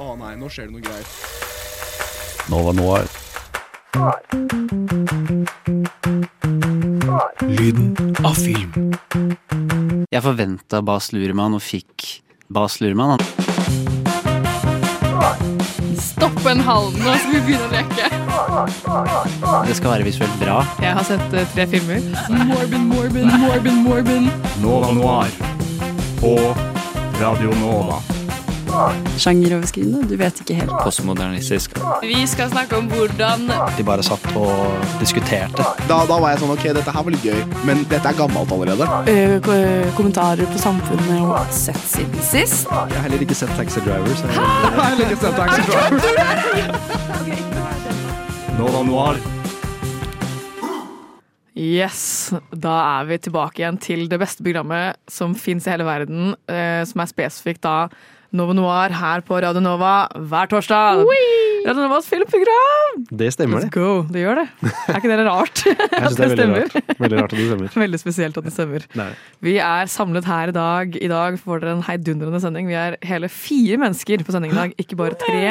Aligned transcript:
Å 0.00 0.14
nei, 0.16 0.32
nå 0.40 0.48
skjer 0.48 0.70
det 0.70 0.72
noe 0.72 0.80
greier. 0.80 1.08
Nova 2.48 2.72
Noir. 2.72 3.04
Lyden 7.44 7.90
av 8.24 8.38
film. 8.38 8.94
Jeg 10.08 10.22
forventa 10.24 10.80
Bas 10.80 11.10
Luhrmann 11.12 11.58
og 11.58 11.60
fikk 11.60 12.22
Bas 12.48 12.78
Luhrmann. 12.80 13.20
Stopp 16.00 16.48
en 16.48 16.64
halv 16.64 16.96
nå, 16.96 17.12
skal 17.20 17.34
vi 17.34 17.42
begynne 17.50 17.68
å 17.68 17.74
leke. 17.74 18.08
Det 19.68 19.76
skal 19.76 19.98
være 19.98 20.06
visuelt 20.08 20.38
bra. 20.40 20.62
Jeg 20.80 20.96
har 20.96 21.04
sett 21.10 21.36
uh, 21.36 21.44
tre 21.52 21.66
filmer. 21.74 22.00
Morbin, 22.48 22.88
Morbin, 22.88 23.28
Morbin, 23.44 23.84
Morbin. 23.84 24.32
Nova 24.64 24.94
Noir. 24.96 25.36
På 26.24 26.38
Radio 27.20 27.52
Nova. 27.60 28.00
Sjangeroverskridende, 29.20 30.04
du 30.08 30.16
vet 30.20 30.40
ikke 30.42 30.54
helt. 30.60 30.72
Postmodernistisk. 30.84 31.76
Vi 32.02 32.26
skal 32.30 32.50
snakke 32.52 32.78
om 32.78 32.88
hvordan 32.90 33.46
De 33.76 33.84
bare 33.86 34.02
satt 34.06 34.24
og 34.38 34.52
diskuterte. 35.00 35.64
Da, 35.88 36.00
da 36.08 36.16
var 36.20 36.34
jeg 36.34 36.42
sånn 36.42 36.54
ok, 36.54 36.64
dette 36.76 36.94
her 36.94 37.06
var 37.06 37.14
litt 37.14 37.26
gøy, 37.26 37.40
men 37.68 37.84
dette 37.90 38.06
er 38.10 38.16
gammelt 38.18 38.52
allerede. 38.54 38.84
Eh, 39.10 39.90
kommentarer 39.98 40.46
på 40.50 40.58
samfunnet 40.62 41.18
og 41.24 41.52
sett 41.54 41.82
siden 41.90 42.22
sist. 42.24 42.68
Jeg 42.70 42.96
har 42.96 43.04
heller 43.08 43.20
ikke 43.26 43.38
sett 43.38 43.52
Taxi 43.58 43.80
Drivers. 43.84 44.20
Jeg 44.30 44.36
har 44.76 44.88
heller 44.92 45.06
ikke 45.10 45.22
sett 45.26 45.36
Taxi 45.40 45.60
Driver. 45.68 45.90
Nova 48.60 48.82
Noir. 48.84 49.16
Yes, 51.60 52.30
da 52.56 52.76
er 53.00 53.08
vi 53.10 53.18
tilbake 53.26 53.60
igjen 53.60 53.78
til 53.82 54.06
det 54.08 54.16
beste 54.22 54.44
programmet 54.46 54.96
som 55.10 55.34
fins 55.36 55.66
i 55.66 55.72
hele 55.74 55.84
verden, 55.84 56.32
eh, 56.48 56.80
som 56.88 57.02
er 57.02 57.10
spesifikt 57.10 57.60
da 57.66 57.90
Nova 58.30 58.54
Noir 58.54 58.92
her 58.94 59.22
på 59.26 59.40
Radio 59.42 59.58
Nova 59.62 60.04
hver 60.14 60.46
torsdag. 60.52 61.00
Radio 61.66 61.82
Novas 61.82 62.06
filmprogram! 62.08 63.00
Det 63.10 63.32
stemmer, 63.34 63.58
Let's 63.58 63.66
det. 63.66 63.72
go. 63.74 64.04
Det 64.06 64.22
gjør 64.22 64.38
det. 64.38 64.44
Er 64.88 65.00
ikke 65.00 65.10
det 65.10 65.24
rart? 65.26 65.62
Jeg 65.66 66.12
synes 66.12 66.14
det 66.16 66.24
er 66.24 66.30
veldig 66.36 66.60
rart. 66.60 66.92
Veldig 67.02 67.18
rart 67.18 67.34
at 67.34 67.36
det 67.40 67.48
stemmer. 67.50 67.74
Veldig 67.84 68.00
spesielt 68.00 68.38
at 68.38 68.46
det 68.46 68.52
stemmer. 68.54 68.86
Nei. 69.00 69.08
Vi 69.44 69.56
er 69.66 69.90
samlet 69.90 70.28
her 70.30 70.52
i 70.52 70.56
dag. 70.56 70.94
I 71.02 71.10
dag 71.10 71.40
får 71.42 71.64
dere 71.64 71.74
en 71.80 71.84
heidundrende 71.90 72.40
sending. 72.44 72.70
Vi 72.70 72.78
er 72.78 72.96
hele 73.10 73.28
fire 73.34 73.80
mennesker 73.82 74.22
på 74.24 74.36
sending 74.36 74.54
i 74.54 74.60
dag, 74.60 74.76
ikke 74.80 75.00
bare 75.02 75.18
tre. 75.20 75.42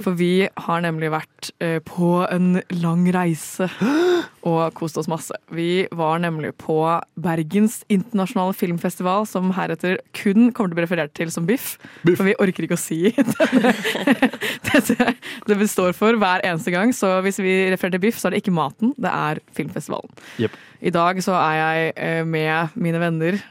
For 0.00 0.16
vi 0.16 0.48
har 0.64 0.82
nemlig 0.84 1.10
vært 1.12 1.50
eh, 1.62 1.78
på 1.84 2.22
en 2.24 2.62
lang 2.80 3.04
reise 3.14 3.68
og 4.48 4.74
kost 4.78 4.98
oss 5.00 5.10
masse. 5.10 5.36
Vi 5.52 5.86
var 5.94 6.22
nemlig 6.22 6.54
på 6.60 6.78
Bergens 7.20 7.82
internasjonale 7.92 8.56
filmfestival, 8.56 9.26
som 9.28 9.52
heretter 9.56 10.00
kun 10.16 10.50
kommer 10.50 10.72
til 10.72 10.76
å 10.76 10.80
bli 10.80 10.86
referert 10.86 11.14
til 11.18 11.32
som 11.34 11.46
Biff. 11.48 11.76
For 12.06 12.24
vi 12.26 12.36
orker 12.42 12.66
ikke 12.66 12.78
å 12.78 12.80
si 12.80 13.12
det, 14.68 15.08
det 15.48 15.58
består 15.60 15.92
for 15.96 16.18
hver 16.18 16.44
eneste 16.48 16.74
gang. 16.74 16.94
Så 16.96 17.20
hvis 17.26 17.40
vi 17.42 17.56
refererer 17.72 17.98
til 17.98 18.06
Biff, 18.06 18.20
så 18.20 18.30
er 18.30 18.36
det 18.36 18.42
ikke 18.44 18.56
maten, 18.56 18.94
det 19.00 19.12
er 19.12 19.42
filmfestivalen. 19.56 20.12
Yep. 20.42 20.60
I 20.82 20.94
dag 20.94 21.22
så 21.22 21.36
er 21.38 21.58
jeg 21.60 21.92
eh, 21.96 22.22
med 22.26 22.74
mine 22.74 23.02
venner, 23.02 23.42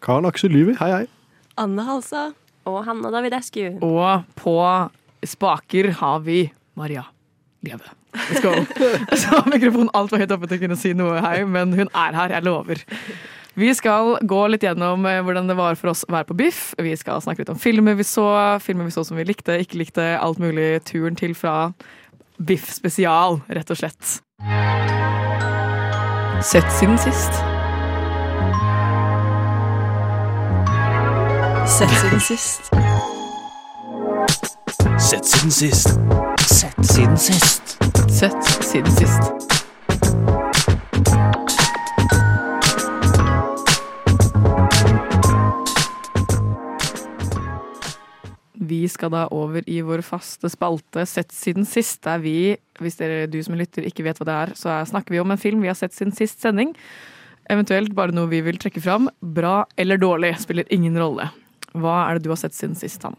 Karl 0.00 0.24
Aksel 0.24 0.54
Lyvi, 0.54 0.72
hei 0.80 0.88
hei. 0.94 1.02
Anne 1.60 1.84
Halsa 1.84 2.30
og 2.68 2.78
Hanna 2.86 3.10
Davidescu. 3.12 3.82
og 3.84 4.24
på 4.38 4.56
spaker 5.26 5.90
har 6.00 6.20
vi 6.26 6.44
Maria 6.78 7.04
Lieve. 7.62 7.84
Let's 8.12 8.42
go. 8.42 8.54
Så 9.16 9.42
mikrofonen 9.50 9.90
altfor 9.94 10.22
høyt 10.22 10.32
oppe 10.34 10.48
til 10.50 10.58
å 10.58 10.62
kunne 10.64 10.78
si 10.80 10.94
noe 10.96 11.20
hei, 11.22 11.42
men 11.46 11.74
hun 11.76 11.90
er 11.92 12.16
her, 12.16 12.34
jeg 12.34 12.46
lover. 12.46 12.82
Vi 13.60 13.70
skal 13.74 14.14
gå 14.24 14.40
litt 14.48 14.64
gjennom 14.64 15.04
eh, 15.10 15.20
hvordan 15.26 15.50
det 15.50 15.56
var 15.58 15.76
for 15.78 15.92
oss 15.92 16.04
å 16.06 16.14
være 16.14 16.28
på 16.30 16.36
Biff. 16.38 16.60
Vi 16.78 16.94
skal 16.96 17.20
snakke 17.22 17.42
litt 17.42 17.52
om 17.52 17.60
filmer 17.60 17.98
vi 17.98 18.06
så, 18.06 18.26
filmer 18.62 18.88
vi 18.88 18.94
så 18.94 19.04
som 19.06 19.18
vi 19.18 19.26
likte, 19.28 19.58
ikke 19.60 19.80
likte, 19.82 20.06
alt 20.18 20.40
mulig. 20.42 20.80
Turen 20.88 21.18
til 21.18 21.34
fra 21.36 21.72
Biff 22.40 22.70
spesial, 22.72 23.42
rett 23.50 23.70
og 23.70 23.82
slett. 23.82 24.20
Sett 26.46 26.70
siden 26.78 26.96
sist. 26.98 27.42
Sett 31.68 31.98
siden 32.00 32.20
sist. 32.20 32.72
Sett 34.78 35.24
siden 35.26 35.50
sist. 35.50 35.88
Sett 36.46 36.86
siden 36.86 37.16
sist. 37.18 37.76
Sett 38.08 38.44
siden 38.64 38.92
sist. 38.92 39.50
Vi 48.60 48.80
skal 48.92 49.10
da 49.14 49.22
over 49.32 49.64
i 49.70 49.78
vår 49.86 50.02
faste 50.04 50.50
spalte 50.52 51.06
Sett 51.08 51.32
siden 51.32 51.64
sist, 51.68 52.02
der 52.04 52.20
vi, 52.22 52.34
hvis 52.82 52.98
dere, 53.00 53.24
du 53.30 53.38
som 53.44 53.56
lytter 53.58 53.86
ikke 53.88 54.04
vet 54.04 54.20
hva 54.20 54.26
det 54.28 54.34
er, 54.36 54.52
så 54.58 54.68
er- 54.74 54.90
snakker 54.90 55.14
vi 55.14 55.20
om 55.22 55.30
en 55.32 55.40
film 55.40 55.62
vi 55.64 55.70
har 55.70 55.78
sett 55.78 55.94
siden 55.96 56.12
sist 56.16 56.40
sending. 56.44 56.74
Eventuelt 57.50 57.94
bare 57.96 58.12
noe 58.14 58.28
vi 58.30 58.42
vil 58.44 58.58
trekke 58.60 58.82
fram. 58.84 59.08
Bra 59.22 59.64
eller 59.80 59.96
dårlig 59.98 60.36
spiller 60.38 60.68
ingen 60.70 60.96
rolle. 61.00 61.30
Hva 61.74 62.10
er 62.10 62.18
det 62.18 62.24
du 62.24 62.30
har 62.30 62.36
sett 62.38 62.54
siden 62.54 62.76
sist, 62.78 63.02
han? 63.02 63.16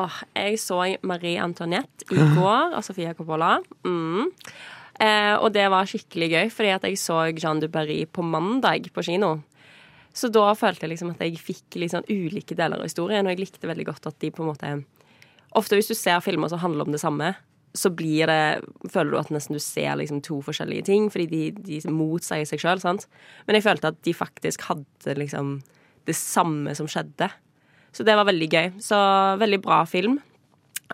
Åh, 0.00 0.18
jeg 0.36 0.58
så 0.62 0.80
Marie 1.06 1.40
Antoinette 1.42 2.06
i 2.10 2.18
går 2.38 2.76
av 2.78 2.84
Sofia 2.86 3.14
Coppola. 3.16 3.58
Mm. 3.84 4.30
Eh, 5.00 5.34
og 5.36 5.50
det 5.54 5.66
var 5.72 5.88
skikkelig 5.88 6.30
gøy, 6.30 6.50
fordi 6.52 6.72
at 6.76 6.86
jeg 6.88 7.00
så 7.00 7.22
Jean 7.32 7.60
du 7.62 7.68
Barry 7.72 8.02
på 8.06 8.24
mandag 8.24 8.90
på 8.94 9.04
kino. 9.06 9.38
Så 10.16 10.28
da 10.32 10.48
følte 10.58 10.86
jeg 10.86 10.94
liksom 10.94 11.12
at 11.14 11.22
jeg 11.22 11.38
fikk 11.40 11.78
sånn 11.90 12.08
ulike 12.10 12.56
deler 12.58 12.80
av 12.80 12.88
historien, 12.88 13.26
og 13.26 13.34
jeg 13.34 13.44
likte 13.44 13.70
veldig 13.70 13.86
godt 13.92 14.10
at 14.10 14.18
de 14.22 14.32
på 14.34 14.44
en 14.44 14.50
måte 14.52 14.80
Ofte 15.58 15.74
hvis 15.74 15.88
du 15.90 15.96
ser 15.98 16.20
filmer 16.22 16.46
som 16.46 16.60
handler 16.62 16.86
om 16.86 16.94
det 16.94 17.00
samme, 17.02 17.32
så 17.74 17.90
blir 17.90 18.30
det 18.30 18.90
Føler 18.90 19.10
du 19.10 19.18
at 19.18 19.32
nesten 19.34 19.56
du 19.56 19.62
ser 19.62 19.96
liksom 19.98 20.20
to 20.22 20.38
forskjellige 20.46 20.86
ting, 20.86 21.08
fordi 21.10 21.26
de, 21.30 21.40
de 21.66 21.80
motsier 21.90 22.46
seg 22.46 22.62
sjøl, 22.62 22.82
sant. 22.82 23.08
Men 23.46 23.58
jeg 23.58 23.66
følte 23.66 23.90
at 23.90 23.98
de 24.06 24.14
faktisk 24.14 24.68
hadde 24.68 25.16
liksom 25.18 25.56
det 26.06 26.14
samme 26.18 26.74
som 26.78 26.86
skjedde. 26.90 27.30
Så 27.96 28.06
det 28.06 28.16
var 28.18 28.28
veldig 28.28 28.48
gøy. 28.50 28.68
Så 28.82 28.98
veldig 29.40 29.60
bra 29.64 29.82
film. 29.88 30.18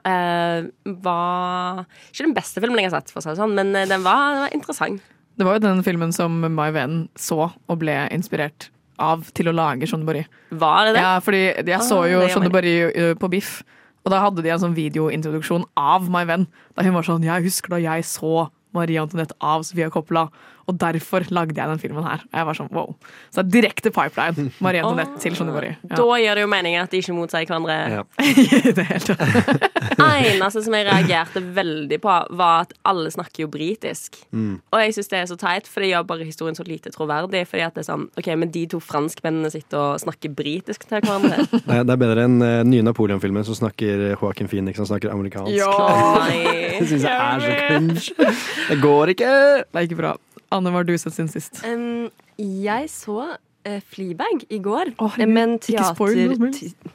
Uh, 0.05 0.69
var 1.03 1.84
ikke 2.12 2.27
den 2.27 2.37
beste 2.37 2.61
filmen 2.62 2.79
jeg 2.83 2.91
har 2.91 2.99
sett, 2.99 3.12
for 3.12 3.23
å 3.23 3.25
si 3.25 3.33
det 3.33 3.41
sånn, 3.41 3.55
men 3.57 3.73
eh, 3.75 3.87
den 3.89 4.05
var, 4.05 4.34
den 4.34 4.43
var 4.45 4.57
interessant. 4.57 5.12
Det 5.37 5.45
var 5.45 5.57
jo 5.57 5.65
den 5.65 5.81
filmen 5.84 6.12
som 6.15 6.37
Mai 6.53 6.69
Ven 6.77 7.07
så 7.19 7.49
og 7.49 7.79
ble 7.81 7.95
inspirert 8.15 8.69
av 9.03 9.27
til 9.37 9.51
å 9.51 9.55
lage 9.57 9.89
Jean 9.89 10.05
Barry. 10.09 10.25
Var 10.51 10.89
det 10.89 10.95
det? 10.97 11.03
Ja, 11.05 11.17
fordi 11.25 11.43
jeg 11.49 11.81
så 11.84 12.03
Ah, 12.03 12.11
jo 12.12 12.21
gjør 12.23 12.53
Barry 12.53 12.77
uh, 12.93 13.15
på 13.19 13.31
Biff, 13.33 13.59
og 14.05 14.13
da 14.13 14.21
hadde 14.23 14.45
de 14.45 14.53
en 14.53 14.63
sånn 14.63 14.77
videointroduksjon 14.77 15.67
av 15.81 16.07
My 16.13 16.25
Venn. 16.28 16.47
Da 16.77 16.84
hun 16.87 16.95
var 16.97 17.09
sånn 17.09 17.27
Jeg 17.27 17.49
husker 17.49 17.75
da 17.75 17.83
jeg 17.83 18.07
så 18.07 18.47
Marie 18.77 19.01
Antoinette 19.01 19.37
av 19.41 19.65
Sofia 19.67 19.89
Coppola, 19.93 20.28
og 20.66 20.78
derfor 20.82 21.27
lagde 21.31 21.54
jeg 21.54 21.71
den 21.71 21.78
filmen 21.78 22.06
her. 22.06 22.25
Og 22.27 22.38
jeg 22.41 22.47
var 22.49 22.59
sånn 22.59 22.71
wow. 22.75 22.94
Så 23.31 23.43
det 23.43 23.47
er 23.47 23.53
direkte 23.60 23.93
pipeline. 23.94 24.49
Marie 24.65 24.82
Antoinette 24.82 25.21
til 25.22 25.37
Jean 25.38 25.53
Barry. 25.54 25.72
Ja. 25.87 25.94
Da 25.94 26.19
gir 26.19 26.38
det 26.38 26.43
jo 26.43 26.50
meningen 26.50 26.82
at 26.82 26.91
de 26.91 27.03
ikke 27.03 27.15
motsier 27.15 27.47
hverandre. 27.47 27.77
Ja. 27.93 28.03
det 28.77 28.82
er 28.82 28.88
helt 28.91 29.12
eneste 30.32 30.65
som 30.66 30.75
jeg 30.75 30.88
reagerte 30.88 31.43
veldig 31.56 32.00
på, 32.03 32.16
var 32.41 32.66
at 32.66 32.75
alle 32.88 33.12
snakker 33.15 33.44
jo 33.44 33.50
britisk. 33.53 34.19
Mm. 34.34 34.59
Og 34.72 34.82
jeg 34.82 34.97
syns 34.97 35.12
det 35.12 35.21
er 35.21 35.31
så 35.31 35.38
teit, 35.38 35.71
for 35.71 35.84
det 35.84 35.93
gjør 35.93 36.09
bare 36.10 36.27
historien 36.27 36.59
så 36.59 36.66
lite 36.66 36.91
troverdig. 36.94 37.44
Fordi 37.47 37.66
at 37.69 37.78
det 37.78 37.84
er 37.84 37.91
sånn, 37.93 38.09
ok, 38.19 38.33
Men 38.37 38.50
de 38.50 38.66
to 38.75 38.83
franskmennene 38.83 39.53
sitter 39.54 39.78
og 39.78 40.03
snakker 40.03 40.34
britisk 40.34 40.88
til 40.91 40.98
hverandre. 40.98 41.47
Nei, 41.71 41.81
det 41.87 41.94
er 41.94 42.03
bedre 42.03 42.27
enn 42.27 42.41
uh, 42.43 42.60
nye 42.66 42.83
Napoleon-filmen 42.87 43.47
som 43.47 43.59
snakker 43.62 44.09
Joaquin 44.16 44.50
Phoenix, 44.50 44.83
som 44.83 44.91
snakker 44.91 45.15
amerikansk. 45.15 45.62
Nei. 45.62 46.43
Det 46.81 46.91
syns 46.91 47.06
jeg 47.06 47.15
er 47.15 47.47
så 47.47 47.56
cringe. 47.62 48.37
Det 48.66 48.83
går 48.83 49.15
ikke! 49.15 49.34
Det 49.62 49.78
er 49.78 49.87
ikke 49.87 50.03
bra. 50.03 50.16
Anne, 50.55 50.71
hva 50.71 50.81
har 50.83 50.87
du 50.87 50.95
sett 50.99 51.17
siden 51.17 51.31
sist? 51.33 51.59
Um, 51.67 52.07
jeg 52.39 52.89
så 52.93 53.17
uh, 53.34 53.79
Fleabag 53.91 54.45
i 54.53 54.59
går, 54.62 54.93
Oh, 55.03 55.17
men 55.27 55.57
teater... 55.62 55.95
spoil 55.97 56.37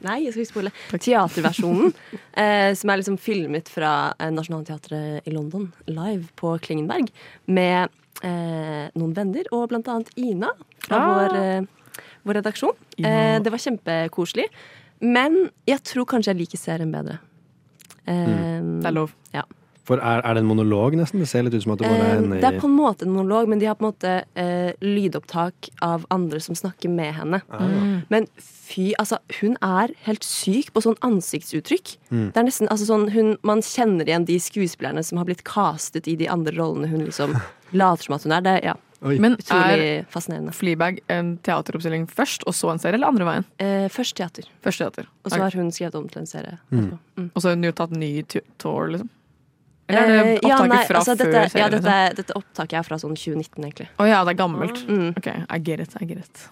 Nei, 0.02 0.18
jeg 0.24 0.32
skal 0.32 0.44
ikke 0.44 0.52
spoile. 0.54 0.72
Teaterversjonen, 0.94 1.92
uh, 2.38 2.70
som 2.80 2.92
er 2.94 3.02
liksom 3.02 3.18
filmet 3.20 3.68
fra 3.72 3.92
uh, 4.16 4.28
Nationaltheatret 4.32 5.28
i 5.28 5.34
London, 5.34 5.68
live 5.90 6.24
på 6.40 6.54
Klingenberg, 6.64 7.12
med 7.46 7.92
uh, 8.24 8.88
noen 8.96 9.16
venner, 9.16 9.48
og 9.52 9.68
blant 9.74 9.90
annet 9.92 10.12
Ina 10.16 10.54
fra 10.86 11.02
Ah. 11.02 11.10
vår, 11.12 11.66
vår 12.26 12.40
redaksjon. 12.40 12.74
Det 12.98 13.50
var 13.52 13.60
kjempekoselig. 13.62 14.48
Men 15.02 15.36
jeg 15.66 15.82
tror 15.86 16.06
kanskje 16.10 16.32
jeg 16.32 16.40
liker 16.44 16.58
serien 16.60 16.90
bedre. 16.94 17.20
Mm. 18.06 18.80
Det 18.82 18.90
er 18.90 18.96
lov. 18.96 19.14
For 19.88 19.98
er, 19.98 20.20
er 20.22 20.36
det 20.36 20.42
en 20.44 20.48
monolog, 20.48 20.94
nesten? 20.98 21.22
Det 21.22 21.28
ser 21.30 21.42
litt 21.46 21.56
ut 21.56 21.64
som 21.64 21.72
at 21.74 21.80
det 21.82 21.88
bare 21.88 22.04
er 22.06 22.12
en 22.20 22.26
henne 22.28 22.38
det 22.42 22.50
er 22.52 22.58
på 22.62 22.68
en 22.70 22.76
måte 22.76 23.06
en 23.06 23.14
monolog, 23.16 23.48
men 23.50 23.58
de 23.58 23.66
har 23.66 23.74
på 23.78 23.82
en 23.82 23.90
måte 23.90 24.12
eh, 24.38 24.70
lydopptak 24.84 25.72
av 25.82 26.06
andre 26.14 26.38
som 26.44 26.54
snakker 26.58 26.92
med 26.92 27.10
henne. 27.16 27.42
Ah. 27.50 27.64
Men 28.12 28.28
fy, 28.38 28.92
altså, 29.02 29.18
hun 29.40 29.56
er 29.58 29.94
helt 30.06 30.22
syk 30.26 30.70
på 30.74 30.84
sånn 30.84 30.98
ansiktsuttrykk. 31.02 31.96
Mm. 32.12 32.28
Det 32.30 32.38
er 32.38 32.46
nesten, 32.46 32.70
altså 32.70 32.86
sånn, 32.92 33.08
hun, 33.14 33.34
Man 33.46 33.64
kjenner 33.66 34.06
igjen 34.06 34.28
de 34.28 34.38
skuespillerne 34.42 35.02
som 35.06 35.18
har 35.18 35.26
blitt 35.26 35.42
castet 35.48 36.06
i 36.06 36.14
de 36.20 36.30
andre 36.30 36.54
rollene 36.54 36.90
hun 36.92 37.02
liksom 37.08 37.34
later 37.82 38.06
som 38.06 38.16
at 38.18 38.26
hun 38.28 38.36
er. 38.38 38.46
Det, 38.46 38.56
ja. 38.70 38.76
Oi. 39.02 39.16
Men 39.18 39.34
er. 39.50 40.06
Fleabag 40.54 41.00
en 41.10 41.32
teateroppstilling 41.42 42.04
først, 42.06 42.44
og 42.46 42.54
så 42.54 42.70
en 42.70 42.78
serie, 42.78 43.00
eller 43.00 43.10
andre 43.10 43.26
veien? 43.26 43.48
Eh, 43.58 43.88
først 43.90 44.14
teater, 44.20 44.46
Først 44.62 44.78
teater. 44.78 45.08
og 45.24 45.34
så 45.34 45.40
har 45.42 45.58
hun 45.58 45.72
skrevet 45.74 45.98
om 45.98 46.06
til 46.06 46.22
en 46.22 46.30
serie. 46.30 46.60
Mm. 46.70 46.92
Mm. 47.18 47.26
Og 47.34 47.42
så 47.42 47.48
har 47.50 47.58
hun 47.58 47.66
jo 47.66 47.74
tatt 47.82 47.96
ny 47.98 48.12
tour, 48.30 48.92
liksom? 48.94 49.10
Eller 49.90 50.02
er 50.02 50.10
det 50.12 50.34
opptaket 50.38 50.50
ja, 50.52 50.58
nei, 50.70 50.82
fra 50.88 51.00
altså, 51.00 51.14
før 51.16 51.32
dette, 51.32 51.58
ja, 51.58 51.68
dette, 51.72 51.94
liksom? 51.94 52.18
dette 52.20 52.36
opptaket 52.38 52.76
er 52.80 52.84
fra 52.86 52.98
sånn 53.02 53.16
2019, 53.18 53.64
egentlig. 53.66 53.88
Å 53.98 54.08
ja, 54.08 54.20
det 54.26 54.34
er 54.34 54.38
gammelt. 54.38 54.84
Mm. 54.88 55.08
Ok, 55.18 55.30
I 55.32 55.58
get 55.64 55.82
it. 55.82 55.96
I 56.00 56.08
get 56.08 56.22
it. 56.22 56.44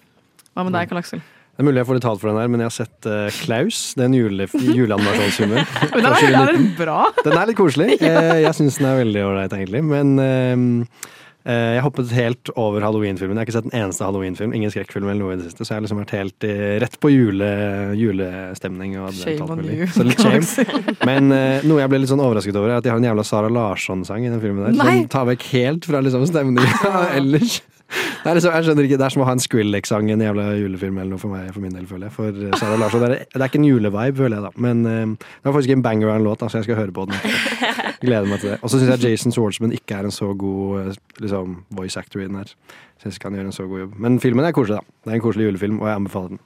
Hva 0.51 0.67
med 0.67 0.75
deg, 0.77 0.91
Karl 0.91 1.01
Aksel? 1.01 1.23
Det 1.61 1.65
er 1.65 1.67
mulig 1.69 1.81
jeg 1.83 1.89
får 1.91 1.97
litt 1.99 2.05
talt 2.07 2.21
for 2.23 2.31
den 2.31 2.41
her, 2.41 2.49
men 2.49 2.63
jeg 2.63 2.71
har 2.71 2.73
sett 2.73 3.07
uh, 3.11 3.39
Klaus. 3.43 3.79
Er 4.01 4.15
jule, 4.17 4.47
juleanimasjonsfilmen. 4.49 5.67
Den 5.93 6.07
er, 6.09 6.27
er 6.31 6.53
den 6.55 6.69
bra? 6.79 7.01
Den 7.21 7.37
er 7.37 7.51
litt 7.51 7.59
koselig. 7.59 7.99
ja. 8.01 8.23
Jeg 8.47 8.57
syns 8.57 8.79
den 8.81 8.89
er 8.89 9.01
veldig 9.03 9.25
ålreit, 9.29 9.57
egentlig. 9.59 9.83
Men 9.85 10.15
eh, 10.25 10.55
eh, 10.55 11.11
jeg 11.45 11.83
hoppet 11.85 12.11
helt 12.13 12.51
over 12.61 12.85
halloween-filmen. 12.85 13.39
Jeg 13.39 13.41
har 13.41 13.49
ikke 13.49 13.57
sett 13.57 13.69
en 13.71 13.77
eneste 13.79 14.05
halloween-film. 14.05 14.53
Ingen 14.57 14.73
skrekkfilm 14.75 15.09
eller 15.09 15.23
noe 15.23 15.37
i 15.37 15.39
det 15.41 15.49
siste. 15.49 15.65
Så 15.65 15.73
jeg 15.73 15.79
har 15.79 15.87
liksom 15.87 16.03
vært 16.03 16.13
helt 16.19 16.47
i, 16.47 16.53
rett 16.83 16.99
på 17.01 17.13
jule, 17.13 17.49
julestemning. 17.97 18.99
Shame 19.17 19.49
on 19.49 19.65
you. 19.65 19.89
Så 19.89 20.05
litt 20.05 20.21
shame. 20.21 20.97
Men 21.09 21.33
uh, 21.33 21.65
noe 21.65 21.81
jeg 21.81 21.93
ble 21.93 22.03
litt 22.03 22.13
sånn 22.13 22.23
overrasket 22.25 22.61
over, 22.61 22.75
er 22.75 22.83
at 22.83 22.87
de 22.87 22.93
har 22.93 23.01
en 23.01 23.09
jævla 23.09 23.25
Sara 23.27 23.51
Larsson-sang 23.53 24.29
i 24.29 24.33
den 24.33 24.43
filmen 24.45 24.69
der. 24.69 24.77
Nei! 24.77 24.97
Som 25.03 25.13
tar 25.17 25.29
vekk 25.33 25.49
helt 25.55 25.89
fra 25.89 26.05
liksom 26.05 26.29
stemningen 26.29 26.87
ellers. 27.19 27.61
Det 27.91 28.29
er, 28.29 28.37
liksom, 28.37 28.53
jeg 28.55 28.67
skjønner 28.67 28.87
ikke, 28.87 28.99
det 29.01 29.07
er 29.07 29.13
som 29.15 29.23
å 29.25 29.27
ha 29.27 29.33
en 29.35 29.43
Skrillex-sang 29.43 30.11
i 30.11 30.15
en 30.15 30.23
jævla 30.23 30.45
julefilm 30.61 30.99
eller 31.01 31.15
noe 31.15 31.23
for 31.23 31.33
meg, 31.33 31.49
for 31.55 31.65
min 31.65 31.73
del, 31.75 31.89
føler 31.91 32.07
jeg. 32.07 32.15
For 32.15 32.29
eh, 32.37 32.53
Sara 32.61 32.77
Larsson, 32.79 33.03
det 33.03 33.09
er, 33.11 33.25
det 33.33 33.41
er 33.41 33.49
ikke 33.49 33.59
en 33.63 33.67
julevibe, 33.67 34.19
føler 34.21 34.37
jeg 34.37 34.45
da. 34.47 34.53
Men 34.61 34.85
uh, 34.87 35.31
det 35.33 35.49
var 35.49 35.57
faktisk 35.57 35.75
en 35.75 35.87
banger 35.87 36.13
av 36.13 36.21
en 36.21 36.29
låt, 36.29 36.43
da, 36.43 36.51
så 36.53 36.61
jeg 36.61 36.69
skal 36.69 36.79
høre 36.85 36.95
på 36.95 37.09
den. 37.11 37.17
Gleder 38.01 38.29
meg 38.29 38.41
til 38.41 38.55
det. 38.55 38.59
Og 38.65 38.73
så 38.73 38.81
syns 38.81 38.95
jeg 38.95 39.13
Jason 39.13 39.35
Swartzman 39.35 39.75
ikke 39.77 39.99
er 39.99 40.09
en 40.09 40.15
så 40.15 40.31
god 40.39 40.81
eh, 40.81 41.01
liksom, 41.21 41.59
voice 41.77 42.01
actor 42.01 42.23
i 42.23 42.29
den 42.29 42.39
her. 42.41 42.55
Synes 43.03 43.19
ikke 43.19 43.29
han 43.29 43.37
gjør 43.39 43.51
en 43.51 43.57
så 43.57 43.67
god 43.69 43.85
jobb. 43.85 43.99
Men 44.01 44.21
filmen 44.23 44.47
er 44.47 44.57
koselig, 44.57 44.81
da. 44.81 44.97
Det 45.05 45.13
er 45.13 45.19
en 45.19 45.27
koselig 45.27 45.51
julefilm, 45.51 45.83
og 45.83 45.91
jeg 45.91 46.01
anbefaler 46.01 46.35
den. 46.35 46.43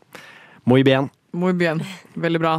Moi 0.65 0.83
bien. 0.87 1.11
Moi 1.35 1.53
bien. 1.59 1.83
Veldig 2.19 2.43
bra. 2.43 2.59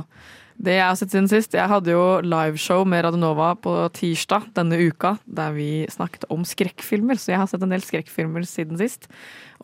Det 0.56 0.78
jeg 0.78 0.86
har 0.88 0.96
sett 0.96 1.12
siden 1.12 1.28
sist, 1.28 1.56
jeg 1.58 1.68
hadde 1.68 1.92
jo 1.92 2.04
liveshow 2.24 2.86
med 2.88 3.04
Radionova 3.04 3.50
på 3.60 3.74
tirsdag 3.98 4.48
denne 4.56 4.80
uka, 4.88 5.18
der 5.28 5.52
vi 5.56 5.70
snakket 5.92 6.24
om 6.32 6.46
skrekkfilmer. 6.48 7.20
Så 7.20 7.34
jeg 7.34 7.42
har 7.42 7.50
sett 7.52 7.64
en 7.66 7.76
del 7.76 7.84
skrekkfilmer 7.84 8.48
siden 8.48 8.80
sist. 8.80 9.10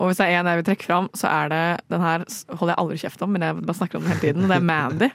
Og 0.00 0.08
hvis 0.08 0.20
det 0.20 0.28
er 0.28 0.40
en 0.40 0.48
jeg 0.48 0.60
vil 0.60 0.66
trekke 0.70 0.88
fram, 0.88 1.08
så 1.18 1.30
er 1.30 1.52
det 1.52 1.62
den 1.92 2.04
her 2.04 2.24
holder 2.52 2.72
jeg 2.72 2.80
aldri 2.82 3.00
kjeft 3.02 3.24
om, 3.24 3.32
men 3.34 3.44
jeg 3.44 3.56
bare 3.60 3.78
snakker 3.78 3.98
om 3.98 4.04
den 4.06 4.14
hele 4.14 4.24
tiden. 4.24 4.46
Det 4.48 4.58
er 4.58 4.68
Mandy 4.68 5.08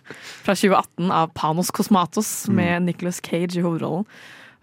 fra 0.45 0.56
2018 0.57 1.13
av 1.19 1.31
Panos 1.38 1.71
Cosmatos 1.74 2.31
med 2.53 2.85
Nicolas 2.85 3.21
Cage 3.25 3.57
i 3.57 3.65
hovedrollen. 3.65 4.06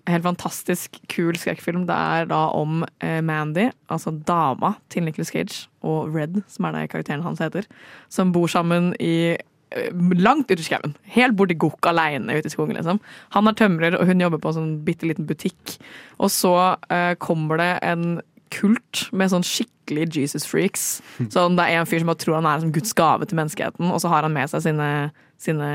Helt 0.04 0.26
fantastisk 0.26 0.98
kul 1.08 1.32
skrekkfilm. 1.40 1.86
Det 1.88 1.96
er 1.96 2.28
da 2.28 2.42
om 2.52 2.82
eh, 3.00 3.22
Mandy, 3.24 3.70
altså 3.88 4.12
dama 4.28 4.74
til 4.92 5.06
Nicolas 5.06 5.32
Cage, 5.32 5.64
og 5.80 6.12
Red, 6.12 6.42
som 6.52 6.68
er 6.68 6.76
det 6.76 6.90
karakteren 6.92 7.24
hans 7.24 7.40
heter, 7.40 7.64
som 8.12 8.32
bor 8.34 8.50
sammen 8.52 8.92
i 9.00 9.32
eh, 9.32 9.88
Langt 10.20 10.52
ute 10.52 10.60
i 10.60 10.66
skauen. 10.66 10.92
Helt 11.16 11.34
borti 11.38 11.56
gokk 11.58 11.88
aleine 11.88 12.36
ute 12.36 12.46
i 12.46 12.52
skogen. 12.52 12.76
liksom. 12.76 13.00
Han 13.34 13.48
er 13.48 13.56
tømrer, 13.56 13.96
og 13.96 14.06
hun 14.06 14.20
jobber 14.20 14.42
på 14.44 14.52
en 14.52 14.58
sånn 14.60 14.76
bitte 14.84 15.08
liten 15.08 15.26
butikk. 15.26 15.78
Og 16.20 16.30
så 16.30 16.54
eh, 16.92 17.16
kommer 17.18 17.58
det 17.58 17.72
en 17.88 18.20
kult 18.52 19.06
med 19.16 19.32
sånn 19.32 19.46
skikkelig 19.46 20.08
Jesus 20.16 20.46
freaks. 20.48 20.86
Sånn, 21.32 21.58
det 21.58 21.66
er 21.66 21.80
en 21.80 21.88
fyr 21.88 22.02
som 22.02 22.10
bare 22.10 22.20
tror 22.22 22.38
han 22.38 22.48
er 22.48 22.62
som 22.62 22.72
Guds 22.74 22.94
gave 22.96 23.28
til 23.28 23.38
menneskeheten, 23.38 23.90
og 23.90 24.02
så 24.02 24.10
har 24.12 24.26
han 24.26 24.34
med 24.34 24.50
seg 24.52 24.64
sine, 24.66 24.88
sine 25.40 25.68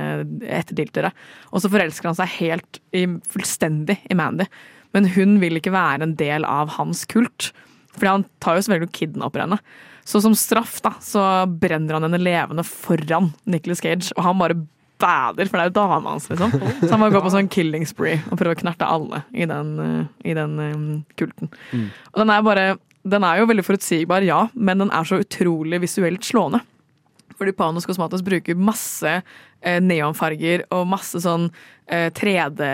etterdiltere. 0.45 1.13
Og 1.53 1.63
så 1.63 1.71
forelsker 1.71 2.11
han 2.11 2.19
seg 2.19 2.35
helt 2.39 2.81
i, 2.95 3.05
fullstendig 3.29 3.99
i 4.09 4.17
Mandy. 4.17 4.49
Men 4.95 5.09
hun 5.13 5.37
vil 5.43 5.59
ikke 5.59 5.75
være 5.75 6.05
en 6.05 6.17
del 6.19 6.47
av 6.49 6.73
hans 6.79 7.05
kult. 7.09 7.51
Fordi 7.93 8.13
han 8.15 8.27
tar 8.41 8.57
jo 8.57 8.65
selvfølgelig 8.65 8.89
og 8.89 8.97
kidnapper 8.97 9.45
henne. 9.45 9.59
Så 10.09 10.21
som 10.23 10.33
straff 10.37 10.79
da, 10.85 10.95
så 11.03 11.21
brenner 11.61 11.97
han 11.97 12.07
henne 12.07 12.21
levende 12.21 12.65
foran 12.65 13.31
Nicolas 13.49 13.83
Cage, 13.83 14.09
og 14.15 14.25
han 14.25 14.39
bare 14.41 14.57
bader, 14.99 15.49
for 15.49 15.57
det 15.57 15.65
er 15.65 15.71
jo 15.71 15.77
dama 15.79 16.13
hans, 16.13 16.27
liksom. 16.31 16.53
Så 16.83 16.91
han 16.91 17.01
må 17.01 17.09
gå 17.13 17.21
på 17.23 17.31
sånn 17.33 17.49
killing 17.51 17.85
spree 17.89 18.19
og 18.29 18.39
prøve 18.39 18.57
å 18.57 18.59
knerte 18.59 18.87
alle 18.87 19.23
i 19.31 19.47
den, 19.49 19.73
eh, 19.83 20.31
i 20.31 20.35
den 20.37 20.57
kulten. 21.19 21.49
kulten. 21.49 21.89
Og 22.13 22.23
den 22.23 22.35
er 22.35 22.45
bare 22.45 22.69
Den 23.09 23.23
er 23.23 23.39
jo 23.39 23.45
veldig 23.47 23.63
forutsigbar, 23.63 24.25
ja, 24.27 24.49
men 24.53 24.81
den 24.83 24.89
er 24.91 25.05
så 25.07 25.21
utrolig 25.23 25.79
visuelt 25.79 26.25
slående. 26.27 26.59
Fordi 27.39 27.53
Panos 27.55 27.85
Cosmatos 27.87 28.21
bruker 28.21 28.57
masse 28.59 29.21
eh, 29.61 29.79
neonfarger 29.79 30.65
og 30.75 30.83
masse 30.91 31.21
sånn 31.23 31.47
eh, 31.47 31.78
3D 31.89 32.65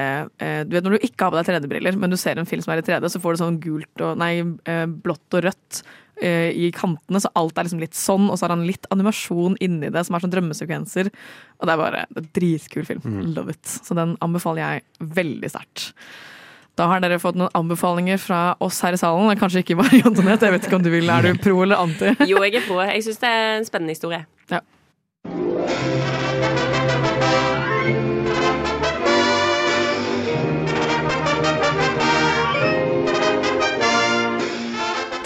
eh, 0.44 0.62
Du 0.68 0.76
vet 0.76 0.86
når 0.86 0.98
du 0.98 1.06
ikke 1.08 1.28
har 1.28 1.34
på 1.34 1.40
deg 1.40 1.48
3D-briller, 1.48 2.00
men 2.00 2.12
du 2.12 2.18
ser 2.20 2.40
en 2.40 2.50
film 2.50 2.64
som 2.66 2.74
er 2.76 2.82
i 2.82 2.88
3D, 2.88 3.08
så 3.12 3.22
får 3.24 3.36
du 3.36 3.44
sånn 3.44 3.62
gult 3.64 4.04
og 4.04 4.20
Nei, 4.20 4.34
eh, 4.68 4.86
blått 4.86 5.38
og 5.38 5.46
rødt 5.48 5.82
eh, 6.22 6.52
i 6.52 6.70
kantene, 6.76 7.22
så 7.24 7.32
alt 7.40 7.58
er 7.58 7.68
liksom 7.68 7.84
litt 7.84 7.98
sånn, 7.98 8.30
og 8.30 8.38
så 8.38 8.48
har 8.48 8.56
han 8.58 8.68
litt 8.68 8.88
animasjon 8.94 9.58
inni 9.64 9.92
det, 9.94 10.06
som 10.08 10.18
er 10.18 10.26
sånn 10.26 10.36
drømmesekvenser. 10.36 11.12
Og 11.60 11.68
det 11.68 11.76
er 11.76 11.82
bare 11.82 12.06
det 12.12 12.24
en 12.24 12.30
dritkul 12.36 12.88
film. 12.88 13.20
Love 13.36 13.56
it. 13.56 13.64
Så 13.88 13.98
den 13.98 14.16
anbefaler 14.26 14.66
jeg 14.66 15.12
veldig 15.16 15.52
sterkt. 15.52 15.92
Da 16.76 16.90
har 16.92 17.00
dere 17.00 17.22
fått 17.24 17.38
noen 17.40 17.54
anbefalinger 17.56 18.20
fra 18.20 18.40
oss 18.64 18.82
her 18.84 18.96
i 18.96 19.00
salen. 19.00 19.32
Kanskje 19.40 19.64
ikke 19.64 19.78
Marie 19.80 20.04
Antoinette, 20.04 20.44
jeg 20.44 20.58
vet 20.58 20.66
ikke 20.68 20.80
om 20.82 20.84
du 20.84 20.92
vil. 20.92 21.08
Er 21.08 21.24
du 21.24 21.40
pro 21.40 21.62
eller 21.64 21.80
anti? 21.80 22.12
Jo, 22.32 22.42
jeg 22.44 22.60
er 22.60 22.66
pro. 22.68 22.82
Jeg 22.84 23.06
syns 23.06 23.22
det 23.22 23.32
er 23.32 23.52
en 23.62 23.68
spennende 23.68 23.96
historie. 23.96 24.26
Ja. 24.52 24.60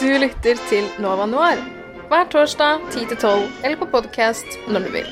Du 0.10 0.16
lytter 0.18 0.58
til 0.66 0.88
Nova 0.98 1.28
Noir 1.30 1.60
hver 2.10 2.30
torsdag 2.34 2.80
10-12 2.96 3.44
eller 3.62 3.76
på 3.78 3.86
podkast 3.92 4.56
når 4.66 4.88
du 4.88 4.96
vil. 4.96 5.12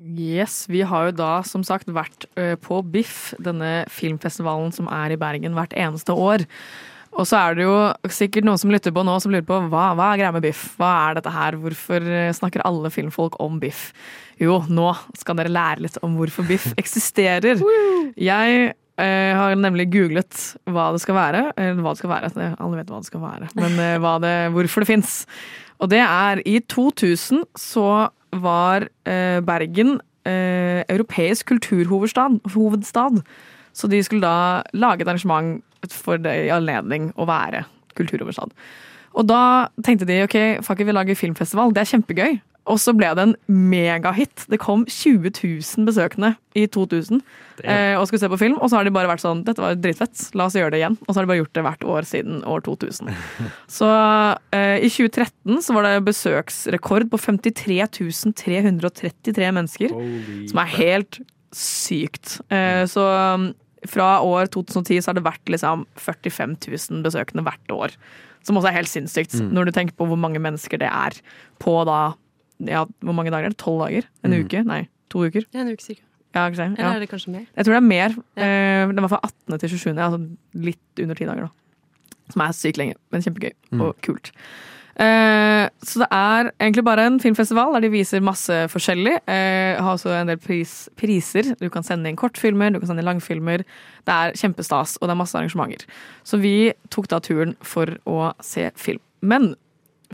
Yes, 0.00 0.62
vi 0.72 0.80
har 0.88 1.10
jo 1.10 1.18
da 1.18 1.28
som 1.44 1.60
sagt 1.66 1.92
vært 1.92 2.24
på 2.64 2.80
BIFF, 2.94 3.34
denne 3.44 3.82
filmfestivalen 3.92 4.72
som 4.72 4.88
er 4.88 5.12
i 5.12 5.20
Bergen 5.20 5.52
hvert 5.58 5.76
eneste 5.76 6.16
år. 6.16 6.48
Og 7.12 7.28
så 7.28 7.42
er 7.42 7.60
det 7.60 7.68
jo 7.68 7.76
sikkert 8.08 8.48
noen 8.48 8.64
som 8.64 8.72
lytter 8.72 8.96
på 8.96 9.04
nå 9.04 9.20
som 9.20 9.36
lurer 9.36 9.44
på 9.44 9.60
hva, 9.68 9.90
hva 9.98 10.14
er 10.14 10.24
greia 10.24 10.32
med 10.32 10.48
BIFF? 10.48 10.78
Hva 10.80 10.96
er 11.10 11.20
dette 11.20 11.36
her? 11.36 11.60
Hvorfor 11.60 12.12
snakker 12.40 12.64
alle 12.64 12.88
filmfolk 12.94 13.36
om 13.36 13.60
BIFF? 13.60 13.90
Jo, 14.40 14.62
nå 14.64 14.94
skal 15.12 15.36
dere 15.36 15.52
lære 15.52 15.84
litt 15.84 16.00
om 16.06 16.16
hvorfor 16.16 16.48
BIFF 16.48 16.72
eksisterer. 16.80 17.60
Jeg 18.16 18.70
eh, 19.00 19.32
har 19.36 19.56
nemlig 19.58 19.88
googlet 19.92 20.44
hva 20.70 20.90
det 20.94 21.02
skal 21.02 21.16
være. 21.16 21.42
Eller 21.56 21.82
hva 21.82 21.94
det 21.94 22.02
skal 22.02 22.12
være, 22.12 22.30
alle 22.60 22.80
vet 22.80 22.92
hva 22.92 23.00
det 23.00 23.10
skal 23.10 23.24
være. 23.24 23.50
Men 23.58 23.80
eh, 23.80 24.08
det, 24.24 24.34
hvorfor 24.54 24.84
det 24.84 24.90
fins. 24.92 25.16
Og 25.80 25.90
det 25.92 26.02
er 26.04 26.42
i 26.44 26.58
2000 26.60 27.46
så 27.58 27.88
var 28.36 28.86
eh, 29.08 29.40
Bergen 29.44 29.98
eh, 30.28 30.84
europeisk 30.88 31.50
kulturhovedstad. 31.54 33.22
Så 33.72 33.88
de 33.88 34.02
skulle 34.04 34.26
da 34.26 34.62
lage 34.74 35.02
et 35.02 35.08
arrangement 35.08 35.62
for 35.90 36.20
det 36.20 36.36
i 36.46 36.52
anledning 36.52 37.10
å 37.16 37.26
være 37.28 37.64
kulturhovedstad. 37.96 38.52
Og 39.18 39.26
da 39.26 39.42
tenkte 39.82 40.06
de 40.06 40.22
ok, 40.24 40.36
fuck 40.62 40.82
it, 40.82 40.86
vi 40.86 40.94
lager 40.94 41.18
filmfestival, 41.18 41.72
det 41.74 41.82
er 41.82 41.90
kjempegøy. 41.94 42.38
Og 42.68 42.78
så 42.82 42.92
ble 42.96 43.08
det 43.16 43.24
en 43.24 43.34
megahit. 43.48 44.44
Det 44.50 44.60
kom 44.60 44.84
20 44.84 45.32
000 45.32 45.86
besøkende 45.88 46.34
i 46.58 46.66
2000 46.66 47.22
eh, 47.64 47.94
og 47.96 48.06
skulle 48.06 48.20
se 48.22 48.30
på 48.30 48.38
film. 48.40 48.58
Og 48.60 48.70
så 48.70 48.78
har 48.78 48.86
de 48.86 48.92
bare 48.94 49.08
vært 49.10 49.24
sånn 49.24 49.42
Dette 49.46 49.62
var 49.62 49.78
dritfett, 49.80 50.26
la 50.36 50.46
oss 50.50 50.58
gjøre 50.58 50.74
det 50.74 50.82
igjen. 50.82 50.98
Og 51.06 51.10
så 51.10 51.18
har 51.18 51.26
de 51.26 51.32
bare 51.32 51.40
gjort 51.40 51.54
det 51.56 51.64
hvert 51.66 51.88
år 51.96 52.08
siden 52.10 52.44
år 52.44 52.64
2000. 52.68 53.10
Så 53.80 53.88
eh, 54.56 54.76
i 54.84 54.90
2013 54.92 55.62
så 55.64 55.76
var 55.76 55.86
det 55.86 56.06
besøksrekord 56.06 57.08
på 57.10 57.20
53 57.20 57.80
333 58.44 59.52
mennesker. 59.56 59.94
Som 60.50 60.62
er 60.62 60.74
helt 60.76 61.20
sykt. 61.56 62.38
Eh, 62.52 62.84
så 62.86 63.04
um, 63.34 63.50
fra 63.88 64.20
år 64.22 64.50
2010 64.52 65.00
så 65.00 65.10
har 65.10 65.18
det 65.18 65.26
vært 65.26 65.50
liksom 65.50 65.86
45 65.98 66.56
000 66.68 67.04
besøkende 67.06 67.44
hvert 67.46 67.74
år. 67.74 67.94
Som 68.46 68.56
også 68.56 68.70
er 68.70 68.78
helt 68.78 68.90
sinnssykt, 68.90 69.36
når 69.52 69.68
du 69.68 69.74
tenker 69.76 69.96
på 69.96 70.06
hvor 70.08 70.20
mange 70.20 70.40
mennesker 70.40 70.80
det 70.80 70.88
er 70.88 71.16
på 71.60 71.74
da 71.88 72.14
ja, 72.66 72.84
Hvor 73.00 73.16
mange 73.16 73.30
dager 73.32 73.48
er 73.48 73.54
det? 73.54 73.58
Tolv 73.62 73.84
dager? 73.84 74.08
En 74.24 74.36
uke? 74.36 74.62
Nei, 74.66 74.84
to 75.12 75.24
uker? 75.26 75.46
Er 75.54 75.64
en 75.64 75.72
uke 75.72 75.84
cirka. 75.84 76.04
Ja, 76.34 76.44
ikke 76.46 76.60
sant? 76.60 76.78
Eller 76.78 77.00
er 77.00 77.02
det 77.02 77.10
kanskje 77.10 77.32
mer? 77.34 77.46
Jeg 77.56 77.66
tror 77.66 77.74
det 77.74 77.80
er 77.80 77.88
mer. 77.88 78.10
Eh, 78.38 78.92
Det 78.94 79.02
var 79.02 79.08
fra 79.08 79.20
18. 79.24 79.58
til 79.58 79.70
27. 79.70 79.98
Altså 79.98 80.20
litt 80.54 81.02
under 81.02 81.14
ti 81.18 81.24
dager, 81.26 81.48
da. 81.48 81.50
Som 82.30 82.42
er 82.42 82.52
sykt 82.54 82.78
lenge, 82.78 82.94
men 83.10 83.22
kjempegøy 83.24 83.80
og 83.80 83.96
kult. 84.06 84.30
Uh, 85.00 85.64
så 85.80 86.02
det 86.02 86.08
er 86.12 86.50
egentlig 86.60 86.82
bare 86.84 87.06
en 87.08 87.20
filmfestival 87.22 87.72
der 87.72 87.86
de 87.86 87.90
viser 87.94 88.20
masse 88.20 88.52
forskjellig. 88.68 89.14
Uh, 89.24 89.80
har 89.80 89.94
også 89.94 90.12
en 90.12 90.28
del 90.28 90.38
pris, 90.38 90.90
priser. 91.00 91.54
Du 91.56 91.70
kan 91.72 91.86
sende 91.86 92.10
inn 92.10 92.18
kortfilmer, 92.20 92.74
du 92.74 92.80
kan 92.82 92.90
sende 92.90 93.00
inn 93.00 93.08
langfilmer. 93.08 93.64
Det 94.04 94.16
er 94.16 94.36
kjempestas, 94.36 94.98
og 95.00 95.08
det 95.08 95.14
er 95.14 95.20
masse 95.22 95.38
arrangementer. 95.38 95.86
Så 96.22 96.36
vi 96.42 96.72
tok 96.92 97.08
da 97.08 97.20
turen 97.24 97.56
for 97.62 97.96
å 98.04 98.34
se 98.44 98.68
film. 98.76 99.00
Men 99.22 99.54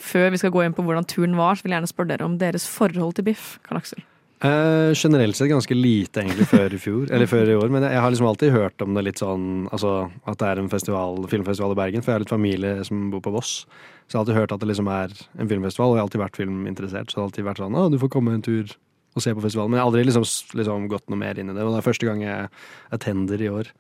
før 0.00 0.30
vi 0.34 0.40
skal 0.42 0.52
gå 0.54 0.64
inn 0.64 0.76
på 0.76 0.84
hvordan 0.84 1.08
turen 1.08 1.38
var, 1.38 1.56
så 1.56 1.64
vil 1.64 1.74
jeg 1.74 1.80
gjerne 1.80 1.92
spørre 1.92 2.12
dere 2.12 2.28
om 2.28 2.36
deres 2.40 2.68
forhold 2.68 3.16
til 3.16 3.26
biff. 3.30 3.56
Karl 3.66 3.80
Aksel. 3.80 4.04
Eh, 4.44 4.92
generelt 4.92 5.36
sett 5.36 5.48
ganske 5.48 5.74
lite 5.74 6.20
egentlig 6.20 6.44
før 6.50 6.74
i 6.76 6.78
fjor, 6.80 7.06
eller 7.08 7.28
før 7.30 7.48
i 7.48 7.56
år. 7.56 7.70
Men 7.72 7.86
jeg, 7.88 8.00
har 8.04 8.12
liksom 8.12 8.28
alltid 8.28 8.52
hørt 8.52 8.82
om 8.84 8.92
det 8.96 9.06
litt 9.06 9.22
sånn 9.22 9.64
altså, 9.72 10.10
at 10.28 10.40
det 10.42 10.50
er 10.50 10.60
en 10.60 10.68
festival, 10.72 11.22
filmfestival 11.30 11.72
i 11.72 11.78
Bergen. 11.78 12.04
For 12.04 12.12
jeg 12.12 12.18
har 12.18 12.24
litt 12.26 12.34
familie 12.34 12.74
som 12.84 13.06
bor 13.14 13.24
på 13.24 13.32
Voss. 13.32 13.62
Så 14.04 14.12
jeg 14.12 14.18
har 14.18 14.24
alltid 14.26 14.40
hørt 14.42 14.52
at 14.52 14.60
det 14.60 14.68
liksom 14.68 14.90
er 14.92 15.14
en 15.40 15.48
filmfestival, 15.48 15.88
og 15.88 15.96
jeg 15.96 16.02
har 16.02 16.10
alltid 16.10 16.24
vært 16.26 16.40
filminteressert. 16.42 17.08
Så 17.08 17.16
det 17.16 17.22
har 17.22 17.30
alltid 17.30 17.48
vært 17.48 17.62
sånn 17.64 17.80
å, 17.80 17.86
du 17.88 17.98
får 18.02 18.12
komme 18.12 18.36
en 18.36 18.44
tur 18.44 18.76
og 19.16 19.24
se 19.24 19.32
på 19.32 19.40
festivalen. 19.40 19.72
Men 19.72 19.80
jeg 19.80 19.86
har 19.86 19.90
aldri 19.94 20.04
liksom, 20.04 20.26
liksom 20.60 20.88
gått 20.92 21.08
noe 21.08 21.22
mer 21.22 21.40
inn 21.40 21.48
i 21.48 21.56
det. 21.56 21.64
Og 21.64 21.72
det 21.72 21.80
er 21.80 21.88
første 21.88 22.08
gang 22.10 22.20
jeg 22.20 22.50
attender 22.92 23.40
i 23.40 23.48
år. 23.48 23.72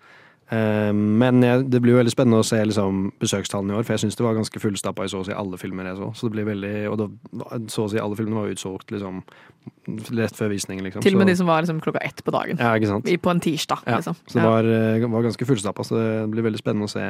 Eh, 0.50 0.92
men 0.94 1.40
det 1.42 1.80
blir 1.82 1.96
jo 1.96 1.98
veldig 1.98 2.12
spennende 2.14 2.42
å 2.42 2.46
se 2.46 2.60
liksom, 2.62 3.08
besøkstallene 3.22 3.74
i 3.74 3.78
år, 3.80 3.86
for 3.86 3.96
jeg 3.96 4.04
syns 4.04 4.18
det 4.18 4.26
var 4.26 4.36
ganske 4.38 4.62
fullstappa 4.62 5.06
i 5.06 5.10
så 5.10 5.22
å 5.22 5.26
si 5.26 5.34
alle 5.34 5.58
filmer 5.60 5.90
jeg 5.90 5.98
så. 5.98 6.12
Så 6.14 6.28
det 6.28 6.36
blir 6.36 6.48
veldig, 6.52 6.74
og 6.92 7.00
det, 7.00 7.08
så 7.72 7.86
å 7.86 7.90
si 7.92 8.02
alle 8.02 8.18
filmene 8.18 8.44
var 8.44 8.54
utsolgt 8.54 8.94
liksom, 8.94 9.24
rett 10.20 10.38
før 10.38 10.52
visningen. 10.54 10.86
Liksom. 10.86 11.02
Til 11.02 11.16
og 11.16 11.22
med 11.22 11.28
så, 11.28 11.32
de 11.32 11.40
som 11.42 11.50
var 11.50 11.66
liksom 11.66 11.82
klokka 11.82 12.04
ett 12.06 12.22
på 12.24 12.34
dagen. 12.34 12.62
Ja, 12.62 12.76
ikke 12.78 12.92
sant. 12.92 13.10
På 13.22 13.34
en 13.34 13.42
tirsdag, 13.42 13.82
Ja, 13.86 13.98
liksom. 13.98 14.16
Så 14.26 14.38
det 14.38 14.46
var, 14.46 14.64
eh, 14.64 15.10
var 15.10 15.26
ganske 15.26 15.50
fullstappa, 15.50 15.84
så 15.84 15.98
det 15.98 16.30
blir 16.30 16.46
veldig 16.46 16.62
spennende 16.62 16.86
å 16.86 16.94
se 16.94 17.06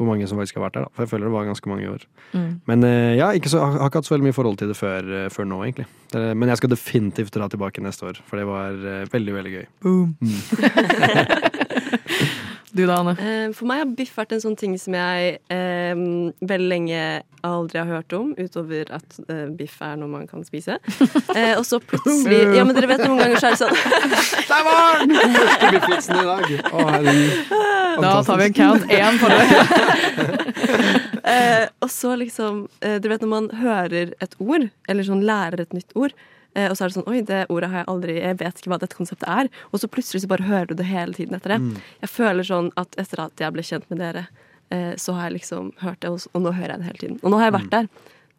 hvor 0.00 0.08
mange 0.08 0.26
som 0.26 0.38
faktisk 0.38 0.56
har 0.56 0.70
vært 0.70 0.76
der. 0.78 0.84
Da. 0.86 0.90
For 0.94 1.04
jeg 1.04 1.10
føler 1.10 1.28
det 1.28 1.34
var 1.34 1.44
ganske 1.50 1.68
mange 1.68 1.84
i 1.84 1.90
år. 1.90 2.06
Mm. 2.32 2.60
Men 2.70 2.84
eh, 2.88 3.16
ja, 3.18 3.26
så, 3.44 3.58
jeg 3.58 3.80
har 3.82 3.90
ikke 3.90 4.00
hatt 4.00 4.08
så 4.08 4.14
veldig 4.14 4.28
mye 4.30 4.38
forhold 4.38 4.58
til 4.62 4.70
det 4.70 4.78
før, 4.78 5.10
før 5.34 5.50
nå, 5.50 5.58
egentlig. 5.66 5.86
Men 6.14 6.48
jeg 6.48 6.58
skal 6.62 6.72
definitivt 6.72 7.34
dra 7.34 7.50
tilbake 7.50 7.82
neste 7.84 8.08
år, 8.08 8.22
for 8.26 8.40
det 8.40 8.46
var 8.48 8.78
veldig, 9.12 9.34
veldig 9.36 9.52
gøy. 9.58 9.66
Boom. 9.84 10.16
Du 12.72 12.84
da, 12.86 13.00
Anne? 13.00 13.16
Eh, 13.18 13.48
For 13.56 13.66
meg 13.66 13.80
har 13.82 13.88
biff 13.98 14.12
vært 14.14 14.32
en 14.36 14.42
sånn 14.44 14.54
ting 14.58 14.76
som 14.78 14.94
jeg 14.94 15.38
eh, 15.50 15.94
veldig 16.46 16.68
lenge 16.70 17.00
aldri 17.46 17.80
har 17.80 17.88
hørt 17.88 18.12
om, 18.14 18.34
utover 18.38 18.90
at 18.94 19.16
eh, 19.32 19.46
biff 19.56 19.78
er 19.82 19.96
noe 19.98 20.10
man 20.12 20.26
kan 20.30 20.44
spise. 20.46 20.76
Eh, 21.30 21.54
og 21.56 21.62
så 21.64 21.78
plutselig 21.78 22.56
Ja, 22.56 22.64
men 22.66 22.74
dere 22.74 22.88
vet 22.90 23.02
noen 23.06 23.20
ganger 23.22 23.38
så 23.40 23.50
er 23.50 23.54
det 23.54 23.60
sånn 23.60 23.76
Der 24.50 24.64
var 24.66 24.98
den! 24.98 25.12
Første 25.36 25.68
biffvitsen 25.76 26.18
i 26.18 26.24
dag. 26.26 26.42
Å, 26.70 26.86
herregud. 26.90 27.52
Da 28.02 28.10
tar 28.26 28.40
vi 28.40 28.48
en 28.48 28.56
count. 28.56 28.90
Én 28.90 29.20
for 29.20 29.30
det. 29.30 29.44
eh, 31.22 31.64
Og 31.86 31.90
så 31.94 32.14
liksom 32.18 32.64
eh, 32.82 32.98
Dere 32.98 33.14
vet 33.14 33.24
når 33.24 33.32
man 33.34 33.48
hører 33.62 34.12
et 34.22 34.34
ord, 34.42 34.66
eller 34.90 35.06
sånn 35.06 35.22
lærer 35.26 35.62
et 35.64 35.76
nytt 35.76 35.94
ord. 35.98 36.14
Eh, 36.54 36.68
Og 36.70 36.76
så 36.76 36.84
er 36.84 36.88
det 36.90 36.96
sånn 36.98 37.08
Oi, 37.10 37.20
det 37.26 37.40
ordet 37.48 37.70
har 37.70 37.82
jeg 37.84 37.88
aldri 37.92 38.16
Jeg 38.20 38.38
vet 38.40 38.60
ikke 38.62 38.70
hva 38.72 38.78
dette 38.82 38.96
konseptet 38.98 39.28
er. 39.28 39.50
Og 39.72 39.80
så 39.82 39.88
plutselig 39.88 40.22
så 40.24 40.30
bare 40.32 40.46
hører 40.48 40.66
du 40.70 40.74
det 40.80 40.86
hele 40.90 41.14
tiden 41.16 41.34
etter 41.38 41.56
det. 41.56 41.60
Jeg 42.04 42.10
føler 42.14 42.46
sånn 42.46 42.72
at 42.80 42.94
etter 43.00 43.24
at 43.26 43.40
jeg 43.44 43.52
ble 43.56 43.62
kjent 43.66 43.86
med 43.92 43.98
dere, 44.02 44.26
eh, 44.70 44.92
så 44.96 45.14
har 45.18 45.28
jeg 45.30 45.38
liksom 45.40 45.72
hørt 45.84 46.00
det, 46.00 46.10
og 46.10 46.40
nå 46.44 46.52
hører 46.56 46.74
jeg 46.76 46.82
det 46.82 46.88
hele 46.90 47.02
tiden. 47.04 47.20
Og 47.22 47.30
nå 47.34 47.40
har 47.40 47.50
jeg 47.50 47.56
vært 47.60 47.70
der, 47.76 47.88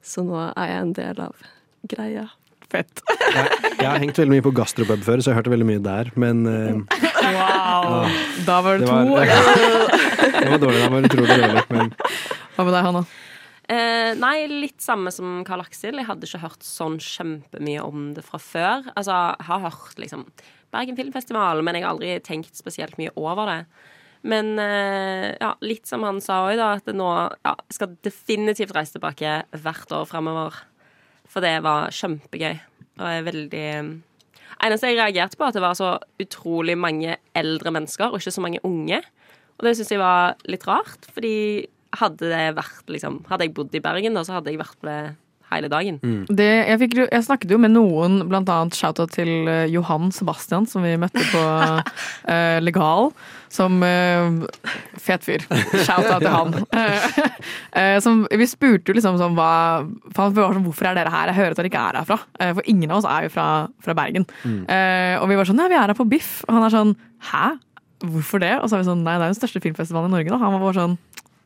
så 0.03 0.23
nå 0.25 0.37
er 0.55 0.67
jeg 0.71 0.81
en 0.85 0.93
del 0.97 1.19
av 1.29 1.35
greia. 1.91 2.27
Fett. 2.71 3.01
Jeg 3.35 3.83
har 3.83 3.97
hengt 3.99 4.15
veldig 4.15 4.31
mye 4.31 4.43
på 4.45 4.53
gastropub 4.55 5.01
før, 5.03 5.19
så 5.19 5.33
jeg 5.33 5.41
hørte 5.41 5.51
veldig 5.51 5.65
mye 5.67 5.81
der. 5.83 6.11
Men 6.15 6.45
uh, 6.47 7.01
Wow. 7.21 8.07
Da 8.47 8.61
var 8.63 8.77
det 8.79 8.85
det 8.85 8.87
to. 8.87 8.93
var, 8.95 9.25
det 10.41 10.49
var 10.53 10.61
dårlig. 10.63 10.79
Det 10.81 10.91
var 10.93 11.07
utrolig 11.09 11.35
dårlig. 11.41 11.63
Men 11.69 11.91
Hva 12.55 12.63
med 12.65 12.73
deg, 12.73 12.85
Hanna? 12.87 13.03
Eh, 13.71 14.11
nei, 14.19 14.49
litt 14.49 14.81
samme 14.83 15.13
som 15.15 15.45
Karl 15.47 15.63
Aksel. 15.63 15.99
Jeg 16.01 16.09
hadde 16.09 16.27
ikke 16.27 16.43
hørt 16.43 16.65
sånn 16.65 16.97
kjempemye 16.99 17.83
om 17.85 18.09
det 18.17 18.25
fra 18.27 18.39
før. 18.41 18.89
Altså, 18.97 19.15
jeg 19.39 19.47
har 19.47 19.63
hørt 19.69 20.01
liksom 20.01 20.25
Bergen 20.73 20.97
Filmfestival, 20.97 21.63
men 21.63 21.77
jeg 21.77 21.85
har 21.85 21.93
aldri 21.93 22.17
tenkt 22.25 22.59
spesielt 22.59 22.97
mye 22.99 23.13
over 23.19 23.47
det. 23.47 23.59
Men 24.27 24.53
eh, 24.61 25.31
ja, 25.39 25.53
litt 25.65 25.87
som 25.89 26.03
han 26.05 26.19
sa 26.23 26.43
òg, 26.49 26.57
da, 26.59 26.73
at 26.77 26.91
nå 26.93 27.07
ja, 27.31 27.55
skal 27.73 27.95
definitivt 28.05 28.75
reise 28.75 28.97
tilbake 28.97 29.39
hvert 29.63 29.95
år 29.95 30.05
fremover. 30.09 30.59
For 31.31 31.43
det 31.43 31.57
var 31.63 31.93
kjempegøy. 31.95 32.55
Og 32.99 33.05
er 33.07 33.27
veldig 33.27 33.67
Eneste 34.61 34.91
jeg 34.91 34.99
reagerte 34.99 35.39
på, 35.39 35.47
at 35.47 35.55
det 35.57 35.63
var 35.63 35.73
så 35.73 35.95
utrolig 36.21 36.75
mange 36.77 37.15
eldre 37.33 37.71
mennesker, 37.73 38.11
og 38.11 38.19
ikke 38.21 38.33
så 38.35 38.43
mange 38.43 38.59
unge. 38.67 38.99
Og 39.57 39.65
det 39.65 39.71
syns 39.77 39.89
jeg 39.89 40.01
var 40.01 40.35
litt 40.45 40.67
rart, 40.69 41.07
fordi 41.15 41.31
hadde 41.97 42.31
det 42.31 42.45
vært 42.55 42.91
liksom 42.91 43.21
Hadde 43.29 43.47
jeg 43.47 43.55
bodd 43.57 43.75
i 43.75 43.83
Bergen, 43.83 44.15
da, 44.15 44.23
så 44.27 44.37
hadde 44.37 44.53
jeg 44.53 44.61
vært 44.61 44.79
med 44.87 45.15
hele 45.51 45.69
dagen. 45.71 45.97
Det, 46.31 46.47
jeg, 46.47 46.79
fikk, 46.79 46.97
jeg 47.03 47.25
snakket 47.25 47.51
jo 47.51 47.59
med 47.61 47.73
noen, 47.75 48.21
blant 48.29 48.49
annet 48.51 48.77
shout-out 48.77 49.11
til 49.15 49.49
eh, 49.51 49.65
Johan 49.71 50.11
Sebastian, 50.15 50.67
som 50.69 50.85
vi 50.85 50.93
møtte 50.99 51.23
på 51.31 51.41
uh, 51.43 52.57
Legal. 52.67 53.11
Som 53.51 53.81
uh, 53.83 54.45
Fet 54.95 55.25
fyr. 55.27 55.43
Shout-out 55.83 56.23
til 56.23 56.31
han. 56.31 56.55
Eh, 56.81 57.17
eh, 57.77 57.97
som, 58.03 58.23
vi 58.25 58.45
spurte 58.49 58.91
jo 58.91 58.95
liksom 58.95 59.17
sånn 59.19 59.35
hva 59.37 59.83
for 60.13 60.29
han 60.29 60.35
sånn, 60.35 60.63
Hvorfor 60.65 60.87
er 60.89 60.97
dere 60.97 61.11
her? 61.13 61.31
Jeg 61.31 61.37
hører 61.37 61.53
at 61.53 61.59
dere 61.59 61.69
ikke 61.69 61.81
er 61.81 61.97
herfra. 61.99 62.17
For 62.57 62.69
ingen 62.69 62.91
av 62.91 63.01
oss 63.01 63.07
er 63.09 63.25
jo 63.25 63.31
fra, 63.33 63.45
fra 63.83 63.95
Bergen. 63.97 64.25
Eh, 64.45 65.15
og 65.19 65.27
vi 65.29 65.37
var 65.39 65.47
sånn 65.47 65.59
Nei, 65.59 65.67
vi 65.71 65.77
er 65.77 65.91
her 65.91 65.97
på 65.97 66.07
Biff. 66.09 66.31
Og 66.47 66.55
han 66.55 66.65
er 66.67 66.73
sånn 66.73 66.93
Hæ? 67.31 67.43
Hvorfor 68.01 68.41
det? 68.43 68.53
Og 68.59 68.69
så 68.69 68.77
er 68.77 68.83
vi 68.83 68.89
sånn 68.89 69.03
Nei, 69.05 69.17
det 69.17 69.25
er 69.25 69.31
jo 69.31 69.35
den 69.35 69.41
største 69.41 69.63
filmfestivalen 69.63 70.11
i 70.11 70.15
Norge, 70.15 70.33
da. 70.33 70.39
Han 70.41 70.55
var 70.55 70.63
bare 70.65 70.79
sånn 70.79 70.97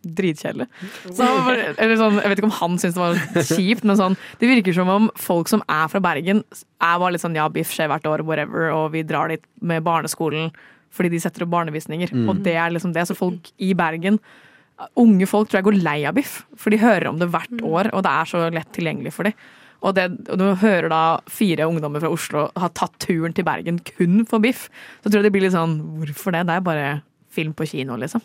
dritkjedelig. 0.06 0.68
Så, 1.10 1.26
han 1.26 1.42
var- 1.48 1.76
eller 1.82 1.96
sånn, 2.00 2.20
jeg 2.22 2.30
vet 2.32 2.38
ikke 2.42 2.50
om 2.52 2.56
han 2.60 2.78
syntes 2.78 2.94
det 2.94 3.04
var 3.04 3.50
kjipt, 3.50 3.84
men 3.90 3.98
sånn, 3.98 4.18
det 4.40 4.50
virker 4.52 4.74
som 4.78 4.90
om 4.94 5.10
folk 5.18 5.48
som 5.52 5.64
er 5.68 5.88
fra 5.92 6.00
Bergen, 6.00 6.44
er 6.82 7.00
bare 7.02 7.12
litt 7.16 7.22
sånn 7.26 7.36
ja, 7.36 7.48
biff 7.50 7.74
skjer 7.74 7.90
hvert 7.90 8.06
år, 8.06 8.24
whatever, 8.28 8.70
og 8.76 8.92
vi 8.94 9.04
drar 9.04 9.30
dit 9.34 9.44
med 9.62 9.84
barneskolen 9.84 10.52
fordi 10.96 11.10
de 11.12 11.20
setter 11.20 11.44
opp 11.44 11.50
barnevisninger. 11.52 12.14
Og 12.30 12.38
det 12.46 12.54
er 12.56 12.70
liksom 12.72 12.94
det. 12.96 13.04
Så 13.10 13.18
folk 13.18 13.50
i 13.60 13.74
Bergen, 13.76 14.18
unge 14.96 15.26
folk 15.28 15.50
tror 15.50 15.60
jeg 15.60 15.66
går 15.68 15.82
lei 15.84 15.98
av 16.08 16.14
biff, 16.16 16.46
for 16.56 16.70
de 16.72 16.78
hører 16.80 17.08
om 17.10 17.20
det 17.20 17.28
hvert 17.34 17.62
år, 17.64 17.90
og 17.94 18.04
det 18.06 18.12
er 18.14 18.26
så 18.32 18.46
lett 18.54 18.72
tilgjengelig 18.72 19.12
for 19.12 19.24
dem. 19.28 19.34
Og, 19.84 19.94
det, 19.94 20.06
og 20.32 20.40
du 20.40 20.46
hører 20.56 20.88
da 20.90 21.02
fire 21.30 21.68
ungdommer 21.68 22.00
fra 22.02 22.10
Oslo 22.10 22.46
ha 22.58 22.70
tatt 22.74 22.96
turen 23.04 23.36
til 23.36 23.44
Bergen 23.46 23.78
kun 23.84 24.24
for 24.26 24.40
biff. 24.40 24.70
Så 25.04 25.12
tror 25.12 25.20
jeg 25.20 25.28
det 25.28 25.34
blir 25.36 25.44
litt 25.46 25.54
sånn 25.54 25.76
Hvorfor 26.00 26.32
det? 26.34 26.46
Det 26.48 26.56
er 26.56 26.64
bare 26.66 26.88
film 27.36 27.54
på 27.54 27.68
kino, 27.70 27.98
liksom. 28.00 28.24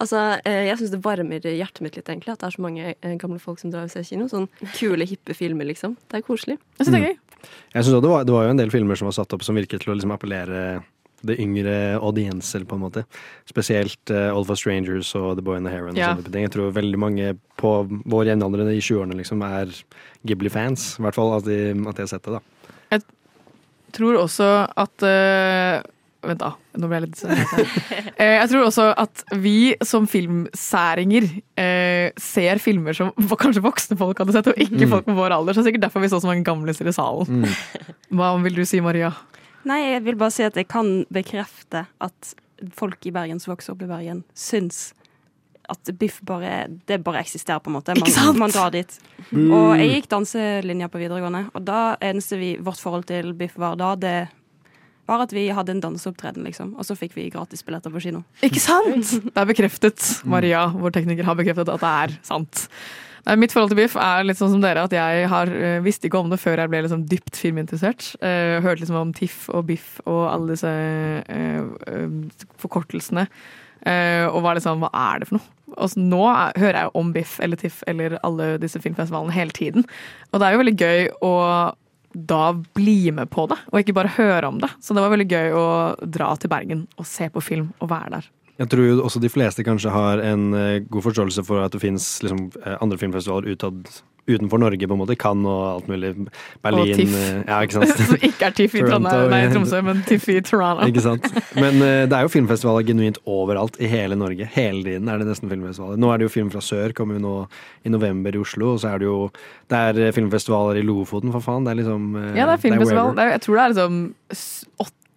Altså, 0.00 0.20
eh, 0.48 0.66
Jeg 0.70 0.78
syns 0.80 0.92
det 0.94 1.02
varmer 1.04 1.44
hjertet 1.44 1.82
mitt 1.84 1.96
litt, 1.98 2.08
egentlig, 2.08 2.32
at 2.32 2.40
det 2.40 2.48
er 2.48 2.56
så 2.56 2.62
mange 2.64 2.94
eh, 2.94 3.16
gamle 3.20 3.40
folk 3.42 3.60
som 3.60 3.72
drar 3.72 3.88
og 3.88 3.92
ser 3.92 4.06
kino. 4.06 4.28
Sånn 4.32 4.48
kule, 4.78 5.04
hippe 5.08 5.36
filmer, 5.36 5.68
liksom. 5.68 5.98
Det 6.08 6.20
er 6.20 6.24
koselig. 6.24 6.56
Jeg 6.78 6.86
synes 6.86 6.94
det 6.96 7.02
er 7.02 7.10
gøy. 7.10 7.18
jeg 7.74 7.84
synes 7.84 7.92
også 7.98 8.06
det, 8.06 8.14
var, 8.14 8.24
det 8.24 8.34
var 8.36 8.46
jo 8.46 8.54
en 8.54 8.62
del 8.62 8.72
filmer 8.72 8.96
som 8.96 9.10
var 9.10 9.18
satt 9.18 9.36
opp 9.36 9.44
som 9.44 9.60
virket 9.60 9.84
til 9.84 9.92
å 9.92 9.98
liksom 9.98 10.14
appellere 10.16 10.80
det 11.20 11.36
yngre 11.36 11.98
audienser, 12.00 12.64
på 12.64 12.78
en 12.78 12.84
måte. 12.86 13.04
Spesielt 13.48 14.12
uh, 14.12 14.30
All 14.32 14.46
for 14.48 14.56
Strangers 14.56 15.12
og 15.18 15.34
The 15.36 15.44
Boy 15.44 15.58
and 15.58 15.68
the 15.68 15.74
Heron. 15.74 15.98
Ja. 15.98 16.14
Og 16.14 16.22
sånne 16.22 16.32
ting. 16.32 16.46
Jeg 16.46 16.54
tror 16.54 16.72
veldig 16.72 17.00
mange 17.00 17.34
på 17.60 17.74
våre 18.08 18.32
jevnaldrende 18.32 18.72
i 18.72 18.80
20-årene 18.80 19.18
liksom 19.20 19.44
er 19.44 19.74
Ghibli-fans. 20.24 20.94
I 20.96 21.04
hvert 21.04 21.18
fall 21.18 21.36
at 21.36 21.44
de, 21.48 21.60
at 21.76 22.00
de 22.00 22.06
har 22.06 22.12
sett 22.14 22.24
det, 22.24 22.38
da. 22.38 22.70
Jeg 22.96 23.04
tror 23.96 24.16
også 24.22 24.48
at 24.80 25.04
øh, 25.04 25.82
Vent, 26.20 26.40
da. 26.42 26.50
Nå 26.76 26.88
ble 26.90 26.98
jeg 26.98 27.06
litt 27.06 27.20
Eh, 28.20 28.34
Jeg 28.36 28.48
tror 28.50 28.66
også 28.66 28.90
at 29.00 29.22
vi 29.40 29.72
som 29.86 30.04
filmsæringer 30.10 31.24
øh, 31.56 32.10
ser 32.20 32.60
filmer 32.60 32.92
som 32.96 33.12
kanskje 33.40 33.62
voksne 33.64 33.96
folk 34.00 34.20
hadde 34.20 34.34
sett, 34.36 34.50
og 34.52 34.60
ikke 34.60 34.88
folk 34.90 35.06
på 35.08 35.16
vår 35.16 35.32
alder. 35.38 35.56
Så 35.56 35.62
det 35.62 35.66
er 35.66 35.70
sikkert 35.70 35.86
derfor 35.88 36.04
vi 36.04 36.10
så 36.12 36.20
så 36.20 36.28
mange 36.28 36.44
gamliser 36.44 36.88
i 36.90 36.92
salen. 36.96 37.46
Hva 38.16 38.34
vil 38.44 38.60
du 38.60 38.64
si, 38.68 38.82
Maria? 38.84 39.14
Nei, 39.68 39.80
jeg 39.94 40.04
vil 40.06 40.16
bare 40.20 40.32
si 40.34 40.44
at 40.44 40.56
jeg 40.56 40.68
kan 40.72 41.04
bekrefte 41.12 41.86
at 42.00 42.34
folk 42.76 43.04
i 43.08 43.12
Bergen 43.16 43.40
som 43.40 43.54
vokser 43.54 43.72
opp 43.74 43.84
i 43.84 43.88
Bergen, 43.88 44.22
syns 44.36 44.90
at 45.70 45.86
biff 46.00 46.16
bare 46.26 46.64
Det 46.88 46.96
bare 47.04 47.20
eksisterer, 47.22 47.60
på 47.62 47.70
en 47.70 47.76
måte. 47.76 47.94
Man, 47.94 48.02
Ikke 48.02 48.10
sant? 48.16 48.38
man 48.40 48.50
drar 48.50 48.72
dit. 48.74 48.90
Og 49.30 49.76
jeg 49.78 49.92
gikk 49.92 50.08
danselinja 50.10 50.88
på 50.90 50.98
videregående, 50.98 51.44
og 51.54 51.62
da 51.68 51.94
eneste 52.02 52.36
vi, 52.40 52.48
vårt 52.58 52.80
forhold 52.82 53.06
til 53.08 53.30
biff 53.38 53.54
var 53.60 53.76
da, 53.78 53.92
det 53.94 54.14
var 55.10 55.26
at 55.26 55.34
vi 55.34 55.48
hadde 55.54 55.74
en 55.74 55.82
danseopptreden, 55.84 56.46
liksom. 56.46 56.72
Og 56.78 56.86
så 56.86 56.96
fikk 56.98 57.16
vi 57.18 57.28
gratisbilletter 57.34 57.92
på 57.92 58.02
kino. 58.06 58.24
Ikke 58.46 58.62
sant? 58.62 59.12
Det 59.26 59.36
er 59.36 59.48
bekreftet. 59.50 60.08
Maria, 60.24 60.68
vår 60.72 60.96
tekniker, 60.96 61.26
har 61.28 61.38
bekreftet 61.38 61.70
at 61.72 61.84
det 61.84 61.94
er 62.04 62.18
sant. 62.26 62.66
Mitt 63.36 63.52
forhold 63.52 63.68
til 63.74 63.76
biff 63.82 63.98
er 64.00 64.24
litt 64.24 64.38
sånn 64.40 64.54
som 64.54 64.62
dere, 64.62 64.86
at 64.88 64.94
jeg 64.96 65.26
har, 65.28 65.50
øh, 65.52 65.82
visste 65.84 66.08
ikke 66.08 66.22
om 66.22 66.30
det 66.32 66.40
før 66.40 66.62
jeg 66.62 66.72
ble 66.72 66.80
liksom 66.86 67.02
dypt 67.10 67.36
filminteressert. 67.36 68.14
Uh, 68.24 68.62
hørte 68.64 68.80
liksom 68.80 68.96
om 68.96 69.12
TIFF 69.14 69.50
og 69.52 69.66
biff 69.68 69.98
og 70.06 70.22
alle 70.30 70.54
disse 70.56 70.70
øh, 71.28 72.06
forkortelsene. 72.62 73.28
Eh, 73.88 74.26
og 74.28 74.42
var 74.44 74.58
liksom, 74.58 74.82
hva 74.84 74.90
er 74.92 75.20
det 75.20 75.30
for 75.30 75.38
noe? 75.38 75.76
Og 75.80 75.94
nå 75.96 76.20
er, 76.28 76.56
hører 76.60 76.76
jeg 76.76 76.88
jo 76.88 77.00
om 77.00 77.12
Biff 77.14 77.38
eller 77.40 77.60
TIFF 77.60 77.84
eller 77.88 78.18
alle 78.26 78.48
disse 78.60 78.80
filmfestivalene 78.82 79.32
hele 79.32 79.54
tiden. 79.56 79.86
Og 80.32 80.40
det 80.40 80.46
er 80.46 80.52
jo 80.52 80.60
veldig 80.60 80.74
gøy 80.76 81.06
å 81.24 81.32
da 82.12 82.52
bli 82.74 83.12
med 83.14 83.30
på 83.30 83.46
det, 83.50 83.58
og 83.70 83.80
ikke 83.80 83.94
bare 83.96 84.14
høre 84.16 84.48
om 84.48 84.58
det. 84.62 84.70
Så 84.82 84.96
det 84.96 85.04
var 85.04 85.12
veldig 85.12 85.28
gøy 85.30 85.56
å 85.56 85.66
dra 86.02 86.32
til 86.40 86.50
Bergen 86.52 86.84
og 86.98 87.06
se 87.08 87.30
på 87.30 87.42
film 87.44 87.70
og 87.78 87.90
være 87.92 88.16
der. 88.16 88.30
Jeg 88.60 88.68
tror 88.68 88.84
jo 88.90 89.00
også 89.08 89.22
de 89.24 89.32
fleste 89.32 89.64
kanskje 89.64 89.90
har 89.94 90.20
en 90.20 90.50
eh, 90.54 90.78
god 90.92 91.06
forståelse 91.08 91.44
for 91.48 91.64
at 91.64 91.72
det 91.72 91.80
fins 91.80 92.10
liksom, 92.26 92.50
eh, 92.60 92.76
andre 92.84 92.98
filmfestivaler 93.00 93.54
utad, 93.56 93.78
utenfor 94.30 94.60
Norge, 94.60 94.86
på 94.86 94.94
en 94.94 95.00
måte. 95.00 95.14
Cannes 95.18 95.48
og 95.48 95.62
alt 95.80 95.86
mulig. 95.90 96.10
Berlin. 96.62 96.90
Og 96.92 96.98
TIFF. 97.00 97.14
eh, 97.16 97.38
Ja, 97.48 97.56
ikke 97.64 97.78
sant. 97.80 97.94
Som 98.10 98.20
ikke 98.28 98.46
er 98.50 98.52
TIFF 98.58 98.74
i 98.76 98.82
Toronto, 98.84 99.08
Trondheim, 99.08 99.32
nei. 99.32 99.48
Tromsø, 99.54 99.80
men 99.88 100.02
TIFF 100.06 100.28
i 100.28 100.36
Toronto. 100.46 100.86
Ikke 100.92 101.02
sant? 101.06 101.26
Men 101.56 101.80
uh, 101.80 102.04
det 102.06 102.18
er 102.18 102.28
jo 102.28 102.30
filmfestivaler 102.36 102.86
genuint 102.92 103.18
overalt 103.24 103.80
i 103.82 103.88
hele 103.90 104.14
Norge. 104.20 104.46
Hele 104.54 104.84
tiden 104.86 105.08
er 105.10 105.24
det 105.24 105.30
nesten 105.32 105.50
filmfestivaler. 105.50 105.98
Nå 106.04 106.12
er 106.12 106.20
det 106.22 106.28
jo 106.28 106.34
Film 106.36 106.52
fra 106.52 106.62
sør, 106.62 106.92
kommer 107.00 107.16
jo 107.18 107.24
nå 107.24 107.34
i 107.88 107.94
november 107.96 108.36
i 108.36 108.44
Oslo. 108.44 108.74
Og 108.76 108.84
så 108.84 108.92
er 108.92 109.02
det 109.02 109.08
jo 109.08 109.16
Det 109.72 109.82
er 109.88 110.14
filmfestivaler 110.20 110.78
i 110.78 110.86
Lofoten, 110.86 111.32
for 111.34 111.42
faen. 111.48 111.64
Det 111.66 111.72
er 111.74 111.80
liksom 111.80 112.10
uh, 112.20 112.28
Ja, 112.36 112.44
det 112.52 112.58
er 112.60 112.64
filmfestival. 112.68 113.16
Det 113.16 113.24
er, 113.26 113.34
jeg 113.38 113.46
tror 113.48 113.56
det 113.58 113.64
er 113.66 113.74
liksom 113.74 114.00
s- 114.36 114.64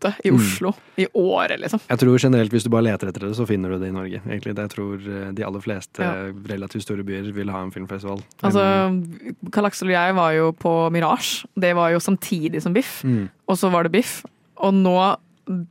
åtte 0.04 0.14
i 0.26 0.30
Mm. 0.32 0.36
Oslo 0.40 0.74
i 0.98 1.08
året, 1.16 1.60
liksom. 1.60 1.80
Jeg 1.90 1.98
tror 2.00 2.20
generelt 2.20 2.52
hvis 2.52 2.64
du 2.64 2.70
bare 2.70 2.84
leter 2.84 3.08
etter 3.08 3.20
det, 3.28 3.36
så 3.36 3.48
finner 3.48 3.70
du 3.70 3.80
det 3.80 3.88
i 3.90 3.92
Norge. 3.92 4.22
egentlig. 4.28 4.56
Jeg 4.56 4.70
tror 4.70 4.96
eh, 5.00 5.32
de 5.32 5.44
aller 5.44 5.60
fleste 5.62 6.00
Ja. 6.04 6.32
relativt 6.54 6.84
store 6.84 7.04
byer 7.04 7.32
vil 7.34 7.50
ha 7.50 7.62
en 7.64 7.72
filmfestival. 7.72 8.22
Altså, 8.44 8.64
Mm. 8.92 9.36
Karl 9.52 9.66
Aksel 9.66 9.88
og 9.88 9.94
jeg 9.94 10.16
var 10.16 10.32
jo 10.34 10.52
på 10.52 10.92
Mirage. 10.92 11.46
Det 11.58 11.74
var 11.76 11.92
jo 11.92 12.00
samtidig 12.00 12.62
som 12.62 12.74
Biff. 12.74 13.04
Mm. 13.04 13.30
Og 13.48 13.56
så 13.58 13.72
var 13.72 13.84
det 13.84 13.92
Biff. 13.94 14.26
Og 14.58 14.74
nå, 14.74 15.18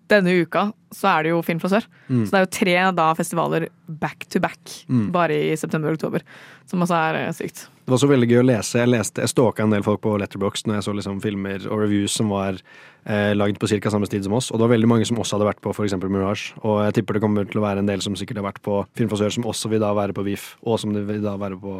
denne 0.09 0.43
uka, 0.43 0.73
så 0.93 1.09
er 1.19 1.23
det 1.23 1.31
jo 1.33 1.43
Film 1.43 1.59
fra 1.61 1.69
sør. 1.69 1.87
Mm. 2.11 2.27
Så 2.27 2.31
det 2.31 2.35
er 2.35 2.45
jo 2.45 2.51
tre 2.59 2.93
da 2.95 3.15
festivaler 3.15 3.69
back 3.89 4.27
to 4.29 4.39
back, 4.39 4.59
Mm. 4.89 5.11
bare 5.13 5.31
i 5.53 5.57
september 5.57 5.89
og 5.91 5.95
oktober. 5.99 6.21
Som 6.67 6.81
også 6.81 6.95
er 6.95 7.15
eh, 7.29 7.33
sykt. 7.33 7.69
Det 7.93 7.99
var 7.99 8.01
så 8.07 8.09
veldig 8.09 8.27
gøy 8.31 8.39
å 8.41 8.45
lese. 8.49 8.79
Jeg 8.81 8.89
leste, 8.89 9.21
jeg 9.21 9.29
stalka 9.29 9.67
en 9.67 9.73
del 9.75 9.83
folk 9.85 10.01
på 10.01 10.15
Letterboxd 10.17 10.65
når 10.65 10.79
jeg 10.79 10.85
så 10.87 10.93
liksom 10.97 11.19
filmer 11.21 11.67
og 11.69 11.83
reviews 11.83 12.15
som 12.17 12.31
var 12.33 12.57
eh, 12.57 13.35
lagd 13.37 13.59
på 13.61 13.69
ca. 13.69 13.91
samme 13.93 14.09
tid 14.09 14.25
som 14.25 14.33
oss. 14.33 14.47
Og 14.49 14.57
det 14.57 14.65
var 14.65 14.71
veldig 14.73 14.89
mange 14.89 15.05
som 15.05 15.19
også 15.21 15.37
hadde 15.37 15.51
vært 15.51 15.61
på 15.61 15.75
f.eks. 15.75 15.99
Mirage. 16.01 16.55
Og 16.65 16.79
jeg 16.87 16.95
tipper 16.97 17.19
det 17.19 17.21
kommer 17.21 17.45
til 17.45 17.61
å 17.61 17.67
være 17.67 17.83
en 17.85 17.91
del 17.91 18.01
som 18.01 18.17
sikkert 18.17 18.41
har 18.41 18.47
vært 18.47 18.63
på 18.65 18.79
Filmfasør, 18.97 19.35
som 19.37 19.45
også 19.51 19.69
vil 19.75 19.83
da 19.85 19.91
være 19.99 20.17
på 20.17 20.25
VIF, 20.25 20.47
og 20.65 20.81
som 20.81 20.97
vil 20.97 21.21
da 21.21 21.35
være 21.43 21.59
på 21.61 21.75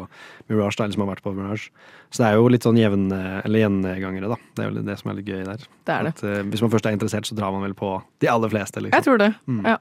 Mirage, 0.51 0.77
da, 0.77 0.85
eller 0.85 0.99
som 0.99 1.05
har 1.07 1.09
vært 1.15 1.25
på 1.25 1.33
Mirage. 1.33 1.73
Så 2.13 2.21
det 2.21 2.27
er 2.27 2.37
jo 2.37 2.51
litt 2.53 2.67
sånn 2.67 2.77
jevne, 2.77 3.21
eller 3.39 3.63
gjengangere, 3.63 4.29
da. 4.35 4.37
Det 4.53 4.67
er 4.67 4.69
vel 4.69 4.85
det 4.85 4.99
som 5.01 5.09
er 5.09 5.17
litt 5.17 5.31
gøy 5.33 5.41
der. 5.47 5.65
Det 5.65 5.95
er 5.95 6.11
det. 6.11 6.13
At, 6.13 6.21
eh, 6.29 6.43
hvis 6.45 6.61
man 6.61 6.75
først 6.75 6.91
er 6.91 6.93
interessert, 6.99 7.25
så 7.25 7.39
drar 7.41 7.57
man 7.57 7.65
vel 7.65 7.73
på 7.81 7.95
de 8.21 8.29
aller 8.29 8.53
fleste, 8.53 8.85
liksom. 8.85 8.99
Jeg 9.01 9.09
tror 9.09 9.25
det. 9.25 9.31
Mm. 9.49 9.65
Ja. 9.65 9.79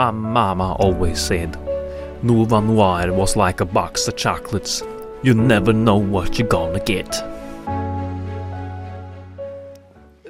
My 0.00 0.10
mama 0.12 0.76
always 0.80 1.20
said, 1.20 1.58
Nova 2.22 2.60
Noir 2.60 3.12
was 3.12 3.34
like 3.34 3.62
a 3.62 3.64
box 3.64 4.06
of 4.06 4.16
chocolates. 4.16 4.82
You 5.22 5.32
never 5.32 5.72
know 5.72 5.96
what 5.96 6.38
you're 6.38 6.48
gonna 6.48 6.78
get. 6.84 7.24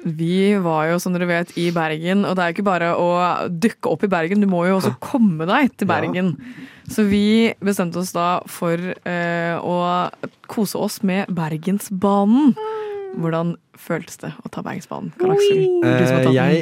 Vi 0.03 0.55
var 0.55 0.87
jo, 0.87 0.99
som 0.99 1.13
dere 1.13 1.27
vet, 1.29 1.51
i 1.59 1.67
Bergen, 1.75 2.23
og 2.25 2.35
det 2.35 2.43
er 2.43 2.49
jo 2.49 2.55
ikke 2.55 2.65
bare 2.65 2.93
å 2.95 3.09
dukke 3.51 3.91
opp 3.91 4.05
i 4.07 4.09
Bergen, 4.09 4.41
du 4.41 4.47
må 4.49 4.63
jo 4.69 4.79
også 4.79 4.95
komme 5.11 5.45
deg 5.49 5.75
til 5.75 5.91
Bergen. 5.91 6.31
Så 6.89 7.05
vi 7.11 7.51
bestemte 7.59 7.99
oss 7.99 8.15
da 8.15 8.39
for 8.49 8.79
eh, 8.79 9.59
å 9.59 9.75
kose 10.47 10.79
oss 10.79 11.01
med 11.03 11.29
Bergensbanen. 11.35 12.55
Hvordan 13.11 13.55
føltes 13.81 14.19
det 14.21 14.29
å 14.45 14.49
ta 14.51 14.61
Bergensbanen, 14.63 15.11
den 15.17 15.31
jeg 16.35 16.61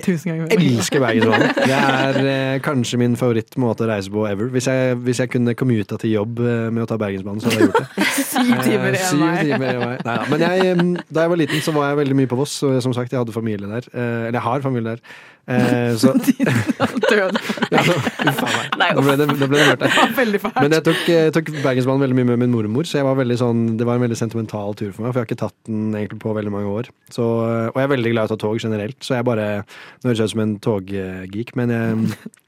elsker 0.55 1.03
Bergensbanen. 1.03 1.51
Det 1.69 1.75
er 1.75 2.19
uh, 2.23 2.55
kanskje 2.63 2.99
min 3.01 3.17
favorittmåte 3.19 3.85
å 3.85 3.89
reise 3.89 4.13
på 4.13 4.23
ever. 4.29 4.49
Hvis 4.53 4.69
jeg, 4.69 4.97
hvis 5.05 5.21
jeg 5.21 5.31
kunne 5.33 5.55
commuta 5.57 5.99
til 6.01 6.15
jobb 6.15 6.41
uh, 6.41 6.69
med 6.73 6.85
å 6.85 6.87
ta 6.89 6.97
Bergensbanen, 7.01 7.43
så 7.43 7.51
hadde 7.51 7.65
jeg 7.65 7.69
gjort 7.69 7.81
det. 7.81 8.07
Syv 8.29 8.53
timer 8.65 8.89
en 8.93 9.01
syv 9.03 9.25
vei. 9.25 9.33
timer 9.49 9.73
en 9.73 9.83
vei. 9.83 9.97
Neida. 10.07 10.29
Men 10.31 10.45
jeg, 10.45 10.77
um, 10.79 10.93
da 11.09 11.25
jeg 11.25 11.33
var 11.33 11.41
liten, 11.43 11.65
så 11.65 11.75
var 11.75 11.91
jeg 11.91 12.01
veldig 12.03 12.19
mye 12.21 12.31
på 12.31 12.39
Voss. 12.39 12.55
Som 12.85 12.95
sagt, 12.95 13.13
jeg 13.13 13.21
hadde 13.21 13.35
familie 13.35 13.69
der. 13.69 13.89
Eller 13.93 14.39
jeg 14.39 14.45
har 14.47 14.65
familie 14.65 14.95
der. 14.95 15.19
Eh, 15.49 15.95
Så 15.97 16.11
Død. 17.09 17.37
ja, 17.73 17.81
så. 17.83 18.47
Nei, 18.77 18.89
Nå 18.93 19.01
ble 19.05 19.15
det, 19.17 19.27
nå 19.31 19.47
ble 19.49 19.57
det 19.57 19.67
mørkt 19.71 19.85
her. 19.87 20.51
Men 20.63 20.75
jeg 20.75 20.83
tok, 20.85 20.99
jeg 21.09 21.33
tok 21.35 21.49
Bergensbanen 21.63 22.03
veldig 22.03 22.17
mye 22.19 22.27
med 22.31 22.41
min 22.43 22.53
mormor, 22.53 22.85
så 22.89 23.01
var 23.07 23.17
sånn, 23.39 23.63
det 23.79 23.87
var 23.87 23.97
en 23.97 24.03
veldig 24.05 24.17
sentimental 24.19 24.75
tur 24.77 24.91
for 24.93 25.05
meg. 25.05 25.13
For 25.13 25.19
jeg 25.19 25.25
har 25.25 25.29
ikke 25.29 25.39
tatt 25.41 25.55
den 25.69 25.89
egentlig 25.97 26.19
på 26.21 26.33
veldig 26.37 26.53
mange 26.53 26.69
år. 26.81 26.91
Så, 27.13 27.25
og 27.25 27.79
jeg 27.79 27.87
er 27.87 27.93
veldig 27.95 28.13
glad 28.13 28.27
i 28.27 28.29
å 28.29 28.33
ta 28.35 28.39
tog 28.45 28.59
generelt, 28.61 28.99
så 29.05 29.17
jeg 29.17 29.27
bare 29.29 29.47
Nå 30.03 30.09
høres 30.11 30.21
jeg 30.21 30.29
ut 30.29 30.33
som 30.35 30.43
en 30.43 30.53
toggeek, 30.63 31.55
men 31.59 31.73
jeg 31.73 31.97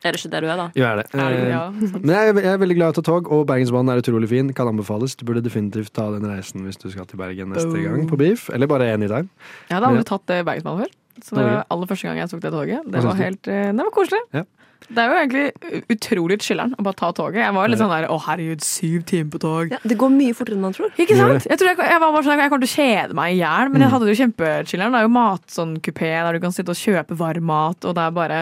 Er 0.06 0.14
det 0.16 0.22
ikke 0.22 0.32
det 0.36 0.44
du 0.46 0.50
er, 0.52 0.62
da? 0.62 0.68
jo 0.78 0.86
er 0.88 1.02
det. 1.02 1.08
Eh, 1.18 1.50
ja. 1.52 1.64
Men 1.98 2.14
jeg, 2.16 2.38
jeg 2.44 2.52
er 2.54 2.62
veldig 2.62 2.78
glad 2.78 2.88
i 2.92 2.96
å 2.96 3.00
ta 3.02 3.06
tog, 3.10 3.32
og 3.34 3.44
Bergensbanen 3.50 3.94
er 3.96 4.02
utrolig 4.04 4.30
fin. 4.32 4.54
Kan 4.58 4.70
anbefales. 4.72 5.18
Du 5.20 5.26
burde 5.28 5.44
definitivt 5.46 5.94
ta 5.98 6.08
den 6.14 6.26
reisen 6.30 6.66
hvis 6.68 6.80
du 6.82 6.88
skal 6.94 7.10
til 7.10 7.20
Bergen 7.22 7.52
neste 7.56 7.70
Oh. 7.72 7.78
gang 7.82 8.08
på 8.10 8.18
Beef. 8.20 8.50
Eller 8.54 8.68
bare 8.70 8.92
anytime. 8.94 9.30
Jeg 9.70 9.78
hadde 9.78 9.90
aldri 9.94 10.08
tatt 10.10 10.26
det 10.30 10.42
Bergensbanen 10.48 10.86
før. 10.86 10.98
Så 11.24 11.36
det 11.38 11.44
var 11.46 11.66
aller 11.70 11.88
første 11.92 12.08
gang 12.08 12.18
jeg 12.24 12.30
tok 12.32 12.42
det 12.48 12.52
toget. 12.56 12.90
Det 12.92 13.04
var 13.04 13.16
helt, 13.20 13.48
eh, 13.48 13.72
det 13.72 13.86
var 13.86 13.92
koselig. 13.96 14.24
Ja. 14.34 14.44
Det 14.92 14.98
er 14.98 15.12
jo 15.12 15.18
egentlig 15.22 15.86
utrolig 15.94 16.38
chiller'n 16.42 16.72
å 16.74 16.84
bare 16.84 16.98
ta 16.98 17.12
toget. 17.14 17.38
Jeg 17.46 17.54
var 17.54 17.70
litt 17.70 17.80
sånn 17.80 17.92
der 17.94 18.08
å 18.10 18.18
herregud, 18.26 18.64
syv 18.66 19.04
timer 19.06 19.30
på 19.36 19.40
tog. 19.44 19.70
Ja, 19.72 19.78
det 19.88 19.96
går 20.02 20.10
mye 20.10 20.34
fortere 20.36 20.58
enn 20.58 20.64
man 20.66 20.74
tror. 20.74 20.90
Ikke 20.98 21.16
sant? 21.20 21.46
Jeg, 21.46 21.60
jeg, 21.62 21.78
jeg 21.78 22.00
var 22.02 22.12
bare 22.16 22.24
sånn, 22.26 22.42
jeg 22.42 22.50
kommer 22.52 22.66
til 22.66 22.72
å 22.72 22.80
kjede 22.82 23.14
meg 23.20 23.36
i 23.36 23.38
hjel, 23.44 23.70
men 23.70 23.82
jeg 23.86 23.88
Mm. 23.88 23.94
hadde 23.94 24.06
det 24.10 24.16
jo 24.18 24.22
kjempechiller'n. 24.26 24.92
Det 24.92 25.00
er 25.00 25.06
jo 25.06 25.14
mat 25.14 25.46
sånn 25.48 25.76
der 25.80 26.34
du 26.34 26.40
kan 26.42 26.52
sitte 26.52 26.74
og 26.74 26.82
kjøpe 26.82 27.16
varm 27.22 27.46
mat, 27.46 27.86
og 27.86 27.94
det 27.96 28.02
er 28.08 28.12
bare 28.12 28.40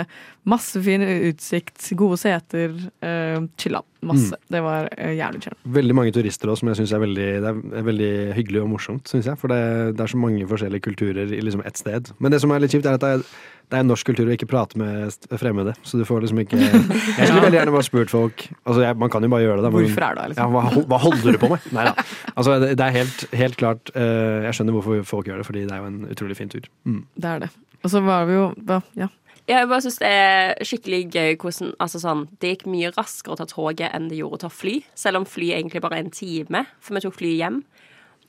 masse 0.49 0.81
fin 0.85 1.03
utsikt, 1.05 1.91
gode 1.99 2.17
seter, 2.21 2.73
uh, 3.05 3.45
chilla. 3.59 3.83
Masse. 4.05 4.31
Mm. 4.31 4.47
Det 4.55 4.61
var 4.63 4.87
uh, 4.95 5.11
jævlig 5.17 5.41
chill. 5.43 5.55
Veldig 5.77 5.95
mange 5.97 6.13
turister 6.15 6.49
også, 6.51 6.63
som 6.63 6.71
jeg 6.71 6.79
syns 6.81 6.93
er, 6.95 7.01
veldig- 7.03 7.29
det 7.43 7.49
er, 7.51 7.85
veldig 7.91 8.09
hyggelig 8.37 8.61
og 8.63 8.69
morsomt. 8.73 9.07
Synes 9.11 9.27
jeg, 9.29 9.37
For 9.41 9.51
det, 9.51 9.59
det 9.99 10.03
er 10.05 10.11
så 10.13 10.19
mange 10.21 10.47
forskjellige 10.49 10.85
kulturer 10.87 11.31
i 11.35 11.41
liksom 11.43 11.63
ett 11.67 11.77
sted. 11.81 12.11
Men 12.19 12.31
det 12.33 12.39
som 12.43 12.51
er 12.55 12.63
litt 12.63 12.71
kjipt, 12.75 12.87
er 12.87 12.95
at 12.99 13.03
det 13.03 13.11
er, 13.17 13.25
det 13.69 13.77
er 13.77 13.85
norsk 13.85 14.07
kultur 14.09 14.25
å 14.31 14.33
ikke 14.33 14.47
prate 14.49 14.79
med 14.81 15.13
fremmede. 15.37 15.75
Så 15.85 15.99
du 15.99 16.05
får 16.07 16.23
liksom 16.25 16.39
ikke 16.41 16.57
Jeg 16.63 17.27
skulle 17.27 17.43
veldig 17.43 17.59
gjerne 17.59 17.75
bare 17.75 17.85
spurt 17.85 18.09
folk 18.09 18.47
Altså, 18.63 18.79
jeg, 18.81 18.97
Man 18.97 19.11
kan 19.13 19.21
jo 19.21 19.29
bare 19.29 19.43
gjøre 19.45 19.59
det, 19.59 19.67
da. 19.67 19.69
men- 19.75 19.85
Hvorfor 19.85 20.05
er 20.07 20.15
du 20.17 20.21
her, 20.23 20.23
Ja, 20.23 20.31
liksom? 20.33 20.55
hva, 20.55 20.85
hva 20.89 21.01
holder 21.03 21.35
du 21.35 21.41
på 21.43 21.51
med? 21.53 21.67
Nei 21.77 21.85
da. 21.91 21.93
Altså, 22.33 22.55
det, 22.63 22.71
det 22.79 22.87
er 22.87 22.95
helt, 22.97 23.25
helt 23.43 23.59
klart 23.61 23.91
uh, 23.93 24.47
Jeg 24.47 24.57
skjønner 24.57 24.73
hvorfor 24.79 25.03
folk 25.11 25.29
gjør 25.29 25.43
det, 25.43 25.45
fordi 25.51 25.65
det 25.69 25.75
er 25.75 25.83
jo 25.83 25.89
en 25.91 25.99
utrolig 26.15 26.39
fin 26.39 26.49
tur. 26.49 26.65
Mm. 26.89 27.03
Det 27.19 27.29
er 27.35 27.43
det. 27.45 27.51
Og 27.83 27.93
så 27.93 28.01
var 28.03 28.25
vi 28.31 28.39
jo 28.39 28.47
da, 28.57 28.79
Ja. 28.97 29.11
Jeg 29.49 29.65
bare 29.71 29.81
syns 29.81 29.97
det 29.97 30.09
er 30.13 30.59
skikkelig 30.67 31.01
gøy 31.09 31.35
hvordan 31.41 31.71
altså 31.81 31.99
sånn, 32.03 32.27
Det 32.39 32.51
gikk 32.53 32.67
mye 32.69 32.91
raskere 32.93 33.33
å 33.33 33.39
ta 33.39 33.47
toget 33.49 33.89
enn 33.97 34.07
det 34.11 34.19
gjorde 34.21 34.37
å 34.37 34.43
ta 34.45 34.49
fly. 34.53 34.75
Selv 34.95 35.17
om 35.23 35.25
fly 35.25 35.51
egentlig 35.57 35.81
bare 35.81 35.97
er 35.97 36.05
en 36.05 36.11
time, 36.13 36.65
for 36.79 36.93
vi 36.93 37.01
tok 37.07 37.17
fly 37.17 37.31
hjem. 37.39 37.63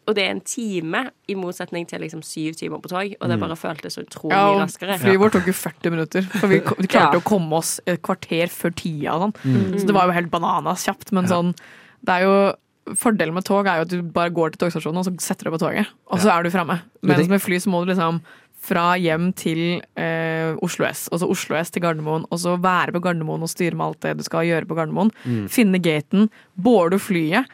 Og 0.09 0.15
det 0.17 0.25
er 0.25 0.31
en 0.33 0.41
time, 0.41 1.03
i 1.29 1.35
motsetning 1.39 1.85
til 1.87 2.01
liksom 2.03 2.23
syv 2.25 2.57
timer 2.59 2.81
på 2.83 2.89
tog. 2.91 3.13
Og 3.21 3.29
det 3.31 3.37
bare 3.39 3.55
føltes 3.61 3.95
så 3.95 4.03
utrolig 4.03 4.33
Ja, 4.33 4.47
og 4.55 4.63
raskere. 4.65 4.97
flyet 4.99 5.21
vårt 5.21 5.37
tok 5.37 5.47
jo 5.47 5.53
40 5.55 5.91
minutter. 5.93 6.23
For 6.41 6.49
vi, 6.49 6.59
vi 6.65 6.89
klarte 6.95 7.19
Ja. 7.19 7.21
å 7.21 7.27
komme 7.29 7.53
oss 7.61 7.77
et 7.87 8.01
kvarter 8.03 8.49
før 8.51 8.73
tida. 8.75 9.19
Sånn. 9.21 9.37
Mm. 9.45 9.77
Så 9.79 9.87
det 9.87 9.95
var 9.95 10.09
jo 10.09 10.17
helt 10.17 10.31
bananas 10.33 10.87
kjapt. 10.89 11.13
Men 11.13 11.29
sånn, 11.31 11.53
det 12.03 12.17
er 12.17 12.27
jo 12.27 12.35
Fordelen 12.97 13.35
med 13.37 13.45
tog 13.45 13.69
er 13.69 13.77
jo 13.77 13.83
at 13.85 13.91
du 13.93 14.01
bare 14.03 14.33
går 14.35 14.51
til 14.57 14.65
togstasjonen 14.65 14.99
og 14.99 15.05
så 15.07 15.13
setter 15.23 15.45
du 15.47 15.51
deg 15.51 15.55
på 15.61 15.63
toget. 15.63 15.87
Og 16.11 16.19
så 16.19 16.33
er 16.33 16.43
du 16.43 16.51
framme. 16.51 16.81
Men 17.05 17.13
Mens 17.21 17.29
med 17.31 17.43
fly 17.45 17.61
så 17.63 17.71
må 17.71 17.85
du 17.85 17.93
liksom 17.93 18.19
fra 18.61 18.91
hjem 19.01 19.31
til 19.39 19.81
eh, 19.97 20.53
Oslo 20.63 20.85
S, 20.89 21.07
og 21.13 21.23
så 21.23 21.29
Oslo 21.33 21.57
S 21.57 21.71
til 21.73 21.83
Gardermoen, 21.85 22.27
og 22.31 22.39
så 22.43 22.59
være 22.61 22.93
på 22.93 23.01
Gardermoen 23.07 23.47
og 23.47 23.49
styre 23.53 23.75
med 23.79 23.87
alt 23.87 24.01
det 24.05 24.19
du 24.19 24.27
skal 24.27 24.45
gjøre 24.49 24.69
på 24.69 24.77
Gardermoen. 24.77 25.11
Mm. 25.25 25.47
Finne 25.53 25.81
gaten, 25.81 26.29
boarde 26.61 26.99
flyet, 27.01 27.49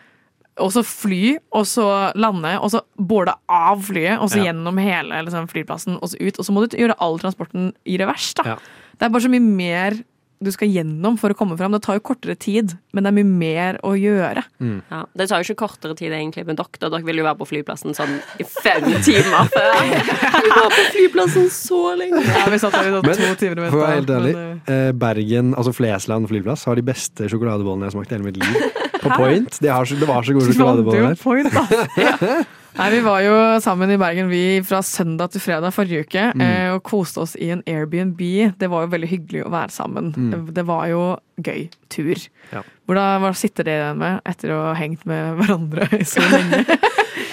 og 0.59 0.71
så 0.73 0.81
fly, 0.89 1.37
og 1.53 1.67
så 1.69 1.87
lande, 2.17 2.55
og 2.59 2.71
så 2.73 2.81
boarde 2.97 3.35
av 3.53 3.83
flyet, 3.87 4.17
og 4.19 4.31
så 4.33 4.41
Ja. 4.41 4.49
gjennom 4.51 4.79
hele 4.81 5.23
liksom, 5.27 5.47
flyplassen, 5.53 5.99
og 6.01 6.09
så 6.11 6.17
ut. 6.17 6.39
Og 6.41 6.45
så 6.49 6.53
må 6.57 6.65
du 6.67 6.77
gjøre 6.79 6.97
all 6.99 7.19
transporten 7.21 7.73
i 7.87 7.99
revers, 8.01 8.33
da. 8.35 8.43
Ja. 8.55 8.57
Det 8.97 9.05
er 9.07 9.11
bare 9.13 9.23
så 9.27 9.29
mye 9.31 9.45
mer 9.45 9.99
du 10.43 10.51
skal 10.53 10.69
gjennom 10.69 11.17
for 11.21 11.33
å 11.33 11.37
komme 11.39 11.57
fram. 11.57 11.73
Det 11.73 11.81
tar 11.87 11.97
jo 11.99 12.03
kortere 12.05 12.37
tid, 12.39 12.75
men 12.93 13.07
det 13.07 13.11
er 13.11 13.17
mye 13.17 13.29
mer 13.29 13.79
å 13.87 13.95
gjøre. 13.97 14.43
Ja, 14.91 15.01
det 15.17 15.29
tar 15.31 15.41
jo 15.41 15.47
ikke 15.49 15.67
kortere 15.67 15.97
tid 15.99 16.13
egentlig 16.13 16.45
med 16.49 16.59
dere. 16.61 16.81
Dere 16.87 17.07
vil 17.07 17.23
jo 17.23 17.27
være 17.27 17.39
på 17.41 17.49
flyplassen 17.49 17.97
sånn 17.97 18.19
i 18.43 18.47
fem 18.49 18.85
timer 19.07 19.49
før. 19.55 19.81
Vi 20.47 20.53
var 20.53 20.69
på 20.75 20.85
flyplassen 20.93 21.49
så 21.53 21.81
lenge. 21.99 22.21
Ja, 22.27 22.45
vi 22.53 22.61
satt 22.61 22.77
der 22.77 22.91
i 22.91 22.93
sånn 22.95 23.07
Men, 23.07 23.23
to 23.23 23.39
timer 23.41 23.63
og 23.63 23.73
For 23.73 23.79
å 23.79 23.85
være 23.85 23.97
helt 24.01 24.13
ærlig, 24.17 24.35
men, 24.37 24.61
eh, 24.73 24.91
Bergen, 25.07 25.55
altså 25.57 25.73
Flesland 25.77 26.29
flyplass, 26.31 26.67
har 26.69 26.79
de 26.79 26.85
beste 26.87 27.31
sjokoladebollene 27.33 27.89
jeg 27.89 27.93
har 27.93 27.97
smakt 27.97 28.13
i 28.13 28.19
hele 28.19 28.29
mitt 28.29 28.41
liv. 28.43 28.77
På 29.03 29.13
Point. 29.17 29.59
De 29.63 29.71
har, 29.71 29.87
det 29.87 30.09
var 30.09 30.27
så 30.27 30.37
gode 30.37 30.53
sjokoladeboller 30.53 31.11
der. 31.13 31.19
point, 31.21 31.53
da. 31.53 32.45
Nei, 32.77 32.91
Vi 32.93 32.99
var 33.01 33.21
jo 33.25 33.35
sammen 33.65 33.89
i 33.91 33.97
Bergen 34.01 34.29
vi 34.29 34.61
fra 34.67 34.83
søndag 34.85 35.31
til 35.33 35.41
fredag 35.41 35.73
forrige 35.73 36.01
uke 36.05 36.25
Mm. 36.35 36.41
eh, 36.45 36.71
og 36.75 36.83
koste 36.85 37.21
oss 37.23 37.35
i 37.41 37.49
en 37.51 37.63
Airbnb. 37.67 38.19
Det 38.59 38.69
var 38.71 38.83
jo 38.85 38.89
veldig 38.93 39.09
hyggelig 39.09 39.45
å 39.47 39.51
være 39.51 39.71
sammen. 39.73 40.13
Mm. 40.17 40.47
Det 40.53 40.67
var 40.67 40.87
jo 40.91 41.17
gøy 41.41 41.69
tur. 41.89 42.17
Ja. 42.53 42.61
Hvordan 42.87 43.21
hva 43.23 43.33
sitter 43.35 43.65
dere 43.65 43.81
igjen 43.89 43.99
med 43.99 44.21
etter 44.27 44.51
å 44.53 44.63
ha 44.69 44.75
hengt 44.75 45.07
med 45.07 45.37
hverandre 45.41 45.89
i 46.01 46.05
så 46.05 46.21
lenge? 46.21 46.65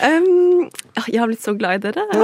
Um, 0.04 0.68
jeg 1.08 1.20
har 1.20 1.28
blitt 1.30 1.42
så 1.44 1.54
glad 1.56 1.76
i 1.78 1.80
dere. 1.92 2.02
um, 2.12 2.18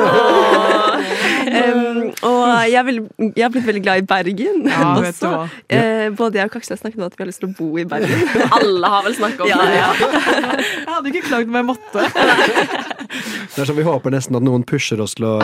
og 2.29 2.45
jeg, 2.67 2.85
vil, 2.87 2.97
jeg 3.35 3.43
har 3.45 3.49
blitt 3.53 3.65
veldig 3.67 3.83
glad 3.85 3.97
i 4.01 4.05
Bergen 4.07 4.67
Ja, 4.67 4.93
vet 4.99 5.19
du 5.19 5.27
også. 5.27 5.29
hva. 5.31 5.47
Eh, 5.69 6.09
både 6.15 6.35
jeg 6.41 6.45
og 6.49 6.53
Kaksel 6.57 6.73
har 6.75 6.79
snakket 6.81 6.99
om 6.99 7.05
at 7.07 7.13
vi 7.15 7.21
har 7.23 7.27
lyst 7.31 7.39
til 7.43 7.49
å 7.51 7.55
bo 7.55 7.77
i 7.79 7.85
Bergen. 7.87 8.19
Alle 8.51 8.87
har 8.95 9.03
vel 9.07 9.15
snakket 9.15 9.41
om 9.45 9.47
Ja, 9.47 9.57
det. 9.63 9.75
ja. 9.79 9.91
Jeg 10.59 10.91
hadde 10.91 11.07
ikke 11.13 11.27
klagd 11.29 11.47
om 11.47 11.55
jeg 11.59 11.67
måtte. 11.69 11.99
Det 13.09 13.63
er 13.63 13.67
sånn 13.69 13.77
Vi 13.79 13.85
håper 13.87 14.13
nesten 14.13 14.37
at 14.37 14.45
noen 14.45 14.63
pusher 14.67 15.01
oss 15.01 15.15
til 15.17 15.25
å 15.25 15.39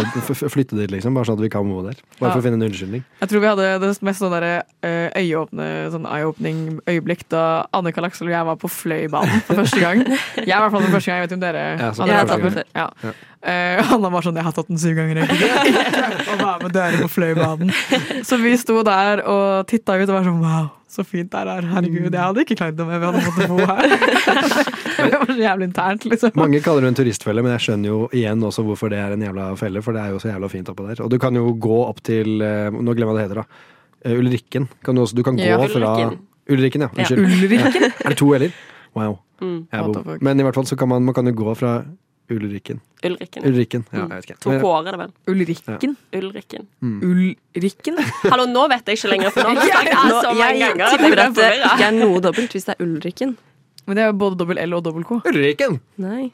flytte 0.51 0.78
dit, 0.78 0.91
liksom. 0.93 1.15
Bare 1.17 1.30
sånn 1.30 1.39
at 1.39 1.43
vi 1.45 1.51
kan 1.54 1.67
bo 1.69 1.82
der. 1.86 1.97
Bare 2.19 2.36
for 2.36 2.41
å 2.41 2.45
finne 2.45 2.60
en 2.60 2.67
unnskyldning. 2.67 3.06
Jeg 3.21 3.32
tror 3.32 3.43
vi 3.43 3.49
hadde 3.51 3.69
det 3.82 3.91
mest 4.06 4.21
sånn 4.21 4.34
derre, 4.36 4.54
eh, 4.86 5.08
øyeåpne 5.21 5.69
sånn 5.93 6.06
eye-opening 6.10 6.60
øyeblikk 6.86 7.25
da 7.34 7.65
Annika 7.75 8.04
Laksel 8.06 8.30
og 8.30 8.36
jeg 8.36 8.49
var 8.51 8.60
på 8.62 8.71
Fløibanen 8.71 9.41
for 9.47 9.62
første 9.63 9.82
gang. 9.82 10.04
Jeg 10.45 10.51
var 10.54 10.67
i 10.67 10.69
hvert 10.69 10.75
fall 10.75 10.84
for 10.86 10.95
første 10.97 11.10
gang, 11.10 11.17
jeg 11.17 11.25
vet 11.25 11.32
ikke 11.32 11.38
om 11.38 11.43
dere 11.45 11.63
Ja, 11.80 11.88
sånn, 11.95 12.12
jeg 12.12 12.28
tatt 12.30 12.43
den. 12.43 12.63
Ja. 12.75 12.86
Ja. 13.01 13.13
Uh, 13.45 13.93
Anna 13.93 14.10
var 14.10 14.25
sånn 14.25 14.38
'jeg 14.39 14.45
har 14.47 14.54
tatt 14.58 14.69
den 14.71 14.80
syv 14.82 14.95
ganger', 14.97 15.21
og 16.32 16.39
var 16.41 16.63
med 16.63 16.73
dere 16.73 16.97
på 17.04 17.10
Fløibanen. 17.13 17.69
Så 18.28 18.39
vi 18.41 18.56
sto 18.58 18.82
der 18.86 19.21
og 19.21 19.67
titta 19.69 19.97
ut 19.99 20.10
og 20.10 20.15
var 20.17 20.25
sånn 20.25 20.41
'wow, 20.41 20.69
så 20.95 21.03
fint 21.05 21.29
det 21.31 21.39
er 21.41 21.51
her'. 21.51 21.67
Herregud, 21.73 22.10
jeg 22.12 22.21
hadde 22.23 22.43
ikke 22.45 22.55
klart 22.60 22.77
det 22.79 22.86
med 22.88 22.99
vi 22.99 23.05
hadde 23.05 23.21
måttet 23.25 23.51
bo 23.51 23.58
her. 23.60 23.88
det 25.12 25.19
var 25.19 25.25
så 25.29 25.38
jævlig 25.39 25.67
internt, 25.69 26.05
liksom. 26.12 26.31
Mange 26.39 26.62
kaller 26.63 26.81
det 26.86 26.91
en 26.93 26.97
turistfelle, 27.01 27.43
men 27.45 27.51
jeg 27.58 27.65
skjønner 27.67 27.91
jo 27.91 27.99
igjen 28.15 28.43
også 28.47 28.63
hvorfor 28.65 28.89
det 28.93 28.99
er 29.03 29.15
en 29.15 29.25
jævla 29.27 29.49
felle. 29.60 29.84
For 29.86 29.95
det 29.97 30.01
er 30.05 30.13
jo 30.15 30.19
så 30.23 30.31
jævla 30.31 30.49
fint 30.51 30.69
oppå 30.71 30.88
der. 30.88 31.03
Og 31.05 31.12
du 31.12 31.17
kan 31.21 31.36
jo 31.36 31.51
gå 31.60 31.79
opp 31.86 32.01
til 32.05 32.41
eh, 32.41 32.69
Nå 32.71 32.95
glemmer 32.95 33.13
jeg 33.13 33.13
hva 33.13 33.17
det 33.19 33.27
heter, 33.27 33.41
da. 33.43 33.45
Eh, 34.05 34.17
Ulrikken. 34.19 34.69
Kan 34.86 34.95
du, 34.95 35.01
også, 35.05 35.15
du 35.19 35.23
kan 35.27 35.36
gå 35.39 35.43
Ja. 35.45 35.60
fra 35.67 35.93
Ulrikken. 36.49 36.81
ja. 36.86 36.89
ja. 36.95 37.03
Ja. 37.03 37.03
Unnskyld. 37.03 37.25
Ulrikken? 37.25 37.91
Er 38.05 38.10
det 38.10 38.17
to 38.21 38.34
eller? 38.34 38.51
Wow. 38.95 39.17
Mm. 39.41 39.67
Jeg? 39.73 40.19
Men 40.23 40.39
i 40.39 40.43
hvert 40.47 40.55
fall 40.55 40.65
så 40.69 40.75
kan 40.79 40.88
man, 40.88 41.03
man 41.03 41.13
kan 41.13 41.27
jo 41.27 41.34
gå 41.36 41.53
fra 41.60 41.84
Ulrikken. 42.31 42.79
Ulrikken. 43.05 43.43
Ulrikken. 43.45 43.83
Ja, 43.93 43.99
Mm. 44.05 44.09
jeg 44.09 44.17
vet 44.17 44.25
ikke. 44.29 44.39
To 44.41 44.49
K-er 44.49 44.88
er 44.88 44.91
det 44.91 44.99
vel. 45.01 45.11
Ulrikken? 45.29 45.97
Ulrikken. 46.19 46.67
Ulrikken? 46.81 47.99
Hallo, 48.31 48.45
nå 48.49 48.63
vet 48.71 48.85
jeg 48.89 48.97
ikke 48.97 49.11
lenger, 49.13 49.29
for 49.35 49.43
nå 49.43 49.51
har 49.53 49.59
vi 49.61 49.67
sagt 49.71 49.91
det 49.91 49.99
Nå, 50.09 50.21
så 50.23 50.31
mange 50.33 50.59
ganger. 50.63 50.85
at 50.85 50.99
tipper 50.99 51.21
at 51.25 51.35
det 51.35 51.51
ikke 51.59 51.85
er 51.89 51.91
noe 51.99 52.23
dobbelt 52.25 52.55
hvis 52.57 52.65
det 52.65 52.75
er 52.79 52.85
Ulrikken. 52.88 53.35
Men 53.85 53.95
det 53.99 54.03
er 54.03 54.09
jo 54.09 54.17
både 54.23 54.39
dobbel 54.41 54.57
L 54.65 54.73
og 54.73 54.83
dobbel 54.88 55.05
K. 55.05 55.19
Ulrikken! 55.29 55.79
Nei. 56.01 56.31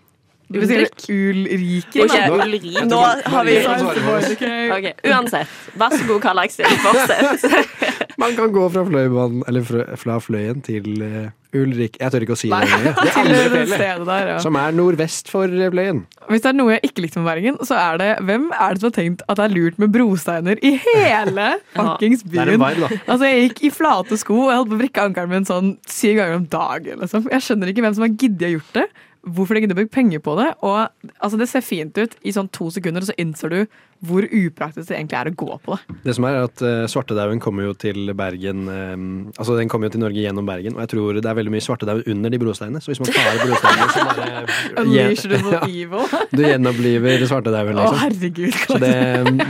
Ulrik. 0.51 1.06
Ulriken? 1.08 2.01
Ok. 2.04 2.15
Ulrik. 2.43 2.63
Nå 2.88 2.97
har 3.32 3.45
vi 3.47 3.54
okay, 3.63 4.93
Uansett, 5.08 5.47
vær 5.80 5.93
så 5.95 6.08
god, 6.10 6.21
Karl 6.23 6.41
Aksel. 6.43 6.65
Fortsett. 6.84 7.45
Man 8.21 8.36
kan 8.36 8.51
gå 8.51 8.65
fra 8.73 8.84
Fløibanen, 8.88 9.43
eller 9.47 9.63
fra, 9.63 9.86
fra 9.99 10.17
Fløyen 10.23 10.60
til 10.65 10.89
eh, 11.06 11.30
Ulrik 11.57 11.97
Jeg 11.99 12.13
tør 12.13 12.23
ikke 12.25 12.35
å 12.35 12.39
si 12.39 12.47
det 12.51 12.59
Nei. 12.61 12.77
Det 12.85 12.93
til 13.01 13.19
andre 13.21 13.65
fjellet. 13.67 14.05
der, 14.07 14.27
ja. 14.31 14.37
Som 14.43 14.55
er 14.61 14.71
nordvest 14.77 15.27
for 15.31 15.51
Bløyen. 15.73 16.03
Hvis 16.31 16.45
det 16.45 16.49
er 16.53 16.57
noe 16.57 16.75
jeg 16.77 16.83
ikke 16.91 17.03
likte 17.03 17.19
med 17.19 17.27
Bergen, 17.31 17.57
så 17.67 17.75
er 17.75 17.99
det 17.99 18.09
hvem 18.29 18.45
er 18.55 18.73
det 18.77 18.83
som 18.83 18.87
har 18.91 18.95
tenkt 18.95 19.25
at 19.27 19.41
det 19.41 19.45
er 19.49 19.55
lurt 19.57 19.79
med 19.83 19.91
brosteiner 19.91 20.61
i 20.63 20.73
hele 20.85 21.49
fuckings 21.75 22.23
byen? 22.23 22.55
vibe. 22.61 22.89
Altså, 23.05 23.25
Jeg 23.27 23.49
gikk 23.49 23.63
i 23.67 23.73
flate 23.75 24.17
sko 24.21 24.37
og 24.45 24.51
jeg 24.53 24.61
holdt 24.61 24.71
på 24.73 24.79
å 24.79 24.81
vrikke 24.85 25.05
ankelen 25.09 25.33
min 25.35 25.47
sånn 25.49 25.73
syv 25.91 26.19
ganger 26.21 26.39
om 26.39 26.47
dagen. 26.55 27.01
Liksom. 27.03 27.27
Jeg 27.35 27.47
skjønner 27.49 27.73
ikke 27.73 27.83
hvem 27.87 27.97
som 27.99 28.07
har 28.07 28.15
giddet 28.15 28.47
å 28.47 28.53
gjort 28.55 28.75
det. 28.79 28.87
Hvorfor 29.21 29.53
de 29.53 29.62
gidder 29.62 29.77
å 29.77 29.81
bruke 29.84 29.93
penger 29.93 30.21
på 30.25 30.34
det. 30.39 30.47
Og 30.65 30.77
altså, 31.21 31.38
Det 31.38 31.47
ser 31.51 31.62
fint 31.62 31.97
ut 31.97 32.15
i 32.25 32.34
sånn 32.34 32.49
to 32.49 32.71
sekunder, 32.73 33.03
og 33.03 33.12
så 33.12 33.17
innser 33.21 33.53
du 33.53 33.60
hvor 34.01 34.25
upraktisk 34.25 34.88
det 34.89 34.95
egentlig 34.97 35.17
er 35.19 35.29
å 35.29 35.34
gå 35.38 35.57
på 35.62 35.75
det. 35.77 35.95
Det 36.07 36.15
som 36.17 36.25
er, 36.25 36.39
er 36.39 36.47
at 36.47 36.63
uh, 36.65 36.88
Svartedauden 36.89 37.41
kommer 37.43 37.67
jo 37.67 37.75
til 37.77 38.10
Bergen 38.17 38.63
um, 38.65 39.03
Altså 39.36 39.53
den 39.60 39.69
kommer 39.69 39.91
jo 39.91 39.93
til 39.93 40.01
Norge 40.01 40.23
gjennom 40.23 40.49
Bergen, 40.49 40.73
og 40.73 40.81
jeg 40.81 40.91
tror 40.95 41.19
det 41.19 41.29
er 41.29 41.38
veldig 41.38 41.53
mye 41.53 41.65
svartedaud 41.67 42.10
under 42.10 42.34
de 42.34 42.41
brosteinene. 42.41 42.81
Så 42.81 42.95
hvis 42.95 43.03
man 43.03 43.13
tar 43.13 43.38
brosteinene, 43.43 43.89
så 43.93 44.07
bare 44.10 44.27
Unleasher 44.81 45.36
the 45.36 45.41
Ja, 45.53 45.63
evil. 45.69 46.19
Du 46.34 46.41
gjenoppliver 46.41 47.27
svartedauden, 47.29 47.77
Å, 47.77 47.86
liksom. 47.86 48.01
herregud. 48.07 48.62
Så 48.65 48.81
det, 48.81 48.93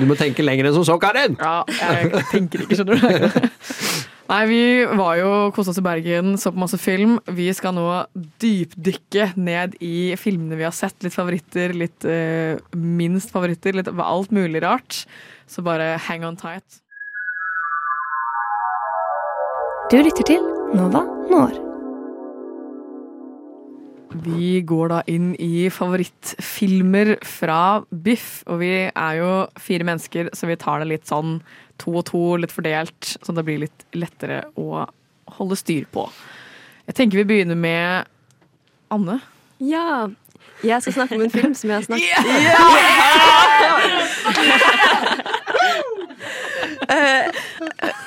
du 0.01 0.07
må 0.09 0.19
tenke 0.19 0.43
lenger 0.43 0.67
enn 0.67 0.79
som 0.81 0.87
så, 0.91 0.99
Karin! 0.99 1.39
Ja, 1.39 1.61
jeg 1.79 2.25
tenker 2.33 2.67
ikke, 2.67 2.81
skjønner 2.81 2.99
du. 2.99 4.09
Nei, 4.29 4.43
vi 4.47 4.61
var 4.85 5.17
jo 5.19 5.31
kosa 5.55 5.73
oss 5.73 5.79
i 5.81 5.83
Bergen, 5.83 6.35
så 6.39 6.53
på 6.53 6.61
masse 6.61 6.77
film. 6.79 7.17
Vi 7.35 7.49
skal 7.55 7.73
nå 7.75 7.87
dypdykke 8.39 9.31
ned 9.35 9.75
i 9.83 10.13
filmene 10.19 10.59
vi 10.59 10.67
har 10.67 10.75
sett. 10.75 10.95
Litt 11.03 11.15
favoritter, 11.15 11.73
litt 11.75 12.05
uh, 12.07 12.55
minst 12.77 13.33
favoritter, 13.33 13.75
litt 13.75 13.91
alt 13.91 14.31
mulig 14.35 14.63
rart. 14.63 15.03
Så 15.51 15.65
bare 15.65 15.97
hang 16.07 16.23
on 16.27 16.39
tight. 16.39 16.79
Du 19.91 19.97
lytter 19.99 20.23
til 20.23 20.47
Nova 20.77 21.03
Når. 21.27 21.57
Vi 24.23 24.59
går 24.67 24.89
da 24.91 24.99
inn 25.11 25.33
i 25.39 25.67
favorittfilmer 25.71 27.17
fra 27.23 27.81
Biff, 27.91 28.41
og 28.47 28.59
vi 28.63 28.71
er 28.87 29.19
jo 29.19 29.31
fire 29.59 29.87
mennesker, 29.87 30.31
så 30.35 30.47
vi 30.47 30.57
tar 30.59 30.79
det 30.79 30.89
litt 30.91 31.11
sånn 31.11 31.39
to 31.81 31.89
og 31.99 32.05
to, 32.09 32.21
litt 32.41 32.53
fordelt, 32.53 33.01
at 33.21 33.35
det 33.37 33.45
blir 33.47 33.59
litt 33.65 33.79
lettere 33.97 34.37
å 34.59 34.65
holde 35.37 35.55
styr 35.59 35.85
på. 35.93 36.03
Jeg 36.89 36.95
tenker 36.97 37.15
vi 37.21 37.27
begynner 37.33 37.57
med 37.59 37.85
Anne. 38.91 39.17
Ja. 39.61 40.07
Jeg 40.65 40.81
skal 40.83 40.93
snakke 40.93 41.15
om 41.17 41.21
en 41.25 41.33
film 41.33 41.53
som 41.57 41.69
jeg 41.69 41.77
har 41.79 41.85
snakket 41.85 42.11
Eh, 46.91 47.27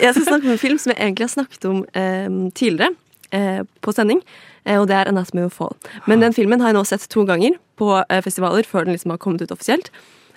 Jeg 0.02 0.12
skal 0.14 0.24
snakke 0.26 0.46
om 0.48 0.52
en 0.54 0.58
film 0.60 0.78
som 0.80 0.90
jeg 0.92 0.98
egentlig 1.00 1.24
har 1.24 1.32
snakket 1.32 1.64
om 1.70 1.78
eh, 1.96 2.28
tidligere 2.58 2.90
eh, 3.32 3.62
på 3.82 3.92
sending. 3.96 4.20
eh, 4.66 4.78
og 4.80 4.88
det 4.88 4.96
er 4.96 5.04
'Anatomy 5.08 5.42
of 5.44 5.58
Fall'. 5.60 5.76
Men 6.06 6.20
den 6.20 6.32
filmen 6.34 6.60
har 6.60 6.68
jeg 6.68 6.74
nå 6.76 6.84
sett 6.84 7.08
to 7.08 7.24
ganger 7.24 7.50
på 7.78 8.02
festivaler 8.22 8.62
før 8.62 8.84
den 8.84 8.92
liksom 8.94 9.10
har 9.10 9.18
kommet 9.18 9.42
ut 9.42 9.50
offisielt. 9.52 9.90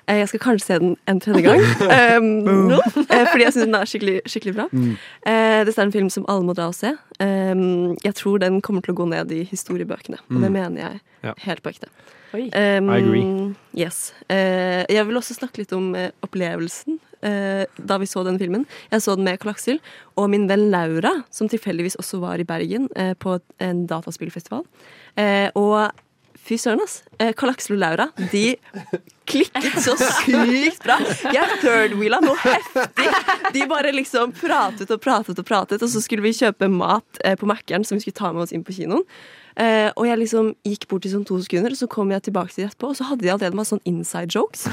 Eh, 0.07 0.21
jeg 0.21 0.29
skal 0.31 0.39
kanskje 0.39 0.65
se 0.65 0.79
den 0.79 0.93
en 1.11 1.19
tredje 1.19 1.41
gang. 1.43 1.63
um, 2.17 2.27
nå, 2.71 2.77
fordi 2.95 3.43
jeg 3.43 3.53
syns 3.55 3.65
den 3.65 3.75
er 3.75 3.89
skikkelig, 3.91 4.17
skikkelig 4.31 4.53
bra. 4.55 4.67
Eh, 4.71 5.63
dette 5.67 5.75
er 5.75 5.87
en 5.87 5.95
film 5.95 6.11
som 6.13 6.25
alle 6.31 6.47
må 6.47 6.55
dra 6.55 6.69
og 6.71 6.77
se. 6.77 6.93
Um, 7.19 7.97
jeg 8.05 8.15
tror 8.15 8.39
den 8.43 8.61
kommer 8.63 8.85
til 8.85 8.95
å 8.95 8.99
gå 9.01 9.07
ned 9.11 9.33
i 9.35 9.41
historiebøkene, 9.49 10.21
og 10.31 10.39
det 10.45 10.53
mener 10.53 10.83
jeg 10.85 11.01
Ja. 11.27 11.33
helt 11.43 11.63
på 11.65 11.73
ekte. 11.73 11.89
Um, 12.33 12.89
I 12.91 12.97
agree. 13.01 13.55
Yes. 13.75 14.13
Uh, 14.29 14.83
jeg 14.91 15.03
vil 15.07 15.17
også 15.19 15.35
snakke 15.39 15.63
litt 15.63 15.71
om 15.75 15.93
uh, 15.95 16.09
opplevelsen 16.23 16.99
eh, 17.25 17.63
da 17.79 17.97
vi 17.97 18.05
så 18.05 18.21
den 18.27 18.37
filmen. 18.39 18.65
Jeg 18.91 19.01
så 19.01 19.15
den 19.17 19.25
med 19.25 19.39
Karl 19.41 19.55
Aksel 19.55 19.79
og 20.19 20.29
min 20.29 20.45
venn 20.47 20.67
Laura, 20.71 21.13
som 21.33 21.49
tilfeldigvis 21.49 21.97
også 21.97 22.19
var 22.21 22.37
i 22.39 22.45
Bergen 22.47 22.85
på 23.19 23.39
en 23.63 23.85
dataspillfestival. 23.89 24.61
Eh, 25.17 25.49
og 25.57 25.89
fy 26.37 26.59
søren, 26.61 26.83
ass. 26.85 27.01
Karl 27.39 27.55
Aksel 27.55 27.75
og 27.79 27.81
Laura, 27.81 28.09
de 28.31 28.45
klikket 29.27 29.79
så 29.83 29.95
sykt 29.99 30.83
bra. 30.85 30.99
Jeg 31.33 31.59
third-wheela 31.63 32.21
noe 32.23 32.37
heftig. 32.41 33.09
De 33.55 33.65
bare 33.69 33.93
liksom 33.95 34.33
pratet 34.37 34.91
og 34.93 35.01
pratet 35.03 35.41
og 35.41 35.47
pratet, 35.47 35.83
og 35.83 35.91
så 35.91 36.03
skulle 36.03 36.25
vi 36.25 36.35
kjøpe 36.37 36.69
mat 36.71 37.21
eh, 37.23 37.37
på 37.39 37.49
Mækkern 37.49 37.85
som 37.87 37.97
vi 37.97 38.05
skulle 38.05 38.19
ta 38.19 38.31
med 38.33 38.47
oss 38.47 38.55
inn 38.55 38.65
på 38.67 38.75
kinoen. 38.77 39.05
Uh, 39.57 39.89
og 39.97 40.05
jeg 40.05 40.19
liksom 40.21 40.49
gikk 40.69 40.83
bort 40.91 41.05
i 41.07 41.09
sånn 41.09 41.23
to 41.25 41.39
sekunder, 41.41 41.73
og 41.73 41.79
så 41.79 41.87
kom 41.89 42.11
jeg 42.13 42.27
tilbake 42.27 42.53
til 42.53 42.61
det 42.61 42.67
etterpå, 42.67 42.91
og 42.91 42.97
så 42.99 43.07
hadde 43.09 43.25
de 43.25 43.31
allerede 43.33 43.57
masse 43.57 43.73
sånn 43.73 43.81
inside 43.89 44.29
jokes. 44.29 44.67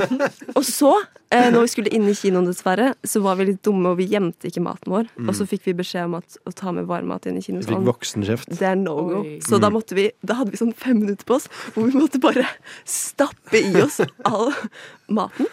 og 0.58 0.60
så, 0.66 0.90
eh, 1.30 1.48
når 1.50 1.64
vi 1.66 1.70
skulle 1.72 1.92
inn 1.96 2.06
i 2.08 2.14
kinoen 2.14 2.46
dessverre, 2.48 2.92
så 3.06 3.20
var 3.24 3.36
vi 3.40 3.46
litt 3.50 3.62
dumme, 3.66 3.92
og 3.92 3.98
vi 3.98 4.06
gjemte 4.10 4.48
ikke 4.50 4.62
maten 4.62 4.92
vår. 4.92 5.08
Og 5.26 5.32
så 5.34 5.46
fikk 5.48 5.64
vi 5.66 5.74
beskjed 5.80 6.04
om 6.08 6.14
at, 6.20 6.36
å 6.46 6.52
ta 6.54 6.72
med 6.72 6.86
varmmat 6.86 7.26
inn 7.26 7.36
i 7.38 7.42
Vi 7.42 7.46
fikk 7.48 7.64
kinosalen. 7.66 7.86
voksenkjeft. 7.88 8.52
Det 8.58 8.66
er 8.70 8.76
no 8.76 8.94
go. 9.08 9.22
Oi. 9.24 9.38
Så 9.44 9.58
da 9.62 9.70
måtte 9.70 9.94
vi 9.98 10.10
Da 10.24 10.34
hadde 10.40 10.50
vi 10.54 10.60
sånn 10.60 10.74
fem 10.76 11.00
minutter 11.00 11.24
på 11.26 11.34
oss 11.40 11.48
hvor 11.74 11.86
vi 11.90 11.96
måtte 11.98 12.20
bare 12.22 12.46
stappe 12.86 13.58
i 13.60 13.74
oss 13.82 14.00
all 14.24 14.52
maten. 15.08 15.46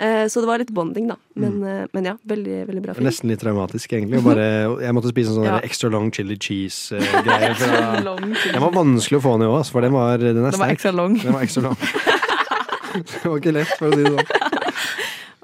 Eh, 0.00 0.26
så 0.32 0.40
det 0.40 0.48
var 0.48 0.58
litt 0.62 0.70
bonding, 0.72 1.08
da. 1.10 1.16
Men, 1.36 1.62
eh, 1.62 1.86
men 1.92 2.04
ja, 2.08 2.14
veldig, 2.24 2.66
veldig 2.70 2.82
bra 2.84 2.94
film. 2.96 3.04
Nesten 3.06 3.28
litt 3.28 3.42
traumatisk, 3.42 3.92
egentlig. 3.92 4.18
Og 4.22 4.24
bare, 4.30 4.46
jeg 4.80 4.94
måtte 4.96 5.10
spise 5.12 5.28
en 5.34 5.36
sånn 5.42 5.48
Ja. 5.50 5.58
extra 5.66 5.90
long 5.92 6.10
chili 6.10 6.36
cheese-greie. 6.40 7.52
den 7.60 8.62
var 8.64 8.72
vanskelig 8.72 9.20
å 9.20 9.24
få 9.24 9.36
ned 9.38 9.48
òg, 9.52 9.66
for 9.68 9.84
den, 9.84 9.92
var, 9.92 10.16
den 10.18 10.40
er 10.40 10.50
Det 10.50 10.58
var 10.58 10.74
sterk. 10.76 10.94
long. 10.96 11.18
Den 11.20 11.32
var 11.36 11.42
ekstra 11.44 11.62
lang. 11.68 11.76
det 12.94 13.24
var 13.28 13.36
ikke 13.38 13.52
lett, 13.54 13.74
for 13.78 13.90
å 13.90 13.94
si 13.94 14.02
det 14.02 14.14
sånn. 14.16 14.59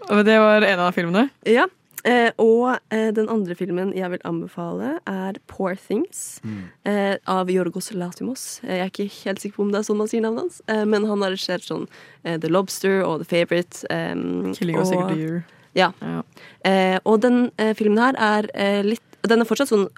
Det 0.09 0.38
var 0.38 0.62
en 0.62 0.81
av 0.81 0.92
filmene. 0.95 1.29
Ja. 1.49 1.66
Eh, 2.07 2.31
og 2.38 2.77
eh, 2.95 3.09
den 3.11 3.27
andre 3.33 3.57
filmen 3.59 3.88
jeg 3.97 4.07
vil 4.12 4.21
anbefale, 4.29 4.92
er 5.11 5.40
Poor 5.51 5.75
Things 5.75 6.38
eh, 6.87 7.16
av 7.27 7.51
Jorgos 7.51 7.88
Latimos. 7.99 8.61
Eh, 8.62 8.77
jeg 8.79 8.85
er 8.85 8.92
ikke 8.92 9.09
helt 9.25 9.42
sikker 9.42 9.57
på 9.59 9.64
om 9.66 9.73
det 9.75 9.81
er 9.81 9.88
sånn 9.88 9.99
man 9.99 10.11
sier 10.12 10.23
navnet 10.23 10.45
hans, 10.45 10.61
eh, 10.71 10.85
men 10.87 11.09
han 11.11 11.25
har 11.25 11.35
regissert 11.35 11.66
sånn 11.66 11.88
eh, 12.23 12.37
The 12.38 12.53
Lobster 12.53 13.01
og 13.03 13.25
The 13.25 13.29
Favourite. 13.33 13.83
eh, 13.90 14.14
Killing 14.55 14.79
og 14.79 14.85
a 14.85 14.88
Sacred 14.92 15.19
Deer. 15.19 15.40
Ja. 15.75 15.90
Ja. 15.99 16.23
Eh, 16.71 16.99
og 17.03 17.19
den 17.27 17.49
eh, 17.59 17.75
filmen 17.77 17.99
her 18.01 18.16
er 18.23 18.47
eh, 18.55 18.83
litt 18.87 19.03
Den 19.27 19.42
er 19.42 19.49
fortsatt 19.49 19.73
sånn 19.73 19.88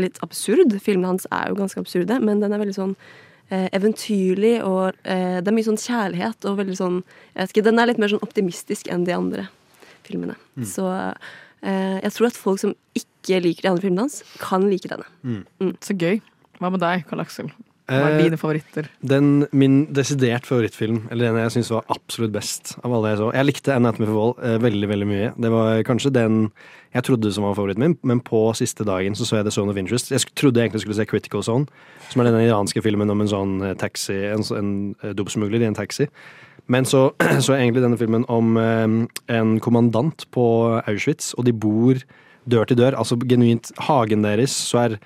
litt 0.00 0.16
absurd. 0.24 0.72
Filmene 0.80 1.12
hans 1.12 1.28
er 1.28 1.50
jo 1.52 1.58
ganske 1.60 1.78
absurde, 1.84 2.16
men 2.24 2.40
den 2.40 2.54
er 2.56 2.62
veldig 2.62 2.78
sånn 2.78 2.96
eventyrlig, 3.76 4.54
og 4.66 4.96
eh, 5.02 5.38
det 5.40 5.50
er 5.50 5.56
mye 5.56 5.66
sånn 5.66 5.80
kjærlighet 5.80 6.46
og 6.50 6.58
veldig 6.60 6.76
sånn 6.78 6.98
jeg 7.02 7.40
vet 7.40 7.54
ikke, 7.54 7.64
Den 7.66 7.80
er 7.82 7.90
litt 7.90 8.00
mer 8.02 8.12
sånn 8.12 8.24
optimistisk 8.26 8.90
enn 8.92 9.06
de 9.08 9.14
andre 9.16 9.48
filmene. 10.06 10.36
Så 10.68 10.86
eh, 11.64 11.98
jeg 12.04 12.12
tror 12.16 12.28
at 12.30 12.38
folk 12.38 12.62
som 12.62 12.74
ikke 12.98 13.40
liker 13.44 13.66
de 13.66 13.70
andre 13.72 13.84
filmene 13.86 14.04
hans, 14.06 14.20
kan 14.42 14.66
like 14.70 14.90
denne. 14.90 15.06
Så 15.84 15.96
gøy. 15.98 16.20
Hva 16.60 16.70
med 16.70 16.82
deg, 16.84 17.06
Karl 17.08 17.24
Aksel? 17.24 17.48
Hva 17.84 18.06
er 18.08 18.14
Eh, 18.16 18.22
dine 18.24 18.38
favoritter? 18.40 18.86
Den, 19.04 19.46
min 19.52 19.92
desidert 19.92 20.46
favorittfilm, 20.48 21.02
eller 21.12 21.28
den 21.28 21.42
jeg 21.42 21.52
syns 21.58 21.70
var 21.74 21.84
absolutt 21.92 22.32
best 22.32 22.78
av 22.80 22.94
alle 22.96 23.10
jeg 23.12 23.18
så 23.20 23.32
Jeg 23.34 23.44
likte 23.44 23.74
Anatomy 23.74 24.06
for 24.08 24.16
Vold 24.16 24.38
eh, 24.40 24.56
veldig 24.62 24.88
veldig 24.88 25.08
mye. 25.10 25.32
Det 25.36 25.50
var 25.52 25.82
kanskje 25.84 26.14
den 26.14 26.38
jeg 26.94 27.04
trodde 27.04 27.32
som 27.34 27.44
var 27.44 27.56
favoritten 27.58 27.84
min, 27.84 27.96
men 28.02 28.22
på 28.24 28.40
siste 28.56 28.86
dagen 28.88 29.14
så 29.18 29.26
så 29.28 29.36
jeg 29.36 29.44
The 29.44 29.52
Zone 29.52 29.70
of 29.70 29.76
Interest. 29.76 30.12
Jeg 30.14 30.24
trodde 30.32 30.60
jeg 30.60 30.70
egentlig 30.70 30.80
skulle 30.86 30.96
se 30.96 31.04
Critical 31.10 31.42
Zone, 31.44 31.66
som 32.08 32.22
er 32.22 32.30
den 32.30 32.46
iranske 32.46 32.80
filmen 32.80 33.10
om 33.10 33.20
en 33.20 33.28
sånn 33.28 33.54
eh, 33.60 33.76
taxi, 33.76 34.16
en, 34.32 34.44
en 34.56 34.72
dopsmugler 35.12 35.60
i 35.60 35.68
en 35.68 35.76
taxi. 35.76 36.08
Men 36.72 36.88
så 36.88 37.10
så 37.44 37.52
jeg 37.52 37.66
egentlig 37.66 37.84
denne 37.84 38.00
filmen 38.00 38.24
om 38.32 38.56
en 38.56 39.58
kommandant 39.60 40.24
på 40.32 40.46
Auschwitz, 40.86 41.34
og 41.36 41.44
de 41.44 41.52
bor 41.52 42.00
dør 42.48 42.64
til 42.64 42.80
dør. 42.80 42.96
Altså 42.96 43.18
genuint 43.20 43.72
hagen 43.76 44.24
deres, 44.24 44.56
så 44.56 44.86
er 44.86 44.96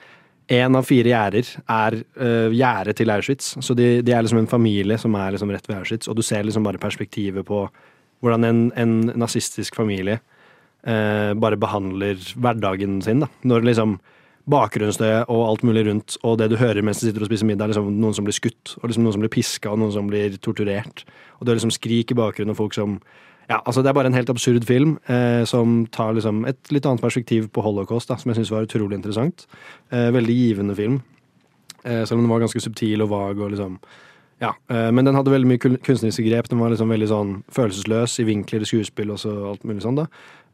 Én 0.48 0.76
av 0.78 0.87
fire 0.88 1.11
gjerder 1.12 1.48
er 1.68 1.98
uh, 2.16 2.54
gjerdet 2.56 2.96
til 2.96 3.12
Auschwitz. 3.12 3.52
Så 3.64 3.76
de, 3.76 3.98
de 4.00 4.14
er 4.14 4.24
liksom 4.24 4.40
en 4.40 4.50
familie 4.50 4.96
som 5.00 5.16
er 5.18 5.34
liksom 5.34 5.52
rett 5.52 5.68
ved 5.68 5.76
Auschwitz. 5.82 6.08
Og 6.08 6.16
du 6.16 6.24
ser 6.24 6.46
liksom 6.46 6.64
bare 6.64 6.80
perspektivet 6.80 7.44
på 7.48 7.66
hvordan 8.24 8.46
en, 8.48 8.62
en 8.80 8.94
nazistisk 9.20 9.76
familie 9.76 10.18
uh, 10.88 11.34
bare 11.37 11.61
behandler 11.61 12.16
hverdagen 12.40 13.02
sin. 13.04 13.26
da. 13.26 13.28
Når 13.44 13.68
liksom 13.68 13.98
bakgrunnsstøyet 14.48 15.28
og 15.28 15.44
alt 15.44 15.64
mulig 15.68 15.84
rundt, 15.88 16.16
og 16.24 16.38
det 16.40 16.48
du 16.48 16.56
hører 16.56 16.80
mens 16.80 17.02
du 17.02 17.06
sitter 17.06 17.24
og 17.24 17.28
spiser 17.28 17.48
middag, 17.48 17.68
er 17.68 17.74
liksom 17.74 17.98
noen 18.00 18.16
som 18.16 18.24
blir 18.24 18.37
skutt, 18.37 18.78
og 18.80 18.88
liksom 18.88 19.04
noen 19.04 19.16
som 19.18 19.24
blir 19.24 19.34
piska, 19.34 19.68
og 19.68 19.82
noen 19.82 19.92
som 19.92 20.08
blir 20.08 20.38
torturert. 20.40 21.04
Og 21.38 21.44
det 21.44 21.52
er 21.52 21.61
liksom 21.61 21.74
skrik 21.74 22.14
i 22.14 22.18
bakgrunnen, 22.18 22.54
og 22.54 22.61
folk 22.62 22.76
som 22.76 22.96
ja, 23.48 23.62
altså 23.64 23.82
Det 23.82 23.88
er 23.88 23.96
bare 23.96 24.11
en 24.11 24.16
helt 24.16 24.30
absurd 24.30 24.64
film 24.68 24.98
eh, 25.08 25.44
som 25.48 25.87
tar 25.92 26.12
liksom 26.12 26.44
et 26.48 26.72
litt 26.74 26.87
annet 26.87 27.00
perspektiv 27.00 27.48
på 27.48 27.64
holocaust, 27.64 28.11
da, 28.11 28.18
som 28.20 28.28
jeg 28.28 28.42
syns 28.42 28.52
var 28.52 28.66
utrolig 28.66 28.98
interessant. 28.98 29.46
Eh, 29.90 30.11
veldig 30.12 30.37
givende 30.37 30.76
film. 30.76 31.00
Eh, 31.82 32.04
selv 32.04 32.18
om 32.18 32.26
den 32.26 32.32
var 32.32 32.42
ganske 32.44 32.61
subtil 32.61 33.02
og 33.02 33.08
vag. 33.08 33.40
og 33.40 33.50
liksom 33.54 33.78
ja, 34.40 34.54
eh, 34.70 34.90
Men 34.92 35.04
den 35.04 35.14
hadde 35.14 35.32
veldig 35.32 35.48
mye 35.48 35.58
kunstneriske 35.58 36.26
grep. 36.28 36.48
Den 36.48 36.61
var 36.61 36.70
liksom 36.70 36.92
veldig 36.92 37.08
sånn 37.08 37.32
følelsesløs 37.50 38.18
i 38.20 38.28
vinkler 38.28 38.62
i 38.62 38.68
skuespill 38.68 39.11
og 39.11 39.18
så 39.18 39.32
alt 39.50 39.64
mulig 39.64 39.82
sånn. 39.82 39.96
da. 39.96 40.06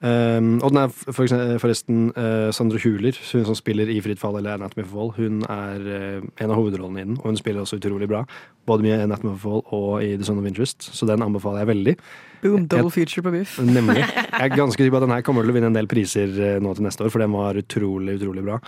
Um, 0.05 0.59
og 0.61 0.69
den 0.69 0.83
er 0.83 0.91
for 0.93 1.25
eksempel, 1.25 1.57
forresten 1.63 2.01
uh, 2.13 2.51
Sandra 2.53 2.77
Huler, 2.83 3.17
hun 3.17 3.47
som 3.49 3.57
spiller 3.57 3.89
i 3.89 4.03
Fritt 4.05 4.21
fall 4.21 4.37
eller 4.37 4.59
Anatomy 4.59 4.85
for 4.85 4.99
Fall. 4.99 5.13
Hun 5.17 5.39
er 5.49 5.87
uh, 5.87 6.27
en 6.45 6.51
av 6.53 6.59
hovedrollene 6.59 7.01
i 7.01 7.07
den, 7.07 7.15
og 7.23 7.31
hun 7.31 7.39
spiller 7.41 7.63
også 7.63 7.79
utrolig 7.81 8.11
bra. 8.11 8.21
Både 8.69 8.85
i 8.91 8.93
Anatomy 8.99 9.33
for 9.33 9.41
Fall 9.47 9.63
og 9.73 10.05
i 10.05 10.11
The 10.19 10.27
Son 10.29 10.43
of 10.43 10.49
Interest, 10.51 10.85
så 10.93 11.09
den 11.09 11.25
anbefaler 11.25 11.63
jeg 11.63 11.71
veldig. 11.73 11.95
Boom, 12.43 12.67
double 12.69 12.91
Jeg- 12.91 12.97
feature 12.99 13.25
på 13.25 13.33
Biff. 13.33 13.55
Nemlig. 13.79 14.03
Jeg 14.05 14.43
er 14.45 14.53
ganske 14.53 14.77
sikker 14.77 14.93
på 14.93 15.01
at 15.01 15.07
den 15.07 15.15
her 15.17 15.25
kommer 15.25 15.47
til 15.47 15.55
å 15.55 15.57
vinne 15.57 15.71
en 15.73 15.79
del 15.79 15.89
priser 15.89 16.35
uh, 16.37 16.59
nå 16.61 16.75
til 16.77 16.85
neste 16.85 17.07
år, 17.07 17.15
for 17.15 17.25
den 17.25 17.33
var 17.33 17.61
utrolig, 17.63 18.19
utrolig 18.21 18.45
bra. 18.45 18.59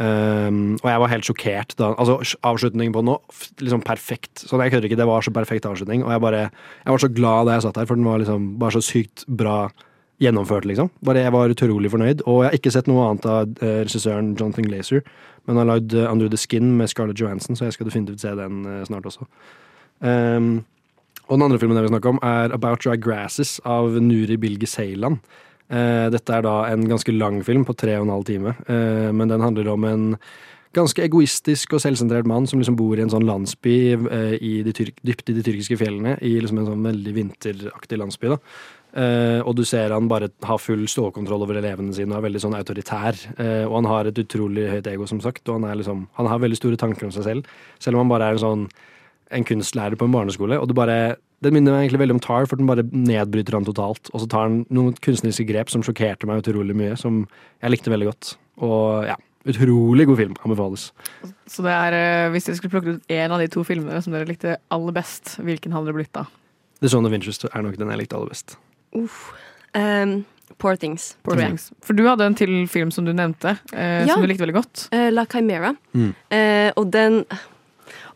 Um, 0.00 0.78
og 0.80 0.86
jeg 0.88 1.00
var 1.02 1.10
helt 1.10 1.26
sjokkert 1.26 1.72
da 1.76 1.88
Altså, 1.98 2.14
avslutningen 2.46 2.92
på 2.94 3.02
den 3.02 3.10
nå, 3.10 3.16
liksom 3.60 3.82
perfekt. 3.84 4.42
Sånn, 4.46 4.62
jeg 4.64 4.72
kødder 4.72 4.88
ikke, 4.88 4.98
det 5.02 5.06
var 5.10 5.26
så 5.26 5.32
perfekt 5.34 5.66
avslutning, 5.68 6.02
og 6.06 6.14
jeg 6.14 6.22
bare 6.24 6.42
Jeg 6.46 6.94
var 6.94 7.02
så 7.02 7.10
glad 7.12 7.46
da 7.46 7.56
jeg 7.58 7.64
satt 7.66 7.80
her, 7.82 7.88
for 7.90 8.00
den 8.00 8.08
var 8.08 8.22
liksom 8.22 8.46
bare 8.62 8.78
så 8.78 8.82
sykt 8.86 9.26
bra 9.28 9.58
gjennomført, 10.20 10.66
liksom. 10.68 10.90
Bare 11.04 11.24
Jeg 11.24 11.32
var 11.32 11.52
utrolig 11.52 11.90
fornøyd. 11.90 12.22
Og 12.26 12.42
jeg 12.42 12.50
har 12.50 12.58
ikke 12.58 12.72
sett 12.74 12.90
noe 12.90 13.06
annet 13.08 13.26
av 13.26 13.62
eh, 13.64 13.80
regissøren 13.84 14.34
Jonathan 14.38 14.68
Glazer, 14.68 15.04
men 15.46 15.56
han 15.56 15.62
har 15.64 15.76
lagd 15.76 15.94
eh, 15.94 16.10
Under 16.10 16.28
the 16.28 16.40
Skin 16.40 16.76
med 16.76 16.92
Scarlett 16.92 17.20
Johansson, 17.20 17.56
så 17.56 17.68
jeg 17.68 17.78
skal 17.78 17.88
definitivt 17.88 18.20
se 18.24 18.34
den 18.38 18.64
eh, 18.66 18.84
snart 18.88 19.08
også. 19.08 19.26
Um, 20.00 20.64
og 21.28 21.36
den 21.36 21.44
andre 21.46 21.58
filmen 21.60 21.76
jeg 21.76 21.86
vil 21.86 21.94
snakke 21.94 22.12
om, 22.14 22.20
er 22.26 22.54
About 22.56 22.84
Dry 22.84 22.96
Grasses 22.96 23.58
av 23.68 23.96
Nuri 24.02 24.38
Bilge 24.40 24.66
Ceylan. 24.66 25.20
Eh, 25.70 26.06
dette 26.12 26.36
er 26.36 26.46
da 26.46 26.54
en 26.68 26.88
ganske 26.90 27.12
lang 27.14 27.42
film 27.46 27.64
på 27.68 27.76
tre 27.78 27.98
og 27.98 28.08
en 28.08 28.14
halv 28.16 28.26
time, 28.26 28.56
men 29.14 29.30
den 29.30 29.44
handler 29.44 29.68
om 29.70 29.84
en 29.86 30.08
ganske 30.76 31.02
egoistisk 31.02 31.74
og 31.74 31.82
selvsentrert 31.82 32.28
mann 32.30 32.46
som 32.46 32.60
liksom 32.60 32.76
bor 32.78 32.98
i 32.98 33.02
en 33.02 33.10
sånn 33.10 33.26
landsby 33.26 33.76
eh, 33.96 34.34
i 34.38 34.52
dypt 34.66 35.32
i 35.32 35.34
de 35.34 35.42
tyrkiske 35.46 35.78
fjellene, 35.80 36.16
i 36.22 36.36
liksom 36.38 36.60
en 36.62 36.70
sånn 36.70 36.86
veldig 36.86 37.14
vinteraktig 37.16 37.98
landsby. 37.98 38.30
da. 38.34 38.38
Eh, 38.90 39.40
og 39.46 39.54
du 39.54 39.62
ser 39.68 39.94
han 39.94 40.08
bare 40.10 40.30
har 40.46 40.58
full 40.58 40.86
stålkontroll 40.90 41.44
over 41.46 41.60
elevene 41.60 41.94
sine 41.94 42.10
og 42.14 42.20
er 42.20 42.28
veldig 42.28 42.42
sånn 42.42 42.56
autoritær. 42.58 43.18
Eh, 43.38 43.64
og 43.68 43.76
han 43.80 43.90
har 43.90 44.10
et 44.10 44.22
utrolig 44.22 44.68
høyt 44.72 44.88
ego, 44.90 45.06
som 45.10 45.22
sagt, 45.22 45.44
og 45.48 45.60
han, 45.60 45.68
er 45.70 45.80
liksom, 45.82 46.06
han 46.18 46.30
har 46.30 46.42
veldig 46.42 46.58
store 46.58 46.80
tanker 46.80 47.06
om 47.06 47.14
seg 47.14 47.28
selv. 47.28 47.52
Selv 47.82 47.98
om 47.98 48.04
han 48.04 48.14
bare 48.14 48.30
er 48.30 48.38
en 48.38 48.44
sånn 48.44 48.70
en 49.30 49.46
kunstlærer 49.46 49.94
på 49.94 50.08
en 50.08 50.14
barneskole. 50.14 50.58
Og 50.58 50.70
det 50.70 50.78
bare 50.78 51.16
Den 51.40 51.54
minner 51.54 51.72
meg 51.72 51.86
egentlig 51.86 52.02
veldig 52.02 52.14
om 52.18 52.20
Tar, 52.20 52.44
for 52.44 52.60
den 52.60 52.66
bare 52.68 52.82
nedbryter 52.84 53.54
han 53.56 53.64
totalt. 53.64 54.10
Og 54.12 54.20
så 54.20 54.26
tar 54.28 54.42
han 54.44 54.58
noen 54.68 54.92
kunstneriske 55.00 55.46
grep 55.48 55.70
som 55.72 55.80
sjokkerte 55.80 56.28
meg 56.28 56.42
utrolig 56.42 56.76
mye, 56.76 56.98
som 57.00 57.22
jeg 57.62 57.72
likte 57.72 57.88
veldig 57.88 58.10
godt. 58.10 58.34
Og 58.60 59.06
ja, 59.08 59.14
utrolig 59.48 60.04
god 60.10 60.18
film. 60.18 60.34
Anbefales. 60.44 60.90
Så 61.48 61.64
det 61.64 61.72
er, 61.72 61.96
eh, 61.96 62.30
hvis 62.34 62.44
dere 62.44 62.58
skulle 62.58 62.74
plukke 62.74 62.98
ut 62.98 63.08
én 63.08 63.32
av 63.32 63.40
de 63.40 63.48
to 63.48 63.64
filmene 63.64 64.02
som 64.04 64.12
dere 64.12 64.28
likte 64.28 64.58
aller 64.68 64.92
best, 64.92 65.38
hvilken 65.40 65.72
hadde 65.72 65.88
det 65.88 65.96
blitt 65.96 66.12
da? 66.12 66.26
The 66.82 66.92
Zone 66.92 67.08
of 67.08 67.16
Interest 67.16 67.48
er 67.48 67.62
nok 67.62 67.78
den 67.80 67.88
jeg 67.88 68.02
likte 68.02 68.20
aller 68.20 68.28
best. 68.28 68.58
Uff. 68.96 69.32
Um, 69.74 70.24
Poor 70.58 70.76
Things. 70.76 71.16
Poor. 71.22 71.36
Things. 71.36 71.70
For 71.80 71.94
du 71.96 72.02
hadde 72.04 72.26
en 72.26 72.34
til 72.36 72.66
film 72.68 72.90
som 72.92 73.04
du 73.06 73.12
nevnte, 73.16 73.54
eh, 73.72 74.04
Ja. 74.06 74.12
som 74.12 74.20
du 74.22 74.26
likte 74.28 74.42
veldig 74.44 74.54
godt. 74.58 74.88
Eh, 74.92 75.10
La 75.10 75.24
Chimera. 75.24 75.74
Mm. 75.94 76.14
Eh, 76.30 76.72
og 76.76 76.90
den 76.90 77.24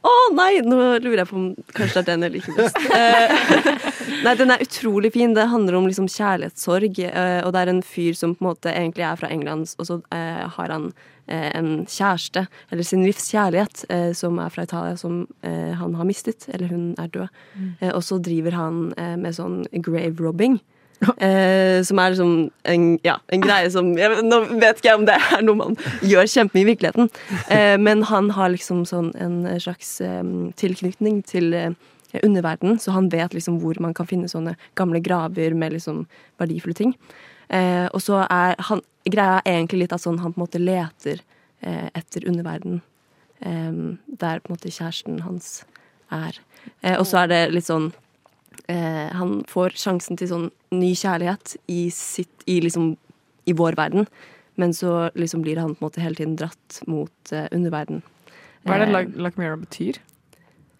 Å 0.05 0.13
nei, 0.37 0.59
nå 0.61 0.77
lurer 1.01 1.23
jeg 1.23 1.29
på 1.31 1.37
om 1.39 1.47
kanskje 1.73 2.03
det 2.03 2.03
er 2.03 2.09
den 2.11 2.27
jeg 2.27 2.35
liker 2.37 2.59
best. 2.59 2.81
Eh, 2.95 4.27
nei, 4.27 4.35
den 4.39 4.53
er 4.53 4.63
utrolig 4.63 5.11
fin. 5.15 5.33
Det 5.37 5.47
handler 5.51 5.79
om 5.79 5.87
liksom 5.89 6.07
kjærlighetssorg. 6.13 6.99
eh, 7.09 7.41
og 7.45 7.53
det 7.55 7.63
er 7.63 7.71
en 7.73 7.81
fyr 7.85 8.17
som 8.17 8.35
på 8.37 8.45
en 8.45 8.51
måte 8.51 8.73
egentlig 8.73 9.07
er 9.09 9.17
fra 9.21 9.31
England, 9.33 9.73
og 9.79 9.89
så 9.89 9.99
eh, 10.15 10.45
har 10.59 10.75
han 10.77 10.91
en 11.33 11.69
kjæreste, 11.89 12.43
eller 12.69 12.85
sin 12.85 13.01
livs 13.01 13.31
kjærlighet, 13.33 13.87
som 14.13 14.37
er 14.45 14.51
fra 14.53 14.67
Italia, 14.67 14.97
som 15.01 15.23
han 15.41 15.95
har 15.97 16.05
mistet. 16.05 16.45
Eller 16.53 16.69
hun 16.69 16.91
er 17.01 17.09
død. 17.15 17.39
Eh, 17.81 17.89
og 17.95 18.03
så 18.05 18.19
driver 18.21 18.53
han 18.59 18.83
med 19.23 19.33
sånn 19.33 19.63
grave 19.73 20.13
robbing. 20.21 20.59
Eh, 21.03 21.83
som 21.85 21.99
er 21.99 22.13
liksom 22.15 22.51
en, 22.71 22.85
ja, 23.05 23.17
en 23.35 23.43
greie 23.43 23.71
som 23.73 23.91
jeg, 23.99 24.23
Nå 24.25 24.39
vet 24.61 24.79
ikke 24.79 24.89
jeg 24.89 25.01
om 25.01 25.07
det 25.09 25.17
er 25.19 25.43
noe 25.45 25.59
man 25.59 25.77
gjør 26.07 26.29
kjempemye 26.31 26.65
i 26.65 26.69
virkeligheten, 26.71 27.11
eh, 27.53 27.75
men 27.81 28.05
han 28.09 28.31
har 28.37 28.53
liksom 28.53 28.85
sånn 28.89 29.11
en 29.21 29.43
slags 29.61 29.99
eh, 30.05 30.23
tilknytning 30.61 31.21
til 31.29 31.53
eh, 31.59 31.75
underverdenen, 32.23 32.79
så 32.81 32.95
han 32.95 33.11
vet 33.13 33.35
liksom 33.35 33.59
hvor 33.63 33.79
man 33.83 33.95
kan 33.97 34.09
finne 34.09 34.31
sånne 34.31 34.55
gamle 34.79 35.03
graver 35.05 35.57
med 35.59 35.75
liksom 35.77 36.05
verdifulle 36.41 36.79
ting. 36.79 36.95
Eh, 37.53 37.87
og 37.91 38.01
så 38.05 38.23
er 38.25 38.57
han 38.71 38.83
Greia 39.05 39.43
er 39.43 39.59
egentlig 39.59 39.83
litt 39.83 39.93
at 39.93 40.01
sånn 40.01 40.23
han 40.23 40.33
på 40.33 40.41
en 40.41 40.47
måte 40.47 40.63
leter 40.63 41.19
eh, 41.61 41.91
etter 41.93 42.25
underverden 42.31 42.83
der 43.45 44.39
på 44.41 44.49
en 44.49 44.55
måte 44.55 44.71
kjæresten 44.73 45.19
hans 45.21 45.67
er. 46.09 46.39
Og 46.97 47.03
så 47.05 47.19
er 47.21 47.29
det 47.29 47.41
litt 47.53 47.67
sånn 47.67 47.91
eh, 48.69 49.11
Han 49.13 49.45
får 49.51 49.77
sjansen 49.81 50.17
til 50.19 50.29
sånn 50.31 50.51
ny 50.73 50.93
kjærlighet 50.95 51.57
i 51.69 51.89
sitt 51.91 52.45
I 52.47 52.61
liksom 52.65 52.97
i 53.47 53.53
vår 53.53 53.77
verden, 53.77 54.07
men 54.57 54.73
så 54.73 55.11
liksom 55.15 55.43
blir 55.45 55.59
han 55.61 55.75
på 55.75 55.83
en 55.85 55.89
måte 55.91 56.01
hele 56.01 56.17
tiden 56.17 56.37
dratt 56.41 56.79
mot 56.89 57.33
eh, 57.33 57.49
underverden. 57.53 58.03
Hva 58.65 58.79
er 58.79 58.87
det 58.87 58.89
Eh, 58.89 59.21
La- 59.21 59.57
betyr? 59.57 59.99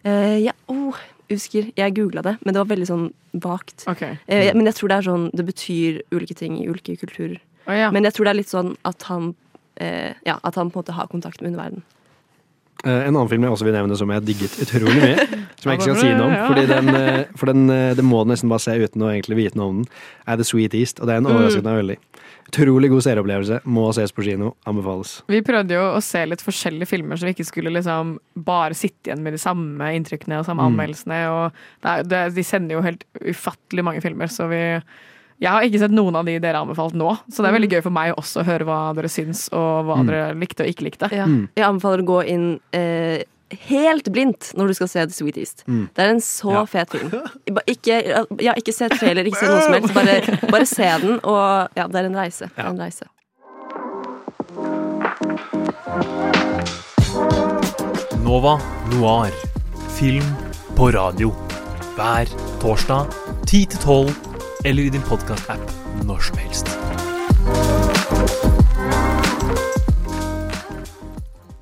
Eh, 0.03 0.39
ja, 0.45 0.51
oh, 0.67 0.95
husker. 1.29 1.71
Jeg 1.77 1.95
googla 1.95 2.21
det, 2.25 2.37
men 2.43 2.53
det 2.53 2.61
var 2.61 2.69
veldig 2.71 2.87
sånn 2.89 3.05
vagt. 3.33 3.85
Okay. 3.87 4.17
Eh, 4.27 4.51
men 4.55 4.65
jeg 4.65 4.75
tror 4.79 4.89
det 4.89 4.97
er 4.97 5.07
sånn 5.09 5.29
Det 5.33 5.45
betyr 5.45 6.01
ulike 6.11 6.35
ting 6.37 6.57
i 6.57 6.67
ulike 6.69 6.95
kulturer. 6.97 7.39
Oh, 7.67 7.73
ja. 7.73 7.91
Men 7.91 8.03
jeg 8.05 8.13
tror 8.13 8.25
det 8.25 8.33
er 8.33 8.39
litt 8.41 8.53
sånn 8.53 8.75
at 8.85 9.03
han 9.09 9.35
eh, 9.77 10.13
Ja, 10.25 10.39
at 10.43 10.55
han 10.55 10.69
på 10.71 10.79
en 10.79 10.83
måte 10.83 10.93
har 10.97 11.07
kontakt 11.07 11.41
med 11.41 11.51
underverden. 11.53 11.83
Eh, 12.83 13.07
en 13.07 13.15
annen 13.15 13.29
film 13.31 13.45
jeg 13.47 13.53
også 13.55 13.65
vil 13.65 13.73
nevne 13.77 13.95
som 13.97 14.11
jeg 14.11 14.25
digget 14.27 14.57
utrolig 14.65 14.97
mye, 14.99 15.23
som 15.61 15.71
jeg 15.71 15.79
ikke 15.79 15.85
skal 15.87 16.01
si 16.01 16.09
noe 16.13 16.25
om, 16.27 16.35
fordi 16.49 16.65
den, 16.69 16.89
eh, 16.99 17.21
for 17.39 17.49
den, 17.49 17.63
eh, 17.71 17.93
det 17.97 18.03
må 18.05 18.19
du 18.25 18.33
nesten 18.33 18.51
bare 18.51 18.61
se 18.65 18.75
uten 18.77 19.05
å 19.05 19.13
egentlig 19.13 19.37
vite 19.39 19.57
noe 19.57 19.71
om 19.71 19.79
den, 19.79 19.87
er 20.27 20.37
The 20.41 20.45
Sweet 20.45 20.75
East, 20.77 20.99
og 20.99 21.07
det 21.07 21.15
er 21.15 21.23
en 21.23 21.29
overraskende 21.31 21.71
meg 21.71 21.79
veldig. 21.81 21.97
Utrolig 22.45 22.91
god 22.91 23.01
serieopplevelse, 23.07 23.57
må 23.73 23.87
ses 23.97 24.11
på 24.13 24.21
kino, 24.27 24.51
anbefales. 24.69 25.15
Vi 25.33 25.39
prøvde 25.47 25.73
jo 25.79 25.85
å 25.95 26.01
se 26.05 26.21
litt 26.29 26.43
forskjellige 26.45 26.91
filmer, 26.91 27.17
så 27.17 27.25
vi 27.25 27.33
ikke 27.33 27.47
skulle 27.47 27.71
liksom 27.73 28.19
bare 28.45 28.77
sitte 28.77 29.09
igjen 29.09 29.23
med 29.25 29.33
de 29.33 29.41
samme 29.41 29.87
inntrykkene 29.97 30.37
og 30.43 30.45
samme 30.45 30.61
Mm. 30.61 30.75
anmeldelsene. 30.75 31.19
Og 31.33 31.51
det 31.81 31.89
er, 31.95 32.03
det, 32.11 32.21
de 32.35 32.43
sender 32.45 32.77
jo 32.77 32.85
helt 32.85 33.03
ufattelig 33.17 33.83
mange 33.87 34.03
filmer, 34.05 34.29
så 34.29 34.45
vi 34.51 34.61
Jeg 35.41 35.51
har 35.51 35.61
ikke 35.67 35.79
sett 35.81 35.91
noen 35.91 36.15
av 36.15 36.25
de 36.25 36.37
dere 36.39 36.55
har 36.55 36.63
anbefalt 36.65 36.93
nå, 36.95 37.09
så 37.29 37.43
det 37.43 37.49
er 37.49 37.55
veldig 37.57 37.69
gøy 37.73 37.81
for 37.83 37.91
meg 37.91 38.13
også 38.15 38.39
å 38.41 38.45
høre 38.47 38.63
hva 38.67 38.77
dere 38.95 39.09
syns, 39.11 39.49
og 39.51 39.85
hva 39.89 39.97
Mm. 39.99 40.07
dere 40.07 40.33
likte 40.39 40.63
og 40.63 40.69
ikke 40.71 40.85
likte. 40.87 41.09
Ja. 41.11 41.25
Jeg 41.27 41.65
anbefaler 41.67 42.03
å 42.03 42.07
gå 42.07 42.19
inn 42.31 42.59
eh, 42.71 43.23
helt 43.67 44.07
blindt 44.11 44.53
når 44.55 44.67
du 44.67 44.73
skal 44.73 44.87
se 44.87 45.05
The 45.05 45.13
Sweet 45.13 45.37
East. 45.37 45.63
Mm. 45.67 45.89
Det 45.93 46.03
er 46.05 46.09
en 46.15 46.21
så 46.23 46.51
Ja. 46.53 46.63
fet 46.65 46.89
film. 46.89 47.11
Ikke, 47.67 47.99
ja, 48.39 48.53
ikke 48.55 48.73
se 48.73 48.87
trailer, 48.89 49.25
ikke 49.27 49.43
se 49.43 49.47
noe 49.51 49.61
som 49.61 49.73
helst. 49.73 49.93
Bare, 49.93 50.39
bare 50.51 50.65
se 50.65 50.87
den, 51.03 51.19
og 51.23 51.69
ja, 51.75 51.87
det 51.87 51.95
er 51.95 52.05
en 52.05 52.15
reise. 52.15 52.47
Det 52.55 52.63
er 52.63 52.71
en 52.71 52.79
reise. 52.79 53.03
Nova 58.23 58.59
Noir. 58.91 59.31
Film 59.97 60.23
på 60.75 60.91
radio. 60.91 61.31
Hver 61.95 62.25
torsdag 62.61 63.07
10 63.47 63.65
til 63.71 63.79
12, 63.79 64.09
eller 64.65 64.87
i 64.87 64.89
din 64.89 65.03
podkast-app 65.05 65.61
når 66.07 66.23
som 66.25 66.39
helst. 66.41 66.71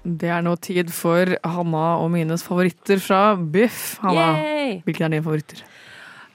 Det 0.04 0.30
er 0.32 0.44
nå 0.46 0.54
tid 0.64 0.92
for 0.96 1.34
Hanna 1.44 1.84
og 2.00 2.14
mines 2.14 2.46
favoritter 2.48 3.02
fra 3.04 3.36
Biff. 3.36 3.98
Hanna, 4.04 4.30
Yay! 4.40 4.78
hvilke 4.86 5.04
er 5.04 5.12
dine 5.12 5.26
favoritter? 5.26 5.66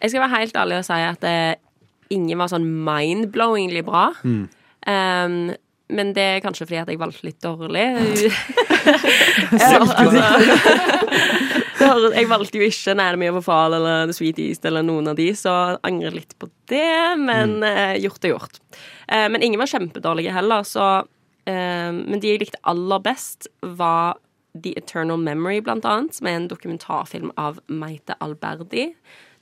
Jeg 0.03 0.13
skal 0.13 0.23
være 0.27 0.35
helt 0.35 0.61
ærlig 0.61 0.77
og 0.83 0.85
si 0.91 0.99
at 1.09 1.25
eh, 1.25 1.55
ingen 2.13 2.39
var 2.39 2.53
sånn 2.53 2.69
mind-blowingly 2.85 3.83
bra. 3.87 4.11
Mm. 4.21 4.45
Um, 4.89 5.39
men 5.89 6.13
det 6.17 6.25
er 6.35 6.43
kanskje 6.45 6.67
fordi 6.67 6.81
at 6.83 6.91
jeg 6.93 7.01
valgte 7.01 7.27
litt 7.29 7.43
dårlig. 7.45 7.87
Altså, 11.89 12.11
jeg 12.13 12.29
valgte 12.29 12.59
jo 12.59 12.67
ikke 12.67 12.93
Anatomy 12.93 13.29
of 13.31 13.39
a 13.39 13.43
Fall 13.45 13.77
eller 13.79 14.09
The 14.11 14.17
Sweet 14.17 14.41
East 14.43 14.67
eller 14.69 14.85
noen 14.85 15.09
av 15.09 15.19
de, 15.19 15.29
så 15.39 15.53
angrer 15.87 16.17
litt 16.17 16.35
på 16.41 16.51
det, 16.69 17.17
men 17.23 17.63
eh, 17.65 17.97
gjort 18.03 18.27
er 18.27 18.35
gjort. 18.35 18.59
Eh, 19.07 19.29
men 19.33 19.45
ingen 19.47 19.61
var 19.61 19.71
kjempedårlige 19.71 20.35
heller, 20.35 20.67
så 20.69 20.89
eh, 21.49 21.91
Men 21.95 22.21
de 22.21 22.33
jeg 22.35 22.43
likte 22.43 22.61
aller 22.69 23.01
best, 23.05 23.49
var 23.63 24.19
The 24.55 24.73
Eternal 24.79 25.19
Memory, 25.21 25.61
blant 25.61 25.87
annet, 25.87 26.17
som 26.17 26.29
er 26.29 26.39
en 26.39 26.49
dokumentarfilm 26.51 27.33
av 27.37 27.61
Meite 27.69 28.17
Alberdi. 28.25 28.89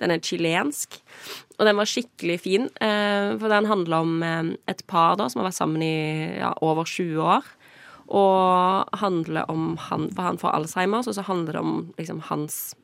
Den 0.02 0.12
er 0.12 0.20
chilensk, 0.20 0.98
og 1.56 1.68
den 1.68 1.78
var 1.78 1.88
skikkelig 1.88 2.40
fin, 2.42 2.68
eh, 2.84 3.36
for 3.40 3.48
den 3.52 3.68
handler 3.70 4.04
om 4.04 4.22
eh, 4.22 4.56
et 4.68 4.82
par 4.90 5.16
da, 5.16 5.28
som 5.30 5.40
har 5.40 5.48
vært 5.50 5.60
sammen 5.60 5.84
i 5.84 6.36
ja, 6.36 6.52
over 6.60 6.84
20 6.84 7.22
år. 7.22 7.52
Og 8.06 8.98
handler 9.00 9.48
om 9.50 9.72
han 9.88 10.10
For 10.14 10.22
han 10.22 10.36
får 10.38 10.52
Alzheimers, 10.54 11.08
og 11.10 11.16
så 11.16 11.24
handler 11.26 11.56
det 11.56 11.60
om 11.60 11.92
liksom 11.98 12.20
hans 12.28 12.76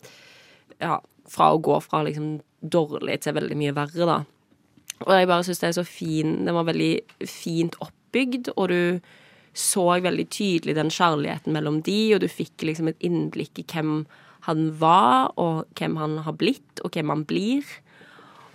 Ja, 0.80 0.98
fra 1.30 1.52
å 1.54 1.60
gå 1.62 1.76
fra 1.78 2.00
liksom 2.02 2.40
dårlig 2.62 3.20
til 3.22 3.36
veldig 3.36 3.58
mye 3.58 3.74
verre, 3.76 4.06
da. 4.08 4.16
Og 5.06 5.12
jeg 5.14 5.28
bare 5.30 5.44
syns 5.46 5.62
det 5.62 5.68
er 5.68 5.76
så 5.78 5.86
fin 5.86 6.40
Den 6.46 6.56
var 6.56 6.66
veldig 6.66 6.92
fint 7.28 7.78
oppbygd, 7.78 8.52
og 8.56 8.68
du 8.68 9.00
så 9.52 9.84
veldig 10.00 10.26
tydelig 10.32 10.76
den 10.78 10.90
kjærligheten 10.92 11.52
mellom 11.52 11.80
de, 11.86 12.14
og 12.16 12.22
du 12.22 12.28
fikk 12.30 12.64
liksom 12.64 12.88
et 12.90 13.04
innblikk 13.04 13.60
i 13.60 13.66
hvem 13.68 14.02
han 14.48 14.68
var, 14.80 15.32
og 15.38 15.64
hvem 15.78 15.98
han 16.00 16.18
har 16.26 16.36
blitt, 16.38 16.82
og 16.82 16.96
hvem 16.96 17.12
han 17.12 17.24
blir. 17.28 17.66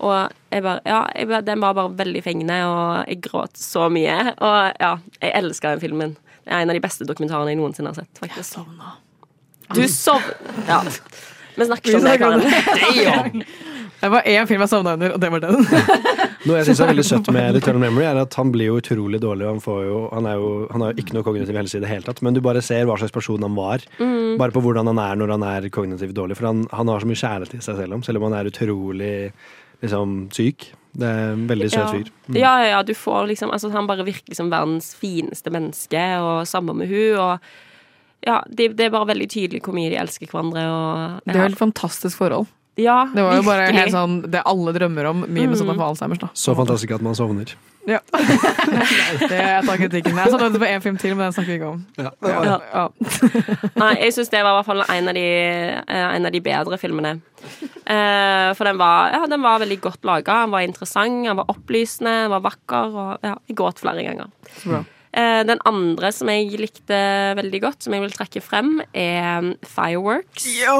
Og 0.03 0.33
jeg 0.53 0.63
bare, 0.65 0.81
ja, 0.85 1.03
jeg 1.15 1.29
bare, 1.29 1.45
den 1.47 1.61
var 1.63 1.77
bare 1.77 1.93
veldig 1.97 2.23
fengende, 2.25 2.57
og 2.69 3.07
jeg 3.07 3.21
gråt 3.29 3.57
så 3.57 3.87
mye. 3.93 4.17
Og 4.35 4.57
ja, 4.81 4.91
jeg 5.21 5.35
elska 5.39 5.73
den 5.73 5.83
filmen. 5.85 6.17
Det 6.43 6.53
er 6.53 6.65
en 6.65 6.73
av 6.73 6.77
de 6.77 6.83
beste 6.83 7.07
dokumentarene 7.07 7.53
jeg 7.53 7.61
noensinne 7.61 7.93
har 7.93 8.01
sett. 8.01 8.19
faktisk. 8.19 8.43
Jeg 8.43 8.51
sovna. 8.51 8.97
Du 9.75 9.83
sov... 9.91 10.23
Ja. 10.67 10.83
Vi 11.57 11.65
snakker 11.65 11.89
ikke 11.89 12.27
om 12.29 12.43
det, 12.43 12.51
Karen. 13.01 13.43
Det 13.97 14.09
var 14.13 14.27
én 14.29 14.47
film 14.49 14.61
jeg 14.61 14.69
sovna 14.69 14.93
under, 14.93 15.13
og 15.15 15.21
det 15.21 15.29
var 15.33 15.41
den. 15.41 15.57
Noe 16.47 16.59
jeg 16.59 16.67
syns 16.69 16.81
er 16.83 16.91
veldig 16.91 17.05
søtt 17.07 17.29
med 17.35 17.57
Eternal 17.57 17.81
Memory, 17.81 18.05
er 18.05 18.19
at 18.21 18.37
han 18.37 18.51
blir 18.53 18.69
jo 18.69 18.77
utrolig 18.81 19.19
dårlig. 19.23 19.47
Han, 19.49 19.61
får 19.63 19.79
jo, 19.87 19.99
han, 20.13 20.27
er 20.29 20.37
jo, 20.37 20.51
han 20.71 20.85
har 20.85 20.93
jo 20.93 21.03
ikke 21.03 21.17
noe 21.17 21.25
kognitiv 21.25 21.57
helse 21.57 21.79
i 21.79 21.83
det 21.83 21.89
hele 21.89 22.05
tatt, 22.05 22.21
men 22.25 22.37
du 22.37 22.41
bare 22.45 22.61
ser 22.65 22.85
hva 22.89 22.97
slags 23.01 23.15
person 23.15 23.41
han 23.43 23.57
var. 23.57 23.85
Mm. 23.97 24.37
Bare 24.41 24.53
på 24.53 24.61
hvordan 24.63 24.91
han 24.93 25.01
er 25.01 25.17
når 25.19 25.33
han 25.35 25.45
er 25.49 25.69
kognitivt 25.73 26.15
dårlig. 26.17 26.37
For 26.39 26.51
han, 26.51 26.65
han 26.71 26.91
har 26.93 27.03
så 27.03 27.09
mye 27.09 27.21
kjærlighet 27.23 27.57
i 27.57 27.63
seg 27.65 27.79
selv 27.81 27.97
om, 27.97 28.03
selv 28.05 28.21
om 28.21 28.27
han 28.29 28.37
er 28.37 28.51
utrolig 28.51 29.13
liksom, 29.81 30.17
syk. 30.35 30.69
Det 30.97 31.05
er 31.09 31.31
en 31.35 31.47
veldig 31.49 31.69
søt 31.71 31.81
Ja. 31.81 31.87
fyr. 31.93 32.11
Mm. 32.27 32.37
Ja, 32.37 32.51
ja, 32.61 32.67
ja, 32.75 32.83
du 32.83 32.93
får 32.97 33.27
liksom 33.29 33.51
altså, 33.53 33.69
Han 33.73 33.87
bare 33.89 34.05
virker 34.05 34.33
som 34.37 34.49
verdens 34.49 34.93
fineste 34.97 35.53
menneske, 35.53 36.03
og 36.21 36.47
sammen 36.49 36.77
med 36.79 36.89
hun 36.89 37.17
og 37.21 37.39
ja, 38.25 38.41
det, 38.49 38.71
det 38.75 38.87
er 38.87 38.93
bare 38.93 39.11
veldig 39.11 39.27
tydelig 39.29 39.61
hvor 39.63 39.75
mye 39.77 39.91
de 39.91 39.99
elsker 40.01 40.27
hverandre. 40.31 40.63
Og, 40.67 41.19
Det 41.29 41.35
er 41.37 41.51
et 41.51 41.59
fantastisk 41.59 42.17
forhold. 42.17 42.47
Ja, 42.77 42.97
Det 43.13 43.23
var 43.25 43.35
jo 43.39 43.43
bare 43.47 43.71
helt 43.73 43.91
sånn 43.93 44.19
det 44.31 44.43
alle 44.45 44.73
drømmer 44.75 45.09
om, 45.09 45.25
minus 45.27 45.61
at 45.61 45.67
Mm. 45.67 45.75
får 45.79 45.87
Alzheimers. 45.89 46.19
da. 46.19 46.27
Så 46.33 46.55
fantastisk 46.55 46.91
at 46.95 47.01
man 47.01 47.15
sovner. 47.17 47.55
Ja. 47.87 47.99
Det 49.31 49.37
jeg 49.37 49.63
tar 49.65 49.77
kritikken. 49.79 50.17
Jeg 50.19 50.31
sovna 50.33 50.49
på 50.59 50.67
én 50.67 50.81
film 50.83 50.97
til, 50.99 51.15
men 51.15 51.29
den 51.29 51.33
snakker 51.37 51.53
vi 51.53 51.55
ikke 51.59 51.69
om. 51.71 51.85
Ja. 51.97 52.11
Ja. 52.27 52.57
Ja. 52.73 52.87
Nei, 53.81 53.93
jeg 54.03 54.13
syns 54.17 54.29
det 54.33 54.41
var 54.43 54.51
i 54.51 54.57
hvert 54.59 54.67
fall 54.67 54.83
en 54.97 55.07
av 55.07 55.15
de, 55.15 55.23
eh, 55.87 56.07
en 56.17 56.25
av 56.27 56.31
de 56.35 56.41
bedre 56.43 56.77
filmene. 56.81 57.13
Eh, 57.87 58.53
for 58.59 58.67
den 58.67 58.77
var, 58.81 59.13
ja, 59.15 59.21
den 59.31 59.41
var 59.41 59.59
veldig 59.63 59.79
godt 59.81 60.03
laga, 60.03 60.41
den 60.43 60.51
var 60.51 60.67
interessant, 60.67 61.23
den 61.29 61.39
var 61.39 61.47
opplysende, 61.53 62.13
den 62.27 62.35
var 62.35 62.43
vakker. 62.49 62.91
Og 62.93 63.17
ja, 63.23 63.35
jeg 63.47 63.55
gråt 63.57 63.79
flere 63.79 64.03
ganger. 64.03 64.27
Så 64.59 64.69
bra. 64.73 64.83
Eh, 65.15 65.41
den 65.47 65.61
andre 65.65 66.11
som 66.11 66.29
jeg 66.31 66.59
likte 66.59 66.97
veldig 67.39 67.61
godt, 67.63 67.83
som 67.85 67.95
jeg 67.95 68.03
vil 68.03 68.15
trekke 68.15 68.41
frem, 68.43 68.71
er 68.91 69.53
Fireworks. 69.65 70.47
Ja! 70.59 70.77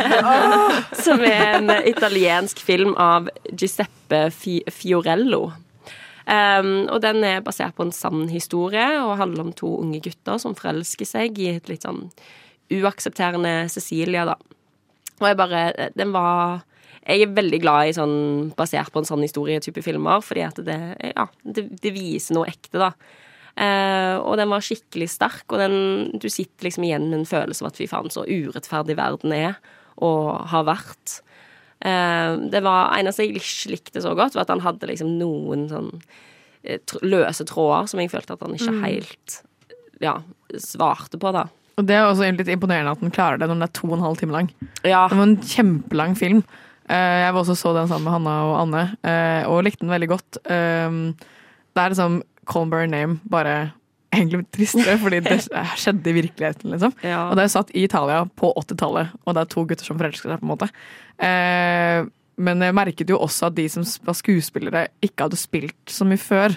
som 1.06 1.24
er 1.24 1.56
en 1.56 1.72
italiensk 1.88 2.60
film 2.62 2.94
av 3.00 3.30
Giuseppe 3.52 4.26
Fi 4.34 4.60
Fiorello. 4.70 5.48
Um, 6.26 6.88
og 6.90 6.98
den 7.04 7.22
er 7.22 7.44
basert 7.46 7.76
på 7.78 7.84
en 7.86 7.94
sann 7.94 8.24
historie 8.26 8.82
og 8.98 9.20
handler 9.20 9.44
om 9.44 9.52
to 9.54 9.76
unge 9.78 10.00
gutter 10.02 10.40
som 10.42 10.56
forelsker 10.58 11.06
seg 11.06 11.38
i 11.38 11.52
et 11.52 11.70
litt 11.70 11.86
sånn 11.86 12.08
uaksepterende 12.74 13.68
Cecilia, 13.70 14.24
da. 14.26 14.34
Og 15.20 15.28
jeg 15.30 15.38
bare 15.38 15.60
Den 15.94 16.10
var 16.12 16.64
Jeg 17.06 17.22
er 17.22 17.34
veldig 17.36 17.60
glad 17.62 17.88
i 17.88 17.94
sånn 17.94 18.16
basert 18.58 18.90
på 18.92 18.98
en 19.02 19.06
sånn 19.08 19.22
historie-type 19.22 19.82
filmer, 19.84 20.20
fordi 20.26 20.42
at 20.42 20.58
det, 20.66 20.78
ja, 21.14 21.26
det, 21.46 21.68
det 21.82 21.92
viser 21.94 22.34
noe 22.34 22.48
ekte, 22.50 22.80
da. 22.82 22.90
Eh, 23.56 24.16
og 24.18 24.34
den 24.40 24.50
var 24.50 24.64
skikkelig 24.66 25.06
sterk, 25.14 25.44
og 25.54 25.62
den, 25.62 25.76
du 26.20 26.26
sitter 26.28 26.66
liksom 26.66 26.84
igjen 26.84 27.06
med 27.08 27.20
en 27.22 27.28
følelse 27.30 27.62
av 27.64 27.70
at 27.70 27.78
fy 27.78 27.86
faen, 27.88 28.10
så 28.12 28.26
urettferdig 28.26 28.98
verden 28.98 29.32
er 29.36 29.54
og 30.02 30.42
har 30.50 30.66
vært. 30.68 31.20
Eh, 31.86 32.34
det 32.52 32.60
var 32.66 32.90
eneste 32.98 33.24
jeg 33.24 33.38
ikke 33.38 33.72
likte 33.76 34.02
så 34.04 34.12
godt, 34.18 34.34
var 34.36 34.44
at 34.44 34.52
han 34.52 34.64
hadde 34.66 34.90
liksom 34.90 35.14
noen 35.20 35.68
sånn 35.70 35.92
eh, 36.66 36.82
løse 37.06 37.46
tråder 37.48 37.88
som 37.92 38.02
jeg 38.02 38.12
følte 38.12 38.34
at 38.36 38.44
han 38.44 38.58
ikke 38.58 38.74
Mm. 38.74 38.82
helt 38.84 39.38
ja, 40.02 40.18
svarte 40.60 41.16
på, 41.22 41.30
da. 41.32 41.46
Og 41.78 41.86
det 41.88 41.94
er 41.96 42.06
også 42.10 42.28
litt 42.36 42.48
imponerende 42.48 42.92
at 42.92 43.00
den 43.00 43.12
klarer 43.12 43.38
det 43.40 43.46
når 43.48 43.54
den 43.60 43.64
er 43.68 43.72
to 43.76 43.86
og 43.88 43.96
en 43.98 44.04
halv 44.04 44.18
time 44.20 44.32
lang. 44.32 44.46
Ja. 44.82 45.06
Det 45.08 45.16
var 45.16 45.26
en 45.30 45.36
kjempelang 45.40 46.16
film. 46.16 46.42
Eh, 46.88 47.18
Jeg 47.24 47.32
var 47.34 47.40
også 47.42 47.56
så 47.58 47.72
den 47.74 47.88
sammen 47.90 48.04
med 48.06 48.12
Hanna 48.14 48.34
og 48.46 48.56
Anne, 48.62 48.82
eh, 49.02 49.48
og 49.50 49.64
likte 49.66 49.82
den 49.84 49.90
veldig 49.94 50.08
godt. 50.12 50.38
Um, 50.46 51.16
Det 51.76 51.82
er 51.82 51.90
liksom 51.92 52.22
Call 52.46 52.68
By 52.70 52.86
Name, 52.88 53.18
bare 53.28 53.72
egentlig 54.14 54.46
tristere, 54.54 54.94
fordi 55.02 55.18
det 55.20 55.40
skjedde 55.82 56.08
i 56.08 56.14
virkeligheten, 56.22 56.70
liksom. 56.72 56.94
Ja. 57.04 57.26
Og 57.28 57.36
det 57.36 57.44
er 57.44 57.52
satt 57.52 57.70
i 57.74 57.82
Italia 57.84 58.22
på 58.38 58.52
80-tallet, 58.56 59.10
og 59.26 59.34
det 59.34 59.42
er 59.42 59.50
to 59.52 59.64
gutter 59.66 59.84
som 59.84 59.98
forelsker 59.98 60.30
seg, 60.30 60.40
på 60.40 60.46
en 60.46 60.54
måte. 60.54 60.70
Eh, 61.18 62.06
Men 62.38 62.60
jeg 62.60 62.74
merket 62.76 63.08
jo 63.08 63.16
også 63.18 63.46
at 63.48 63.54
de 63.56 63.64
som 63.72 63.82
var 64.04 64.12
skuespillere, 64.14 64.86
ikke 65.00 65.24
hadde 65.24 65.38
spilt 65.40 65.88
så 65.88 66.04
mye 66.04 66.20
før. 66.20 66.52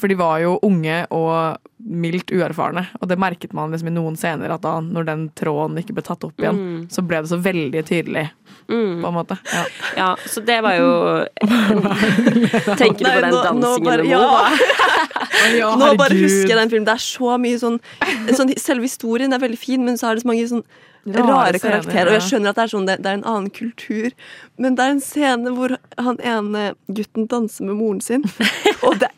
For 0.00 0.08
de 0.08 0.16
var 0.16 0.38
jo 0.40 0.54
unge 0.64 1.02
og 1.12 1.58
mildt 1.80 2.28
uerfarne, 2.32 2.86
og 3.00 3.08
det 3.08 3.16
merket 3.20 3.52
man 3.56 3.70
liksom 3.72 3.88
i 3.88 3.92
noen 3.94 4.16
scener 4.20 4.52
at 4.52 4.60
da, 4.64 4.78
når 4.84 5.06
den 5.08 5.22
tråden 5.36 5.78
ikke 5.80 5.94
ble 5.96 6.02
tatt 6.04 6.24
opp 6.28 6.36
igjen, 6.40 6.56
Mm. 6.60 6.80
så 6.92 7.04
ble 7.06 7.20
det 7.22 7.30
så 7.30 7.38
veldig 7.40 7.82
tydelig, 7.88 8.26
Mm. 8.68 9.00
på 9.02 9.08
en 9.08 9.14
måte. 9.16 9.38
Ja. 9.52 9.64
Ja, 9.96 10.08
så 10.26 10.40
det 10.44 10.58
var 10.62 10.74
jo 10.76 10.90
Tenker 12.80 13.04
du 13.04 13.10
på 13.10 13.20
den 13.20 13.30
nå- 13.32 13.40
nå 13.40 13.42
dansingen 13.44 13.84
bare- 13.84 14.02
med 14.02 14.10
ja. 14.10 14.50
Ja, 15.56 15.70
Nå 15.76 15.94
bare 15.96 16.14
husker 16.14 16.48
jeg 16.52 16.58
den 16.58 16.70
filmen. 16.70 16.84
Det 16.84 16.92
er 16.98 17.02
så 17.04 17.36
mye 17.40 17.56
sånn, 17.58 17.78
sånn 18.36 18.50
Selve 18.60 18.82
historien 18.84 19.32
er 19.32 19.38
veldig 19.40 19.58
fin, 19.58 19.84
men 19.84 19.96
så 19.96 20.10
er 20.10 20.14
det 20.18 20.22
så 20.24 20.28
mange 20.28 20.46
sånn 20.50 20.64
Rare 21.06 21.24
rare, 21.32 21.58
karakterer. 21.58 22.10
Og 22.12 22.16
jeg 22.18 22.26
skjønner 22.28 22.50
at 22.52 22.56
det 22.58 22.64
er 22.66 22.72
sånn, 22.74 22.86
det, 22.86 22.96
det 23.00 23.08
er 23.08 23.14
en 23.16 23.24
annen 23.24 23.48
kultur. 23.56 24.10
Men 24.60 24.74
det 24.76 24.84
er 24.84 24.90
en 24.92 25.00
scene 25.00 25.48
hvor 25.56 25.72
han 25.96 26.18
ene 26.20 26.74
gutten 26.92 27.24
danser 27.26 27.64
med 27.64 27.76
moren 27.78 28.02
sin. 28.04 28.22
Og 28.84 28.98
det, 29.00 29.08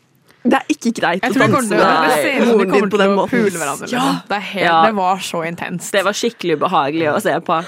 det 0.43 0.59
er 0.59 0.69
ikke 0.73 0.91
greit 0.99 1.23
å 1.23 1.31
danse 1.33 1.71
med 1.71 2.47
moren 2.49 2.71
din 2.75 2.89
på 2.91 2.99
den 2.99 3.15
måten. 3.15 3.47
hverandre. 3.55 3.87
Ja. 3.87 4.03
Liksom. 4.03 4.21
Det, 4.29 4.39
helt, 4.51 4.65
Ja. 4.65 4.85
det 4.85 4.93
var 4.97 5.17
så 5.23 5.43
intenst. 5.47 5.91
Det 5.91 6.03
var 6.03 6.13
skikkelig 6.13 6.57
ubehagelig 6.59 7.09
å 7.13 7.19
se 7.23 7.35
på. 7.39 7.63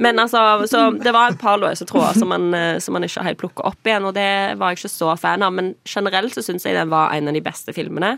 Men 0.00 0.18
altså, 0.18 0.40
så 0.66 0.90
det 0.98 1.12
var 1.14 1.30
et 1.30 1.38
par 1.38 1.58
løse 1.62 1.86
tråder 1.86 2.16
som 2.18 2.28
man, 2.28 2.48
eh, 2.54 2.78
som 2.82 2.96
man 2.96 3.04
ikke 3.06 3.22
helt 3.22 3.38
plukka 3.38 3.62
opp 3.68 3.86
igjen, 3.86 4.04
og 4.08 4.14
det 4.16 4.58
var 4.58 4.72
jeg 4.72 4.80
ikke 4.80 4.90
så 4.90 5.12
fan 5.20 5.44
av. 5.46 5.52
Men 5.52 5.74
generelt 5.86 6.34
så 6.34 6.42
syns 6.42 6.64
jeg 6.66 6.74
den 6.74 6.90
var 6.90 7.12
en 7.14 7.28
av 7.28 7.34
de 7.36 7.40
beste 7.44 7.72
filmene. 7.76 8.16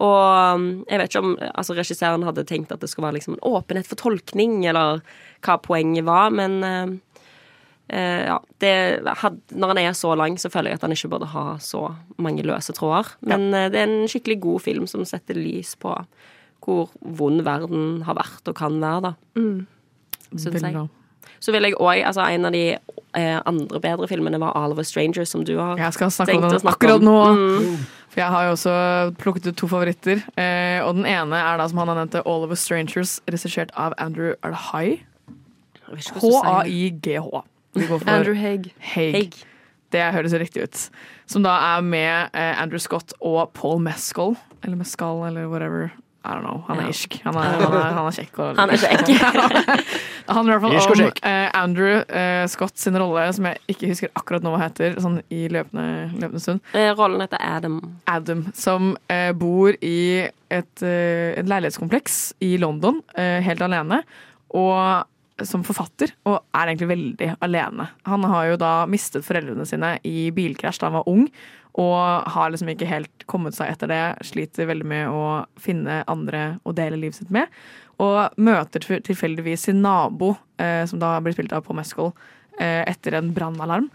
Og 0.00 0.54
um, 0.56 0.84
jeg 0.88 1.00
vet 1.00 1.10
ikke 1.10 1.22
om 1.24 1.32
altså, 1.54 1.74
regissøren 1.76 2.24
hadde 2.24 2.44
tenkt 2.48 2.72
at 2.72 2.80
det 2.80 2.88
skulle 2.88 3.08
være 3.08 3.18
liksom 3.18 3.36
en 3.36 3.46
åpenhet 3.52 3.88
for 3.88 4.00
tolkning, 4.00 4.60
eller 4.70 5.00
hva 5.44 5.56
poenget 5.60 6.04
var, 6.04 6.30
men 6.30 6.62
eh, 6.64 6.92
ja, 7.90 8.36
det 8.62 8.72
Når 9.50 9.72
han 9.72 9.78
er 9.82 9.94
så 9.98 10.14
lang, 10.14 10.36
så 10.38 10.50
føler 10.52 10.70
jeg 10.70 10.80
at 10.80 10.86
han 10.86 10.94
ikke 10.94 11.10
burde 11.10 11.30
ha 11.32 11.56
så 11.58 11.88
mange 12.18 12.44
løse 12.46 12.72
tråder. 12.76 13.08
Men 13.20 13.50
ja. 13.50 13.68
det 13.72 13.80
er 13.80 13.88
en 13.88 14.08
skikkelig 14.10 14.40
god 14.40 14.60
film 14.66 14.86
som 14.86 15.04
setter 15.08 15.38
lys 15.38 15.74
på 15.80 15.96
hvor 16.60 16.90
vond 17.00 17.42
verden 17.42 18.02
har 18.04 18.18
vært 18.18 18.48
og 18.50 18.56
kan 18.58 18.76
være, 18.82 19.10
da. 19.10 19.12
Syns 20.36 20.62
jeg. 20.62 20.88
Så 21.40 21.54
vil 21.54 21.66
jeg 21.66 21.76
òg 21.80 22.02
altså 22.04 22.26
En 22.28 22.44
av 22.48 22.52
de 22.52 22.64
eh, 22.76 23.38
andre 23.48 23.80
bedre 23.80 24.08
filmene 24.10 24.40
var 24.40 24.52
All 24.58 24.74
of 24.74 24.78
a 24.78 24.84
Strangers, 24.84 25.32
som 25.32 25.44
du 25.44 25.56
har 25.58 25.78
Jeg 25.80 25.96
skal 25.96 26.12
snakke 26.12 26.36
om 26.36 26.42
tenkt 26.42 26.48
å 26.48 26.52
den 26.52 26.62
snakke 26.62 26.76
akkurat 26.76 27.00
om. 27.00 27.08
nå. 27.08 27.66
Mm. 27.70 27.86
For 28.10 28.20
jeg 28.20 28.34
har 28.34 28.44
jo 28.44 28.54
også 28.56 28.74
plukket 29.22 29.46
ut 29.46 29.56
to 29.56 29.68
favoritter. 29.70 30.24
Eh, 30.34 30.80
og 30.82 30.96
den 30.98 31.06
ene 31.06 31.38
er 31.38 31.60
da, 31.60 31.68
som 31.70 31.78
han 31.78 31.92
har 31.92 32.00
nevnt, 32.00 32.18
All 32.26 32.44
of 32.44 32.50
a 32.50 32.58
Strangers, 32.58 33.20
regissert 33.30 33.70
av 33.78 33.94
Andrew 34.02 34.34
det 34.42 34.64
Hai? 34.70 35.00
Jeg 35.86 35.96
vet 35.96 36.06
ikke 36.06 36.18
hvordan 36.18 36.26
du 36.26 36.34
sier 36.34 36.42
det. 36.42 37.14
H-A-I-G-H. 37.14 37.42
Vi 37.76 37.86
går 37.86 37.98
for 38.02 38.10
Andrew 38.10 38.34
Haig. 38.34 38.72
Haig. 38.94 39.14
Haig. 39.14 39.40
Det 39.90 40.04
høres 40.14 40.34
riktig 40.38 40.62
ut. 40.68 40.84
Som 41.30 41.42
da 41.46 41.56
er 41.76 41.82
med 41.82 42.30
eh, 42.34 42.54
Andrew 42.62 42.78
Scott 42.82 43.12
og 43.20 43.50
Paul 43.58 43.80
Mescal, 43.82 44.36
eller 44.62 44.76
Mescal, 44.78 45.24
eller 45.26 45.48
whatever 45.50 45.90
I 46.20 46.34
don't 46.36 46.44
know. 46.44 46.60
Han 46.68 46.76
er 46.78 46.82
Ja. 46.82 46.88
irsk. 46.92 47.14
Han 47.24 47.34
er, 47.40 47.46
han 47.48 47.72
er, 47.72 47.84
han 47.96 48.06
er 48.06 48.12
kjekk. 48.12 48.38
Og, 48.44 48.56
Han 48.58 48.70
er 48.70 48.76
kjekk. 48.76 49.06
Det 49.06 50.34
handler 50.36 50.52
i 50.52 50.58
hvert 50.60 50.82
fall 50.84 51.02
om 51.06 51.12
eh, 51.30 51.46
Andrew 51.56 51.94
eh, 52.12 52.42
Scott 52.52 52.76
sin 52.78 52.98
rolle, 53.00 53.24
som 53.32 53.46
jeg 53.48 53.56
ikke 53.72 53.88
husker 53.94 54.12
akkurat 54.20 54.44
nå 54.44 54.52
hva 54.52 54.60
heter, 54.66 54.98
sånn 55.00 55.16
i 55.32 55.46
løpende, 55.48 56.10
løpende 56.20 56.42
stund. 56.44 56.60
Eh, 56.76 56.90
Rollen 56.98 57.24
heter 57.24 57.40
Adam. 57.40 57.78
Adam, 58.12 58.44
som 58.54 58.92
eh, 59.08 59.30
bor 59.32 59.72
i 59.80 59.96
et, 60.52 60.82
et 60.84 61.48
leilighetskompleks 61.48 62.20
i 62.44 62.52
London, 62.60 63.00
eh, 63.16 63.38
helt 63.46 63.64
alene. 63.64 64.02
Og 64.52 65.06
som 65.48 65.64
forfatter, 65.66 66.12
og 66.28 66.40
er 66.56 66.70
egentlig 66.70 66.90
veldig 66.90 67.30
alene. 67.44 67.88
Han 68.08 68.26
har 68.28 68.50
jo 68.50 68.60
da 68.60 68.72
mistet 68.90 69.26
foreldrene 69.26 69.66
sine 69.68 69.94
i 70.06 70.30
bilkrasj 70.34 70.80
da 70.80 70.90
han 70.90 70.98
var 71.00 71.10
ung, 71.10 71.26
og 71.78 72.30
har 72.34 72.50
liksom 72.50 72.72
ikke 72.72 72.88
helt 72.90 73.24
kommet 73.30 73.54
seg 73.54 73.70
etter 73.72 73.90
det. 73.90 74.02
Sliter 74.26 74.68
veldig 74.70 74.88
med 74.90 75.12
å 75.14 75.24
finne 75.60 76.00
andre 76.10 76.58
å 76.66 76.74
dele 76.76 76.98
livet 76.98 77.20
sitt 77.20 77.30
med. 77.34 77.46
Og 78.02 78.40
møter 78.40 78.82
tilfeldigvis 79.06 79.68
sin 79.68 79.82
nabo, 79.84 80.34
eh, 80.58 80.82
som 80.90 81.02
da 81.02 81.14
blir 81.22 81.36
spilt 81.36 81.54
av 81.54 81.62
på 81.66 81.76
Mescal, 81.76 82.14
eh, 82.58 82.82
etter 82.90 83.14
en 83.14 83.32
brannalarm. 83.36 83.90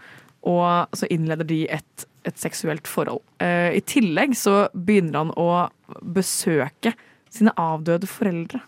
Og 0.46 0.88
så 0.96 1.08
innleder 1.10 1.46
de 1.46 1.64
et, 1.68 2.06
et 2.24 2.38
seksuelt 2.38 2.86
forhold. 2.88 3.20
Eh, 3.42 3.76
I 3.76 3.82
tillegg 3.82 4.36
så 4.38 4.68
begynner 4.72 5.26
han 5.26 5.34
å 5.36 5.68
besøke 6.00 6.94
sine 7.28 7.52
avdøde 7.60 8.08
foreldre. 8.08 8.62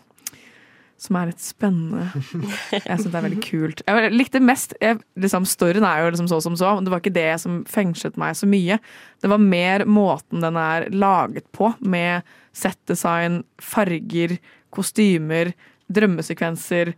Som 0.99 1.15
er 1.15 1.29
litt 1.29 1.39
spennende. 1.39 2.09
Jeg 2.73 2.83
syns 2.83 3.05
det 3.07 3.15
er 3.15 3.23
veldig 3.23 3.43
kult. 3.45 3.83
Jeg 3.87 4.11
likte 4.11 4.41
mest 4.43 4.73
jeg, 4.83 4.99
liksom, 5.19 5.45
Storyen 5.47 5.85
er 5.87 6.03
jo 6.03 6.09
liksom 6.11 6.27
så 6.27 6.41
som 6.43 6.57
så, 6.59 6.73
men 6.75 6.87
det 6.87 6.91
var 6.91 6.99
ikke 6.99 7.15
det 7.15 7.29
som 7.39 7.61
fengslet 7.71 8.19
meg 8.19 8.35
så 8.35 8.49
mye. 8.49 8.79
Det 9.23 9.31
var 9.31 9.39
mer 9.39 9.85
måten 9.87 10.43
den 10.43 10.59
er 10.59 10.89
laget 10.91 11.47
på, 11.55 11.71
med 11.79 12.27
settdesign, 12.55 13.45
farger, 13.63 14.35
kostymer, 14.75 15.53
drømmesekvenser, 15.87 16.91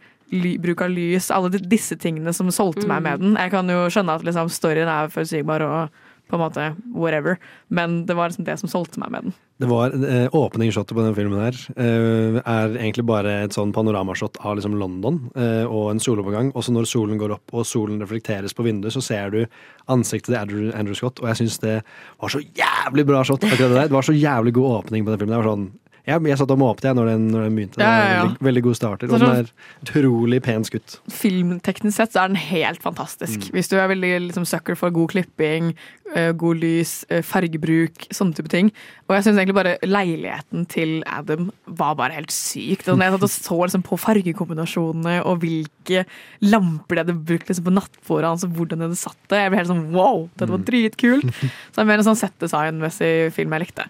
bruk 0.63 0.81
av 0.81 0.93
lys. 0.95 1.29
Alle 1.35 1.51
disse 1.59 1.97
tingene 2.01 2.33
som 2.33 2.49
solgte 2.49 2.87
meg 2.89 3.05
med 3.05 3.21
den. 3.21 3.37
Jeg 3.37 3.53
kan 3.53 3.69
jo 3.69 3.85
skjønne 3.91 4.17
at 4.17 4.25
liksom, 4.25 4.49
storyen 4.49 4.89
er 4.89 5.13
forutsigbar 5.13 5.65
og 5.67 6.01
på 6.31 6.39
en 6.39 6.45
måte 6.45 6.67
whatever, 6.95 7.37
men 7.67 8.05
det 8.07 8.15
var 8.17 8.31
liksom 8.31 8.47
det 8.47 8.57
som 8.61 8.71
solgte 8.71 9.01
meg 9.01 9.11
med 9.13 9.27
den. 9.27 9.35
Det 9.61 9.67
var 9.69 9.93
eh, 9.93 10.25
Åpningsshotet 10.33 10.95
på 10.97 11.03
den 11.03 11.13
filmen 11.13 11.37
her 11.37 11.57
eh, 11.75 12.39
er 12.39 12.77
egentlig 12.79 13.05
bare 13.05 13.35
et 13.43 13.53
sånn 13.53 13.73
panoramashot 13.75 14.39
av 14.41 14.55
liksom 14.57 14.77
London 14.79 15.19
eh, 15.35 15.67
og 15.67 15.91
en 15.91 16.01
soloppgang. 16.01 16.49
Også 16.57 16.73
når 16.73 16.89
solen 16.89 17.19
går 17.21 17.35
opp 17.35 17.53
og 17.53 17.67
solen 17.69 18.01
reflekteres 18.01 18.55
på 18.57 18.65
vinduet, 18.65 18.95
så 18.95 19.03
ser 19.05 19.35
du 19.35 19.43
ansiktet 19.91 20.31
til 20.31 20.39
Andrew, 20.39 20.71
Andrew 20.73 20.97
Scott, 20.97 21.21
og 21.21 21.29
jeg 21.29 21.43
syns 21.43 21.61
det 21.61 21.77
var 22.23 22.33
så 22.33 22.41
jævlig 22.41 23.05
bra 23.11 23.21
shot. 23.27 23.43
akkurat 23.43 23.61
Det 23.61 23.75
der. 23.75 23.91
Det 23.91 23.99
var 23.99 24.07
så 24.09 24.17
jævlig 24.17 24.55
god 24.57 24.79
åpning 24.79 25.05
på 25.05 25.13
den 25.13 25.21
filmen. 25.21 25.35
Det 25.35 25.43
var 25.43 25.51
sånn 25.51 25.69
jeg, 26.07 26.21
jeg 26.31 26.39
satt 26.41 26.51
og 26.53 26.59
måpte 26.61 26.89
jeg 26.89 26.97
når 26.97 27.11
den, 27.11 27.25
når 27.29 27.45
den 27.45 27.57
begynte. 27.57 27.81
Ja, 27.81 27.89
ja, 27.91 28.05
ja. 28.11 28.21
Veldig, 28.25 28.45
veldig 28.47 28.63
god 28.65 28.77
starter. 28.79 29.11
Og 29.11 29.21
den 29.21 29.33
er 29.35 29.49
utrolig 29.85 30.39
pen 30.45 30.65
skutt. 30.65 30.97
Filmteknisk 31.13 31.97
sett 31.97 32.15
så 32.15 32.23
er 32.23 32.31
den 32.31 32.39
helt 32.41 32.81
fantastisk. 32.81 33.49
Hvis 33.53 33.69
du 33.69 33.77
er 33.77 33.89
veldig 33.91 34.13
liksom, 34.27 34.47
sucker 34.49 34.77
for 34.79 34.93
god 34.95 35.13
klipping, 35.13 35.71
eh, 36.15 36.31
god 36.37 36.61
lys, 36.63 36.93
eh, 37.13 37.21
fargebruk, 37.25 38.07
sånne 38.09 38.37
type 38.37 38.49
ting. 38.51 38.71
Og 39.07 39.15
jeg 39.17 39.27
syns 39.27 39.41
egentlig 39.41 39.57
bare 39.59 39.75
leiligheten 39.85 40.65
til 40.71 40.95
Adam 41.05 41.51
var 41.67 41.97
bare 41.99 42.17
helt 42.17 42.33
sykt. 42.33 42.89
Og 42.89 42.97
jeg 42.97 43.13
satt 43.15 43.27
og 43.27 43.33
så 43.35 43.59
liksom, 43.61 43.85
på 43.85 43.99
fargekombinasjonene 44.01 45.19
og 45.21 45.45
hvilke 45.45 46.05
lamper 46.47 46.97
de 46.97 47.05
hadde 47.05 47.19
brukt 47.29 47.51
liksom, 47.51 47.67
på 47.69 47.75
nattbordet 47.77 48.31
hans, 48.31 48.47
og 48.47 48.57
hvordan 48.57 48.81
de 48.81 48.89
hadde 48.89 49.01
satt 49.03 49.21
det, 49.29 49.43
jeg 49.43 49.53
ble 49.53 49.61
helt 49.61 49.71
sånn 49.71 49.85
wow, 49.93 50.25
dette 50.33 50.49
var 50.49 50.65
dritkult. 50.65 51.29
Så 51.37 51.77
det 51.77 51.85
er 51.85 51.91
mer 51.93 52.01
en 52.01 52.09
sånn 52.09 52.21
settdesign-messig 52.23 53.13
film 53.37 53.53
jeg 53.53 53.67
likte. 53.67 53.87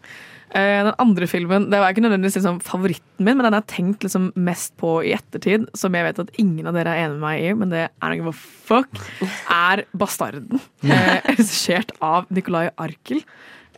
Eh, 0.51 0.83
Den 0.83 0.95
andre 0.99 1.27
filmen 1.31 1.69
det 1.71 1.79
var 1.79 1.93
ikke 1.93 2.03
nødvendigvis 2.03 2.39
liksom 2.41 2.59
favoritten 2.65 3.23
min, 3.23 3.37
men 3.37 3.45
den 3.45 3.55
har 3.55 3.61
jeg 3.61 3.71
tenkt 3.75 4.03
liksom 4.03 4.31
mest 4.35 4.75
på 4.81 4.97
i 5.05 5.13
ettertid, 5.15 5.69
som 5.77 5.95
jeg 5.95 6.07
vet 6.09 6.19
at 6.25 6.33
ingen 6.41 6.67
av 6.67 6.75
dere 6.75 6.91
er 6.95 7.05
enig 7.05 7.19
med 7.19 7.23
meg 7.23 7.45
i, 7.45 7.53
men 7.61 7.71
det 7.71 7.85
er 7.87 8.17
noe 8.17 8.35
fuck, 8.35 8.99
er 9.47 9.85
'Bastarden'. 9.95 10.59
Eh, 10.83 11.21
Regissert 11.31 11.95
av 12.01 12.27
Nicolai 12.29 12.69
Arkel. 12.77 13.23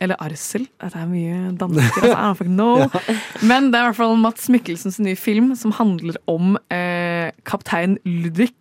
Eller 0.02 0.18
Arsel. 0.18 0.64
Dette 0.82 0.98
er 0.98 1.06
mye 1.06 1.52
dansker. 1.54 2.08
Altså, 2.10 2.46
know. 2.48 2.82
Men 3.50 3.68
det 3.70 3.78
er 3.78 3.84
i 3.84 3.90
hvert 3.92 3.98
fall 4.00 4.16
Mats 4.18 4.48
Mikkelsens 4.50 4.98
nye 4.98 5.14
film 5.14 5.52
som 5.54 5.70
handler 5.76 6.18
om 6.26 6.56
eh, 6.74 7.30
kaptein 7.46 7.94
Ludvig, 8.02 8.56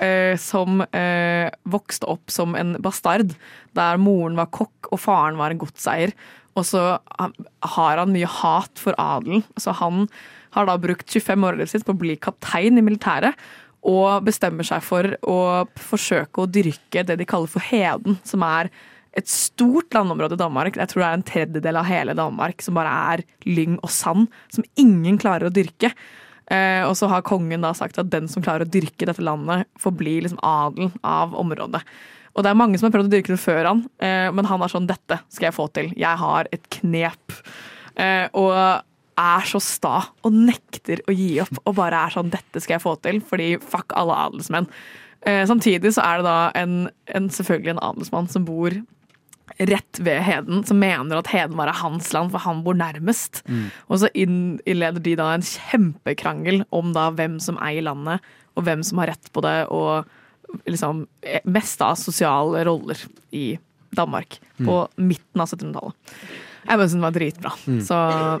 eh, 0.00 0.32
som 0.40 0.80
eh, 0.88 1.52
vokste 1.68 2.08
opp 2.08 2.32
som 2.32 2.56
en 2.56 2.78
bastard, 2.82 3.34
der 3.76 4.00
moren 4.00 4.38
var 4.40 4.48
kokk 4.54 4.88
og 4.92 5.00
faren 5.04 5.36
var 5.40 5.52
en 5.52 5.60
godseier. 5.60 6.16
Og 6.58 6.66
så 6.68 6.84
har 7.16 8.00
han 8.00 8.12
mye 8.12 8.28
hat 8.28 8.80
for 8.80 8.96
adelen. 9.00 9.44
Så 9.60 9.74
han 9.78 10.06
har 10.52 10.68
da 10.68 10.78
brukt 10.80 11.08
25 11.08 11.48
år 11.48 11.60
sitt 11.70 11.86
på 11.86 11.94
å 11.94 12.00
bli 12.02 12.16
kaptein 12.20 12.78
i 12.78 12.84
militæret. 12.84 13.38
Og 13.88 14.22
bestemmer 14.26 14.66
seg 14.66 14.84
for 14.86 15.08
å 15.26 15.38
forsøke 15.80 16.44
å 16.44 16.50
dyrke 16.50 17.02
det 17.06 17.16
de 17.18 17.26
kaller 17.26 17.50
for 17.50 17.64
heden, 17.66 18.20
som 18.28 18.44
er 18.46 18.70
et 19.18 19.28
stort 19.28 19.92
landområde 19.92 20.38
i 20.38 20.40
Danmark. 20.40 20.78
Jeg 20.78 20.92
tror 20.92 21.02
det 21.02 21.08
er 21.08 21.18
en 21.18 21.28
tredjedel 21.28 21.78
av 21.80 21.88
hele 21.88 22.14
Danmark 22.16 22.62
som 22.64 22.78
bare 22.78 22.92
er 23.12 23.24
lyng 23.44 23.76
og 23.82 23.90
sand, 23.92 24.30
som 24.54 24.64
ingen 24.80 25.18
klarer 25.20 25.50
å 25.50 25.54
dyrke. 25.54 25.92
Eh, 26.52 26.82
og 26.86 26.94
så 26.98 27.08
har 27.10 27.24
kongen 27.26 27.64
da 27.64 27.72
sagt 27.76 28.00
at 28.00 28.10
den 28.12 28.30
som 28.30 28.44
klarer 28.44 28.66
å 28.66 28.72
dyrke 28.72 29.08
dette 29.08 29.24
landet, 29.24 29.68
får 29.80 29.96
bli 29.98 30.16
liksom 30.24 30.40
adelen 30.46 30.94
av 31.06 31.36
området. 31.38 31.82
Og 32.34 32.42
det 32.44 32.50
er 32.50 32.56
mange 32.56 32.78
som 32.78 32.88
har 32.88 32.94
prøvd 32.96 33.10
å 33.10 33.12
dyrke 33.12 33.34
det 33.34 33.40
før 33.42 33.66
han, 33.68 33.82
eh, 34.00 34.30
men 34.32 34.44
han 34.48 34.62
er 34.62 34.68
sånn 34.72 34.86
'dette 34.88 35.20
skal 35.28 35.46
jeg 35.50 35.54
få 35.54 35.68
til'. 35.72 35.92
Jeg 35.96 36.16
har 36.18 36.46
et 36.52 36.64
knep. 36.70 37.32
Eh, 37.96 38.28
og 38.32 38.82
er 39.18 39.40
så 39.44 39.60
sta 39.60 40.06
og 40.24 40.32
nekter 40.32 41.02
å 41.06 41.12
gi 41.12 41.38
opp 41.40 41.58
og 41.66 41.74
bare 41.76 42.06
er 42.06 42.10
sånn 42.10 42.30
'dette 42.30 42.60
skal 42.62 42.74
jeg 42.78 42.82
få 42.82 42.96
til', 43.02 43.20
fordi 43.22 43.60
fuck 43.60 43.92
alle 43.94 44.14
adelsmenn. 44.14 44.66
Eh, 45.26 45.44
samtidig 45.46 45.92
så 45.92 46.02
er 46.02 46.16
det 46.18 46.24
da 46.24 46.50
en, 46.54 46.88
en, 47.14 47.28
selvfølgelig 47.28 47.70
en 47.76 47.84
adelsmann 47.92 48.28
som 48.30 48.44
bor 48.44 48.70
rett 49.60 49.98
ved 50.00 50.22
Heden, 50.22 50.64
som 50.66 50.78
mener 50.80 51.18
at 51.18 51.26
Heden 51.28 51.56
var 51.56 51.70
hans 51.72 52.10
land, 52.14 52.30
for 52.32 52.38
han 52.38 52.62
bor 52.64 52.72
nærmest. 52.74 53.42
Og 53.90 53.98
så 54.00 54.08
inn- 54.14 54.58
innleder 54.66 55.02
de 55.02 55.14
da 55.14 55.34
en 55.34 55.42
kjempekrangel 55.42 56.64
om 56.72 56.92
da 56.94 57.10
hvem 57.10 57.38
som 57.40 57.58
eier 57.58 57.82
landet, 57.82 58.20
og 58.56 58.64
hvem 58.64 58.82
som 58.82 58.98
har 58.98 59.08
rett 59.08 59.30
på 59.32 59.42
det, 59.42 59.68
og 59.70 60.06
liksom 60.66 61.06
eh, 61.22 61.40
mest 61.44 61.80
av 61.82 61.94
sosiale 62.00 62.64
roller 62.68 62.98
i 63.32 63.58
Danmark 63.92 64.38
på 64.56 64.88
midten 64.96 65.40
av 65.42 65.48
1700-tallet. 65.50 65.94
Jeg 66.62 66.78
bare 66.78 66.88
den 66.92 67.02
var 67.02 67.10
dritbra. 67.10 67.50
Så 67.82 67.96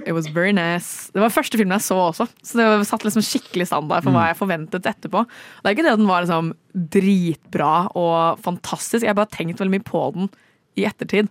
it 0.06 0.12
was 0.14 0.28
very 0.30 0.52
nice. 0.54 1.10
Det 1.12 1.20
var 1.20 1.32
første 1.34 1.58
filmen 1.58 1.74
jeg 1.74 1.82
så 1.88 1.96
også, 1.98 2.28
så 2.46 2.58
det 2.60 2.86
satt 2.86 3.02
liksom 3.04 3.24
skikkelig 3.26 3.66
standard 3.66 4.04
for 4.04 4.14
hva 4.14 4.28
jeg 4.30 4.38
forventet 4.38 4.86
etterpå. 4.86 5.24
Det 5.26 5.66
er 5.66 5.74
ikke 5.74 5.82
det 5.88 5.92
at 5.96 5.98
den 5.98 6.06
var 6.08 6.22
liksom 6.22 6.52
dritbra 6.72 7.72
og 7.98 8.38
fantastisk, 8.44 9.02
jeg 9.02 9.10
har 9.10 9.18
bare 9.18 9.34
tenkt 9.34 9.58
veldig 9.60 9.74
mye 9.74 9.84
på 9.90 10.04
den 10.14 10.30
i 10.78 10.86
ettertid. 10.88 11.28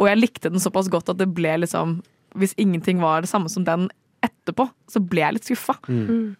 Og 0.00 0.08
jeg 0.08 0.18
likte 0.22 0.50
den 0.50 0.62
såpass 0.62 0.88
godt 0.88 1.10
at 1.12 1.18
det 1.20 1.28
ble 1.34 1.58
liksom 1.60 2.00
Hvis 2.38 2.54
ingenting 2.56 3.00
var 3.02 3.20
det 3.20 3.28
samme 3.28 3.50
som 3.50 3.64
den 3.66 3.88
etterpå, 4.22 4.68
så 4.88 5.00
ble 5.02 5.20
jeg 5.20 5.34
litt 5.34 5.44
skuffa. 5.48 5.74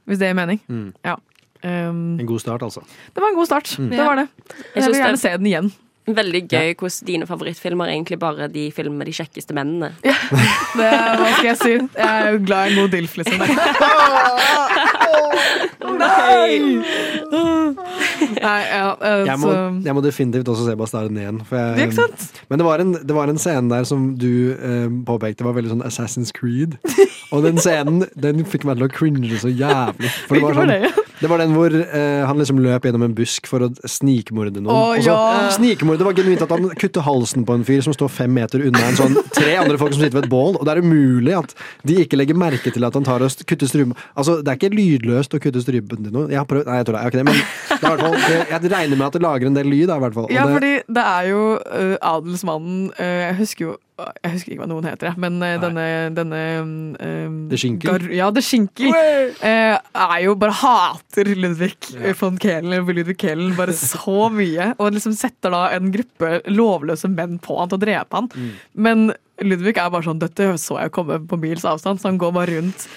Hvis 0.06 0.18
det 0.20 0.28
gir 0.30 0.36
mening. 0.38 0.60
Ja. 1.04 1.16
Um, 1.62 2.18
En 2.20 2.26
god 2.26 2.40
start, 2.40 2.62
altså. 2.64 2.80
det 3.14 3.20
var 3.20 3.28
en 3.28 3.36
god 3.36 3.46
start. 3.50 3.74
Det 3.76 3.98
var 3.98 4.16
det. 4.16 4.28
Jeg 4.74 4.82
Jeg 4.82 4.84
vil 4.90 5.00
gjerne 5.00 5.10
det- 5.18 5.20
se 5.20 5.36
den 5.36 5.46
igjen. 5.46 5.72
Veldig 6.10 6.40
gøy 6.48 6.72
hvordan 6.80 7.06
dine 7.06 7.26
favorittfilmer 7.28 7.84
er 7.86 7.92
egentlig 7.92 8.18
bare 8.18 8.48
de 8.48 8.70
filmer 8.72 8.96
med 9.02 9.06
de 9.06 9.12
kjekkeste 9.12 9.54
mennene. 9.54 9.92
Det, 10.00 10.86
hva 10.86 11.28
skal 11.36 11.46
jeg 11.50 11.56
si? 11.60 11.72
Jeg 11.98 12.08
er 12.24 12.30
jo 12.32 12.38
glad 12.46 12.66
i 12.66 12.72
en 12.72 12.78
god 12.80 12.88
dilf, 12.94 13.16
liksom. 13.20 13.38
Nei! 16.00 16.58
Nei, 18.40 18.60
ja, 18.70 18.86
uh, 18.96 19.26
Jeg 19.26 19.36
må, 19.40 19.50
så 19.50 19.54
jeg 19.84 19.94
må 19.96 20.02
definitivt 20.04 20.48
også 20.52 20.66
se 20.68 20.76
Bastarden 20.78 21.18
igjen. 21.20 21.40
For 21.48 21.58
jeg, 21.60 21.88
Ikke 21.88 21.98
sant? 21.98 22.26
Men 22.50 22.60
det 22.62 22.66
var, 22.66 22.82
en, 22.84 22.92
det 22.94 23.16
var 23.16 23.32
en 23.32 23.40
scene 23.40 23.70
der 23.72 23.84
som 23.88 24.10
du 24.20 24.30
uh, 24.56 24.88
påpekte 25.08 25.46
var 25.46 25.56
veldig 25.58 25.74
sånn 25.74 25.84
Assassin's 25.86 26.32
Creed. 26.36 26.76
Og 27.30 27.44
den 27.46 27.60
scenen 27.62 28.04
den 28.18 28.44
fikk 28.48 28.66
meg 28.68 28.80
til 28.80 28.88
å 28.88 28.92
cringe 28.92 29.40
så 29.42 29.52
jævlig. 29.52 30.10
For 30.26 30.38
det, 30.38 30.44
var 30.46 30.60
sånn, 30.60 31.09
det? 31.20 31.28
var 31.30 31.40
den 31.42 31.52
hvor 31.54 31.74
eh, 31.74 32.22
han 32.26 32.40
liksom 32.40 32.60
løp 32.64 32.86
gjennom 32.88 33.04
en 33.06 33.14
busk 33.16 33.46
for 33.50 33.66
å 33.66 33.70
snikmorde 33.88 34.58
noen. 34.58 34.70
Å, 34.72 34.80
og 34.96 35.04
så 35.04 35.14
ja. 35.14 35.48
Snikmorde 35.54 36.06
var 36.06 36.16
genuint 36.16 36.42
at 36.44 36.52
han 36.54 36.68
kutter 36.80 37.04
halsen 37.06 37.44
på 37.48 37.56
en 37.58 37.64
fyr 37.68 37.82
som 37.84 37.94
står 37.96 38.10
fem 38.12 38.32
meter 38.34 38.64
unna 38.66 38.82
en 38.90 38.98
sånn 38.98 39.18
tre 39.36 39.56
andre 39.60 39.78
folk 39.80 39.94
som 39.94 40.02
sitter 40.02 40.18
ved 40.20 40.28
et 40.28 40.32
bål. 40.32 40.56
Og 40.60 40.66
det 40.68 40.74
er 40.74 40.82
umulig 40.84 41.36
at 41.38 41.54
de 41.86 42.00
ikke 42.04 42.18
legger 42.20 42.38
merke 42.40 42.72
til 42.74 42.86
at 42.88 42.96
han 42.98 43.06
tar 43.06 43.22
og 43.24 43.30
st- 43.32 43.46
kutter 43.48 43.70
strupen 43.70 43.94
Altså, 44.16 44.38
det 44.44 44.52
er 44.52 44.58
ikke 44.58 44.72
lydløst 44.74 45.36
å 45.36 45.40
kutte 45.42 45.62
strupen 45.64 46.02
til 46.06 46.14
noen. 46.14 46.30
Jeg 46.32 46.40
har 46.40 46.48
prøvd, 46.48 46.66
nei, 46.70 46.80
jeg 46.80 46.88
tror 46.88 46.96
det 46.96 47.02
er 47.04 47.12
ikke 47.12 47.20
det, 47.20 47.26
men 47.28 47.38
det 47.40 47.76
er 47.76 47.84
i 47.84 47.90
hvert 47.90 48.02
fall, 48.06 48.16
det, 48.24 48.40
jeg 48.50 48.72
regner 48.74 48.96
med 49.00 49.06
at 49.10 49.18
det 49.18 49.22
lager 49.24 49.50
en 49.50 49.56
del 49.60 49.70
lyd. 49.70 49.86
Da, 49.90 49.96
i 50.00 50.04
hvert 50.06 50.16
fall. 50.16 50.26
Og 50.28 50.34
Ja, 50.34 50.46
det, 50.48 50.56
fordi 50.58 50.72
det 50.98 51.04
er 51.12 51.28
jo 51.30 51.44
uh, 51.60 51.94
adelsmannen 52.14 52.82
uh, 52.98 53.04
Jeg 53.26 53.38
husker 53.40 53.66
jo 53.68 53.76
Jeg 54.22 54.32
husker 54.34 54.52
ikke 54.54 54.62
hva 54.64 54.68
noen 54.70 54.88
heter, 54.88 55.16
men 55.20 55.38
Nei. 55.42 55.52
denne, 55.62 55.86
denne 56.16 56.40
um, 56.62 57.38
Det 57.50 57.58
Schinkel? 57.60 57.90
Gar, 57.92 58.06
ja, 58.16 58.28
Det 58.34 58.44
Schinkel. 58.46 58.90
uh, 58.90 59.76
er 59.78 60.16
jo 60.24 60.34
bare 60.40 60.56
hater 60.60 61.32
Ludvig 61.36 61.76
von 62.20 62.38
Kehlen, 62.40 62.78
Ludvig 62.86 63.18
Kehlen 63.20 63.56
bare 63.58 63.74
så 63.76 64.28
mye. 64.34 64.72
Og 64.78 64.94
liksom 64.96 65.16
setter 65.18 65.54
da 65.54 65.66
en 65.76 65.90
gruppe 65.94 66.40
lovløse 66.50 67.10
menn 67.12 67.38
på 67.42 67.58
han 67.60 67.72
til 67.72 67.80
å 67.80 67.84
drepe 67.86 68.20
han. 68.22 68.30
Men 68.74 69.10
Ludvig 69.40 69.78
er 69.80 69.88
bare 69.92 70.04
sånn 70.04 70.20
Dette 70.20 70.50
så 70.60 70.76
jeg 70.82 70.92
komme 70.92 71.16
på 71.28 71.38
mils 71.40 71.64
avstand, 71.68 72.00
så 72.00 72.10
han 72.10 72.18
går 72.20 72.34
bare 72.36 72.58
rundt 72.58 72.88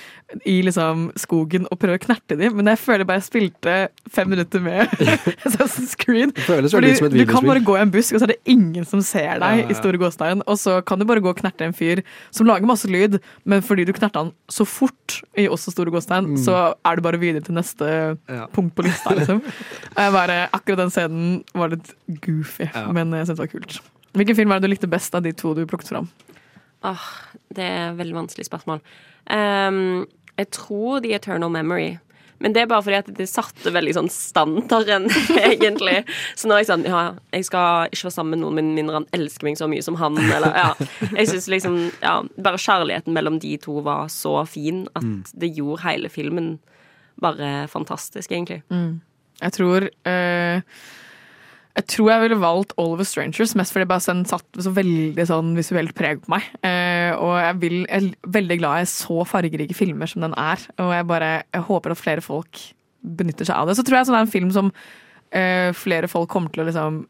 i 0.49 0.61
liksom 0.65 1.11
skogen 1.19 1.67
og 1.71 1.77
prøve 1.81 1.99
å 1.99 2.01
knerte 2.01 2.37
dem. 2.39 2.55
Men 2.57 2.65
jeg 2.71 2.79
føler 2.81 3.05
bare 3.05 3.19
jeg 3.21 3.27
spilte 3.29 3.75
fem 4.09 4.29
minutter 4.33 4.59
med 4.63 4.89
Assassin's 5.47 5.93
Creed. 5.99 6.33
Fordi 6.47 6.69
som 6.69 7.07
et 7.07 7.13
du 7.13 7.25
kan 7.29 7.45
bare 7.45 7.61
gå 7.63 7.75
i 7.77 7.81
en 7.83 7.91
busk, 7.93 8.15
og 8.15 8.21
så 8.23 8.27
er 8.27 8.33
det 8.33 8.39
ingen 8.53 8.85
som 8.89 9.01
ser 9.05 9.37
deg 9.43 9.61
Ja, 9.61 9.63
ja. 9.63 9.69
i 9.69 9.77
store 9.77 9.99
gåstein. 10.01 10.41
Og 10.47 10.57
så 10.61 10.79
kan 10.85 10.99
du 10.99 11.05
bare 11.09 11.21
gå 11.23 11.29
og 11.33 11.37
knerte 11.41 11.67
en 11.67 11.75
fyr 11.77 12.01
som 12.33 12.47
lager 12.49 12.65
masse 12.69 12.89
lyd, 12.89 13.19
men 13.45 13.61
fordi 13.65 13.85
du 13.85 13.93
knerta 13.93 14.23
han 14.25 14.33
så 14.51 14.65
fort 14.67 15.19
i 15.37 15.47
også 15.47 15.73
store 15.75 15.93
gåstein, 15.93 16.23
Mm. 16.33 16.37
så 16.39 16.57
er 16.85 16.95
du 16.95 17.01
bare 17.05 17.19
videre 17.19 17.43
til 17.43 17.53
neste 17.55 18.17
Ja. 18.29 18.47
punkt 18.53 18.75
på 18.75 18.83
lista, 18.85 19.13
liksom. 19.15 19.41
Bare, 19.95 20.47
akkurat 20.53 20.77
den 20.77 20.89
scenen 20.93 21.43
var 21.53 21.69
litt 21.73 21.93
goofy, 22.21 22.69
Ja. 22.73 22.87
men 22.91 23.11
jeg 23.11 23.27
syntes 23.27 23.37
det 23.37 23.45
var 23.45 23.51
kult. 23.59 23.79
Hvilken 24.13 24.35
film 24.37 24.51
er 24.51 24.59
det 24.59 24.69
du 24.69 24.73
likte 24.75 24.89
best 24.89 25.15
av 25.15 25.23
de 25.23 25.31
to 25.33 25.53
du 25.57 25.65
plukket 25.65 25.89
fram? 25.89 26.07
Åh, 26.83 27.05
det 27.53 27.63
er 27.63 27.91
et 27.91 27.97
veldig 27.97 28.13
vanskelig 28.17 28.45
spørsmål. 28.49 28.81
Ehm, 29.31 30.05
jeg 30.37 30.49
tror 30.51 31.01
The 31.03 31.13
Eternal 31.15 31.49
Memory. 31.53 31.99
Men 32.43 32.51
det 32.51 32.63
er 32.63 32.67
bare 32.67 32.83
fordi 32.83 32.97
at 32.97 33.09
det 33.15 33.27
satte 33.29 33.71
veldig 33.71 33.93
sånn 33.95 34.09
standarden, 34.11 35.05
egentlig. 35.51 36.01
Så 36.35 36.49
nå 36.49 36.55
er 36.57 36.63
jeg 36.63 36.67
sånn 36.67 36.83
Ja, 36.89 37.03
jeg 37.31 37.45
skal 37.47 37.87
ikke 37.93 38.09
være 38.09 38.15
sammen 38.17 38.33
med 38.35 38.41
noen 38.43 38.57
min 38.57 38.71
mindre 38.75 38.97
han 38.99 39.05
elsker 39.15 39.47
meg 39.47 39.55
så 39.61 39.69
mye 39.71 39.85
som 39.85 39.95
han, 40.01 40.17
eller 40.19 40.51
ja. 40.57 40.73
Jeg 41.13 41.29
synes 41.29 41.47
liksom 41.53 41.77
Ja, 42.01 42.17
bare 42.35 42.59
kjærligheten 42.59 43.15
mellom 43.15 43.39
de 43.39 43.53
to 43.63 43.77
var 43.85 44.09
så 44.11 44.41
fin 44.49 44.87
at 44.95 45.03
Mm. 45.05 45.23
det 45.39 45.53
gjorde 45.55 45.85
hele 45.85 46.09
filmen 46.11 46.59
bare 47.21 47.67
fantastisk, 47.71 48.31
egentlig. 48.33 48.63
Jeg 49.39 49.51
tror 49.55 49.87
eh, 50.09 50.61
Jeg 51.73 51.87
tror 51.89 52.09
jeg 52.11 52.21
ville 52.27 52.37
valgt 52.37 52.75
All 52.77 52.91
of 52.93 53.01
Us 53.01 53.09
Strangers, 53.15 53.55
mest 53.57 53.73
fordi 53.73 53.87
bare 53.89 54.05
den 54.05 54.27
satt 54.29 54.59
så 54.61 54.73
veldig 54.75 55.23
sånn 55.25 55.55
visuelt 55.57 55.95
preg 55.97 56.21
på 56.21 56.35
meg. 56.35 56.45
Eh, 56.61 57.09
og 57.17 57.33
jeg, 57.39 57.55
vil, 57.63 57.77
jeg 57.87 58.11
er 58.11 58.33
veldig 58.35 58.57
glad 58.61 58.83
i 58.83 58.91
så 58.91 59.23
fargerike 59.25 59.77
filmer 59.77 60.09
som 60.11 60.21
den 60.21 60.35
er. 60.37 60.61
Og 60.83 60.93
jeg 60.93 61.07
bare 61.09 61.31
jeg 61.41 61.65
håper 61.69 61.95
at 61.95 62.01
flere 62.01 62.25
folk 62.25 62.61
benytter 63.01 63.49
seg 63.49 63.57
av 63.57 63.71
det. 63.71 63.77
Så 63.79 63.87
tror 63.87 63.99
jeg 63.99 64.09
sånn 64.11 64.19
er 64.19 64.27
en 64.27 64.35
film 64.35 64.53
som 64.53 64.69
eh, 65.33 65.73
flere 65.73 66.11
folk 66.11 66.29
kommer 66.31 66.53
til 66.53 66.61
å 66.61 66.67
liksom 66.69 67.01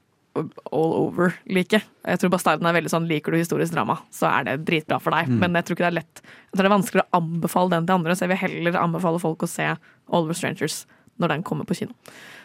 all 0.72 0.93
over 0.97 1.36
like. 1.45 1.78
Jeg 1.78 2.22
tror 2.22 2.32
Bastarden 2.34 2.66
er 2.66 2.74
veldig 2.74 2.89
sånn 2.89 3.05
liker 3.09 3.36
du 3.36 3.38
historisk 3.38 3.76
drama, 3.76 3.99
så 4.14 4.32
er 4.32 4.47
det 4.47 4.55
dritbra 4.66 4.97
for 5.03 5.14
deg. 5.14 5.30
Mm. 5.30 5.38
Men 5.43 5.59
jeg 5.59 5.68
tror 5.68 5.78
ikke 5.78 5.86
det 5.86 5.91
er 5.91 5.99
lett 5.99 6.24
Jeg 6.24 6.55
tror 6.55 6.64
det 6.64 6.70
er 6.70 6.78
vanskelig 6.78 7.03
å 7.03 7.20
anbefale 7.20 7.76
den 7.76 7.89
til 7.89 7.97
andre, 7.99 8.16
så 8.16 8.26
jeg 8.26 8.34
vil 8.34 8.41
heller 8.41 8.80
anbefale 8.82 9.22
folk 9.22 9.45
å 9.45 9.51
se 9.51 9.68
All 9.76 10.32
Us 10.32 10.41
Strangers 10.41 10.84
når 11.22 11.36
den 11.36 11.45
kommer 11.45 11.68
på 11.70 11.78
kino. 11.78 11.93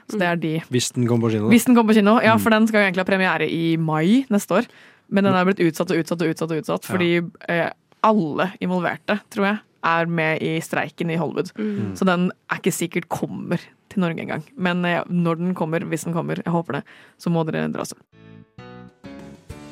Så 0.08 0.20
det 0.20 0.28
er 0.28 0.38
de 0.40 0.52
Hvis 0.72 0.92
den 0.96 1.06
kommer 1.08 1.28
på 1.28 1.34
kino. 1.36 1.48
hvis 1.52 1.66
den 1.68 1.76
kommer 1.76 1.92
på 1.92 1.98
kino, 2.00 2.18
ja, 2.24 2.36
for 2.40 2.54
den 2.54 2.66
skal 2.68 2.80
jo 2.80 2.86
egentlig 2.88 3.04
ha 3.04 3.10
premiere 3.10 3.48
i 3.48 3.76
mai 3.76 4.24
neste 4.32 4.60
år. 4.60 4.68
Men 5.08 5.24
den 5.24 5.36
er 5.36 5.44
blitt 5.48 5.60
utsatt 5.64 5.92
og 5.92 6.00
utsatt 6.02 6.22
og 6.22 6.32
utsatt, 6.32 6.52
og 6.52 6.62
utsatt 6.62 6.88
fordi 6.88 7.10
eh, 7.48 7.70
alle 8.04 8.50
involverte, 8.64 9.18
tror 9.32 9.46
jeg, 9.48 9.58
er 9.88 10.06
med 10.10 10.42
i 10.42 10.58
streiken 10.64 11.10
i 11.10 11.18
Hollywood. 11.20 11.52
Mm. 11.58 11.94
Så 11.96 12.04
den 12.08 12.30
er 12.50 12.60
ikke 12.60 12.74
sikkert 12.74 13.08
kommer 13.08 13.60
til 13.88 14.04
Norge 14.04 14.24
engang. 14.24 14.44
Men 14.56 14.84
eh, 14.84 15.02
når 15.08 15.40
den 15.42 15.54
kommer, 15.54 15.84
hvis 15.84 16.04
den 16.08 16.16
kommer, 16.16 16.42
jeg 16.44 16.52
håper 16.52 16.80
det, 16.80 16.82
så 17.18 17.32
må 17.32 17.44
dere 17.48 17.68
dra 17.72 17.86
også. 17.86 17.98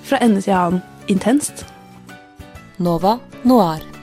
Fra 0.06 0.22
ende 0.22 0.40
til 0.44 0.54
annen 0.54 0.82
intenst. 1.10 1.66
Nova 2.78 3.18
Noir. 3.44 3.95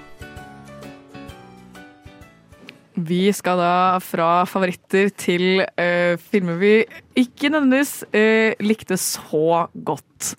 Vi 2.93 3.23
skal 3.33 3.57
da 3.57 3.75
fra 4.03 4.43
favoritter 4.49 5.09
til 5.17 5.63
uh, 5.63 6.13
filmer 6.21 6.59
vi 6.61 6.73
ikke 7.17 7.49
nødvendigvis 7.49 8.03
uh, 8.13 8.53
likte 8.63 8.97
så 9.01 9.65
godt. 9.73 10.35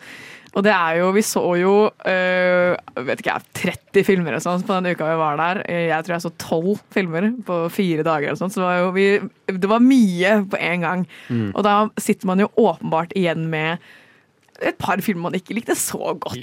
Og 0.55 0.63
det 0.63 0.71
er 0.71 1.01
jo 1.01 1.09
Vi 1.17 1.23
så 1.27 1.43
jo 1.59 1.73
uh, 1.91 3.01
vet 3.09 3.23
ikke 3.23 3.33
jeg, 3.33 3.75
30 3.91 4.07
filmer 4.07 4.37
og 4.37 4.45
sånn 4.45 4.63
på 4.63 4.77
den 4.77 4.95
uka 4.95 5.09
vi 5.09 5.19
var 5.19 5.41
der. 5.41 5.65
Jeg 5.67 6.07
tror 6.07 6.15
jeg 6.15 6.27
så 6.29 6.33
12 6.39 6.79
filmer 6.95 7.29
på 7.47 7.59
fire 7.75 8.07
dager. 8.07 8.33
og 8.33 8.39
sånt, 8.39 8.55
Så 8.55 8.63
det 8.63 8.69
var 8.69 8.79
jo 8.85 8.95
vi, 8.95 9.09
det 9.51 9.71
var 9.71 9.83
mye 9.83 10.39
på 10.47 10.61
en 10.61 10.87
gang. 10.87 11.05
Mm. 11.29 11.51
Og 11.57 11.67
da 11.67 11.77
sitter 11.99 12.31
man 12.31 12.45
jo 12.45 12.53
åpenbart 12.55 13.17
igjen 13.19 13.49
med 13.51 13.83
et 14.63 14.77
par 14.79 15.01
filmer 15.03 15.27
man 15.27 15.35
ikke 15.35 15.57
likte 15.57 15.75
så 15.75 16.15
godt. 16.15 16.39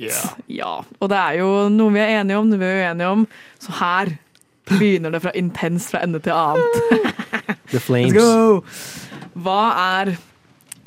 Ja, 0.51 0.81
Og 0.99 1.09
det 1.09 1.17
er 1.17 1.39
jo 1.39 1.69
noe 1.71 1.93
vi 1.95 2.01
er 2.03 2.19
enige 2.19 2.41
om, 2.41 2.49
noe 2.51 2.59
vi 2.59 2.67
er 2.67 2.83
uenige 2.83 3.13
om. 3.15 3.23
Så 3.63 3.71
her 3.79 4.11
begynner 4.69 5.13
det 5.13 5.23
fra 5.23 5.33
intens 5.37 5.89
fra 5.91 6.03
ende 6.05 6.21
til 6.23 6.35
annet. 6.35 7.15
The 7.71 7.79
Flames. 7.79 8.13
Let's 8.13 8.19
go! 8.19 8.61
Hva 9.41 9.61
er 9.79 10.15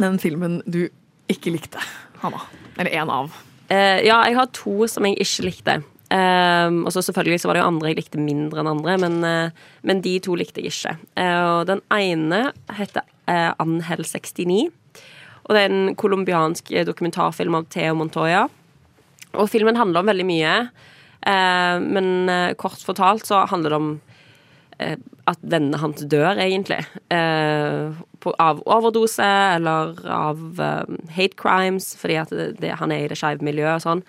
den 0.00 0.20
filmen 0.20 0.60
du 0.68 0.84
ikke 1.32 1.54
likte, 1.54 1.80
Hanna? 2.20 2.42
Eller 2.76 2.92
én 2.92 3.10
av. 3.12 3.32
Uh, 3.70 4.00
ja, 4.04 4.20
jeg 4.28 4.36
har 4.36 4.52
to 4.52 4.84
som 4.90 5.06
jeg 5.08 5.18
ikke 5.24 5.48
likte. 5.48 5.80
Um, 6.14 6.84
og 6.84 6.92
så 6.92 7.02
selvfølgelig 7.02 7.40
så 7.42 7.48
var 7.48 7.56
det 7.56 7.62
jo 7.62 7.70
andre 7.70 7.90
jeg 7.90 7.98
likte 8.02 8.20
mindre 8.20 8.60
enn 8.60 8.68
andre, 8.70 8.96
men, 9.02 9.16
uh, 9.24 9.70
men 9.82 10.02
de 10.04 10.18
to 10.22 10.36
likte 10.38 10.62
jeg 10.62 10.74
ikke. 10.74 10.96
Uh, 11.16 11.60
og 11.60 11.62
den 11.70 11.80
ene 11.96 12.42
heter 12.76 13.06
uh, 13.26 13.56
Anhel 13.62 14.04
69. 14.04 14.68
Og 15.44 15.56
det 15.56 15.62
er 15.64 15.72
en 15.72 15.96
colombiansk 15.98 16.70
dokumentarfilm 16.86 17.56
av 17.58 17.66
Theo 17.72 17.96
Montoya. 17.98 18.46
Og 19.34 19.50
filmen 19.50 19.76
handler 19.80 20.04
om 20.04 20.12
veldig 20.12 20.26
mye, 20.28 20.52
men 21.80 22.28
eh, 22.28 22.52
kort 22.60 22.82
fortalt 22.84 23.26
så 23.28 23.44
handler 23.48 23.72
det 23.72 23.78
om 23.78 23.90
eh, 24.78 24.98
at 25.30 25.40
vennene 25.40 25.80
hans 25.80 26.04
dør, 26.10 26.36
egentlig. 26.36 26.82
Eh, 27.14 27.96
av 28.40 28.60
overdose 28.68 29.24
eller 29.56 29.96
av 30.10 30.60
eh, 30.60 30.94
hate 31.16 31.38
crimes, 31.40 31.94
fordi 32.00 32.20
at 32.20 32.34
det, 32.60 32.74
han 32.80 32.92
er 32.92 33.06
i 33.06 33.10
det 33.12 33.18
skeive 33.20 33.44
miljøet 33.46 33.78
og 33.78 33.86
sånn. 33.86 34.04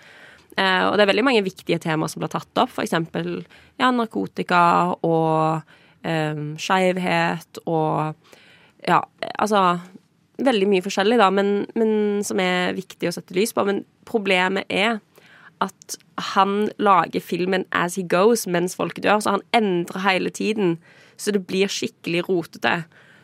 Eh, 0.56 0.82
og 0.88 0.96
det 0.96 1.06
er 1.06 1.12
veldig 1.12 1.26
mange 1.26 1.44
viktige 1.44 1.80
temaer 1.82 2.12
som 2.12 2.22
blir 2.22 2.32
tatt 2.32 2.62
opp, 2.62 2.76
eksempel 2.80 3.42
ja, 3.80 3.90
narkotika 3.92 4.62
og 5.04 5.60
eh, 6.06 6.40
skeivhet 6.60 7.64
og 7.66 8.16
ja, 8.86 9.02
altså 9.36 9.68
Veldig 10.36 10.66
mye 10.68 10.84
forskjellig, 10.84 11.16
da, 11.16 11.30
men, 11.32 11.62
men 11.80 12.20
som 12.20 12.36
er 12.44 12.74
viktig 12.76 13.08
å 13.08 13.12
sette 13.14 13.32
lys 13.32 13.54
på. 13.56 13.62
Men 13.64 13.78
problemet 14.04 14.68
er 14.68 14.98
at 15.64 15.96
han 16.34 16.68
lager 16.82 17.22
filmen 17.24 17.64
as 17.72 17.96
he 17.96 18.04
goes 18.04 18.46
mens 18.46 18.76
folk 18.76 18.98
dør, 19.02 19.20
så 19.22 19.36
han 19.36 19.46
endrer 19.56 20.04
hele 20.04 20.30
tiden. 20.30 20.76
Så 21.16 21.32
det 21.32 21.46
blir 21.48 21.70
skikkelig 21.72 22.26
rotete. 22.28 22.82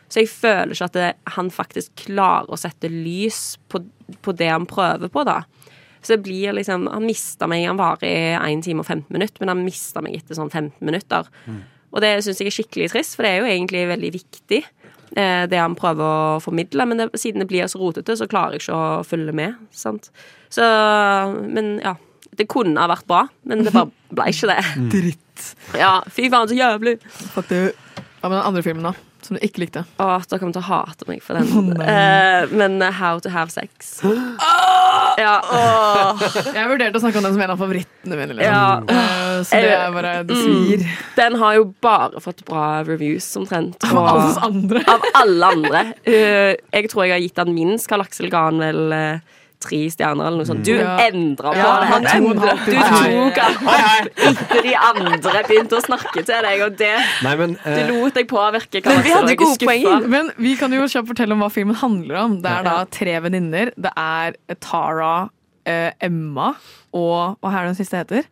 Så 0.09 0.21
jeg 0.23 0.29
føler 0.29 0.73
ikke 0.73 0.89
at 0.89 0.97
det, 0.97 1.11
han 1.35 1.49
faktisk 1.53 2.05
klarer 2.05 2.51
å 2.53 2.59
sette 2.59 2.89
lys 2.91 3.57
på, 3.69 3.81
på 4.21 4.33
det 4.37 4.49
han 4.51 4.67
prøver 4.69 5.09
på, 5.13 5.25
da. 5.25 5.41
Så 6.03 6.17
det 6.17 6.25
blir 6.25 6.51
liksom 6.53 6.89
Han 6.91 7.05
mista 7.07 7.47
meg, 7.47 7.63
han 7.63 7.79
varer 7.79 8.03
i 8.03 8.33
1 8.35 8.65
time 8.65 8.83
og 8.83 8.89
15 8.89 9.13
minutter, 9.13 9.39
men 9.39 9.53
han 9.53 9.63
mista 9.65 10.03
meg 10.03 10.17
etter 10.19 10.37
sånn 10.37 10.51
15 10.51 10.83
minutter. 10.83 11.29
Og 11.93 12.01
det 12.01 12.15
syns 12.25 12.41
jeg 12.41 12.49
er 12.49 12.57
skikkelig 12.57 12.89
trist, 12.91 13.15
for 13.15 13.25
det 13.25 13.31
er 13.31 13.43
jo 13.43 13.51
egentlig 13.51 13.83
veldig 13.87 14.11
viktig, 14.15 14.61
eh, 15.15 15.43
det 15.49 15.59
han 15.61 15.77
prøver 15.77 16.03
å 16.03 16.39
formidle. 16.43 16.87
Men 16.89 16.99
det, 16.99 17.09
siden 17.21 17.43
det 17.43 17.49
blir 17.51 17.69
så 17.69 17.79
rotete, 17.79 18.17
så 18.17 18.27
klarer 18.27 18.57
jeg 18.57 18.65
ikke 18.65 18.79
å 18.79 19.03
følge 19.05 19.35
med. 19.37 19.61
Sant? 19.71 20.09
Så 20.49 20.65
Men 21.49 21.79
ja. 21.83 21.95
Det 22.37 22.47
kunne 22.51 22.81
ha 22.81 22.89
vært 22.91 23.07
bra, 23.09 23.25
men 23.49 23.63
det 23.65 23.73
bare 23.75 23.91
ble 24.13 24.29
ikke 24.33 24.51
det. 24.51 24.59
Dritt. 24.93 25.47
Ja, 25.77 25.95
fy 26.13 26.29
faen, 26.33 26.49
så 26.49 26.57
jævlig. 26.57 26.99
Du. 27.49 27.57
Hva 28.21 28.29
med 28.29 28.37
den 28.37 28.45
andre 28.47 28.63
filmen, 28.65 28.85
da? 28.91 28.93
Som 29.23 29.37
du 29.37 29.43
ikke 29.45 29.63
likte? 29.63 29.85
Å, 30.03 30.17
dere 30.27 30.39
kommer 30.41 30.55
til 30.55 30.63
å 30.63 30.67
hate 30.67 31.07
meg 31.07 31.21
for 31.23 31.39
den. 31.39 31.47
Oh. 31.55 31.83
Eh, 31.87 32.51
men 32.51 32.75
uh, 32.83 32.89
How 32.91 33.21
to 33.23 33.31
have 33.33 33.53
sex. 33.53 33.99
Ja. 35.13 35.35
Jeg 36.55 36.65
vurderte 36.71 36.97
å 36.97 37.01
snakke 37.03 37.19
om 37.19 37.25
den 37.27 37.35
som 37.35 37.41
en 37.45 37.51
av 37.53 37.59
favorittene 37.61 38.17
mine. 38.17 38.33
Liksom. 38.33 38.49
Ja. 38.49 38.79
Uh, 38.81 39.43
Så 39.45 39.59
det 39.61 39.73
er 39.75 39.91
bare 39.93 40.13
Det 40.25 40.37
svir. 40.39 40.81
Mm. 40.81 41.03
Den 41.19 41.37
har 41.37 41.57
jo 41.59 41.67
bare 41.85 42.21
fått 42.23 42.41
bra 42.47 42.63
reviews, 42.87 43.27
omtrent. 43.37 43.77
Av 43.85 43.99
alle 44.01 44.47
andre. 44.47 44.81
Av 44.89 45.05
alle 45.21 45.51
andre. 45.53 45.83
Uh, 46.07 46.53
jeg 46.73 46.89
tror 46.89 47.05
jeg 47.05 47.13
har 47.13 47.21
gitt 47.21 47.37
den 47.43 47.53
minst. 47.53 47.89
Karl 47.91 48.05
Aksel 48.07 48.31
ga 48.33 48.47
han 48.47 48.61
vel 48.63 48.97
tre 49.63 49.79
stjerner 49.93 50.27
eller 50.27 50.41
noe 50.43 50.49
sånt. 50.49 50.63
Du 50.67 50.73
Ja. 50.75 50.97
endra 51.07 51.53
på 51.53 51.57
Ja, 51.57 51.79
det. 51.79 51.87
han 51.91 52.03
to 52.03 52.19
og 52.27 52.31
en 52.31 52.43
halv 52.43 52.65
Du 52.65 52.71
tok 52.73 53.39
han 53.39 54.07
etter 54.29 54.61
de 54.67 54.75
andre 54.75 55.43
begynte 55.47 55.79
å 55.79 55.83
snakke 55.85 56.25
til 56.25 56.41
deg, 56.47 56.61
og 56.67 56.77
det 56.77 56.91
Nei, 57.23 57.35
men 57.39 57.53
Du 57.55 57.69
eh, 57.69 57.87
lot 57.91 58.13
deg 58.13 58.27
påvirke. 58.27 58.83
Men 58.85 59.03
vi 59.03 59.15
hadde 59.15 59.35
gode 59.39 59.67
poeng. 59.67 60.07
Men 60.09 60.31
vi 60.37 60.55
kan 60.59 60.71
jo 60.75 60.83
kjapt 60.87 61.07
fortelle 61.13 61.33
om 61.35 61.43
hva 61.45 61.51
filmen 61.53 61.75
handler 61.79 62.15
om. 62.25 62.37
Det 62.43 62.51
er 62.51 62.63
da 62.67 62.77
tre 62.85 63.19
venninner. 63.23 63.71
Det 63.79 63.91
er 63.97 64.35
Tara, 64.59 65.29
uh, 65.67 65.91
Emma 66.01 66.53
og 66.93 67.37
Hva 67.41 67.51
er 67.53 67.63
det 67.63 67.75
den 67.75 67.79
siste 67.85 68.01
heter? 68.03 68.25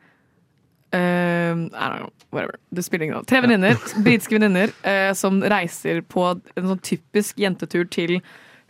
Uh, 0.94 1.70
I 1.72 1.88
don't 1.88 2.00
know, 2.00 2.12
whatever. 2.32 2.56
Det 2.74 2.84
spiller 2.84 3.06
ingen 3.06 3.16
rolle. 3.16 3.26
Tre 3.30 3.42
venninner, 3.42 3.78
britiske 4.06 4.36
venninner, 4.38 4.74
uh, 4.84 5.14
som 5.16 5.40
reiser 5.42 6.02
på 6.04 6.26
en 6.36 6.68
sånn 6.74 6.82
typisk 6.84 7.40
jentetur 7.40 7.88
til 7.92 8.18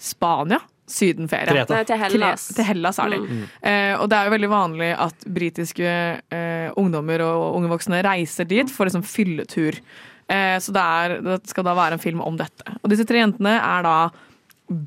Spania. 0.01 0.59
Sydenferie. 0.92 1.66
Nei, 1.70 1.82
til 1.88 2.00
Hellas. 2.02 2.48
Til 2.58 2.68
Hellas 2.68 3.00
er 3.02 3.14
de. 3.16 3.20
Mm. 3.24 3.44
Eh, 3.72 3.94
og 3.98 4.08
det 4.12 4.20
er 4.20 4.30
jo 4.30 4.36
veldig 4.36 4.52
vanlig 4.52 4.92
at 5.08 5.28
britiske 5.39 5.92
eh, 6.22 6.70
ungdommer 6.80 7.24
og 7.26 7.60
unge 7.60 7.72
voksne 7.72 8.02
reiser 8.06 8.50
dit 8.50 8.72
for 8.72 8.89
liksom 8.89 9.06
fylletur. 9.08 9.80
Eh, 10.32 10.58
så 10.64 10.76
det, 10.76 10.84
er, 10.84 11.16
det 11.26 11.39
skal 11.52 11.68
da 11.68 11.78
være 11.78 11.98
en 11.98 12.04
film 12.04 12.22
om 12.24 12.38
dette. 12.39 12.78
Og 12.82 12.92
disse 12.92 13.08
tre 13.08 13.24
jentene 13.24 13.58
er 13.60 13.88
da 13.88 13.96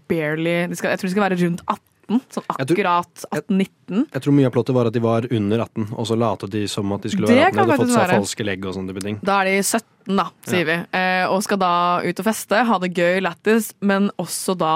barely 0.09 0.65
de 0.71 0.79
skal, 0.79 0.95
Jeg 0.95 1.03
tror 1.03 1.11
de 1.11 1.15
skal 1.15 1.27
være 1.27 1.41
rundt 1.43 1.65
18. 1.67 1.83
Sånn 2.05 2.45
akkurat 2.53 3.23
18-19. 3.31 4.03
Jeg 4.13 4.25
tror 4.25 4.35
mye 4.37 4.49
av 4.49 4.53
plottet 4.53 4.77
var 4.77 4.89
at 4.91 4.97
de 4.97 5.01
var 5.05 5.25
under 5.33 5.63
18, 5.65 5.87
og 5.97 6.09
så 6.09 6.17
latet 6.21 6.53
de 6.53 6.65
som 6.69 6.93
at 6.97 7.05
de 7.05 7.13
skulle 7.13 7.31
være 7.31 7.47
18. 7.49 7.55
De 7.57 7.63
hadde 7.63 7.79
fått 7.81 7.93
seg 7.95 8.03
være. 8.03 8.19
falske 8.21 8.47
legg 8.47 8.67
og 8.69 8.77
sånne 8.77 8.93
type 8.93 9.05
ting. 9.07 9.21
Da 9.25 9.39
er 9.41 9.51
de 9.51 9.55
17, 9.63 10.19
da, 10.21 10.27
sier 10.49 10.69
vi. 10.69 10.77
Eh, 11.01 11.25
og 11.31 11.41
skal 11.47 11.61
da 11.63 11.73
ut 12.05 12.21
og 12.21 12.29
feste, 12.29 12.61
ha 12.69 12.79
det 12.83 12.93
gøy, 12.93 13.23
lættis, 13.25 13.73
men 13.81 14.11
også 14.21 14.57
da 14.61 14.75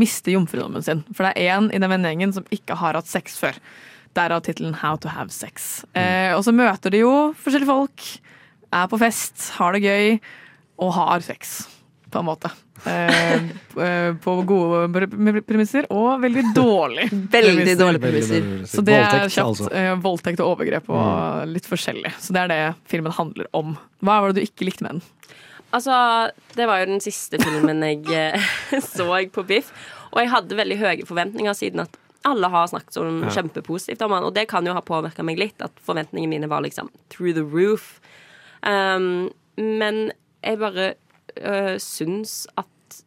miste 0.00 0.34
jomfrudommen 0.34 0.84
sin. 0.84 1.02
For 1.12 1.26
det 1.26 1.34
er 1.36 1.56
én 1.56 1.70
i 1.72 1.80
den 1.80 1.92
vennegjengen 1.92 2.34
som 2.36 2.48
ikke 2.54 2.76
har 2.78 2.98
hatt 2.98 3.10
sex 3.10 3.38
før. 3.40 3.58
Derav 4.16 4.42
tittelen 4.46 4.76
How 4.80 4.96
to 5.00 5.12
have 5.12 5.32
sex. 5.34 5.84
Eh, 5.96 6.32
og 6.36 6.44
så 6.46 6.54
møter 6.56 6.92
de 6.94 7.02
jo 7.04 7.14
forskjellige 7.36 7.68
folk, 7.68 8.06
er 8.76 8.86
på 8.90 9.00
fest, 9.00 9.50
har 9.60 9.76
det 9.76 9.84
gøy 9.84 10.16
og 10.82 10.92
har 10.96 11.24
sex, 11.24 11.58
på 12.12 12.20
en 12.20 12.28
måte. 12.28 12.52
Eh, 12.84 13.34
eh, 13.86 14.14
på 14.20 14.34
gode 14.48 15.06
premisser 15.46 15.88
og 15.92 16.20
veldig 16.20 16.44
dårlige 16.56 17.20
Veldig 17.36 17.76
dårlige 17.80 18.02
premisser. 18.02 18.48
Så 18.68 18.84
det 18.84 18.98
er 19.00 19.28
kjapt. 19.28 19.46
altså. 19.46 19.70
eh, 19.72 19.92
voldtekt 20.04 20.42
og 20.44 20.56
overgrep 20.56 20.90
og 20.92 21.48
litt 21.50 21.68
forskjellig. 21.68 22.12
Så 22.20 22.36
det 22.36 22.44
er 22.46 22.52
det 22.52 22.62
filmen 22.90 23.14
handler 23.16 23.48
om. 23.56 23.76
Hva 24.04 24.20
var 24.22 24.32
det 24.32 24.42
du 24.42 24.50
ikke 24.50 24.68
likte 24.68 24.86
med 24.86 24.98
den? 24.98 25.06
Altså, 25.74 26.30
det 26.54 26.66
var 26.68 26.80
jo 26.80 26.90
den 26.92 27.02
siste 27.02 27.38
filmen 27.42 27.82
jeg 27.82 28.04
eh, 28.14 28.50
så 28.80 29.08
på 29.32 29.42
Biff. 29.46 29.72
Og 30.12 30.20
jeg 30.22 30.30
hadde 30.32 30.56
veldig 30.58 30.78
høye 30.80 31.06
forventninger 31.08 31.56
siden 31.58 31.82
at 31.84 31.96
alle 32.26 32.48
har 32.50 32.68
snakket 32.70 32.96
sånn 32.96 33.22
Ja. 33.26 33.32
kjempepositivt 33.34 34.02
om 34.02 34.14
han. 34.16 34.24
Og 34.26 34.34
det 34.34 34.48
kan 34.50 34.66
jo 34.66 34.74
ha 34.74 34.82
påvirka 34.82 35.22
meg 35.26 35.38
litt, 35.38 35.60
at 35.62 35.74
forventningene 35.86 36.30
mine 36.30 36.50
var 36.50 36.64
liksom 36.64 36.90
through 37.12 37.34
the 37.34 37.44
roof. 37.44 38.00
Um, 38.62 39.30
men 39.56 40.10
jeg 40.42 40.58
bare 40.58 40.94
uh, 41.42 41.76
syns 41.82 42.46
at 42.58 43.02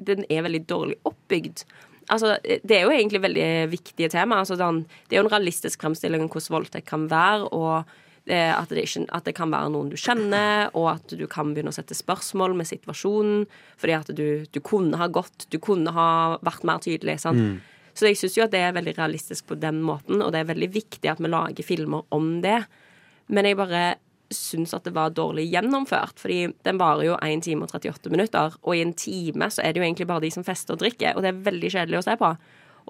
den 0.00 0.24
er 0.30 0.44
veldig 0.46 0.62
dårlig 0.70 0.98
oppbygd. 1.08 1.64
Altså, 2.10 2.36
det 2.42 2.76
er 2.76 2.86
jo 2.86 2.94
egentlig 2.94 3.22
veldig 3.22 3.48
viktige 3.70 4.10
tema. 4.10 4.38
Altså, 4.42 4.56
det 4.56 5.16
er 5.16 5.20
jo 5.20 5.26
en 5.26 5.34
realistisk 5.34 5.82
fremstilling 5.82 6.24
av 6.24 6.30
hvordan 6.32 6.56
voldtekt 6.56 6.88
kan 6.90 7.08
være. 7.10 7.50
og 7.52 7.84
at, 8.36 8.70
det 8.70 8.84
ikke, 8.86 9.04
at 9.16 9.26
det 9.26 9.34
kan 9.36 9.50
være 9.52 9.72
noen 9.74 9.90
du 9.90 9.96
kjenner, 9.98 10.68
og 10.78 10.92
at 10.92 11.14
du 11.18 11.26
kan 11.30 11.54
begynne 11.54 11.72
å 11.72 11.76
sette 11.76 11.96
spørsmål 11.98 12.54
med 12.58 12.68
situasjonen. 12.70 13.46
Fordi 13.80 13.96
at 13.96 14.12
du, 14.16 14.26
du 14.46 14.60
kunne 14.64 15.00
ha 15.00 15.10
gått, 15.10 15.48
du 15.50 15.58
kunne 15.62 15.94
ha 15.96 16.10
vært 16.46 16.66
mer 16.68 16.82
tydelig. 16.84 17.18
Mm. 17.26 17.58
Så 17.96 18.10
jeg 18.10 18.20
syns 18.20 18.38
jo 18.38 18.44
at 18.46 18.54
det 18.54 18.62
er 18.64 18.76
veldig 18.76 18.94
realistisk 18.98 19.50
på 19.50 19.58
den 19.60 19.82
måten, 19.86 20.22
og 20.22 20.30
det 20.34 20.44
er 20.44 20.52
veldig 20.52 20.70
viktig 20.76 21.10
at 21.10 21.22
vi 21.22 21.32
lager 21.32 21.66
filmer 21.66 22.06
om 22.14 22.38
det. 22.44 22.62
Men 23.30 23.48
jeg 23.48 23.58
bare 23.58 23.82
syns 24.30 24.72
at 24.76 24.86
det 24.86 24.94
var 24.94 25.12
dårlig 25.14 25.48
gjennomført, 25.50 26.20
fordi 26.22 26.52
den 26.66 26.78
varer 26.80 27.08
jo 27.08 27.18
1 27.18 27.44
time 27.44 27.66
og 27.66 27.74
38 27.74 28.12
minutter, 28.14 28.54
og 28.62 28.76
i 28.76 28.82
en 28.84 28.94
time 28.94 29.50
så 29.50 29.64
er 29.64 29.74
det 29.74 29.82
jo 29.82 29.86
egentlig 29.88 30.06
bare 30.10 30.24
de 30.24 30.30
som 30.34 30.46
fester 30.46 30.76
og 30.76 30.82
drikker, 30.84 31.16
og 31.16 31.24
det 31.24 31.32
er 31.32 31.44
veldig 31.50 31.72
kjedelig 31.74 31.98
å 32.00 32.06
se 32.06 32.16
på. 32.20 32.30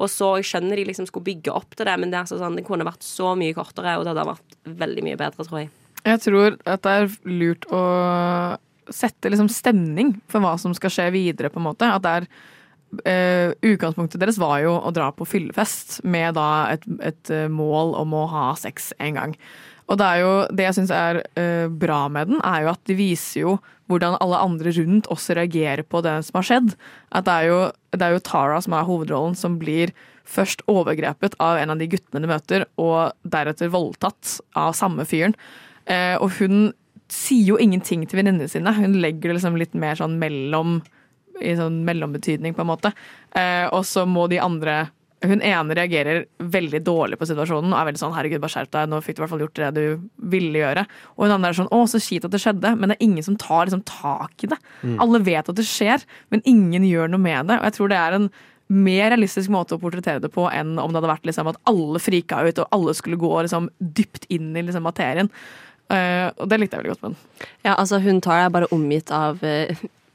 Og 0.01 0.09
så 0.09 0.31
jeg 0.41 0.49
skjønner 0.49 0.81
de 0.81 0.87
liksom 0.89 1.09
skulle 1.09 1.29
bygge 1.29 1.53
opp 1.53 1.77
til 1.77 1.89
det, 1.89 1.97
men 2.01 2.13
det, 2.13 2.23
altså 2.23 2.41
sånn, 2.41 2.57
det 2.59 2.65
kunne 2.67 2.89
vært 2.89 3.05
så 3.05 3.35
mye 3.39 3.57
kortere, 3.57 3.99
og 3.99 4.07
det 4.07 4.15
hadde 4.15 4.31
vært 4.33 4.57
veldig 4.81 5.07
mye 5.07 5.21
bedre, 5.21 5.47
tror 5.47 5.63
jeg. 5.63 5.73
Jeg 6.01 6.23
tror 6.25 6.57
at 6.65 6.87
det 6.87 6.95
er 6.97 7.11
lurt 7.29 7.67
å 7.77 7.83
sette 8.91 9.31
liksom 9.31 9.51
stemning 9.53 10.15
for 10.31 10.43
hva 10.43 10.57
som 10.59 10.73
skal 10.75 10.93
skje 10.95 11.11
videre, 11.15 11.53
på 11.53 11.61
en 11.61 11.69
måte. 11.71 11.91
At 11.91 12.07
det 12.07 12.17
er 12.23 12.33
Uh, 12.91 13.55
Utgangspunktet 13.63 14.19
deres 14.19 14.39
var 14.43 14.57
jo 14.65 14.73
å 14.75 14.91
dra 14.91 15.13
på 15.15 15.23
fyllefest 15.23 16.01
med 16.03 16.35
da 16.35 16.73
et, 16.73 16.83
et 17.07 17.31
eh, 17.31 17.45
mål 17.47 17.93
om 18.01 18.17
å 18.19 18.25
ha 18.33 18.47
sex 18.59 18.91
en 18.99 19.15
gang. 19.15 19.35
Og 19.91 19.99
det 19.99 20.09
jo, 20.23 20.31
det 20.55 20.69
jeg 20.69 20.77
syns 20.79 20.93
er 20.95 21.21
uh, 21.35 21.67
bra 21.71 22.05
med 22.13 22.31
den, 22.31 22.41
er 22.47 22.65
jo 22.65 22.73
at 22.75 22.83
de 22.87 22.97
viser 22.99 23.43
jo 23.43 23.59
hvordan 23.91 24.21
alle 24.23 24.39
andre 24.39 24.71
rundt 24.77 25.09
også 25.11 25.35
reagerer 25.35 25.83
på 25.83 26.03
det 26.07 26.15
som 26.29 26.39
har 26.39 26.47
skjedd. 26.47 26.77
At 27.11 27.27
det 27.27 27.35
er 27.35 27.49
jo, 27.49 27.59
det 27.97 28.07
er 28.07 28.15
jo 28.15 28.23
Tara 28.23 28.61
som 28.63 28.77
er 28.79 28.87
hovedrollen, 28.87 29.35
som 29.35 29.59
blir 29.59 29.91
først 30.31 30.63
overgrepet 30.71 31.35
av 31.43 31.59
en 31.59 31.75
av 31.75 31.81
de 31.81 31.89
guttene 31.91 32.23
de 32.23 32.31
møter, 32.31 32.69
og 32.79 33.17
deretter 33.27 33.73
voldtatt 33.73 34.37
av 34.59 34.77
samme 34.79 35.07
fyren. 35.11 35.35
Uh, 35.91 36.15
og 36.23 36.31
hun 36.39 36.71
sier 37.11 37.57
jo 37.57 37.59
ingenting 37.59 38.07
til 38.07 38.21
venninnene 38.21 38.47
sine. 38.51 38.71
Hun 38.77 39.01
legger 39.03 39.33
det 39.33 39.41
liksom 39.41 39.59
litt 39.59 39.75
mer 39.75 39.99
sånn 39.99 40.21
mellom 40.23 40.79
i 41.41 41.55
sånn 41.57 41.81
mellombetydning, 41.87 42.55
på 42.55 42.63
en 42.63 42.69
måte. 42.69 42.93
Uh, 43.35 43.67
og 43.73 43.83
så 43.89 44.05
må 44.07 44.27
de 44.31 44.39
andre 44.43 44.85
Hun 45.21 45.43
ene 45.45 45.75
reagerer 45.77 46.23
veldig 46.41 46.81
dårlig 46.87 47.19
på 47.21 47.27
situasjonen 47.29 47.75
og 47.75 47.77
er 47.77 47.89
veldig 47.91 48.01
sånn 48.01 48.15
'herregud, 48.17 48.41
bare 48.41 48.55
skjerp 48.55 48.71
deg, 48.73 48.89
nå 48.89 49.01
fikk 49.05 49.17
du 49.17 49.21
i 49.21 49.23
hvert 49.25 49.33
fall 49.35 49.43
gjort 49.45 49.59
det 49.61 49.71
du 49.77 49.85
ville 50.33 50.63
gjøre'. 50.63 50.87
Og 51.19 51.27
hun 51.27 51.35
andre 51.35 51.51
er 51.51 51.59
sånn 51.59 51.69
'å, 51.69 51.81
så 51.85 52.01
kjipt 52.01 52.25
at 52.25 52.33
det 52.33 52.41
skjedde', 52.41 52.73
men 52.79 52.89
det 52.89 52.97
er 52.97 53.05
ingen 53.05 53.23
som 53.23 53.37
tar 53.37 53.67
liksom 53.67 53.85
tak 53.85 54.33
i 54.45 54.49
det. 54.49 54.59
Mm. 54.83 54.97
Alle 54.99 55.21
vet 55.21 55.49
at 55.49 55.57
det 55.57 55.67
skjer, 55.69 56.05
men 56.31 56.41
ingen 56.47 56.83
gjør 56.89 57.11
noe 57.13 57.21
med 57.21 57.47
det. 57.49 57.59
Og 57.61 57.65
jeg 57.69 57.77
tror 57.77 57.89
det 57.89 57.99
er 58.01 58.13
en 58.17 58.31
mer 58.71 59.11
realistisk 59.11 59.51
måte 59.51 59.75
å 59.75 59.83
portrettere 59.83 60.23
det 60.23 60.31
på 60.33 60.47
enn 60.49 60.79
om 60.79 60.93
det 60.93 61.01
hadde 61.01 61.11
vært 61.11 61.27
liksom 61.27 61.51
at 61.51 61.59
alle 61.67 61.99
frika 61.99 62.41
ut 62.47 62.59
og 62.63 62.71
alle 62.71 62.95
skulle 62.95 63.19
gå 63.19 63.33
liksom 63.43 63.69
dypt 63.79 64.25
inn 64.31 64.55
i 64.57 64.63
liksom 64.63 64.87
materien. 64.87 65.29
Uh, 65.91 66.31
og 66.39 66.49
det 66.49 66.61
likte 66.61 66.79
jeg 66.79 66.85
veldig 66.85 66.95
godt 66.95 67.03
med 67.03 67.11
den. 67.11 67.47
Ja, 67.67 67.75
altså 67.75 67.99
hun 67.99 68.21
tar 68.23 68.45
deg 68.45 68.53
bare 68.55 68.71
omgitt 68.71 69.11
av 69.11 69.43
uh, 69.43 69.67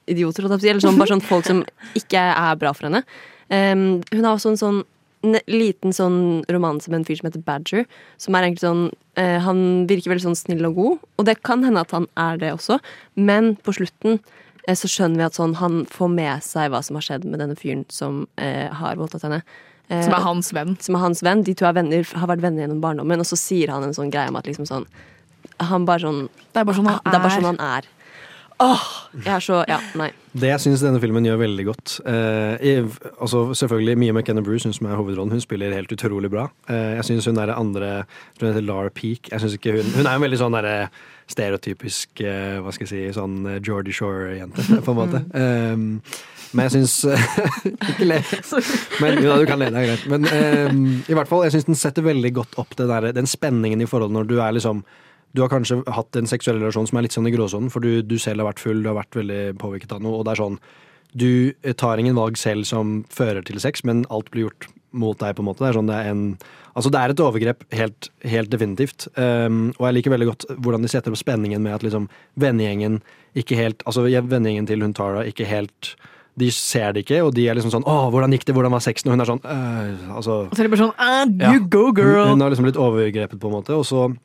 idioter, 0.07 0.47
eller 0.47 0.79
sånn, 0.79 0.97
bare 0.97 1.13
sånn 1.13 1.25
folk 1.25 1.45
som 1.45 1.65
ikke 1.99 2.21
er 2.31 2.55
bra 2.61 2.71
for 2.73 2.87
henne. 2.87 3.03
Um, 3.51 4.01
hun 4.13 4.23
har 4.23 4.31
også 4.31 4.53
en 4.53 4.61
sånn 4.61 4.83
en 5.25 5.37
liten 5.51 5.93
sånn 5.95 6.17
romanse 6.51 6.89
med 6.91 6.99
en 7.01 7.05
fyr 7.07 7.19
som 7.19 7.27
heter 7.29 7.43
Badger, 7.45 7.85
som 8.21 8.35
er 8.37 8.45
egentlig 8.47 8.63
sånn 8.65 8.83
eh, 9.17 9.39
Han 9.45 9.59
virker 9.89 10.11
veldig 10.13 10.25
sånn 10.29 10.37
snill 10.39 10.65
og 10.69 10.75
god, 10.79 11.05
og 11.17 11.25
det 11.29 11.39
kan 11.43 11.63
hende 11.65 11.81
at 11.81 11.91
han 11.95 12.07
er 12.15 12.37
det 12.41 12.53
også, 12.55 12.79
men 13.15 13.55
på 13.65 13.73
slutten 13.77 14.19
eh, 14.67 14.75
så 14.75 14.89
skjønner 14.91 15.23
vi 15.23 15.27
at 15.29 15.39
sånn 15.39 15.55
han 15.61 15.85
får 15.89 16.11
med 16.13 16.43
seg 16.45 16.69
hva 16.73 16.83
som 16.85 16.99
har 16.99 17.07
skjedd 17.07 17.25
med 17.25 17.41
denne 17.43 17.55
fyren 17.59 17.85
som 17.89 18.25
eh, 18.37 18.69
har 18.69 18.95
voldtatt 19.01 19.25
henne. 19.27 19.41
Eh, 19.89 20.01
Som 20.03 20.13
er 20.17 20.23
hans 20.25 20.53
venn. 20.53 20.77
Som 20.81 20.95
er 20.97 21.03
hans 21.05 21.21
venn. 21.25 21.43
De 21.45 21.53
to 21.53 21.65
er 21.69 21.75
venner, 21.77 22.05
har 22.17 22.27
vært 22.31 22.41
venner 22.41 22.65
gjennom 22.65 22.81
barndommen, 22.81 23.21
og 23.21 23.27
så 23.29 23.37
sier 23.37 23.69
han 23.73 23.83
en 23.85 23.93
sånn 23.93 24.09
greie 24.13 24.31
om 24.31 24.39
at 24.39 24.47
liksom 24.49 24.65
sånn 24.69 24.87
Han 25.61 25.85
bare 25.85 26.01
sånn 26.01 26.23
Det 26.51 26.59
er 26.59 26.65
bare 26.65 26.75
sånn 26.75 26.87
han 26.89 26.97
Det 27.05 27.13
er 27.13 27.21
bare 27.21 27.35
sånn 27.37 27.45
han 27.51 27.61
er. 27.61 27.85
Åh! 28.63 28.83
Jeg 29.23 29.31
er 29.31 29.43
så 29.43 29.57
Ja, 29.67 29.79
nei. 29.99 30.09
Det 30.35 30.49
jeg 30.49 30.61
syns 30.63 30.83
denne 30.83 30.99
filmen 31.03 31.25
gjør 31.27 31.39
veldig 31.39 31.65
godt 31.69 31.95
eh, 32.11 32.55
i, 32.59 32.73
altså 33.23 33.45
Selvfølgelig 33.55 33.97
Mia 33.99 34.13
McKenna 34.15 34.43
Bruce, 34.43 34.67
hun 34.67 34.75
som 34.75 34.87
er 34.89 34.95
hovedrollen, 34.99 35.31
hun 35.31 35.43
spiller 35.43 35.75
helt 35.75 35.91
utrolig 35.91 36.31
bra. 36.31 36.49
Eh, 36.71 36.95
jeg 36.97 37.07
syns 37.09 37.27
hun 37.29 37.39
der 37.39 37.53
andre 37.55 37.91
jeg 37.95 38.37
tror 38.37 38.47
hun 38.47 38.53
heter 38.53 38.67
Lara 38.67 38.93
Peak 38.95 39.31
jeg 39.31 39.43
synes 39.43 39.57
ikke 39.57 39.75
Hun 39.77 39.91
Hun 39.97 40.07
er 40.07 40.15
en 40.15 40.25
veldig 40.25 40.39
sånn 40.39 40.55
derre 40.55 40.77
stereotypisk 41.31 42.21
eh, 42.21 42.59
hva 42.61 42.71
skal 42.75 42.85
jeg 42.85 42.91
si, 42.91 43.17
sånn 43.17 43.37
eh, 43.49 43.61
Geordie 43.65 43.95
Shore-jente, 43.95 44.61
på 44.85 44.93
en 44.93 44.99
måte. 44.99 45.21
Um, 45.33 45.85
men 46.53 46.67
jeg 46.67 46.75
syns 46.75 46.99
Ikke 47.89 48.05
le. 48.05 48.19
Men, 49.01 49.17
ja, 49.25 49.39
du 49.41 49.47
kan 49.49 49.57
le, 49.57 49.71
det 49.73 49.81
er 49.81 49.89
greit. 49.89 50.05
Men 50.11 50.29
um, 50.29 50.83
i 51.01 51.17
hvert 51.17 51.31
fall, 51.31 51.41
jeg 51.47 51.55
syns 51.55 51.65
den 51.71 51.79
setter 51.79 52.05
veldig 52.05 52.31
godt 52.37 52.59
opp 52.61 52.77
det 52.77 52.85
der, 52.91 53.09
den 53.17 53.27
spenningen 53.29 53.81
i 53.81 53.89
forholdet 53.89 54.19
når 54.19 54.29
du 54.29 54.37
er 54.37 54.53
liksom 54.55 54.85
du 55.35 55.43
har 55.43 55.51
kanskje 55.51 55.81
hatt 55.91 56.15
en 56.15 56.29
seksuell 56.29 56.61
relasjon 56.61 56.87
som 56.89 56.99
er 56.99 57.07
litt 57.07 57.15
sånn 57.15 57.27
i 57.27 57.33
gråsonen, 57.35 57.71
for 57.73 57.83
du, 57.83 57.99
du 58.05 58.17
selv 58.21 58.43
har 58.43 58.53
vært 58.53 58.63
full, 58.63 58.81
du 58.83 58.89
har 58.91 58.99
vært 59.01 59.19
veldig 59.19 59.43
påvirket 59.61 59.95
av 59.95 60.03
noe, 60.05 60.19
og 60.19 60.27
det 60.27 60.35
er 60.35 60.43
sånn 60.43 60.59
Du 61.15 61.53
tar 61.79 61.99
ingen 61.99 62.15
valg 62.15 62.35
selv 62.37 62.67
som 62.67 63.03
fører 63.09 63.43
til 63.47 63.59
sex, 63.63 63.83
men 63.87 64.05
alt 64.11 64.31
blir 64.31 64.47
gjort 64.47 64.67
mot 64.95 65.19
deg, 65.19 65.35
på 65.35 65.43
en 65.43 65.47
måte. 65.49 65.63
Det 65.63 65.69
er 65.69 65.77
sånn 65.79 65.91
det 65.91 65.99
er 65.99 66.13
en 66.13 66.23
Altså, 66.75 66.89
det 66.91 66.99
er 66.99 67.11
et 67.13 67.21
overgrep, 67.23 67.61
helt, 67.71 68.09
helt 68.27 68.49
definitivt. 68.51 69.05
Um, 69.15 69.69
og 69.77 69.85
jeg 69.87 69.95
liker 69.95 70.11
veldig 70.11 70.25
godt 70.27 70.45
hvordan 70.59 70.83
de 70.83 70.89
setter 70.91 71.13
opp 71.15 71.21
spenningen 71.21 71.63
med 71.63 71.71
at 71.77 71.85
liksom 71.87 72.09
vennegjengen 72.35 72.99
ikke 73.39 73.55
helt 73.55 73.85
Altså 73.87 74.03
vennegjengen 74.03 74.67
til 74.67 74.83
hun 74.83 74.95
Tara 74.95 75.23
ikke 75.29 75.47
helt 75.47 75.95
de 76.35 76.49
ser 76.51 76.91
det 76.91 77.05
ikke, 77.05 77.21
og 77.23 77.31
de 77.31 77.45
er 77.47 77.55
liksom 77.55 77.71
sånn 77.71 77.85
'Å, 77.87 78.11
hvordan 78.11 78.33
gikk 78.35 78.43
det? 78.43 78.55
Hvordan 78.55 78.73
var 78.75 78.83
sexen?' 78.83 79.07
Og 79.07 79.15
hun 79.15 79.23
er 79.23 79.29
sånn 79.29 79.39
øh, 79.39 80.15
altså, 80.19 80.33
Og 80.49 80.51
så 80.51 80.59
er 80.59 80.67
det 80.67 80.71
bare 80.73 80.83
sånn 80.83 80.97
'You 81.31 81.61
ja. 81.61 81.67
Go, 81.71 81.83
girl! 81.95 82.27
Hun, 82.27 82.35
hun 82.35 82.41
har 82.41 82.51
liksom 82.51 82.67
blitt 82.67 82.81
overgrepet, 82.81 83.39
på 83.39 83.47
en 83.47 83.55
måte. 83.55 83.71
Og 83.71 83.85
så 83.87 84.11
eh, 84.11 84.17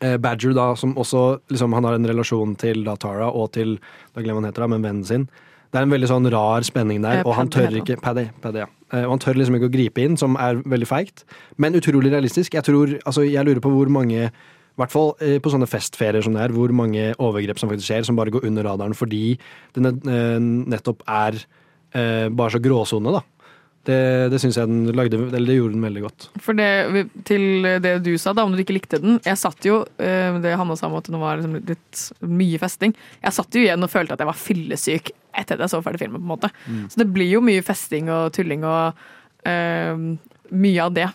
Badger, 0.00 0.52
da, 0.56 0.74
som 0.76 0.94
også 0.94 1.40
liksom, 1.48 1.72
Han 1.76 1.84
har 1.88 1.94
en 1.96 2.06
relasjon 2.08 2.56
til 2.60 2.82
da, 2.84 2.96
Tara 3.00 3.30
og 3.32 3.52
til 3.56 3.78
Da 4.14 4.20
glemmer 4.20 4.42
han 4.42 4.50
heter 4.50 4.66
da, 4.66 4.68
men 4.74 4.82
vennen 4.84 5.04
sin. 5.08 5.28
Det 5.72 5.80
er 5.80 5.86
en 5.86 5.92
veldig 5.92 6.08
sånn 6.08 6.28
rar 6.32 6.64
spenning 6.66 7.02
der, 7.02 7.22
Eh, 7.22 7.26
og 7.26 7.34
han 7.36 7.48
tør 7.52 7.74
ikke 7.80 7.96
Paddy, 8.00 8.28
Paddy, 8.42 8.62
ja. 8.62 8.68
Eh, 8.92 9.04
Og 9.04 9.16
han 9.16 9.22
tør 9.24 9.34
liksom 9.36 9.56
ikke 9.58 9.68
å 9.68 9.72
gripe 9.74 10.04
inn, 10.04 10.16
som 10.16 10.36
er 10.40 10.60
veldig 10.62 10.86
feigt. 10.88 11.24
Men 11.58 11.74
utrolig 11.74 12.12
realistisk. 12.12 12.54
Jeg 12.54 12.64
tror, 12.64 12.98
altså 13.04 13.24
jeg 13.26 13.44
lurer 13.44 13.60
på 13.60 13.72
hvor 13.72 13.90
mange 13.90 14.30
i 14.76 14.78
hvert 14.82 14.92
fall 14.92 15.14
eh, 15.24 15.38
på 15.40 15.50
sånne 15.52 15.68
festferier 15.68 16.22
som 16.22 16.34
det 16.36 16.42
er, 16.44 16.52
hvor 16.52 16.72
mange 16.76 17.14
overgrep 17.16 17.58
som 17.58 17.70
faktisk 17.72 17.88
skjer, 17.88 18.04
som 18.04 18.16
bare 18.18 18.30
går 18.30 18.44
under 18.44 18.66
radaren 18.68 18.94
fordi 18.96 19.38
det 19.72 19.92
eh, 20.04 20.36
nettopp 20.40 21.00
er 21.08 21.38
eh, 21.96 22.28
bare 22.28 22.52
så 22.52 22.60
gråsone, 22.60 23.14
da. 23.16 23.22
Det, 23.86 23.98
det 24.32 24.40
syns 24.42 24.56
jeg 24.58 24.66
den 24.66 24.96
lagde 24.98 25.18
Eller 25.28 25.46
det 25.46 25.58
gjorde 25.58 25.76
den 25.76 25.84
veldig 25.86 26.02
godt. 26.02 26.28
For 26.42 26.58
det, 26.58 27.04
til 27.28 27.66
det 27.82 27.92
du 28.06 28.12
sa, 28.18 28.34
da, 28.34 28.46
om 28.46 28.54
du 28.56 28.62
ikke 28.62 28.74
likte 28.74 28.98
den 29.02 29.20
Jeg 29.22 29.38
satt 29.38 29.68
jo, 29.68 29.80
eh, 30.02 30.38
det 30.42 30.56
Hanna 30.58 30.74
sa 30.78 30.88
om 30.90 30.96
at 30.98 31.10
det 31.10 31.20
var 31.20 31.38
liksom 31.38 31.58
litt 31.70 32.02
mye 32.26 32.58
festing. 32.62 32.96
Jeg 33.22 33.36
satt 33.36 33.54
jo 33.54 33.62
igjen 33.62 33.86
og 33.86 33.92
følte 33.92 34.16
at 34.16 34.24
jeg 34.24 34.30
var 34.30 34.40
fyllesyk 34.40 35.12
etter 35.36 35.58
at 35.58 35.66
jeg 35.66 35.74
så 35.74 35.82
ferdig 35.84 36.00
filmen. 36.02 36.18
på 36.18 36.26
en 36.26 36.32
måte. 36.32 36.50
Mm. 36.66 36.86
Så 36.90 37.02
det 37.02 37.10
blir 37.14 37.30
jo 37.30 37.44
mye 37.44 37.64
festing 37.64 38.10
og 38.12 38.32
tulling 38.34 38.64
og 38.66 39.06
eh, 39.46 40.02
mye 40.50 40.82
av 40.82 40.96
det. 40.96 41.10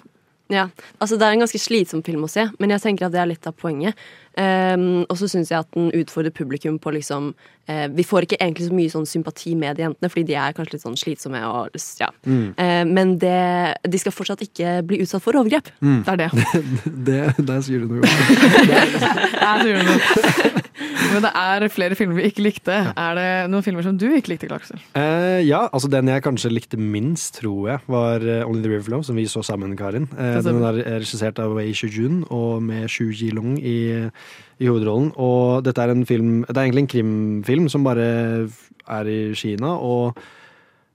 Ja, 0.52 0.68
altså 1.00 1.16
Det 1.16 1.26
er 1.26 1.38
en 1.38 1.46
ganske 1.46 1.62
slitsom 1.64 2.04
film 2.04 2.26
å 2.28 2.32
se, 2.32 2.50
men 2.60 2.74
jeg 2.74 2.84
tenker 2.84 3.08
at 3.08 3.14
det 3.14 3.22
er 3.22 3.30
litt 3.30 3.48
av 3.48 3.56
poenget. 3.56 3.96
Ehm, 4.40 5.04
og 5.10 5.18
så 5.20 5.28
syns 5.28 5.52
jeg 5.52 5.60
at 5.60 5.68
den 5.76 5.90
utfordrer 5.98 6.32
publikum 6.32 6.78
på 6.80 6.94
liksom 6.96 7.34
uh, 7.68 7.88
Vi 7.92 8.04
får 8.08 8.24
ikke 8.24 8.38
egentlig 8.40 8.70
så 8.70 8.76
mye 8.76 8.94
sånn 8.94 9.08
sympati 9.10 9.56
med 9.60 9.76
de 9.76 9.84
jentene, 9.84 10.12
fordi 10.12 10.24
de 10.30 10.38
er 10.40 10.56
kanskje 10.56 10.78
litt 10.78 10.86
sånn 10.86 11.00
slitsomme. 11.00 11.42
Og, 11.48 11.76
ja. 12.00 12.10
Mm. 12.24 12.48
Uh, 12.56 12.84
men 12.88 13.16
det, 13.22 13.36
de 13.84 14.02
skal 14.02 14.16
fortsatt 14.16 14.46
ikke 14.48 14.80
bli 14.88 15.02
utsatt 15.04 15.26
for 15.26 15.40
overgrep. 15.40 15.72
Mm. 15.84 16.02
Det 16.08 16.16
er 16.16 16.24
det. 16.24 16.30
det 17.12 17.22
der 17.52 17.64
sier 17.66 17.84
du 17.84 17.92
noe. 17.92 18.02
Der 19.42 19.64
sier 19.64 19.82
du 19.82 19.88
noe. 19.88 20.60
Men 21.12 21.26
det 21.26 21.32
er 21.38 21.66
flere 21.72 21.98
filmer 21.98 22.20
vi 22.20 22.28
ikke 22.30 22.44
likte. 22.46 22.76
Er 22.90 23.18
det 23.18 23.28
noen 23.52 23.66
filmer 23.66 23.86
som 23.86 23.98
du 24.00 24.08
ikke 24.16 24.34
likte, 24.34 24.50
Klaksel? 24.50 24.80
Uh, 24.96 25.42
ja, 25.44 25.66
altså 25.70 25.90
den 25.92 26.10
jeg 26.12 26.24
kanskje 26.26 26.54
likte 26.54 26.80
minst, 26.80 27.40
tror 27.42 27.70
jeg, 27.72 27.84
var 27.92 28.24
eh, 28.24 28.46
Only 28.48 28.64
the 28.64 28.72
River 28.72 28.86
Flow, 28.88 29.04
som 29.06 29.18
vi 29.20 29.28
så 29.30 29.44
sammen, 29.46 29.76
Karin. 29.80 30.08
Eh, 30.16 30.40
den 30.46 30.62
er 30.68 30.80
regissert 31.02 31.40
av 31.42 31.56
Wei 31.58 31.72
Shujun 31.78 32.24
og 32.30 32.62
med 32.66 32.88
Shu 32.92 33.10
Jilong 33.10 33.58
i, 33.60 33.78
i 34.62 34.68
hovedrollen. 34.70 35.12
Og 35.18 35.64
dette 35.66 35.82
er 35.82 35.90
en 35.96 36.06
film 36.06 36.44
Det 36.46 36.58
er 36.58 36.68
egentlig 36.68 36.86
en 36.88 36.94
krimfilm 36.96 37.70
som 37.70 37.84
bare 37.88 38.50
er 38.92 39.10
i 39.10 39.34
Kina, 39.38 39.74
og 39.78 40.18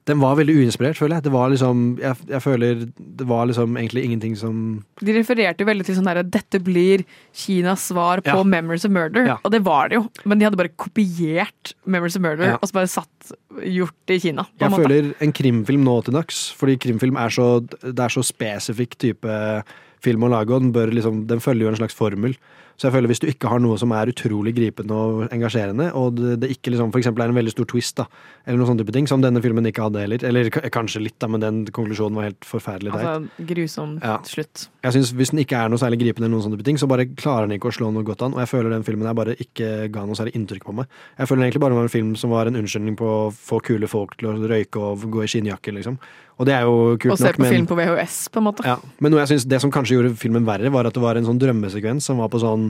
den 0.07 0.20
var 0.22 0.37
veldig 0.39 0.55
uinspirert, 0.55 0.95
føler 0.95 1.16
jeg. 1.16 1.24
Det 1.24 1.33
var 1.35 1.49
liksom 1.51 1.79
Jeg, 1.99 2.14
jeg 2.31 2.39
føler 2.45 2.83
det 3.18 3.27
var 3.27 3.49
liksom 3.51 3.74
egentlig 3.74 4.05
ingenting 4.07 4.37
som 4.39 4.85
De 5.03 5.12
refererte 5.16 5.64
jo 5.64 5.66
veldig 5.66 5.87
til 5.89 5.97
sånn 5.99 6.07
der, 6.07 6.20
dette 6.22 6.61
blir 6.62 7.03
Kinas 7.35 7.89
svar 7.91 8.22
på 8.22 8.37
Ja. 8.37 8.45
Memories 8.47 8.85
of 8.87 8.93
Murder. 8.95 9.27
Ja. 9.27 9.37
Og 9.43 9.51
det 9.51 9.64
var 9.66 9.89
det 9.91 9.97
jo, 9.99 10.05
men 10.24 10.39
de 10.39 10.47
hadde 10.47 10.57
bare 10.61 10.70
kopiert 10.79 11.72
Memories 11.87 12.14
of 12.14 12.22
Murder 12.22 12.53
Ja. 12.53 12.59
og 12.62 12.68
så 12.70 12.72
bare 12.79 12.87
satt 12.93 13.33
gjort 13.66 13.97
det 14.07 14.20
i 14.20 14.29
Kina. 14.29 14.45
på 14.45 14.62
Jeg 14.62 14.70
måte. 14.70 14.83
føler 14.87 15.14
en 15.27 15.33
krimfilm 15.33 15.83
nå 15.85 16.05
til 16.05 16.14
dags, 16.14 16.53
fordi 16.55 16.77
krimfilm 16.79 17.16
er 17.18 17.29
så, 17.35 17.49
det 17.66 17.99
er 17.99 18.09
så 18.14 18.22
spesifikk 18.22 18.95
type 18.99 19.64
film 20.01 20.22
å 20.22 20.31
lage, 20.31 20.55
og 20.55 20.61
den, 20.62 20.72
bør 20.72 20.93
liksom, 20.95 21.27
den 21.27 21.41
følger 21.41 21.66
jo 21.66 21.68
en 21.74 21.81
slags 21.83 21.95
formel. 21.99 22.37
Så 22.77 22.89
jeg 22.89 22.93
føler 22.93 23.09
hvis 23.09 23.20
du 23.22 23.27
ikke 23.31 23.49
har 23.49 23.61
noe 23.64 23.79
som 23.81 23.93
er 23.97 24.11
utrolig 24.12 24.53
gripende 24.57 24.93
og 24.93 25.22
engasjerende, 25.33 25.87
og 25.97 26.16
det, 26.18 26.35
det 26.43 26.51
ikke 26.53 26.74
liksom, 26.74 26.91
eksempel 26.93 27.24
er 27.24 27.33
en 27.33 27.39
veldig 27.39 27.55
stor 27.55 27.68
twist, 27.70 27.97
da, 27.97 28.05
eller 28.47 28.61
noen 28.61 28.68
sånne 28.72 28.85
type 28.85 28.93
ting, 28.93 29.07
som 29.09 29.22
denne 29.24 29.41
filmen 29.45 29.64
ikke 29.70 29.87
hadde 29.87 30.03
heller, 30.03 30.24
eller 30.29 30.51
kanskje 30.74 31.01
litt, 31.01 31.16
da, 31.22 31.31
men 31.33 31.41
den 31.41 31.62
konklusjonen 31.72 32.18
var 32.20 32.29
helt 32.29 32.45
forferdelig 32.45 32.93
teit. 32.93 33.07
Altså, 33.07 33.47
grusom 33.53 33.97
Ja. 34.05 34.18
slutt. 34.29 34.68
Jeg 34.85 34.93
synes 34.93 35.12
Hvis 35.16 35.31
den 35.33 35.41
ikke 35.41 35.57
er 35.57 35.68
noe 35.72 35.79
særlig 35.81 35.99
gripende, 36.03 36.27
eller 36.29 36.37
noen 36.37 36.45
sånne 36.45 36.59
type 36.59 36.68
ting, 36.68 36.77
så 36.77 36.87
bare 36.87 37.07
klarer 37.16 37.49
den 37.49 37.57
ikke 37.59 37.70
å 37.72 37.74
slå 37.74 37.89
noe 37.93 38.05
godt 38.05 38.22
an. 38.22 38.35
Og 38.37 38.41
jeg 38.45 38.49
føler 38.53 38.70
den 38.70 38.85
filmen 38.85 39.07
her 39.09 39.14
bare 39.14 39.35
ikke 39.41 39.91
ga 39.91 40.05
noe 40.05 40.14
særlig 40.14 40.37
inntrykk 40.37 40.64
på 40.68 40.74
meg. 40.77 40.87
Jeg 41.18 41.27
føler 41.29 41.41
den 41.43 41.49
egentlig 41.51 41.64
bare 41.64 41.74
var 41.74 41.89
en 41.89 41.89
film 41.97 42.12
som 42.16 42.31
var 42.31 42.47
en 42.47 42.61
unnskyldning 42.61 42.97
på 43.01 43.09
å 43.09 43.33
få 43.33 43.62
kule 43.64 43.89
folk 43.89 44.16
til 44.20 44.29
å 44.29 44.37
røyke 44.47 44.77
og 44.77 45.01
gå 45.11 45.24
i 45.24 45.31
skinnjakke, 45.33 45.72
liksom. 45.74 45.99
Og 46.37 46.45
det 46.45 46.53
er 46.53 46.66
jo 46.68 46.99
kult 47.01 47.12
Og 47.14 47.18
se 47.18 47.33
på 47.33 47.41
men 47.41 47.53
film 47.55 47.66
på 47.66 47.77
VHS, 47.79 48.29
på 48.29 48.43
en 48.43 48.45
måte. 48.45 48.64
ja. 48.68 48.77
Men 49.01 49.11
noe 49.14 49.22
jeg 49.24 49.33
synes, 49.33 49.47
det 49.49 49.61
som 49.62 49.70
kanskje 49.72 49.97
gjorde 49.97 50.16
filmen 50.20 50.45
verre, 50.45 50.68
var 50.70 50.85
at 50.87 50.93
det 50.93 51.01
var 51.03 51.16
en 51.16 51.24
sånn 51.24 51.41
drømmesekvens 51.41 52.03
som 52.05 52.18
var 52.20 52.29
på 52.29 52.43
sånn 52.43 52.66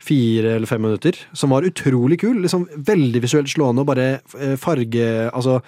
fire 0.00 0.54
eller 0.56 0.66
fem 0.66 0.80
minutter, 0.80 1.16
som 1.36 1.52
var 1.52 1.66
utrolig 1.68 2.20
kul. 2.22 2.38
Liksom 2.40 2.66
veldig 2.88 3.20
visuelt 3.20 3.50
slående, 3.52 3.82
og 3.84 3.90
bare 3.92 4.06
eh, 4.40 4.56
farge 4.60 5.06
Altså 5.30 5.60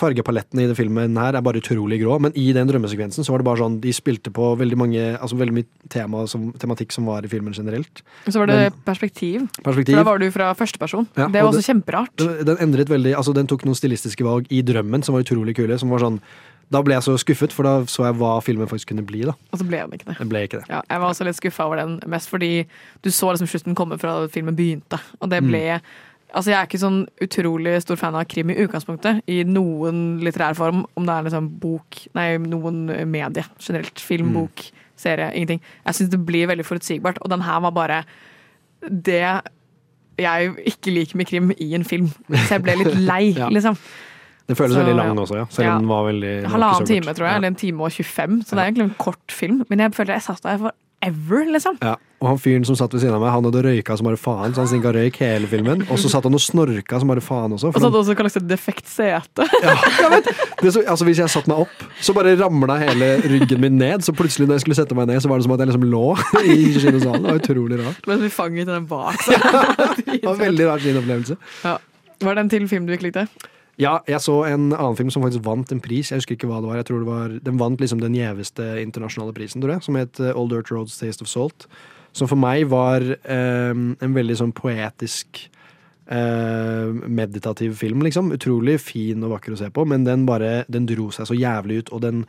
Fargepaletten 0.00 0.60
i 0.62 0.68
den 0.70 0.76
filmen 0.78 1.16
her 1.18 1.34
er 1.34 1.42
bare 1.42 1.58
utrolig 1.58 1.96
grå, 1.98 2.14
men 2.22 2.30
i 2.38 2.52
den 2.54 2.68
drømmesekvensen 2.70 3.26
så 3.26 3.32
var 3.34 3.42
det 3.42 3.46
bare 3.48 3.58
sånn 3.58 3.80
De 3.82 3.90
spilte 3.92 4.30
på 4.30 4.52
veldig 4.60 4.78
mange 4.78 5.00
Altså 5.18 5.34
veldig 5.40 5.56
mye 5.56 5.66
tema 5.90 6.22
som, 6.30 6.52
tematikk 6.62 6.94
som 6.94 7.08
var 7.10 7.26
i 7.26 7.30
filmen 7.32 7.52
generelt. 7.56 8.04
Så 8.28 8.38
var 8.38 8.46
det 8.52 8.58
Men- 8.70 8.78
perspektiv. 8.86 9.48
Perspektiv. 9.66 9.96
For 9.96 10.04
da 10.04 10.06
var 10.12 10.22
du 10.22 10.30
fra 10.30 10.52
førsteperson. 10.54 11.08
Ja, 11.18 11.26
det 11.26 11.42
og 11.42 11.50
var 11.50 11.58
også 11.58 11.66
kjemperart. 11.72 12.14
Den, 12.22 12.46
den 12.52 12.62
endret 12.68 12.88
veldig 12.94 13.16
Altså 13.18 13.34
den 13.34 13.50
tok 13.50 13.66
noen 13.66 13.74
stilistiske 13.74 14.22
valg 14.24 14.46
i 14.54 14.62
drømmen 14.62 15.02
som 15.02 15.18
var 15.18 15.26
utrolig 15.26 15.56
kule. 15.58 15.76
Som 15.82 15.90
var 15.90 15.98
sånn 16.06 16.20
Da 16.70 16.82
ble 16.86 16.94
jeg 16.94 17.02
så 17.02 17.16
skuffet, 17.18 17.50
for 17.52 17.66
da 17.66 17.72
så 17.90 18.04
jeg 18.06 18.14
hva 18.20 18.36
filmen 18.46 18.68
faktisk 18.70 18.92
kunne 18.92 19.02
bli. 19.06 19.24
da 19.26 19.32
Og 19.52 19.58
så 19.58 19.66
ble 19.66 19.80
den 19.82 19.96
ikke 19.96 20.06
det. 20.12 20.18
Den 20.20 20.28
ble 20.30 20.42
ikke 20.46 20.60
det. 20.60 20.68
Ja, 20.70 20.80
jeg 20.88 21.00
var 21.02 21.08
også 21.10 21.24
litt 21.26 21.36
skuffa 21.40 21.64
over 21.66 21.76
den, 21.82 21.96
mest 22.06 22.28
fordi 22.30 22.66
du 23.02 23.10
så 23.10 23.32
liksom 23.32 23.48
slutten 23.50 23.74
komme 23.74 23.98
fra 23.98 24.20
da 24.20 24.28
filmen 24.30 24.54
begynte. 24.56 25.00
Og 25.20 25.30
det 25.30 25.42
ble 25.46 25.80
Altså, 26.32 26.52
jeg 26.52 26.60
er 26.60 26.66
ikke 26.68 26.78
sånn 26.78 27.08
utrolig 27.26 27.72
stor 27.82 27.96
fan 27.98 28.14
av 28.14 28.22
krim 28.30 28.50
i 28.50 28.54
utgangspunktet, 28.62 29.18
i 29.26 29.40
noen 29.42 30.20
litterær 30.22 30.54
form, 30.54 30.84
om 30.94 31.02
det 31.04 31.10
er 31.16 31.24
liksom 31.26 31.48
bok 31.58 32.04
Nei, 32.14 32.36
noen 32.38 32.84
medie 33.10 33.42
generelt. 33.58 33.98
Film, 33.98 34.28
Mm. 34.28 34.34
bok, 34.34 34.62
serie, 34.96 35.32
ingenting. 35.34 35.60
Jeg 35.84 35.94
syns 35.98 36.10
det 36.10 36.24
blir 36.24 36.46
veldig 36.46 36.64
forutsigbart, 36.64 37.18
og 37.20 37.30
den 37.30 37.40
her 37.40 37.58
var 37.66 37.72
bare 37.72 38.04
det 38.88 39.42
jeg 40.20 40.54
ikke 40.70 40.92
liker 40.94 41.16
med 41.16 41.26
krim 41.26 41.50
i 41.58 41.74
en 41.74 41.82
film. 41.84 42.06
Så 42.30 42.54
jeg 42.54 42.62
ble 42.62 42.76
litt 42.78 42.94
lei, 42.94 43.32
Ja. 43.36 43.48
liksom. 43.48 43.76
Den 44.50 44.58
føles 44.58 44.74
Så, 44.74 44.82
veldig 44.82 44.96
lang 44.98 45.14
ja. 45.14 45.22
også, 45.22 45.38
ja. 45.40 45.46
Selv 45.54 45.66
Ja. 45.68 45.76
om 45.78 45.84
den 45.86 45.90
var 45.94 46.04
veldig 46.10 46.34
Halvannen 46.50 46.86
time, 46.90 47.14
tror 47.14 47.26
jeg. 47.26 47.30
Ja. 47.30 47.38
Eller 47.38 47.54
en 47.54 47.58
time 47.64 47.86
og 47.86 47.92
25. 47.94 48.38
Så 48.44 48.56
det 48.56 48.60
er 48.64 48.66
egentlig 48.72 48.88
en 48.90 48.94
kort 48.98 49.34
film. 49.40 49.64
Men 49.70 49.78
jeg 49.86 49.94
føler 49.94 50.16
jeg 50.18 50.24
satt 50.26 50.42
der 50.42 50.58
forever, 50.58 51.44
liksom. 51.54 51.76
Ja, 51.86 51.94
og 52.20 52.26
han 52.28 52.38
fyren 52.42 52.64
som 52.68 52.76
satt 52.76 52.92
ved 52.92 53.00
siden 53.00 53.14
av 53.16 53.22
meg, 53.22 53.30
han 53.32 53.46
hadde 53.46 53.62
røyka 53.64 53.94
som 53.96 54.04
bare 54.10 54.18
faen, 54.20 54.52
så 54.52 54.60
han 54.60 54.68
sinka 54.68 54.90
røyk 54.92 55.16
hele 55.22 55.46
filmen. 55.48 55.86
Og 55.88 55.96
så 56.02 56.10
satt 56.12 56.26
han 56.28 56.34
og 56.36 56.42
snorka 56.44 56.98
som 57.00 57.08
bare 57.08 57.22
faen 57.24 57.54
også. 57.56 57.70
Og 57.70 57.78
så 57.78 57.86
hadde 57.86 57.94
han, 57.94 58.00
også 58.02 58.16
kalles 58.18 58.36
det 58.40 58.42
defekt 58.50 58.90
sete. 58.90 59.46
det 60.60 60.72
så, 60.74 60.82
altså, 60.84 61.06
hvis 61.08 61.22
jeg 61.22 61.30
satte 61.32 61.48
meg 61.48 61.62
opp, 61.64 61.86
så 62.04 62.12
bare 62.16 62.34
ramla 62.42 62.76
hele 62.82 63.08
ryggen 63.24 63.60
min 63.62 63.78
ned. 63.80 64.02
Så 64.04 64.12
plutselig 64.12 64.48
når 64.50 64.58
jeg 64.58 64.66
skulle 64.66 64.80
sette 64.82 64.98
meg 64.98 65.06
ned, 65.08 65.22
så 65.24 65.30
var 65.30 65.38
det 65.40 65.46
som 65.46 65.54
at 65.56 65.62
jeg 65.64 65.70
liksom 65.70 65.86
lå 65.94 66.02
i 66.56 66.58
kinosalen. 66.76 67.22
Det 67.24 67.30
var 67.30 67.40
utrolig 67.40 67.78
rart. 67.80 68.02
Ble 68.04 68.18
vi 68.26 68.28
fanget 68.34 68.66
den 68.74 68.90
bak. 68.90 69.16
Ja, 69.30 70.18
Det 70.18 70.26
var 70.26 70.34
en 70.34 70.44
veldig 70.44 70.66
rar 70.68 70.82
kinopplevelse. 70.82 71.36
Ja. 71.64 71.78
Var 72.20 72.34
det 72.36 72.42
en 72.44 72.50
til 72.52 72.68
film 72.68 72.84
du 72.86 72.92
ikke 72.92 73.06
likte? 73.08 73.22
Ja, 73.80 73.94
jeg 74.04 74.20
så 74.20 74.34
en 74.44 74.74
annen 74.74 74.96
film 74.98 75.10
som 75.12 75.24
faktisk 75.24 75.46
vant 75.46 75.70
en 75.72 75.80
pris. 75.80 76.10
Jeg 76.10 76.20
husker 76.20 76.36
ikke 76.36 76.50
hva 76.50 76.58
det 76.60 76.68
var. 76.68 76.80
Jeg 76.80 76.88
tror 76.90 77.00
det 77.00 77.08
var 77.08 77.36
Den 77.46 77.60
vant 77.60 77.80
liksom 77.80 78.02
den 78.02 78.16
gjeveste 78.18 78.66
internasjonale 78.82 79.32
prisen, 79.36 79.62
tror 79.62 79.76
jeg, 79.76 79.86
som 79.86 79.96
het 79.96 80.20
eh, 80.20 80.36
Old 80.36 80.52
Dirt 80.52 80.72
Roads 80.72 80.98
Taste 81.00 81.24
of 81.24 81.30
Salt. 81.32 81.64
Som 82.12 82.28
for 82.28 82.40
meg 82.40 82.66
var 82.68 83.00
eh, 83.00 83.72
en 83.72 84.16
veldig 84.16 84.36
sånn 84.36 84.52
poetisk 84.56 85.40
eh, 86.12 86.92
meditativ 87.08 87.78
film, 87.80 88.04
liksom. 88.04 88.32
Utrolig 88.36 88.76
fin 88.84 89.24
og 89.24 89.36
vakker 89.38 89.56
å 89.56 89.60
se 89.62 89.70
på, 89.72 89.86
men 89.88 90.04
den 90.04 90.26
bare 90.28 90.66
Den 90.68 90.88
dro 90.90 91.08
seg 91.14 91.30
så 91.30 91.38
jævlig 91.38 91.84
ut, 91.84 91.94
og 91.96 92.04
den 92.04 92.24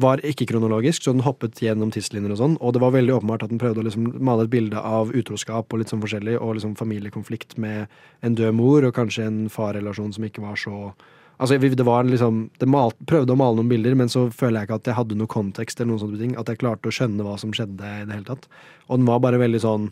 var 0.00 0.22
ikke 0.26 0.48
kronologisk, 0.50 1.04
så 1.04 1.12
den 1.14 1.22
hoppet 1.22 1.60
gjennom 1.62 1.92
tidslinjer 1.94 2.34
og 2.34 2.40
sånn. 2.40 2.54
Og 2.58 2.74
det 2.74 2.82
var 2.82 2.94
veldig 2.96 3.14
åpenbart 3.14 3.44
at 3.46 3.52
den 3.52 3.60
prøvde 3.62 3.82
å 3.82 3.86
liksom 3.86 4.08
male 4.26 4.46
et 4.46 4.52
bilde 4.52 4.80
av 4.80 5.12
utroskap 5.14 5.70
og 5.70 5.80
litt 5.80 5.92
sånn 5.92 6.02
forskjellig, 6.02 6.38
og 6.40 6.56
liksom 6.58 6.74
familiekonflikt 6.78 7.58
med 7.62 7.92
en 8.26 8.38
død 8.38 8.56
mor 8.58 8.86
og 8.88 8.96
kanskje 8.96 9.28
en 9.28 9.44
farrelasjon 9.52 10.16
som 10.16 10.26
ikke 10.30 10.44
var 10.44 10.58
så 10.60 10.94
Altså, 11.34 11.58
det 11.58 11.82
var 11.82 12.04
liksom 12.06 12.50
Det 12.60 12.66
mal, 12.70 12.92
prøvde 13.10 13.34
å 13.34 13.36
male 13.36 13.56
noen 13.58 13.68
bilder, 13.68 13.96
men 13.98 14.08
så 14.08 14.28
føler 14.30 14.60
jeg 14.60 14.68
ikke 14.68 14.76
at 14.78 14.86
jeg 14.86 14.94
hadde 14.94 15.16
noe 15.18 15.26
kontekst 15.26 15.80
eller 15.80 15.90
noen 15.90 16.02
sånne 16.04 16.20
ting. 16.20 16.34
At 16.38 16.46
jeg 16.46 16.60
klarte 16.60 16.86
å 16.86 16.94
skjønne 16.94 17.26
hva 17.26 17.34
som 17.42 17.50
skjedde 17.50 17.82
i 17.82 18.04
det 18.06 18.14
hele 18.14 18.28
tatt. 18.28 18.46
Og 18.86 19.00
den 19.00 19.08
var 19.08 19.18
bare 19.18 19.40
veldig 19.42 19.60
sånn 19.64 19.88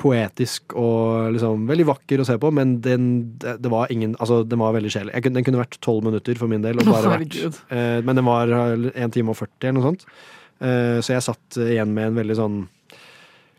poetisk 0.00 0.74
og 0.78 1.34
liksom 1.36 1.66
veldig 1.68 1.86
vakker 1.88 2.20
å 2.20 2.26
se 2.26 2.36
på, 2.40 2.50
men 2.54 2.78
den, 2.84 3.08
det, 3.38 3.70
var 3.70 3.92
ingen 3.94 4.16
Altså, 4.18 4.42
den 4.46 4.60
var 4.60 4.74
veldig 4.74 4.90
kjedelig. 4.90 5.22
Den 5.30 5.46
kunne 5.46 5.62
vært 5.62 5.78
tolv 5.84 6.06
minutter 6.08 6.38
for 6.40 6.50
min 6.50 6.64
del, 6.64 6.80
og 6.82 6.90
bare 6.90 7.16
vært 7.16 7.38
eh, 7.44 8.00
Men 8.04 8.18
den 8.18 8.26
var 8.26 8.50
en 8.50 9.14
time 9.14 9.34
og 9.34 9.38
40 9.38 9.68
eller 9.68 9.78
noe 9.78 9.88
sånt. 9.92 10.06
Eh, 10.64 10.98
så 11.04 11.14
jeg 11.14 11.26
satt 11.28 11.60
igjen 11.62 11.94
med 11.94 12.10
en 12.10 12.18
veldig 12.18 12.38
sånn 12.38 12.58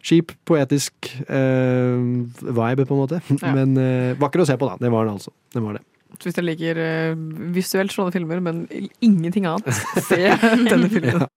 kjip, 0.05 0.35
poetisk 0.45 1.09
eh, 1.25 1.97
vibe, 2.41 2.85
på 2.85 2.95
en 2.95 3.01
måte. 3.01 3.21
Ja. 3.41 3.53
Men 3.55 3.75
eh, 3.79 4.15
vakker 4.19 4.43
å 4.43 4.47
se 4.47 4.57
på, 4.59 4.69
da. 4.69 4.77
Det 4.81 4.91
var 4.93 5.07
den 5.07 5.17
altså. 5.17 5.33
Det 5.53 5.63
var 5.63 5.79
det. 5.79 5.85
Så 6.15 6.29
hvis 6.29 6.37
dere 6.37 6.47
liker 6.47 6.79
eh, 6.79 7.17
visuelt 7.55 7.91
slående 7.93 8.15
filmer, 8.15 8.43
men 8.43 8.65
ingenting 9.03 9.47
annet, 9.49 9.83
se 10.09 10.21
denne 10.71 10.91
filmen. 10.91 11.27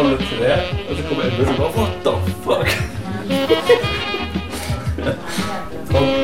Alle 0.00 0.16
tre, 0.16 0.52
og 0.88 0.96
så 0.96 1.02
kommer 1.08 1.24
Edmund 1.24 1.48
og 1.48 1.56
bare 1.58 1.70
What 1.76 1.92
the 2.04 2.12
fuck? 2.44 2.68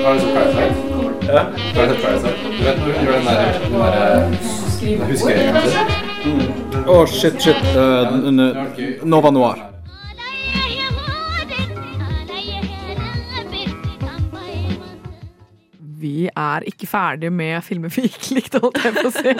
Har 0.05 0.15
du 0.15 0.21
sett 0.21 0.35
Parasite? 0.35 0.77
Ja, 1.27 1.43
har 1.75 1.87
du 1.87 1.95
sett 1.95 2.03
Parasite? 2.03 2.37
Du 2.59 2.65
vet 2.65 2.79
når 2.79 2.85
hun 2.87 3.05
gjør 3.05 3.13
den 3.13 3.27
der, 3.27 3.37
den 3.65 3.73
der 3.83 5.07
huskeringen 5.11 5.57
sin? 5.69 5.87
Å, 6.87 7.07
shit, 7.07 7.37
shit. 7.43 7.61
Uh, 7.77 9.05
Nova 9.05 9.31
Noir. 9.31 9.61
Vi 16.01 16.29
er 16.33 16.65
ikke 16.65 16.89
ferdig 16.89 17.29
med 17.33 17.61
filmer 17.67 17.93
vi 17.93 18.09
ikke 18.09 18.39
likte, 18.39 18.61
holdt 18.65 18.85
jeg 18.85 18.97
på 18.97 19.09
å 19.11 19.17
si. 19.21 19.33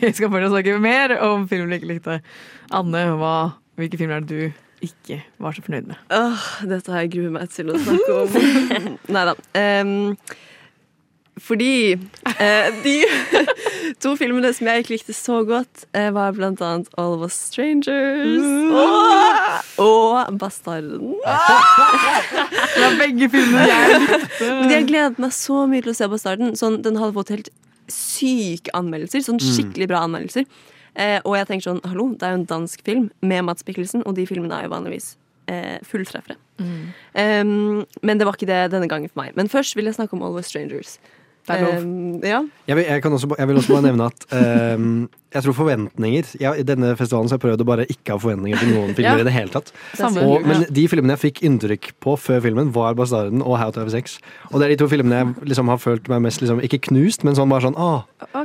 Vi 0.00 0.12
skal 0.16 0.32
fortsatt 0.32 0.54
snakke 0.54 0.80
mer 0.80 1.18
om 1.28 1.44
filmer 1.50 1.74
vi 1.74 1.82
ikke 1.82 1.92
likte. 1.92 2.22
Anne, 2.72 3.10
hva, 3.20 3.36
hvilke 3.80 3.98
filmer 4.00 4.20
er 4.20 4.26
det 4.26 4.28
du 4.28 4.86
ikke 4.86 5.20
var 5.38 5.54
så 5.54 5.62
fornøyd 5.62 5.86
med? 5.92 6.00
Åh, 6.12 6.46
dette 6.68 6.90
har 6.92 7.04
jeg 7.04 7.12
gruet 7.14 7.32
meg 7.36 7.52
til 7.54 7.70
å 7.70 7.78
snakke 7.78 8.16
om. 8.24 8.28
Nei 9.14 9.22
da. 9.30 9.34
Fordi 11.42 11.94
eh, 11.96 12.66
de 12.84 12.96
to 14.04 14.12
filmene 14.20 14.50
som 14.54 14.68
jeg 14.68 14.82
ikke 14.82 14.92
likte 14.92 15.14
så 15.16 15.38
godt, 15.48 15.86
eh, 15.96 16.10
var 16.12 16.34
blant 16.36 16.60
annet 16.62 16.90
All 17.00 17.14
of 17.16 17.22
Us 17.24 17.38
Strangers 17.48 18.44
og, 18.76 19.86
og 19.86 20.36
Bastarden. 20.42 21.14
Det 22.76 22.82
var 22.84 22.98
begge 23.00 23.30
filmene 23.32 23.64
jeg 23.70 24.02
likte. 24.04 24.50
Men 24.60 24.74
jeg 24.76 24.86
gledet 24.90 25.22
meg 25.24 25.32
så 25.36 25.62
mye 25.70 25.82
til 25.86 25.94
å 25.94 25.96
se 26.02 26.10
Bastarden. 26.12 26.52
Sånn, 26.58 26.82
den 26.84 27.00
hadde 27.00 27.16
fått 27.16 27.32
helt 27.32 27.48
syke 27.92 28.72
anmeldelser. 28.76 29.24
Sånn 29.24 29.40
Mm. 29.42 29.48
skikkelig 29.56 29.88
bra 29.90 30.04
anmeldelser. 30.06 30.44
Eh, 31.00 31.18
og 31.24 31.36
jeg 31.38 31.48
tenker 31.48 31.70
sånn, 31.70 31.82
hallo, 31.88 32.10
det 32.18 32.26
er 32.26 32.34
jo 32.34 32.42
en 32.42 32.48
dansk 32.50 32.82
film 32.84 33.08
med 33.24 33.46
Mats 33.48 33.64
Mikkelsen, 33.66 34.04
og 34.04 34.16
de 34.18 34.26
filmene 34.28 34.58
er 34.58 34.66
jo 34.66 34.74
vanligvis 34.74 35.14
eh, 35.48 35.78
fulltreffere. 35.88 36.36
Um, 36.62 37.82
men 38.06 38.20
det 38.20 38.28
var 38.28 38.36
ikke 38.36 38.50
det 38.50 38.60
denne 38.74 38.88
gangen 38.90 39.10
for 39.10 39.24
meg. 39.24 39.34
Men 39.38 39.50
først 39.50 39.76
vil 39.76 39.88
jeg 39.88 39.96
snakke 39.96 40.14
om 40.16 40.22
Always 40.26 40.52
Strangers. 40.52 40.98
Det 41.48 41.56
er 41.56 41.64
lov. 41.64 41.80
Um, 41.82 42.20
ja. 42.22 42.42
Jeg 42.68 42.78
vil, 42.78 42.84
jeg, 42.84 43.02
kan 43.02 43.16
også, 43.16 43.32
jeg 43.38 43.48
vil 43.48 43.56
også 43.56 43.74
bare 43.74 43.86
nevne 43.88 44.08
at 44.12 44.26
ehm, 44.38 45.00
jeg 45.32 45.42
tror 45.46 45.54
forventninger 45.56 46.24
I 46.58 46.62
denne 46.62 46.96
festivalen 46.96 47.28
så 47.28 47.34
har 47.34 47.38
jeg 47.40 47.44
prøvd 47.46 47.60
å 47.64 47.66
bare 47.68 47.86
ikke 47.88 48.12
ha 48.14 48.18
forventninger 48.18 48.58
til 48.58 48.68
noen 48.74 48.94
filmer 48.94 49.16
Ja. 49.18 49.20
i 49.20 49.24
det 49.28 49.32
hele 49.32 49.48
tatt. 49.52 49.72
Samme. 49.98 50.22
Og, 50.26 50.44
men 50.46 50.62
Ja. 50.62 50.66
de 50.70 50.84
filmene 50.88 51.16
jeg 51.16 51.32
fikk 51.32 51.42
inntrykk 51.48 51.92
på 52.00 52.16
før 52.18 52.40
filmen, 52.42 52.72
var 52.72 52.94
'Bastarden' 52.94 53.42
og 53.44 53.58
'How 53.58 53.70
to 53.72 53.80
Have 53.80 53.90
Sex'. 53.90 54.18
Og 54.52 54.60
det 54.60 54.66
er 54.66 54.68
de 54.76 54.76
to 54.84 54.88
filmene 54.88 55.16
jeg 55.18 55.48
liksom 55.52 55.68
har 55.68 55.78
følt 55.78 56.08
meg 56.08 56.22
mest 56.22 56.40
liksom, 56.40 56.60
Ikke 56.62 56.80
knust, 56.80 57.24
men 57.24 57.34
sånn 57.34 57.48
bare 57.48 57.62
sånn 57.62 57.76
Åh, 57.76 58.02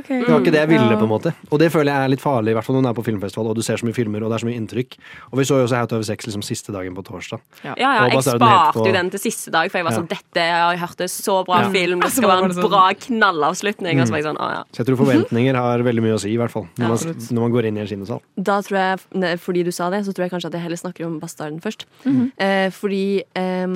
det 0.08 0.28
var 0.28 0.40
ikke 0.40 0.52
det 0.52 0.60
jeg 0.64 0.68
ville, 0.68 0.96
på 0.96 1.04
en 1.06 1.12
måte. 1.12 1.34
Og 1.52 1.58
det 1.58 1.70
føler 1.72 1.92
jeg 1.92 2.04
er 2.04 2.08
litt 2.08 2.20
farlig, 2.24 2.50
i 2.50 2.54
hvert 2.54 2.64
fall 2.64 2.76
når 2.76 2.82
du 2.82 2.88
er 2.88 2.98
på 3.02 3.04
filmfestival 3.04 3.46
og 3.48 3.54
du 3.56 3.62
ser 3.62 3.76
så 3.76 3.84
mye 3.86 3.94
filmer 3.94 4.22
og 4.24 4.30
det 4.30 4.36
er 4.40 4.42
så 4.44 4.48
mye 4.48 4.58
inntrykk. 4.58 4.96
Og 5.32 5.38
vi 5.38 5.44
så 5.44 5.58
jo 5.60 5.64
også 5.66 5.76
'How 5.76 5.86
to 5.86 5.94
Have 5.96 6.04
Sex' 6.08 6.26
liksom 6.26 6.42
siste 6.42 6.72
dagen 6.72 6.94
på 6.94 7.02
torsdag. 7.04 7.40
Ja, 7.64 7.74
ja, 7.76 7.92
ja 7.94 8.08
jeg 8.08 8.22
sparte 8.22 8.72
på- 8.74 8.86
jo 8.86 8.92
den 8.92 9.10
til 9.10 9.20
siste 9.20 9.50
dag, 9.52 9.70
for 9.70 9.78
jeg 9.78 9.84
var 9.84 9.92
Ja. 9.92 9.98
sånn 9.98 10.08
Dette 10.08 10.40
har 10.40 10.72
jeg 10.72 10.80
hørt 10.80 10.96
det 10.96 11.10
så 11.10 11.44
bra 11.44 11.62
Ja. 11.62 11.68
film, 11.70 12.00
det 12.06 12.10
skal 12.12 12.28
være 12.28 12.44
en 12.44 12.50
sånn- 12.52 12.68
bra 12.70 12.92
knallavslutning. 12.94 14.00
Og 14.00 14.06
så 14.08 14.10
var 14.10 14.18
jeg 14.22 14.26
sånn, 14.26 14.36
ah, 14.40 14.50
ja. 14.52 14.62
Så 14.72 14.78
jeg 14.84 14.86
tror 14.86 14.96
forventninger 15.04 15.54
har 15.54 15.78
veldig 15.84 16.02
mye 16.02 16.14
å 16.16 16.20
si, 16.20 16.32
i 16.34 16.36
hvert 16.38 16.50
fall. 16.50 16.66
Når, 16.78 16.94
man, 16.94 17.22
når 17.30 17.44
man 17.44 17.54
går 17.56 17.68
inn 17.68 17.78
i 17.78 17.82
en 17.82 17.90
kinosal. 17.90 18.22
Da 18.36 18.58
tror 18.64 18.78
jeg, 18.78 19.38
fordi 19.42 19.64
du 19.66 19.72
sa 19.74 19.88
det, 19.90 20.04
så 20.06 20.14
tror 20.14 20.26
jeg 20.26 20.34
kanskje 20.34 20.50
at 20.52 20.58
jeg 20.58 20.64
heller 20.66 20.80
snakker 20.80 21.06
om 21.08 21.18
Bastarden 21.22 21.60
først. 21.64 21.86
Mhm. 22.04 22.30
eh, 22.38 22.68
fordi 22.74 23.22
eh, 23.38 23.66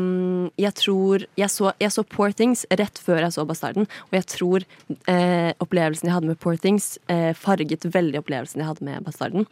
jeg 0.63 0.75
tror 0.79 1.27
jeg 1.39 1.51
så, 1.51 1.73
jeg 1.81 1.93
så 1.95 2.05
Poor 2.07 2.33
Things 2.37 2.65
rett 2.71 2.99
før 3.03 3.23
jeg 3.25 3.35
så 3.35 3.47
Bastarden, 3.49 3.89
og 4.11 4.17
jeg 4.17 4.27
tror 4.31 4.67
eh, 5.11 5.53
opplevelsen 5.63 6.09
jeg 6.09 6.15
hadde 6.17 6.31
med 6.31 6.41
Poor 6.43 6.57
Things, 6.57 6.99
eh, 7.13 7.33
farget 7.35 7.87
veldig 7.93 8.21
opplevelsen 8.23 8.63
jeg 8.63 8.69
hadde 8.69 8.87
med 8.87 9.05
Bastarden. 9.07 9.47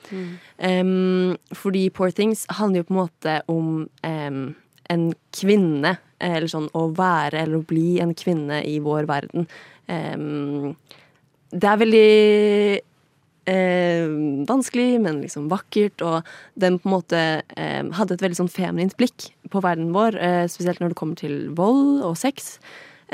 Ehm, 0.58 1.36
fordi 1.56 1.88
Poor 1.90 2.10
Things 2.14 2.46
handler 2.58 2.82
jo 2.82 2.88
på 2.88 2.94
en 2.94 3.00
måte 3.00 3.36
om 3.50 3.88
ehm, 4.06 4.54
en 4.90 5.06
kvinne, 5.36 5.96
eh, 6.18 6.36
eller 6.36 6.50
sånn 6.50 6.70
å 6.76 6.88
være 6.96 7.44
eller 7.44 7.60
å 7.60 7.66
bli 7.66 7.98
en 8.02 8.14
kvinne 8.18 8.62
i 8.66 8.78
vår 8.82 9.08
verden. 9.10 9.46
Ehm, 9.90 10.74
det 11.50 11.66
er 11.66 11.80
veldig 11.80 12.80
eh, 13.48 14.06
vanskelig, 14.48 15.00
men 15.04 15.20
liksom 15.24 15.48
vakkert, 15.52 16.02
og 16.04 16.28
den 16.60 16.78
på 16.80 16.88
en 16.88 16.96
måte 16.96 17.24
eh, 17.56 17.82
hadde 17.96 18.16
et 18.16 18.24
veldig 18.24 18.42
sånn 18.42 18.52
feminint 18.52 18.96
blikk 19.00 19.30
på 19.50 19.62
verden 19.64 19.92
vår, 19.96 20.18
eh, 20.20 20.46
spesielt 20.50 20.82
når 20.82 20.92
det 20.92 21.00
kommer 21.00 21.20
til 21.20 21.36
vold 21.56 22.02
og 22.06 22.16
sex. 22.20 22.58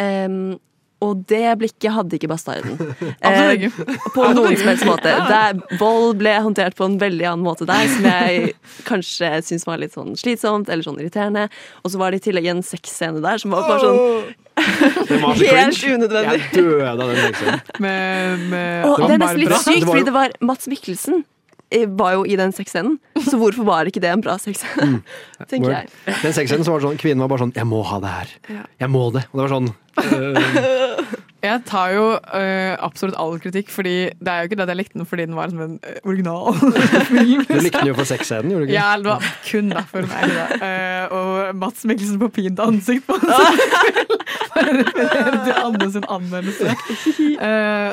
Em, 0.01 0.57
og 1.05 1.27
det 1.29 1.45
blikket 1.61 1.93
hadde 1.93 2.17
ikke 2.17 2.31
Bastarden. 2.31 2.79
Eh, 3.27 3.67
på 4.15 4.25
noen 4.37 4.55
som 4.57 4.69
helst 4.71 4.87
måte. 4.89 5.13
Der, 5.29 5.59
vold 5.81 6.21
ble 6.21 6.33
håndtert 6.41 6.77
på 6.79 6.87
en 6.87 6.97
veldig 7.01 7.27
annen 7.33 7.45
måte 7.45 7.67
der, 7.69 7.89
som 7.91 8.07
jeg 8.07 8.55
kanskje 8.89 9.31
syns 9.45 9.67
var 9.69 9.81
litt 9.83 9.97
sånn 9.97 10.15
slitsomt 10.19 10.71
eller 10.71 10.87
sånn 10.87 11.01
irriterende. 11.01 11.49
Og 11.83 11.93
så 11.93 12.01
var 12.01 12.13
det 12.13 12.23
i 12.23 12.27
tillegg 12.29 12.49
en 12.53 12.65
sexscene 12.65 13.21
der 13.25 13.43
som 13.43 13.53
var 13.55 13.69
bare 13.69 13.83
sånn 13.83 14.37
Det 15.09 15.19
var 15.23 15.37
så 15.37 15.45
Helt 15.45 15.79
cringe. 15.79 15.95
unødvendig. 15.95 16.41
Jeg 16.41 16.53
døde 16.55 16.91
av 16.91 16.99
den. 16.99 17.61
Med, 17.79 18.45
med 18.51 18.85
Og 18.89 19.03
det 19.05 19.15
er 19.17 19.23
nesten 19.23 19.41
litt 19.43 19.51
Bra. 19.53 19.59
sykt, 19.63 19.85
fordi 19.89 20.05
det 20.09 20.15
var 20.17 20.37
Mats 20.41 20.69
Mikkelsen 20.71 21.25
eh, 21.71 21.85
var 21.99 22.17
jo 22.17 22.25
i 22.25 22.37
den 22.41 22.55
sexscenen, 22.57 22.97
så 23.27 23.37
hvorfor 23.41 23.67
var 23.69 23.91
ikke 23.91 24.01
det 24.05 24.13
en 24.15 24.25
bra 24.25 24.39
sexscene? 24.41 25.03
Tenker 25.51 25.75
jeg. 25.75 25.93
Den 26.23 26.33
sexscenen 26.37 26.65
så 26.67 26.73
var 26.75 26.81
det 26.83 26.89
sånn, 26.89 27.01
kvinnen 27.03 27.25
var 27.25 27.33
bare 27.35 27.45
sånn 27.47 27.55
'Jeg 27.57 27.69
må 27.69 27.83
ha 27.85 28.01
det 28.01 28.15
her'. 28.17 28.35
Jeg 28.81 28.91
må 28.91 29.05
det. 29.13 29.27
Og 29.33 29.37
det 29.37 29.45
var 29.45 29.55
sånn 29.57 29.71
øh, 30.07 31.15
Jeg 31.47 31.63
tar 31.69 31.93
jo 31.95 32.05
uh, 32.17 32.73
absolutt 32.85 33.17
all 33.21 33.37
kritikk, 33.43 33.71
fordi 33.73 33.95
det 34.11 34.33
er 34.33 34.43
jo 34.43 34.51
ikke 34.51 34.59
det 34.59 34.67
at 34.67 34.73
jeg 34.73 34.81
likte 34.81 34.99
den 34.99 35.09
fordi 35.09 35.27
den 35.29 35.37
var 35.39 35.53
som 35.53 35.63
en 35.65 35.77
uh, 35.79 35.99
original 36.09 36.57
film. 37.11 37.45
Du 37.47 37.61
likte 37.61 37.81
den 37.81 37.91
jo 37.91 37.97
for 37.99 38.09
sexscenen, 38.09 38.53
gjorde 38.53 38.67
du 38.67 38.73
ikke? 38.73 38.79
Ja, 38.79 38.97
det 39.01 39.11
var 39.13 39.29
kun 39.47 39.73
derfor 39.73 40.09
meg. 40.11 40.35
Da. 40.37 40.47
Uh, 40.61 41.17
og 41.17 41.61
Mats 41.63 41.87
Mikkelsen 41.89 42.21
på 42.23 42.31
pint 42.41 42.63
ansikt 42.63 43.07
på 43.09 43.19
For 43.23 44.63
å 44.63 44.77
referere 44.77 45.43
til 45.45 45.59
Anne 45.61 45.91
sin 45.95 46.07
anmeldelse. 46.17 46.77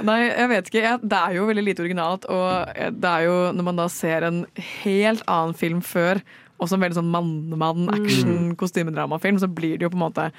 Nei, 0.07 0.19
jeg 0.29 0.51
vet 0.53 0.69
ikke. 0.71 0.83
Jeg, 0.83 1.01
det 1.13 1.19
er 1.19 1.35
jo 1.37 1.49
veldig 1.49 1.65
lite 1.67 1.83
originalt, 1.83 2.27
og 2.31 2.79
det 2.95 3.11
er 3.11 3.27
jo 3.27 3.35
når 3.53 3.67
man 3.67 3.81
da 3.81 3.89
ser 3.91 4.25
en 4.27 4.43
helt 4.83 5.25
annen 5.27 5.57
film 5.57 5.83
før, 5.85 6.23
også 6.63 6.77
en 6.77 6.85
veldig 6.85 6.97
sånn 6.97 7.11
mannemann, 7.13 7.85
action, 7.93 8.55
kostymedramafilm, 8.59 9.37
så 9.41 9.49
blir 9.51 9.77
det 9.77 9.87
jo 9.87 9.91
på 9.93 9.99
en 9.99 10.05
måte 10.05 10.29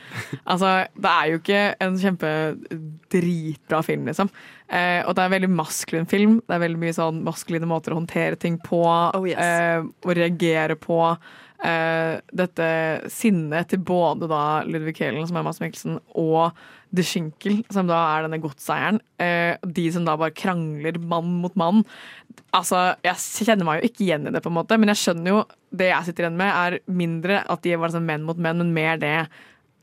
Altså, 0.42 0.72
det 0.96 1.12
er 1.12 1.30
jo 1.30 1.40
ikke 1.40 1.62
en 1.84 1.96
kjempedritbra 2.00 3.80
film, 3.86 4.10
liksom. 4.10 4.30
Eh, 4.68 5.00
og 5.04 5.14
det 5.14 5.22
er 5.22 5.28
en 5.28 5.36
veldig 5.36 5.52
maskulin 5.54 6.08
film. 6.08 6.38
Det 6.44 6.56
er 6.56 6.62
veldig 6.64 6.80
mye 6.82 6.96
sånn 6.96 7.22
maskuline 7.26 7.68
måter 7.70 7.94
å 7.94 8.00
håndtere 8.00 8.40
ting 8.40 8.58
på, 8.64 8.82
eh, 9.30 9.80
og 9.84 10.14
reagere 10.16 10.76
på. 10.80 11.00
Eh, 11.64 12.20
dette 12.34 12.68
sinnet 13.12 13.70
til 13.70 13.80
både 13.80 14.28
da 14.28 14.62
Ludvig 14.68 14.98
Kelen, 14.98 15.26
som 15.28 15.38
er 15.38 15.46
Mads 15.46 15.62
Mikkelsen, 15.62 16.00
og 16.12 16.52
De 16.94 17.04
Schinkel, 17.06 17.62
som 17.74 17.88
da 17.90 17.98
er 18.14 18.26
denne 18.26 18.40
godseieren. 18.42 19.00
Eh, 19.22 19.56
de 19.66 19.86
som 19.94 20.06
da 20.06 20.14
bare 20.20 20.34
krangler 20.36 20.98
mann 21.02 21.40
mot 21.42 21.56
mann. 21.58 21.82
Altså, 22.54 22.94
Jeg 23.02 23.46
kjenner 23.46 23.66
meg 23.66 23.80
jo 23.80 23.90
ikke 23.90 24.04
igjen 24.06 24.28
i 24.28 24.34
det, 24.34 24.42
på 24.44 24.52
en 24.52 24.58
måte, 24.60 24.78
men 24.78 24.92
jeg 24.92 25.02
skjønner 25.02 25.34
jo 25.34 25.40
det 25.74 25.90
jeg 25.90 26.06
sitter 26.08 26.28
igjen 26.28 26.38
med, 26.38 26.52
er 26.54 26.78
mindre 26.86 27.42
at 27.50 27.64
de 27.66 27.74
var 27.80 27.90
sånn 27.94 28.06
menn 28.06 28.22
mot 28.26 28.38
menn, 28.38 28.62
men 28.62 28.72
mer 28.76 29.00
det 29.02 29.16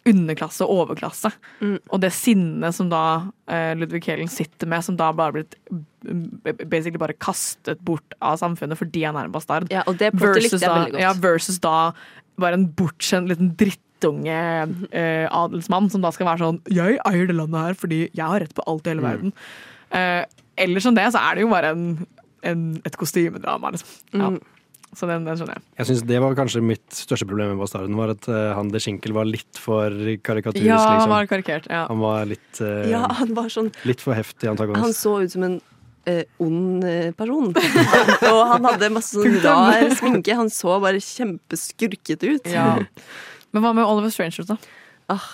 underklasse 0.10 0.66
og 0.66 0.86
overklasse. 0.86 1.30
Og 1.62 2.00
det 2.02 2.10
sinnet 2.16 2.74
som 2.74 2.90
da 2.90 3.04
eh, 3.52 3.74
Ludvig 3.78 4.02
Kelen 4.08 4.32
sitter 4.32 4.70
med, 4.72 4.82
som 4.86 4.98
da 4.98 5.12
bare 5.14 5.36
blitt 5.36 5.58
basically 6.72 6.98
bare 6.98 7.14
kastet 7.22 7.82
bort 7.86 8.16
av 8.18 8.40
samfunnet 8.42 8.80
fordi 8.80 9.04
han 9.06 9.20
er 9.20 9.30
en 9.30 9.36
bastard. 9.36 9.70
Ja, 9.74 9.84
og 9.86 10.00
det 10.02 10.14
versus, 10.18 10.48
likte 10.48 10.64
jeg 10.64 10.70
da, 10.72 10.88
godt. 10.88 11.02
Ja, 11.04 11.14
versus 11.22 11.62
da 11.62 11.76
bare 12.42 12.58
en 12.58 12.70
bortskjemt 12.78 13.30
liten 13.30 13.54
drittunge 14.02 14.38
uh, 14.94 15.28
adelsmann 15.30 15.90
som 15.92 16.04
da 16.04 16.12
skal 16.14 16.30
være 16.32 16.46
sånn 16.46 16.62
Jeg 16.74 17.00
eier 17.06 17.28
det 17.30 17.38
landet 17.38 17.62
her 17.62 17.78
fordi 17.78 18.02
jeg 18.10 18.26
har 18.26 18.42
rett 18.42 18.56
på 18.56 18.66
alt 18.68 18.88
i 18.88 18.94
hele 18.94 19.06
verden. 19.06 19.36
Uh, 19.92 20.24
ellers 20.60 20.88
enn 20.88 20.98
det 20.98 21.10
så 21.14 21.22
er 21.22 21.38
det 21.38 21.46
jo 21.46 21.52
bare 21.52 21.74
en, 21.76 21.86
en, 22.48 22.66
et 22.88 22.98
kostymedrama, 22.98 23.74
liksom. 23.76 24.18
Ja. 24.18 24.32
Så 24.92 25.08
den, 25.08 25.24
den 25.24 25.38
skjønner 25.40 25.56
jeg. 25.56 25.64
Jeg 25.80 25.88
synes 25.88 26.02
Det 26.10 26.18
var 26.20 26.34
kanskje 26.36 26.62
mitt 26.68 26.88
største 26.92 27.26
problem 27.30 27.54
med 27.54 27.62
Bastarden, 27.62 27.96
var 27.96 28.12
at 28.12 28.28
uh, 28.28 28.52
han 28.58 28.72
de 28.74 28.82
Schinkel 28.84 29.16
var 29.16 29.28
litt 29.30 29.60
for 29.60 29.88
karikaturisk. 30.26 30.68
Ja, 30.68 30.82
han 30.84 30.98
liksom. 30.98 31.14
var 31.16 31.30
karikert. 31.32 31.70
Ja. 31.72 31.86
Han 31.88 32.02
var 32.04 32.26
litt, 32.28 32.50
uh, 32.60 32.88
Ja, 32.92 33.06
han 33.22 33.36
var 33.38 33.52
sånn 33.54 33.72
litt 33.88 34.04
for 34.04 34.18
heftig 34.18 34.52
Han 34.52 34.96
så 34.98 35.22
ut 35.24 35.32
som 35.32 35.48
en 35.48 35.58
uh, 36.12 36.24
ond 36.44 36.84
person. 37.16 37.54
og 38.34 38.42
han 38.52 38.68
hadde 38.68 38.92
masse 38.92 39.16
sånn 39.16 39.40
rar 39.46 39.96
sminke. 39.96 40.36
Han 40.36 40.52
så 40.52 40.76
bare 40.84 41.00
kjempeskurkete 41.00 42.36
ut. 42.36 42.52
Ja. 42.52 42.74
Men 43.52 43.66
hva 43.66 43.74
med 43.76 43.88
Oliver 43.88 44.14
Strangers, 44.14 44.48
da? 44.48 44.58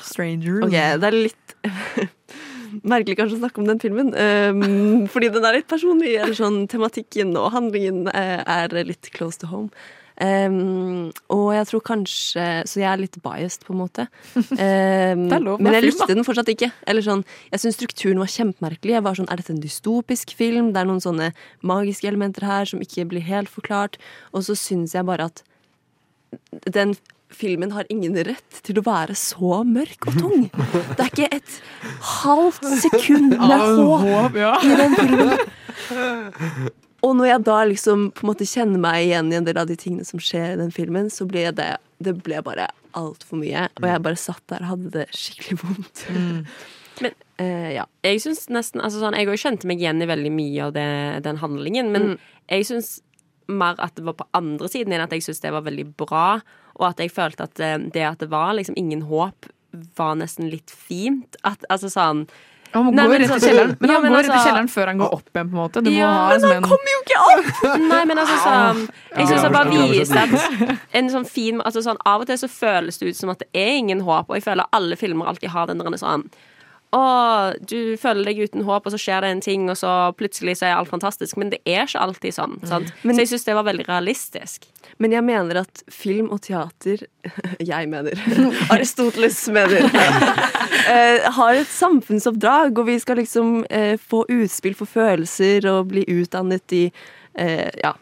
Strangers. 0.04 0.64
Ok, 0.66 0.74
det 0.74 1.10
er 1.10 1.18
litt 1.18 1.58
merkelig 2.88 3.18
kanskje 3.20 3.38
å 3.38 3.44
snakke 3.44 3.62
om 3.62 3.70
den 3.70 3.82
filmen. 3.84 4.12
Um, 4.16 5.06
fordi 5.14 5.32
den 5.34 5.46
er 5.48 5.60
litt 5.60 5.70
personlig. 5.70 6.18
Eller 6.18 6.38
sånn 6.38 6.66
tematikken 6.72 7.36
og 7.38 7.54
handlingen 7.56 8.10
eh, 8.12 8.42
er 8.42 8.76
litt 8.88 9.12
close 9.16 9.42
to 9.42 9.50
home. 9.52 9.72
Um, 10.18 11.12
og 11.30 11.52
jeg 11.54 11.68
tror 11.70 11.82
kanskje 11.86 12.46
Så 12.66 12.80
jeg 12.80 12.88
er 12.90 12.98
litt 12.98 13.20
biased, 13.22 13.68
på 13.68 13.76
en 13.76 13.84
måte. 13.84 14.08
Um, 14.58 15.28
lov, 15.30 15.62
men 15.62 15.76
jeg 15.78 15.86
likte 15.86 16.08
den 16.10 16.26
fortsatt 16.26 16.50
ikke. 16.50 16.72
Eller 16.90 17.06
sånn, 17.06 17.22
jeg 17.52 17.62
syns 17.62 17.78
strukturen 17.78 18.22
var 18.22 18.32
kjempemerkelig. 18.34 18.96
Jeg 18.98 19.06
var 19.06 19.20
sånn, 19.20 19.30
Er 19.30 19.42
dette 19.42 19.54
en 19.54 19.62
dystopisk 19.62 20.34
film? 20.38 20.72
Det 20.74 20.82
er 20.82 20.90
noen 20.90 21.04
sånne 21.04 21.30
magiske 21.62 22.10
elementer 22.10 22.48
her 22.48 22.66
som 22.70 22.82
ikke 22.82 23.06
blir 23.12 23.26
helt 23.28 23.52
forklart. 23.52 24.00
Og 24.34 24.48
så 24.50 24.58
syns 24.58 24.98
jeg 24.98 25.06
bare 25.08 25.30
at 25.30 25.44
den 26.66 26.98
filmen 27.34 27.74
har 27.76 27.88
ingen 27.92 28.16
rett 28.24 28.60
til 28.64 28.80
å 28.80 28.86
være 28.86 29.16
så 29.20 29.62
mørk 29.68 30.08
og 30.10 30.20
tung. 30.22 30.46
Det 30.96 31.04
er 31.04 31.12
ikke 31.12 31.30
et 31.36 31.56
halvt 32.24 32.68
sekund 32.84 33.36
med 33.36 33.66
håp 34.08 34.38
i 34.40 34.76
den 34.80 34.96
filmen. 34.98 36.72
Og 37.06 37.14
når 37.20 37.30
jeg 37.30 37.44
da 37.46 37.58
liksom 37.70 38.08
på 38.18 38.26
en 38.26 38.32
måte 38.32 38.48
kjenner 38.50 38.82
meg 38.82 39.04
igjen 39.06 39.30
i 39.32 39.38
en 39.38 39.46
del 39.46 39.60
av 39.62 39.68
de 39.70 39.76
tingene 39.80 40.08
som 40.08 40.22
skjer 40.24 40.56
i 40.56 40.60
den 40.60 40.72
filmen, 40.74 41.12
så 41.14 41.28
ble 41.30 41.46
det, 41.56 41.70
det 42.04 42.16
ble 42.26 42.42
bare 42.44 42.66
altfor 42.98 43.38
mye. 43.44 43.68
Og 43.78 43.86
jeg 43.86 44.04
bare 44.08 44.20
satt 44.20 44.42
der 44.50 44.66
og 44.66 44.72
hadde 44.74 44.94
det 44.96 45.06
skikkelig 45.14 45.60
vondt. 45.62 46.06
Men 47.04 47.14
uh, 47.38 47.70
ja. 47.76 47.84
jeg 48.08 48.24
synes 48.24 48.48
nesten 48.50 48.82
altså 48.82 49.04
sånn, 49.04 49.14
Jeg 49.20 49.30
òg 49.30 49.38
kjente 49.38 49.70
meg 49.70 49.84
igjen 49.84 50.02
i 50.02 50.10
veldig 50.10 50.32
mye 50.34 50.64
av 50.66 50.72
det, 50.74 50.88
den 51.28 51.44
handlingen, 51.44 51.92
men 51.94 52.08
Mm. 52.08 52.18
jeg 52.50 52.66
syns 52.72 52.90
mer 53.48 53.78
at 53.80 53.94
det 53.96 54.04
var 54.04 54.18
på 54.18 54.26
andre 54.36 54.68
siden 54.68 54.92
enn 54.92 55.06
at 55.06 55.14
jeg 55.14 55.24
syns 55.24 55.40
det 55.40 55.54
var 55.54 55.64
veldig 55.64 55.86
bra, 55.96 56.42
og 56.80 56.90
at 56.92 57.00
jeg 57.04 57.12
følte 57.12 57.44
at 57.48 57.60
eh, 57.60 57.78
det 57.94 58.04
at 58.08 58.20
det 58.20 58.30
var 58.32 58.54
liksom 58.58 58.78
ingen 58.78 59.02
håp, 59.10 59.50
var 59.98 60.16
nesten 60.16 60.50
litt 60.50 60.72
fint. 60.72 61.36
At 61.46 61.66
altså 61.70 61.90
sånn 61.92 62.28
Han 62.74 62.84
må 62.88 62.92
Nei, 62.92 63.06
gå 63.08 63.12
men 63.14 63.22
rett 63.22 63.44
i 63.44 63.48
kjelleren. 63.48 63.76
Men 63.80 63.90
Ja, 63.90 63.94
han 63.96 64.04
men 64.04 64.12
går 64.12 64.18
rett 64.18 64.26
i 64.28 64.32
altså- 64.34 64.48
kjelleren 64.50 64.70
før 64.74 64.88
han 64.92 64.98
går 65.00 65.14
opp 65.14 65.30
igjen, 65.32 65.50
på 65.52 65.56
en 65.56 65.62
måte. 65.62 65.84
Du 65.84 65.90
må 65.90 65.96
Ja, 65.98 66.10
ha 66.12 66.28
men 66.34 66.42
han 66.44 66.52
en 66.58 66.68
kommer 66.68 66.92
jo 66.92 67.00
ikke 67.06 67.22
opp! 67.28 67.80
Nei, 67.88 68.02
men 68.10 68.18
altså 68.24 68.38
sånn 68.48 68.82
Jeg 69.16 69.28
syns 69.28 69.32
jeg 69.32 69.46
det 69.46 69.54
bare 69.56 69.88
viser 69.94 70.18
at 70.26 70.94
en 71.02 71.10
sånn 71.14 71.26
fin 71.30 71.62
altså 71.62 71.84
sånn, 71.86 71.98
Av 72.06 72.22
og 72.22 72.28
til 72.28 72.38
så 72.44 72.50
føles 72.52 72.98
det 73.00 73.08
ut 73.14 73.16
som 73.22 73.30
at 73.32 73.40
det 73.40 73.48
er 73.54 73.78
ingen 73.80 74.02
håp, 74.08 74.28
og 74.30 74.36
jeg 74.36 74.44
føler 74.50 74.68
alle 74.76 74.96
filmer 75.00 75.28
alltid 75.32 75.50
har 75.56 75.68
den 75.72 75.80
der 75.80 75.98
sånn 76.02 76.28
å, 76.96 77.00
du 77.68 77.98
føler 78.00 78.24
deg 78.30 78.38
uten 78.48 78.64
håp, 78.64 78.86
og 78.88 78.94
så 78.94 79.00
skjer 79.02 79.22
det 79.26 79.30
en 79.34 79.42
ting, 79.44 79.66
og 79.70 79.76
så 79.76 79.90
plutselig 80.16 80.54
så 80.60 80.70
er 80.70 80.78
alt 80.78 80.88
fantastisk. 80.88 81.36
Men 81.36 81.50
det 81.52 81.60
er 81.68 81.84
ikke 81.84 82.00
alltid 82.00 82.32
sånn. 82.38 82.54
Sant? 82.66 82.94
Men- 83.04 83.16
så 83.18 83.26
jeg 83.26 83.32
syns 83.34 83.44
det 83.44 83.56
var 83.58 83.66
veldig 83.68 83.86
realistisk. 83.90 84.68
Men 84.98 85.14
jeg 85.14 85.26
mener 85.28 85.62
at 85.62 85.84
film 85.94 86.32
og 86.34 86.42
teater 86.46 87.04
Jeg 87.72 87.90
mener. 87.92 88.18
Aristoteles 88.74 89.40
mener. 89.54 89.86
eh, 90.94 91.28
har 91.38 91.60
et 91.60 91.70
samfunnsoppdrag, 91.72 92.78
og 92.78 92.90
vi 92.90 92.98
skal 93.04 93.22
liksom 93.22 93.62
eh, 93.70 93.96
få 94.00 94.26
utspill 94.26 94.76
for 94.78 94.90
følelser 94.90 95.70
og 95.72 95.94
bli 95.94 96.06
utdannet 96.18 96.76
i 96.76 96.84
eh, 97.38 97.70
ja, 97.84 97.94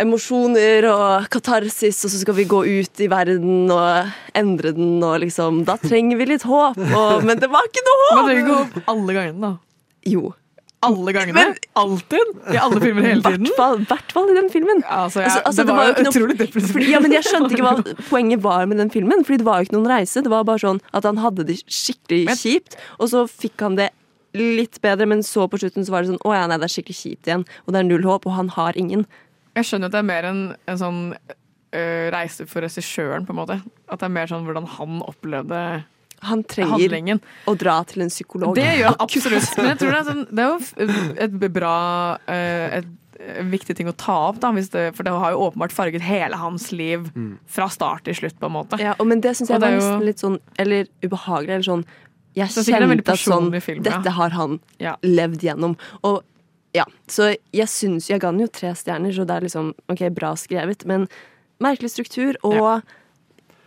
emosjoner 0.00 0.86
og 0.90 1.28
katarsis, 1.32 2.02
og 2.04 2.12
så 2.12 2.20
skal 2.20 2.36
vi 2.36 2.48
gå 2.50 2.62
ut 2.66 3.02
i 3.02 3.10
verden 3.10 3.70
og 3.72 4.10
endre 4.36 4.74
den, 4.76 4.98
og 5.04 5.20
liksom 5.22 5.62
Da 5.68 5.78
trenger 5.80 6.20
vi 6.20 6.28
litt 6.32 6.44
håp, 6.48 6.80
og, 6.86 7.24
men 7.26 7.40
det 7.40 7.50
var 7.52 7.70
ikke 7.70 7.84
noe 7.86 8.02
håp! 8.02 8.18
Man 8.18 8.28
trenger 8.28 8.42
ikke 8.42 8.58
håp 8.58 8.92
alle 8.94 9.16
gangene, 9.16 9.46
da. 9.46 9.54
Jo. 10.06 10.34
Alle 10.86 11.14
gangene? 11.16 11.44
Alltid? 11.78 12.32
I 12.54 12.58
alle 12.62 12.80
filmer 12.82 13.08
hele 13.08 13.22
tiden? 13.26 13.50
I 13.50 13.86
hvert 13.90 14.14
fall 14.14 14.32
i 14.32 14.38
den 14.38 14.48
filmen. 14.52 14.82
Altså, 14.86 15.22
jeg, 15.24 15.30
Altså, 15.30 15.42
altså, 15.50 15.66
det, 15.66 15.76
var 15.76 15.90
jo 15.90 16.06
utrolig 16.06 16.38
depressivt. 16.40 16.88
Ja, 16.88 17.02
men 17.02 17.14
jeg 17.16 17.26
skjønte 17.26 17.52
ikke 17.54 17.66
hva 17.66 17.76
poenget 18.12 18.42
var 18.46 18.66
med 18.70 18.80
den 18.82 18.92
filmen. 18.94 19.24
Fordi 19.26 19.42
det 19.42 19.48
var 19.48 19.60
jo 19.60 19.68
ikke 19.68 19.76
noen 19.78 19.90
reise. 19.90 20.24
Det 20.24 20.32
var 20.32 20.46
bare 20.48 20.62
sånn 20.62 20.82
at 20.96 21.08
han 21.08 21.22
hadde 21.22 21.46
det 21.48 21.60
skikkelig 21.66 22.36
kjipt, 22.40 22.78
og 23.00 23.10
så 23.12 23.26
fikk 23.30 23.66
han 23.66 23.78
det 23.80 23.90
litt 24.36 24.80
bedre, 24.84 25.06
men 25.08 25.22
så 25.24 25.46
på 25.48 25.58
slutten 25.60 25.86
så 25.86 25.94
var 25.94 26.04
det 26.04 26.10
sånn 26.10 26.20
Å 26.28 26.34
ja, 26.34 26.44
nei, 26.50 26.58
det 26.60 26.68
er 26.68 26.74
skikkelig 26.74 26.98
kjipt 26.98 27.30
igjen. 27.30 27.46
Og 27.64 27.72
det 27.72 27.80
er 27.80 27.88
null 27.88 28.04
håp, 28.06 28.28
og 28.28 28.36
han 28.36 28.52
har 28.56 28.76
ingen. 28.78 29.06
Jeg 29.56 29.68
skjønner 29.68 29.88
at 29.88 29.96
det 29.96 30.02
er 30.02 30.08
mer 30.10 30.28
en, 30.28 30.40
en 30.68 30.80
sånn 30.80 31.02
øh, 31.16 32.06
reise 32.12 32.44
for 32.50 32.64
regissøren, 32.66 33.24
på 33.26 33.32
en 33.32 33.40
måte. 33.40 33.60
At 33.88 34.02
det 34.02 34.10
er 34.10 34.16
mer 34.18 34.28
sånn 34.30 34.44
hvordan 34.48 34.68
han 34.76 34.98
opplevde 35.06 35.60
Han 36.22 36.42
trenger 36.44 36.72
handlingen. 36.72 37.20
å 37.46 37.54
dra 37.54 37.82
til 37.84 38.02
en 38.02 38.08
psykolog. 38.12 38.54
Det 38.56 38.64
gjør 38.78 38.86
han 38.92 39.00
absolutt. 39.04 39.50
Men 39.58 39.66
jeg 39.74 39.78
tror 39.82 39.90
det 39.92 39.98
er, 39.98 40.06
sånn, 40.06 40.22
det 40.30 40.44
er 40.44 40.54
jo 40.54 41.18
et 41.26 41.52
bra 41.52 41.74
øh, 42.28 42.78
et, 42.78 42.88
viktig 43.50 43.76
ting 43.76 43.88
å 43.88 43.94
ta 43.96 44.14
opp, 44.28 44.40
da, 44.42 44.50
hvis 44.52 44.68
det, 44.70 44.90
for 44.96 45.06
det 45.06 45.12
har 45.12 45.32
jo 45.32 45.46
åpenbart 45.46 45.72
farget 45.72 46.02
hele 46.04 46.36
hans 46.36 46.70
liv 46.72 47.06
fra 47.48 47.68
start 47.72 48.04
til 48.04 48.14
slutt, 48.18 48.36
på 48.40 48.48
en 48.50 48.52
måte. 48.58 48.78
Ja, 48.82 48.94
og, 48.98 49.06
men 49.08 49.22
det 49.24 49.36
syns 49.38 49.50
jeg 49.50 49.62
var 49.62 49.72
nesten 49.72 50.04
litt 50.04 50.20
sånn 50.22 50.38
Eller 50.60 50.86
ubehagelig. 51.04 51.54
Eller 51.54 51.68
sånn 51.68 51.84
Jeg 52.36 52.52
så 52.52 52.64
kjente 52.66 53.12
at 53.14 53.22
sånn 53.22 53.48
film, 53.60 53.80
ja. 53.82 53.96
Dette 53.96 54.12
har 54.18 54.36
han 54.36 54.58
Ja. 54.82 54.96
levd 55.02 55.42
gjennom. 55.48 55.76
Og 56.04 56.22
ja, 56.76 56.84
så 57.08 57.30
jeg 57.56 57.68
syns 57.72 58.10
Jeg 58.10 58.20
ga 58.20 58.30
den 58.30 58.44
jo 58.44 58.50
tre 58.52 58.74
stjerner, 58.76 59.12
så 59.16 59.24
det 59.24 59.36
er 59.36 59.48
liksom 59.48 59.72
OK, 59.88 60.04
bra 60.12 60.34
skrevet, 60.36 60.84
men 60.84 61.08
merkelig 61.62 61.94
struktur 61.94 62.36
og 62.44 62.82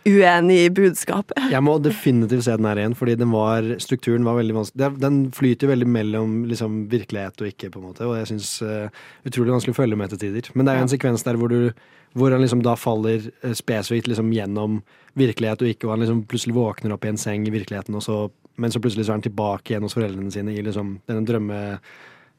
uenig 0.08 0.56
i 0.64 0.72
budskapet. 0.72 1.38
Jeg 1.52 1.64
må 1.64 1.74
definitivt 1.82 2.46
se 2.46 2.56
den 2.56 2.68
her 2.68 2.80
igjen, 2.80 2.96
fordi 2.96 3.16
den 3.20 3.32
var, 3.34 3.66
strukturen 3.82 4.26
var 4.26 4.38
veldig 4.38 4.56
vanskelig. 4.56 4.90
Den 5.02 5.18
flyter 5.36 5.70
veldig 5.70 5.88
mellom 5.90 6.36
liksom, 6.48 6.82
virkelighet 6.92 7.42
og 7.42 7.50
ikke, 7.50 7.70
på 7.72 7.80
en 7.80 7.88
måte, 7.90 8.06
og 8.08 8.16
jeg 8.18 8.30
syns 8.32 8.52
uh, 8.64 8.88
utrolig 9.28 9.54
vanskelig 9.54 9.76
å 9.76 9.80
følge 9.80 10.00
med 10.00 10.12
til 10.12 10.22
tider. 10.24 10.50
Men 10.54 10.66
det 10.66 10.72
er 10.72 10.80
jo 10.80 10.86
en 10.88 10.92
sekvens 10.94 11.26
der 11.26 11.40
hvor, 11.40 11.52
du, 11.52 11.70
hvor 12.18 12.32
han 12.34 12.44
liksom 12.44 12.64
da 12.66 12.76
faller 12.80 13.28
uh, 13.44 13.52
spesifikt 13.56 14.10
liksom 14.10 14.32
gjennom 14.36 14.80
virkelighet 15.20 15.64
og 15.64 15.72
ikke, 15.74 15.88
og 15.88 15.96
han 15.96 16.04
liksom 16.06 16.24
plutselig 16.30 16.56
våkner 16.56 16.96
opp 16.96 17.04
i 17.04 17.12
en 17.12 17.20
seng 17.20 17.44
i 17.48 17.54
virkeligheten, 17.54 17.98
og 17.98 18.06
så, 18.06 18.22
men 18.60 18.72
så 18.72 18.82
plutselig 18.82 19.06
så 19.06 19.14
er 19.14 19.20
han 19.20 19.28
tilbake 19.28 19.74
igjen 19.74 19.84
hos 19.84 19.98
foreldrene 19.98 20.32
sine 20.34 20.56
i 20.56 20.64
liksom 20.64 20.98
denne 21.10 21.26
drømme... 21.28 21.60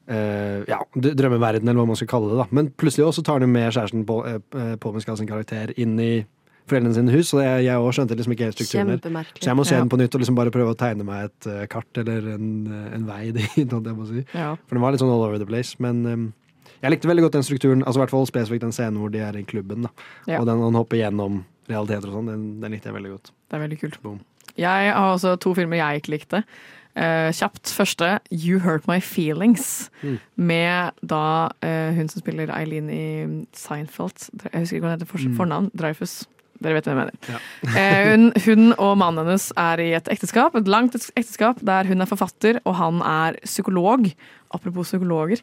Uh, 0.02 0.64
ja, 0.66 0.80
drømmeverden, 0.98 1.62
eller 1.62 1.78
hva 1.78 1.92
man 1.92 1.96
skal 1.96 2.08
kalle 2.10 2.32
det. 2.32 2.40
da 2.40 2.58
Men 2.58 2.72
plutselig 2.74 3.04
også 3.06 3.22
tar 3.22 3.38
han 3.38 3.52
med 3.54 3.68
kjæresten 3.70 4.02
på, 4.02 4.16
uh, 4.26 4.72
Paul 4.82 4.96
Mescal 4.96 5.14
sin 5.20 5.28
karakter 5.30 5.70
inn 5.78 5.94
i 6.02 6.24
foreldrene 6.70 6.94
sine 6.94 7.12
hus, 7.14 7.32
og 7.34 7.42
jeg, 7.42 7.64
jeg 7.66 7.94
skjønte 7.96 8.16
liksom 8.18 8.32
ikke 8.36 8.46
helt 8.48 8.58
strukturen 8.58 8.92
der. 8.94 9.30
Så 9.40 9.48
jeg 9.50 9.56
må 9.58 9.64
se 9.66 9.74
Ja. 9.74 9.80
den 9.82 9.88
på 9.92 9.98
nytt 9.98 10.14
og 10.14 10.20
liksom 10.22 10.36
bare 10.38 10.50
prøve 10.54 10.74
å 10.74 10.78
tegne 10.78 11.04
meg 11.04 11.24
et 11.30 11.46
uh, 11.50 11.62
kart 11.66 11.98
eller 11.98 12.28
en, 12.36 12.46
eh, 12.70 12.94
en 12.96 13.06
vei 13.08 13.30
dit, 13.36 13.72
må 13.72 14.06
si. 14.08 14.24
Ja. 14.34 14.54
For 14.66 14.76
den 14.78 14.82
var 14.84 14.92
litt 14.94 15.02
sånn 15.02 15.10
all 15.12 15.24
over 15.26 15.38
the 15.42 15.46
place. 15.48 15.74
Men 15.82 16.04
um, 16.06 16.28
jeg 16.82 16.90
likte 16.94 17.08
veldig 17.10 17.24
godt 17.26 17.38
den 17.40 17.46
strukturen, 17.46 17.82
altså 17.86 17.98
i 18.00 18.02
hvert 18.04 18.14
fall 18.14 18.26
spesifikt 18.30 18.62
den 18.66 18.72
scenen 18.74 18.98
hvor 19.02 19.10
de 19.12 19.18
er 19.22 19.36
i 19.38 19.42
klubben. 19.44 19.88
Ja. 20.26 20.38
Og 20.40 20.46
den 20.46 20.62
han 20.62 20.74
hopper 20.78 20.96
gjennom 21.02 21.42
realiteter 21.70 22.08
og 22.10 22.20
sånn, 22.20 22.30
den, 22.30 22.44
den 22.62 22.72
likte 22.76 22.90
jeg 22.90 22.96
veldig 22.98 23.10
godt. 23.16 23.32
Det 23.50 23.58
er 23.58 23.64
veldig 23.66 23.80
kult. 23.82 23.98
Boom. 24.02 24.20
Jeg 24.58 24.92
har 24.92 25.14
også 25.16 25.36
to 25.40 25.54
filmer 25.56 25.78
jeg 25.80 26.02
ikke 26.02 26.12
likte. 26.18 26.42
Uh, 26.92 27.30
kjapt. 27.32 27.70
Første, 27.72 28.18
You 28.30 28.58
Hurt 28.60 28.84
My 28.90 28.98
Feelings. 29.00 29.88
Mm. 30.02 30.18
Med 30.36 30.98
da 31.08 31.22
uh, 31.64 31.94
hun 31.96 32.10
som 32.12 32.20
spiller 32.20 32.50
Eileen 32.52 32.90
i 32.92 33.04
Seinfeld. 33.56 34.26
Jeg 34.44 34.52
husker 34.60 34.76
ikke 34.76 34.84
hva 34.84 34.90
hun 34.90 34.98
heter 34.98 35.08
for 35.08 35.22
Mm. 35.24 35.36
fornavn. 35.38 35.70
Dreyfus. 35.78 36.18
Dere 36.62 36.78
vet 36.78 36.88
hvem 36.88 37.00
jeg 37.02 37.10
mener. 37.10 37.42
Eh, 37.72 38.08
hun, 38.10 38.30
hun 38.46 38.72
og 38.76 38.96
mannen 39.00 39.26
hennes 39.26 39.50
er 39.58 39.82
i 39.82 39.90
et 39.98 40.08
ekteskap, 40.12 40.56
et 40.58 40.70
langt 40.70 40.96
ekteskap, 40.96 41.60
der 41.66 41.88
hun 41.90 42.04
er 42.04 42.10
forfatter 42.10 42.60
og 42.64 42.76
han 42.78 43.02
er 43.06 43.38
psykolog. 43.44 44.08
Apropos 44.52 44.92
psykologer. 44.92 45.42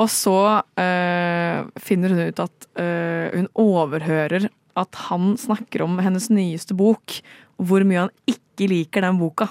Og 0.00 0.08
så 0.12 0.38
eh, 0.80 1.62
finner 1.80 2.14
hun 2.14 2.26
ut 2.30 2.42
at 2.42 2.68
eh, 2.80 3.32
hun 3.34 3.48
overhører 3.60 4.48
at 4.80 5.00
han 5.08 5.34
snakker 5.40 5.84
om 5.84 5.98
hennes 6.00 6.30
nyeste 6.32 6.76
bok, 6.76 7.18
hvor 7.60 7.84
mye 7.84 8.06
han 8.06 8.14
ikke 8.28 8.70
liker 8.72 9.04
den 9.04 9.20
boka. 9.20 9.50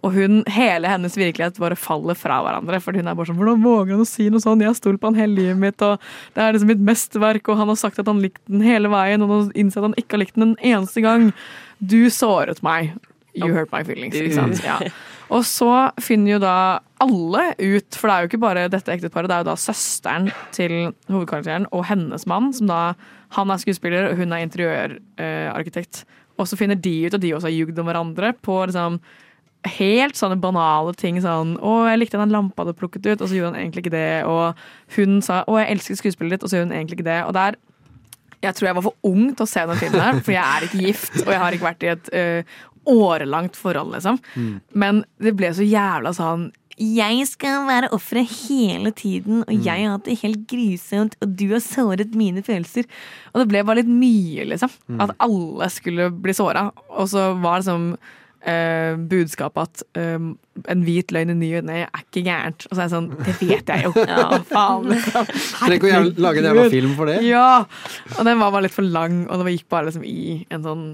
Og 0.00 0.14
hun, 0.14 0.40
hele 0.48 0.88
hennes 0.88 1.16
virkelighet 1.18 1.58
bare 1.60 1.76
faller 1.76 2.16
fra 2.16 2.38
hverandre. 2.44 2.80
For 2.80 2.96
hun 2.96 3.10
er 3.10 3.18
bare 3.18 3.28
sånn 3.28 3.36
Hvordan 3.40 3.60
våger 3.64 3.94
han 3.94 4.04
å 4.04 4.08
si 4.08 4.30
noe 4.32 4.40
sånn? 4.40 4.62
Jeg 4.64 4.72
har 4.72 4.78
stolt 4.78 5.02
på 5.02 5.10
han 5.10 5.20
hele 5.20 5.36
livet 5.36 5.60
mitt, 5.60 5.84
og 5.84 6.00
det 6.36 6.44
er 6.44 6.56
liksom 6.56 6.72
mitt 6.72 6.86
mesterverk, 6.88 7.50
og 7.52 7.60
han 7.60 7.68
har 7.72 7.78
sagt 7.80 8.00
at 8.00 8.08
han 8.08 8.22
likte 8.24 8.44
den 8.48 8.64
hele 8.64 8.88
veien, 8.92 9.20
og 9.24 9.30
nå 9.32 9.40
innser 9.52 9.82
at 9.82 9.90
han 9.90 10.00
ikke 10.00 10.16
har 10.16 10.24
likt 10.24 10.40
den 10.40 10.48
en 10.48 10.58
eneste 10.72 11.04
gang. 11.04 11.30
Du 11.80 12.00
såret 12.12 12.64
meg. 12.64 12.94
You 13.36 13.52
hurt 13.54 13.70
my 13.74 13.84
feelings. 13.86 14.16
Ikke 14.16 14.34
sant? 14.34 14.64
Ja. 14.64 14.80
Og 15.30 15.44
så 15.46 15.70
finner 16.02 16.34
jo 16.34 16.40
da 16.42 16.56
alle 17.00 17.44
ut, 17.60 17.94
for 17.94 18.10
det 18.10 18.14
er 18.14 18.24
jo 18.24 18.30
ikke 18.32 18.42
bare 18.42 18.66
dette 18.72 18.90
ekteparet, 18.96 19.30
det 19.30 19.36
er 19.36 19.44
jo 19.44 19.50
da 19.52 19.60
søsteren 19.60 20.30
til 20.54 20.74
hovedkarakteren 21.12 21.68
og 21.70 21.84
hennes 21.92 22.26
mann, 22.30 22.50
som 22.56 22.70
da 22.70 22.82
Han 23.30 23.46
er 23.54 23.60
skuespiller, 23.62 24.08
og 24.10 24.16
hun 24.18 24.32
er 24.34 24.42
interiørarkitekt. 24.42 26.04
og 26.36 26.48
så 26.48 26.56
finner 26.56 26.74
de 26.74 27.06
ut 27.06 27.14
at 27.14 27.20
de 27.20 27.30
også 27.30 27.46
har 27.46 27.54
ljugd 27.54 27.78
om 27.78 27.86
hverandre 27.86 28.32
på 28.42 28.56
liksom 28.66 28.96
helt 29.68 30.16
sånne 30.16 30.40
banale 30.40 30.94
ting. 30.96 31.20
Sånn 31.20 31.56
'Å, 31.58 31.90
jeg 31.90 32.00
likte 32.00 32.18
den 32.18 32.32
lampa 32.32 32.64
du 32.64 32.72
plukket 32.72 33.06
ut', 33.06 33.20
og 33.20 33.28
så 33.28 33.36
gjorde 33.36 33.54
han 33.54 33.60
egentlig 33.60 33.84
ikke 33.84 33.98
det. 33.98 34.24
Og 34.24 34.54
hun 34.96 35.20
sa 35.22 35.44
'Å, 35.44 35.58
jeg 35.60 35.76
elsker 35.76 35.96
skuespillet 35.96 36.38
ditt', 36.38 36.44
og 36.44 36.50
så 36.50 36.56
gjorde 36.56 36.70
hun 36.70 36.78
egentlig 36.78 37.00
ikke 37.00 37.10
det. 37.10 37.24
Og 37.26 37.34
der 37.34 37.54
jeg 38.42 38.54
tror 38.54 38.66
jeg 38.68 38.74
var 38.74 38.82
for 38.82 38.96
ung 39.04 39.34
til 39.34 39.44
å 39.44 39.48
se 39.48 39.66
den 39.66 39.76
filmen 39.76 40.00
her, 40.00 40.20
for 40.24 40.32
jeg 40.32 40.44
er 40.44 40.64
ikke 40.64 40.86
gift, 40.86 41.26
og 41.26 41.28
jeg 41.28 41.40
har 41.42 41.52
ikke 41.52 41.68
vært 41.68 41.82
i 41.84 41.90
et 41.92 42.08
ø, 42.08 42.42
årelangt 42.88 43.56
forhold, 43.56 43.92
liksom. 43.92 44.16
Men 44.72 45.04
det 45.20 45.36
ble 45.36 45.52
så 45.52 45.66
jævla 45.66 46.14
sånn 46.16 46.50
jeg 46.80 47.26
skal 47.28 47.66
være 47.68 47.90
offeret 47.92 48.30
hele 48.48 48.90
tiden, 48.96 49.42
og 49.44 49.52
jeg 49.52 49.84
har 49.84 49.98
hatt 49.98 50.06
det 50.06 50.16
helt 50.22 50.46
grusomt, 50.48 51.16
og 51.20 51.34
du 51.36 51.50
har 51.52 51.60
såret 51.60 52.14
mine 52.16 52.40
følelser. 52.42 52.88
Og 53.34 53.42
det 53.42 53.48
ble 53.50 53.60
bare 53.68 53.82
litt 53.82 53.90
mye, 53.92 54.46
liksom. 54.48 54.72
Mm. 54.88 55.02
At 55.04 55.12
alle 55.20 55.68
skulle 55.68 56.08
bli 56.10 56.32
såra. 56.32 56.70
Og 56.88 57.10
så 57.12 57.34
var 57.42 57.60
liksom 57.60 57.98
eh, 58.46 58.94
budskapet 59.10 59.62
at 59.62 59.82
eh, 60.00 60.18
en 60.68 60.82
hvit 60.84 61.12
løgn 61.12 61.30
i 61.30 61.34
ny 61.34 61.50
og 61.58 61.64
ne 61.68 61.82
er 61.86 62.02
ikke 62.04 62.22
gærent. 62.26 62.66
Og 62.70 62.74
så 62.76 62.80
er 62.80 62.88
jeg 62.88 62.94
sånn 62.94 63.10
Det 63.24 63.36
vet 63.40 63.66
jeg 63.74 63.84
jo! 63.84 63.92
Ja, 64.08 64.40
faen. 64.50 64.90
Trenger 65.60 65.76
ikke 65.78 65.94
å 66.00 66.10
lage 66.26 66.38
en 66.42 66.50
jævla 66.50 66.66
film 66.72 66.94
for 66.98 67.06
det. 67.12 67.20
Ja! 67.26 67.64
Og 68.18 68.24
den 68.28 68.38
var 68.42 68.50
bare 68.52 68.66
litt 68.68 68.76
for 68.76 68.82
lang, 68.86 69.26
og 69.30 69.40
den 69.44 69.52
gikk 69.56 69.68
bare 69.72 69.88
liksom 69.90 70.04
i 70.04 70.44
en 70.50 70.62
sånn 70.66 70.84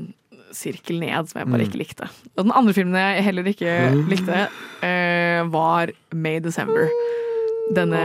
sirkel 0.57 1.01
ned 1.03 1.29
som 1.29 1.41
jeg 1.43 1.51
bare 1.51 1.65
Mm. 1.65 1.69
ikke 1.69 1.81
likte. 1.83 2.07
Og 2.39 2.45
den 2.47 2.53
andre 2.55 2.73
filmen 2.73 2.95
jeg 2.97 3.25
heller 3.27 3.45
ikke 3.51 3.73
Mm. 3.93 4.09
likte, 4.09 4.49
eh, 4.87 5.43
var 5.53 5.91
May 6.15 6.39
December. 6.41 6.89
Denne 7.75 7.99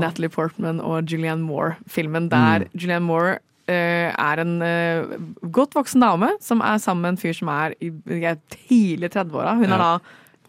Natalie 0.00 0.30
Portman 0.30 0.78
og 0.80 1.04
Julianne 1.10 1.42
Moore-filmen 1.42 2.28
der 2.30 2.60
Mm. 2.60 2.68
Julianne 2.78 3.02
Moore 3.04 3.38
er 3.74 4.40
en 4.42 4.54
eh, 4.62 5.18
godt 5.52 5.74
voksen 5.76 6.00
dame 6.00 6.30
som 6.40 6.62
er 6.64 6.78
sammen 6.82 7.02
med 7.02 7.16
en 7.16 7.20
fyr 7.20 7.36
som 7.36 7.50
er 7.52 7.74
i 7.82 7.90
tidlig 8.54 9.10
30-åra. 9.14 9.56
Hun 9.60 9.72
er 9.74 9.82
da 9.82 9.90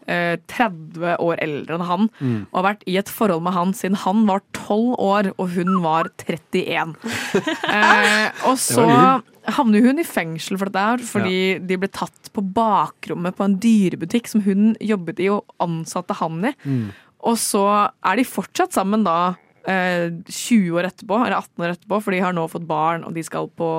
eh, 0.06 0.36
30 0.50 1.16
år 1.20 1.40
eldre 1.44 1.76
enn 1.76 1.86
han, 1.88 2.08
Mm. 2.20 2.46
og 2.50 2.56
har 2.62 2.66
vært 2.74 2.86
i 2.88 2.96
et 2.98 3.08
forhold 3.12 3.42
med 3.42 3.52
han 3.54 3.72
siden 3.76 3.96
han 4.04 4.24
var 4.26 4.40
12 4.56 4.96
år 4.98 5.32
og 5.36 5.50
hun 5.56 5.82
var 5.84 6.08
31. 6.24 6.96
eh, 7.76 8.30
og 8.48 8.56
så 8.58 8.86
havner 9.50 9.82
hun 9.84 9.98
i 9.98 10.04
fengsel 10.06 10.58
for 10.60 10.68
dette, 10.70 10.80
her, 10.80 10.98
fordi 11.04 11.58
de 11.66 11.78
ble 11.80 11.88
tatt 11.88 12.30
på 12.32 12.42
bakrommet 12.54 13.36
på 13.36 13.44
en 13.46 13.58
dyrebutikk 13.60 14.28
som 14.30 14.42
hun 14.44 14.74
jobbet 14.80 15.20
i 15.24 15.30
og 15.32 15.44
ansatte 15.60 16.14
han 16.20 16.44
i. 16.50 16.54
Og 17.20 17.36
så 17.40 17.64
er 18.04 18.16
de 18.16 18.24
fortsatt 18.24 18.72
sammen 18.76 19.02
da 19.04 19.16
eh, 19.30 19.36
20 19.66 20.76
år 20.78 20.88
etterpå, 20.88 21.18
eller 21.20 21.36
18 21.36 21.64
år 21.64 21.74
etterpå, 21.74 22.00
for 22.00 22.14
de 22.14 22.22
har 22.24 22.36
nå 22.36 22.46
fått 22.48 22.68
barn 22.68 23.04
og 23.04 23.14
de 23.16 23.24
skal 23.26 23.50
på 23.58 23.70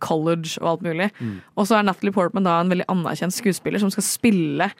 college 0.00 0.56
og 0.62 0.68
alt 0.74 0.86
mulig. 0.86 1.10
Mm. 1.20 1.40
Og 1.56 1.68
så 1.68 1.78
er 1.78 1.84
Natalie 1.84 2.14
Portman 2.16 2.46
da 2.48 2.60
en 2.60 2.72
veldig 2.72 2.88
anerkjent 2.92 3.36
skuespiller 3.36 3.82
som 3.82 3.92
skal 3.92 4.06
spille 4.06 4.70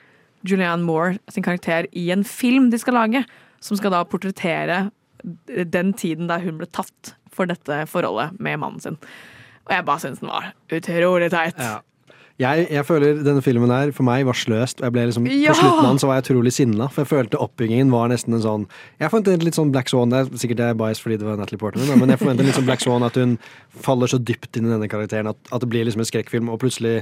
Julianne 0.47 0.85
Moore 0.85 1.19
sin 1.29 1.45
karakter 1.45 1.85
i 1.93 2.07
en 2.13 2.25
film 2.25 2.71
de 2.71 2.79
skal 2.81 2.97
lage, 2.97 3.23
som 3.61 3.77
skal 3.77 3.93
da 3.93 4.01
portrettere 4.09 4.87
den 5.21 5.93
tiden 5.93 6.31
der 6.31 6.41
hun 6.41 6.57
ble 6.57 6.69
tatt 6.73 7.13
for 7.31 7.45
dette 7.49 7.83
forholdet 7.87 8.39
med 8.41 8.59
mannen 8.63 8.81
sin. 8.81 8.97
Og 9.67 9.75
jeg 9.75 9.85
bare 9.85 10.01
syns 10.03 10.23
den 10.23 10.31
var 10.31 10.51
utrolig 10.73 11.29
teit. 11.31 11.61
Ja. 11.61 11.79
Jeg, 12.39 12.67
jeg 12.71 12.85
føler 12.87 13.19
denne 13.25 13.41
filmen 13.43 13.69
her 13.73 13.91
for 13.95 14.07
meg 14.07 14.25
var 14.25 14.37
sløst. 14.37 14.79
og 14.79 14.87
jeg 14.87 14.95
ble 14.95 15.05
liksom, 15.09 15.27
Ja! 15.27 15.51
På 15.51 15.59
slutten 15.59 15.85
av 15.85 15.89
den 15.89 16.01
så 16.01 16.09
var 16.09 16.19
jeg 16.19 16.25
utrolig 16.27 16.53
sinna, 16.55 16.87
for 16.87 17.03
jeg 17.03 17.11
følte 17.11 17.41
oppbyggingen 17.41 17.91
var 17.93 18.07
nesten 18.11 18.37
en 18.37 18.45
sånn 18.45 18.67
Jeg 19.01 19.11
forventet 19.11 19.43
litt 19.45 19.57
sånn 19.59 19.73
Black 19.73 19.91
Swan. 19.91 20.13
Det 20.13 20.21
er 20.21 20.31
sikkert 20.41 20.63
jeg 20.63 20.75
er 20.75 20.79
bias 20.79 21.03
fordi 21.03 21.19
det 21.21 21.27
var 21.27 21.41
Natalie 21.41 21.61
Portman, 21.61 21.91
men 21.99 22.13
jeg 22.13 22.21
forventet 22.21 22.47
litt 22.47 22.57
sånn 22.57 22.69
Black 22.69 22.85
Swan 22.85 23.03
at 23.07 23.19
hun 23.19 23.37
faller 23.83 24.11
så 24.11 24.21
dypt 24.21 24.57
inn 24.57 24.69
i 24.69 24.73
denne 24.73 24.89
karakteren 24.91 25.31
at, 25.33 25.37
at 25.51 25.63
det 25.63 25.69
blir 25.71 25.85
liksom 25.87 26.05
en 26.05 26.09
skrekkfilm, 26.09 26.49
og 26.53 26.61
plutselig 26.63 27.01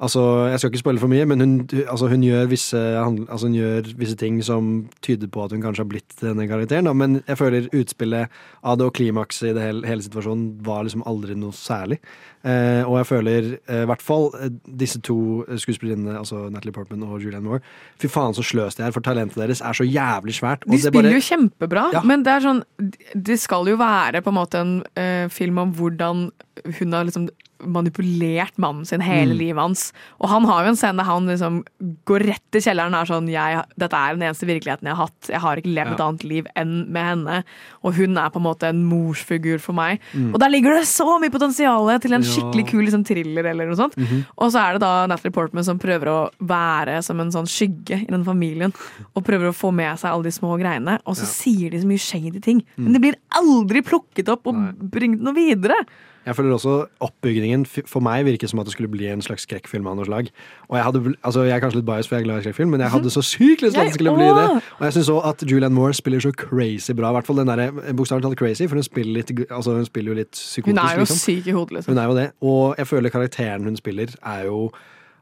Altså, 0.00 0.48
Jeg 0.48 0.58
skal 0.58 0.70
ikke 0.70 0.78
spoile 0.80 0.98
for 1.02 1.08
mye, 1.12 1.26
men 1.28 1.40
hun, 1.40 1.68
altså, 1.88 2.08
hun, 2.08 2.22
gjør 2.24 2.46
visse, 2.48 2.78
altså, 3.28 3.46
hun 3.46 3.54
gjør 3.58 3.90
visse 4.00 4.16
ting 4.16 4.38
som 4.44 4.88
tyder 5.04 5.28
på 5.28 5.42
at 5.44 5.52
hun 5.52 5.60
kanskje 5.60 5.82
har 5.84 5.90
blitt 5.90 6.14
denne 6.22 6.46
karakteren. 6.48 6.86
Da. 6.88 6.94
Men 6.96 7.18
jeg 7.28 7.36
føler 7.36 7.66
utspillet 7.76 8.28
av 8.64 8.78
det 8.80 8.86
og 8.88 8.94
klimakset 8.96 9.50
i 9.50 9.52
det 9.58 9.62
hele, 9.66 9.82
hele 9.86 10.02
situasjonen 10.06 10.54
var 10.64 10.86
liksom 10.88 11.04
aldri 11.06 11.36
noe 11.36 11.52
særlig. 11.52 11.98
Eh, 12.40 12.80
og 12.88 12.96
jeg 12.96 13.06
føler 13.10 13.50
eh, 13.68 13.82
i 13.82 13.88
hvert 13.90 14.00
fall 14.00 14.30
eh, 14.40 14.48
disse 14.80 15.02
to 15.04 15.18
skuespillerinnene, 15.60 16.16
altså 16.22 16.46
Natalie 16.48 16.72
Portman 16.72 17.04
og 17.04 17.20
Julianne 17.20 17.44
Moore, 17.44 17.60
fy 18.00 18.08
faen 18.08 18.32
så 18.32 18.40
sløst 18.46 18.80
de 18.80 18.86
er, 18.86 18.94
for 18.96 19.04
talentet 19.04 19.36
deres 19.36 19.60
er 19.60 19.76
så 19.76 19.84
jævlig 19.84 20.38
svært. 20.38 20.64
De 20.64 20.72
det 20.78 20.80
spiller 20.86 21.10
bare- 21.10 21.20
jo 21.20 21.26
kjempebra, 21.28 21.84
Ja. 21.92 22.00
men 22.08 22.22
det 22.24 22.32
er 22.38 22.40
sånn 22.40 22.62
Det 23.12 23.36
skal 23.38 23.66
jo 23.68 23.76
være 23.76 24.22
på 24.24 24.32
en 24.32 24.34
måte 24.40 24.54
en 24.64 24.82
eh, 24.96 25.28
film 25.28 25.58
om 25.58 25.74
hvordan 25.76 26.30
hun 26.78 26.92
har 26.96 27.04
liksom 27.04 27.28
manipulert 27.66 28.56
mannen 28.58 28.84
sin 28.86 29.00
hele 29.00 29.32
Mm. 29.34 29.38
livet 29.38 29.60
hans. 29.60 29.92
Og 30.20 30.28
han 30.28 30.44
har 30.44 30.64
jo 30.64 30.68
en 30.70 30.76
scene 30.76 30.96
der 30.96 31.04
han 31.04 31.26
liksom 31.26 31.64
går 32.06 32.26
rett 32.26 32.42
til 32.52 32.60
kjelleren 32.60 32.94
og 32.94 33.00
er 33.02 33.12
sånn 33.14 33.28
jeg, 33.30 33.64
'Dette 33.78 33.94
er 33.94 34.14
den 34.16 34.22
eneste 34.28 34.46
virkeligheten 34.46 34.86
jeg 34.86 34.96
har 34.96 35.06
hatt. 35.06 35.28
Jeg 35.28 35.40
har 35.40 35.56
ikke 35.56 35.74
levd 35.74 35.92
et 35.92 36.00
annet 36.00 36.24
liv 36.24 36.46
enn 36.56 36.90
med 36.90 37.04
henne.' 37.04 37.44
Og 37.84 37.94
hun 37.94 38.16
er 38.18 38.30
på 38.30 38.36
en 38.36 38.42
måte 38.42 38.64
en 38.68 38.84
morsfigur 38.84 39.60
for 39.60 39.72
meg. 39.72 40.00
Mm. 40.14 40.34
Og 40.34 40.40
der 40.40 40.48
ligger 40.50 40.74
det 40.78 40.86
så 40.86 41.18
mye 41.20 41.30
potensial 41.30 41.98
til 42.00 42.12
en 42.14 42.22
Ja. 42.22 42.28
skikkelig 42.28 42.66
kul 42.68 42.84
liksom, 42.84 43.04
thriller 43.04 43.44
eller 43.46 43.66
noe 43.66 43.76
sånt. 43.76 43.96
Mhm. 43.96 44.26
Og 44.38 44.52
så 44.52 44.58
er 44.60 44.72
det 44.74 44.80
da 44.80 45.06
Natalie 45.06 45.32
Portman 45.32 45.64
som 45.64 45.78
prøver 45.78 46.06
å 46.06 46.30
være 46.40 47.02
som 47.02 47.20
en 47.20 47.30
sånn 47.30 47.46
skygge 47.46 48.02
i 48.02 48.06
den 48.10 48.24
familien. 48.24 48.72
Og 49.16 49.24
prøver 49.24 49.48
å 49.48 49.54
få 49.54 49.72
med 49.72 49.98
seg 49.98 50.10
alle 50.10 50.24
de 50.24 50.30
små 50.30 50.58
greiene. 50.58 50.98
Og 51.06 51.14
så 51.16 51.24
sier 51.26 51.70
de 51.70 51.78
så 51.78 51.86
mye 51.86 51.98
shady 51.98 52.40
ting. 52.40 52.62
Mm. 52.78 52.84
Men 52.84 52.92
det 52.92 53.00
blir 53.02 53.14
aldri 53.32 53.82
plukket 53.82 54.28
opp 54.28 54.46
og 54.46 54.54
bringt 54.90 55.20
noe 55.20 55.34
videre. 55.34 55.74
Jeg 56.26 56.36
føler 56.36 56.52
også 56.52 56.74
oppbygningen 57.00 57.64
for 57.88 58.04
meg 58.04 58.26
virker 58.26 58.50
som 58.50 58.60
at 58.60 58.68
det 58.68 58.74
skulle 58.74 58.90
bli 58.92 59.06
en 59.08 59.22
slags 59.24 59.46
skrekkfilm 59.48 59.86
av 59.88 59.96
noe 59.96 60.04
slag. 60.04 60.28
Og 60.68 60.76
jeg, 60.76 60.84
hadde, 60.84 61.14
altså 61.24 61.46
jeg 61.48 61.54
er 61.56 61.62
kanskje 61.64 61.80
litt 61.80 61.88
biased, 61.88 62.10
for 62.10 62.18
jeg 62.18 62.24
er 62.24 62.28
glad 62.28 62.42
i 62.42 62.44
skrekkfilm, 62.44 62.74
men 62.76 62.84
jeg 62.84 62.92
hadde 62.92 63.12
så 63.14 63.24
sykt 63.24 63.64
lyst 63.64 63.74
til 63.74 63.80
at 63.80 63.88
det 63.88 63.96
skulle 63.96 64.14
bli 64.18 64.28
det. 64.36 64.46
Og 64.76 64.84
jeg 64.86 64.96
syns 64.98 65.10
òg 65.14 65.22
at 65.32 65.44
Julianne 65.48 65.74
Moore 65.74 65.96
spiller 65.96 66.20
så 66.20 66.32
crazy 66.36 66.92
bra. 66.92 67.10
I 67.10 67.18
hvert 67.18 67.30
fall 67.30 67.40
den 67.40 67.52
der, 67.52 67.66
bokstavelig 67.96 68.28
talt 68.28 68.38
crazy, 68.42 68.68
for 68.68 68.76
hun 68.76 68.86
spiller, 68.86 69.12
litt, 69.16 69.32
altså 69.48 69.78
hun 69.78 69.88
spiller 69.88 70.12
jo 70.12 70.20
litt 70.20 70.32
psykotisk. 70.36 70.76
Hun 70.76 70.84
er 70.84 71.00
jo 71.00 71.06
liksom. 71.06 71.20
syk 71.24 71.48
i 71.48 71.56
hodet, 71.56 71.76
liksom. 71.78 71.94
Hun 71.94 72.02
er 72.04 72.12
jo 72.12 72.16
det. 72.20 72.30
Og 72.52 72.64
jeg 72.78 72.92
føler 72.92 73.16
karakteren 73.16 73.64
hun 73.64 73.80
spiller, 73.80 74.16
er 74.20 74.48
jo 74.50 74.62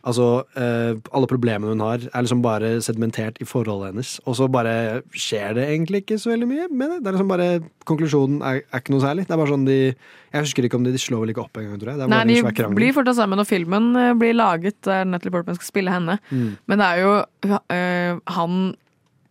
Altså, 0.07 0.44
eh, 0.57 0.94
alle 1.12 1.28
problemene 1.28 1.72
hun 1.74 1.82
har, 1.82 2.05
er 2.07 2.24
liksom 2.24 2.42
bare 2.44 2.76
sedimentert 2.84 3.40
i 3.42 3.46
forholdet 3.49 3.90
hennes. 3.90 4.12
Og 4.30 4.36
så 4.38 4.46
bare 4.51 5.03
skjer 5.11 5.57
det 5.59 5.66
egentlig 5.66 6.05
ikke 6.05 6.20
så 6.22 6.32
veldig 6.32 6.49
mye 6.49 6.68
med 6.70 6.94
det. 6.94 7.01
Det 7.03 7.11
er 7.11 7.18
liksom 7.18 7.32
bare 7.32 7.49
Konklusjonen 7.88 8.42
er, 8.44 8.62
er 8.68 8.82
ikke 8.82 8.92
noe 8.94 9.03
særlig. 9.03 9.26
Det 9.26 9.34
er 9.34 9.40
bare 9.40 9.51
sånn 9.55 9.64
de 9.64 9.78
Jeg 9.80 10.44
husker 10.44 10.66
ikke 10.68 10.76
om 10.76 10.84
de, 10.84 10.92
de 10.92 11.03
slår 11.03 11.24
vel 11.24 11.32
ikke 11.32 11.44
opp 11.46 11.61
engang, 11.61 11.80
tror 11.80 11.92
jeg. 11.92 12.01
Det 12.01 12.11
Nei, 12.12 12.24
De 12.28 12.68
blir 12.78 12.96
fortsatt 12.96 13.20
sammen, 13.20 13.42
og 13.42 13.49
filmen 13.49 13.90
eh, 13.99 14.14
blir 14.18 14.36
laget 14.36 14.78
der 14.86 15.09
Natalie 15.09 15.34
Portman 15.34 15.59
skal 15.59 15.72
spille 15.72 15.94
henne. 15.94 16.18
Mm. 16.30 16.51
Men 16.70 16.82
det 16.82 16.90
er 16.90 17.03
jo 17.03 17.14
øh, 17.49 18.20
han 18.38 18.61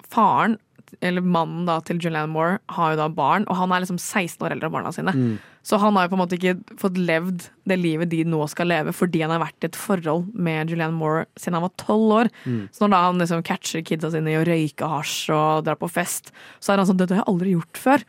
Faren, 0.07 0.55
eller 1.03 1.22
mannen 1.22 1.65
da 1.68 1.82
til 1.84 1.99
Julianne 1.99 2.32
Moore, 2.32 2.59
har 2.72 2.93
jo 2.93 2.99
da 3.01 3.07
barn, 3.11 3.45
og 3.51 3.59
han 3.59 3.74
er 3.76 3.84
liksom 3.84 3.99
16 3.99 4.45
år 4.45 4.55
eldre 4.55 4.70
enn 4.70 4.76
barna 4.78 4.93
sine. 4.95 5.13
Mm. 5.13 5.34
Så 5.68 5.76
han 5.82 5.97
har 5.99 6.05
jo 6.05 6.13
på 6.13 6.15
en 6.15 6.22
måte 6.22 6.38
ikke 6.38 6.53
fått 6.80 6.95
levd 6.95 7.49
det 7.68 7.76
livet 7.82 8.07
de 8.13 8.22
nå 8.24 8.39
skal 8.47 8.70
leve, 8.72 8.93
fordi 8.95 9.20
han 9.26 9.34
har 9.36 9.41
vært 9.43 9.65
i 9.65 9.68
et 9.68 9.76
forhold 9.76 10.30
med 10.34 10.70
Julianne 10.72 10.95
Moore 10.95 11.26
siden 11.36 11.57
han 11.57 11.65
var 11.65 11.74
tolv 11.82 12.13
år. 12.22 12.30
Mm. 12.47 12.61
Så 12.72 12.86
når 12.86 12.93
da 12.93 13.01
han 13.03 13.20
liksom 13.20 13.41
catcher 13.49 13.84
kidsa 13.84 14.11
sine 14.13 14.32
i 14.32 14.38
å 14.39 14.45
røyke 14.47 14.88
hasj 14.88 15.34
og 15.36 15.65
dra 15.68 15.76
på 15.76 15.89
fest, 15.91 16.32
så 16.63 16.72
er 16.72 16.80
han 16.80 16.88
sånn 16.88 16.97
'Dette 17.01 17.18
har 17.18 17.26
jeg 17.26 17.32
aldri 17.34 17.55
gjort 17.57 17.82
før'. 17.84 18.05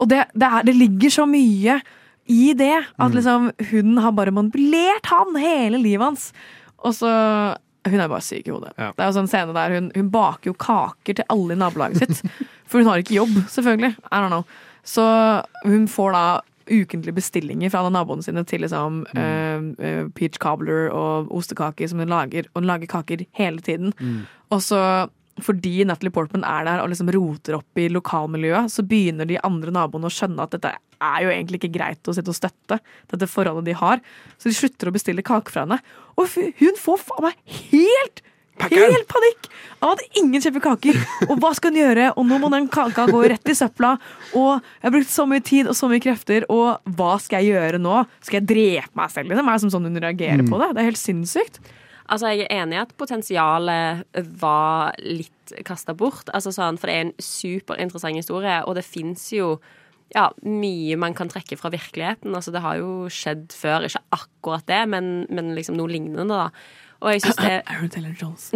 Og 0.00 0.08
det, 0.08 0.22
det, 0.32 0.48
er, 0.48 0.62
det 0.70 0.74
ligger 0.78 1.10
så 1.12 1.26
mye 1.28 1.82
i 2.32 2.54
det. 2.54 2.78
At 2.96 3.10
Mm. 3.12 3.16
liksom 3.18 3.52
hun 3.70 3.98
har 3.98 4.12
bare 4.16 4.32
manipulert 4.32 5.06
han 5.12 5.36
hele 5.36 5.76
livet 5.82 6.06
hans. 6.08 6.32
Og 6.84 6.94
så 6.96 7.12
Hun 7.84 7.98
er 7.98 8.06
bare 8.08 8.22
syk 8.22 8.46
i 8.46 8.52
hodet. 8.54 8.70
Ja. 8.78 8.92
Det 8.94 9.02
er 9.02 9.08
jo 9.10 9.18
sånn 9.18 9.26
scene 9.28 9.52
der 9.52 9.72
hun, 9.74 9.90
hun 9.96 10.08
baker 10.08 10.52
jo 10.52 10.54
kaker 10.54 11.16
til 11.18 11.24
alle 11.28 11.56
i 11.56 11.58
nabolaget 11.58 11.98
sitt. 11.98 12.22
For 12.70 12.78
hun 12.78 12.86
har 12.86 12.98
ikke 13.02 13.16
jobb, 13.18 13.34
selvfølgelig. 13.50 13.96
I 14.06 14.16
don't 14.22 14.28
know. 14.30 14.44
Så 14.86 15.02
hun 15.66 15.88
får 15.90 16.12
da 16.14 16.40
ukentlige 16.70 17.16
bestillinger 17.16 17.72
fra 17.72 17.88
naboene 17.92 18.24
sine 18.24 18.44
til 18.48 18.64
liksom 18.64 19.02
mm. 19.08 19.72
uh, 19.78 20.04
peach 20.16 20.38
cobbler 20.42 20.90
og 20.92 21.32
ostekaker 21.34 21.90
som 21.90 22.02
hun 22.02 22.12
lager. 22.12 22.48
Og 22.52 22.62
hun 22.62 22.70
lager 22.70 22.90
kaker 22.90 23.26
hele 23.38 23.64
tiden. 23.64 23.92
Og 24.52 24.62
så 24.62 24.82
fordi 25.40 25.84
Natalie 25.88 26.12
Portman 26.12 26.44
er 26.44 26.66
der 26.66 26.82
og 26.82 26.90
liksom 26.92 27.10
roter 27.14 27.56
opp 27.56 27.80
i 27.80 27.88
lokalmiljøet, 27.88 28.72
så 28.72 28.84
begynner 28.84 29.28
de 29.28 29.40
andre 29.46 29.72
naboene 29.74 30.10
å 30.10 30.12
skjønne 30.12 30.44
at 30.44 30.52
dette 30.52 30.74
er 31.02 31.22
jo 31.24 31.30
egentlig 31.32 31.62
ikke 31.62 31.72
greit 31.78 32.08
å 32.08 32.14
sitte 32.14 32.30
og 32.32 32.36
støtte, 32.36 32.78
dette 33.10 33.30
forholdet 33.30 33.70
de 33.70 33.78
har. 33.78 34.02
Så 34.36 34.50
de 34.50 34.58
slutter 34.58 34.90
å 34.90 34.94
bestille 34.94 35.24
kake 35.26 35.54
fra 35.54 35.64
henne. 35.64 35.80
Og 36.20 36.28
hun 36.60 36.78
får 36.78 37.00
faen 37.06 37.30
meg 37.30 37.56
helt 37.72 38.22
Helt 38.60 39.08
panikk 39.08 39.46
Han 39.80 39.90
hadde 39.94 40.04
ingen 40.20 40.42
kjøpe 40.44 40.60
kaker! 40.62 40.98
Og 41.30 41.38
hva 41.42 41.50
skal 41.56 41.72
hun 41.72 41.80
gjøre? 41.80 42.10
Og 42.20 42.26
nå 42.28 42.36
må 42.38 42.50
den 42.52 42.68
kaka 42.70 43.06
gå 43.10 43.22
rett 43.32 43.48
i 43.50 43.54
søpla. 43.58 43.94
Og 44.38 44.50
jeg 44.60 44.84
har 44.86 44.92
brukt 44.94 45.10
så 45.10 45.24
mye 45.26 45.42
tid 45.42 45.66
og 45.70 45.74
så 45.78 45.88
mye 45.90 46.02
krefter, 46.04 46.44
og 46.52 46.78
hva 46.98 47.16
skal 47.22 47.42
jeg 47.42 47.56
gjøre 47.56 47.80
nå? 47.82 48.02
Skal 48.22 48.38
jeg 48.40 48.48
drepe 48.52 48.94
meg 49.00 49.10
selv? 49.14 49.32
Liksom? 49.32 49.48
Er 49.48 49.56
det 49.58 49.64
som 49.64 49.72
sånn 49.74 49.88
hun 49.90 49.98
reagerer 50.04 50.44
Mm. 50.44 50.50
på 50.52 50.60
det? 50.62 50.68
Det 50.76 50.82
er 50.84 50.90
helt 50.92 51.00
sinnssykt. 51.02 51.58
Altså, 52.12 52.28
jeg 52.30 52.44
er 52.46 52.62
enig 52.62 52.76
i 52.76 52.82
at 52.82 52.92
potensialet 52.98 54.04
var 54.40 54.92
litt 55.00 55.54
kasta 55.64 55.94
bort. 55.96 56.28
Altså, 56.34 56.52
sånn, 56.54 56.78
for 56.78 56.86
det 56.90 56.94
er 56.96 57.04
en 57.06 57.14
superinteressant 57.18 58.18
historie, 58.20 58.60
og 58.66 58.76
det 58.78 58.84
fins 58.86 59.30
jo 59.34 59.56
ja, 60.14 60.26
mye 60.44 60.98
man 61.00 61.14
kan 61.16 61.30
trekke 61.32 61.56
fra 61.56 61.70
virkeligheten. 61.72 62.34
Altså, 62.36 62.52
det 62.52 62.60
har 62.60 62.76
jo 62.78 63.08
skjedd 63.08 63.48
før. 63.56 63.86
Ikke 63.88 64.02
akkurat 64.12 64.66
det, 64.68 64.82
men, 64.92 65.26
men 65.32 65.54
liksom 65.56 65.78
noe 65.78 65.88
lignende, 65.88 66.28
da. 66.28 66.50
Og 67.02 67.16
jeg 67.16 67.24
syns 67.24 67.40
det 67.44 67.56
Aaron 67.66 67.90
Taylor 67.90 68.14
Jones. 68.22 68.48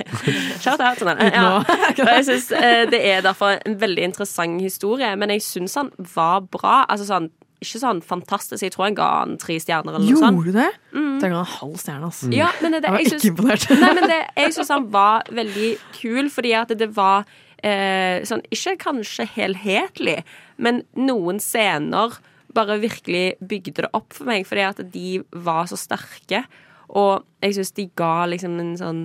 Shout 0.62 0.80
out 0.80 1.00
til 1.00 1.10
den. 1.10 1.22
Ja. 1.34 1.58
Og 2.06 2.12
jeg 2.14 2.28
synes 2.30 2.52
eh, 2.54 2.84
det 2.90 3.02
er 3.02 3.24
derfor 3.26 3.58
en 3.58 3.80
veldig 3.80 4.06
interessant 4.12 4.62
historie, 4.62 5.10
men 5.18 5.34
jeg 5.34 5.44
syns 5.44 5.74
han 5.80 5.92
var 6.14 6.46
bra. 6.46 6.84
Altså 6.88 7.08
sånn 7.08 7.30
ikke 7.58 7.80
sånn 7.82 8.00
fantastisk. 8.06 8.62
Jeg 8.62 8.70
tror 8.70 8.84
han 8.86 8.96
ga 8.98 9.08
han 9.16 9.34
tre 9.42 9.56
stjerner. 9.58 9.96
eller 9.96 10.06
noe 10.06 10.20
sånt. 10.20 10.38
Gjorde 10.38 10.52
du 10.54 10.58
det? 10.60 10.68
Mm. 10.94 11.16
Tenk 11.18 11.34
han 11.34 11.48
halv 11.56 11.74
stjerne, 11.82 12.10
altså. 12.10 12.30
Ja, 12.30 12.52
men 12.62 12.76
det, 12.76 12.84
Jeg 12.84 12.94
var 12.94 13.04
ikke 13.08 13.30
imponert. 13.32 13.66
Nei, 13.80 13.90
men 13.98 14.06
det, 14.12 14.18
jeg 14.38 14.54
syns 14.54 14.70
han 14.76 14.86
var 14.94 15.26
veldig 15.34 15.70
kul, 15.98 16.30
fordi 16.30 16.54
at 16.54 16.74
det 16.78 16.90
var 16.94 17.26
eh, 17.66 18.22
sånn 18.28 18.44
Ikke 18.54 18.76
kanskje 18.84 19.26
helhetlig, 19.34 20.20
men 20.62 20.84
noen 20.94 21.42
scener 21.42 22.20
bare 22.54 22.78
virkelig 22.80 23.36
bygde 23.44 23.84
det 23.84 23.90
opp 23.92 24.14
for 24.16 24.30
meg, 24.30 24.46
fordi 24.48 24.64
at 24.64 24.80
de 24.94 25.18
var 25.34 25.66
så 25.70 25.76
sterke. 25.78 26.44
Og 26.88 27.24
jeg 27.42 27.58
syns 27.58 27.74
de 27.76 27.90
ga 27.96 28.26
liksom 28.26 28.58
en 28.60 28.76
sånn 28.80 29.02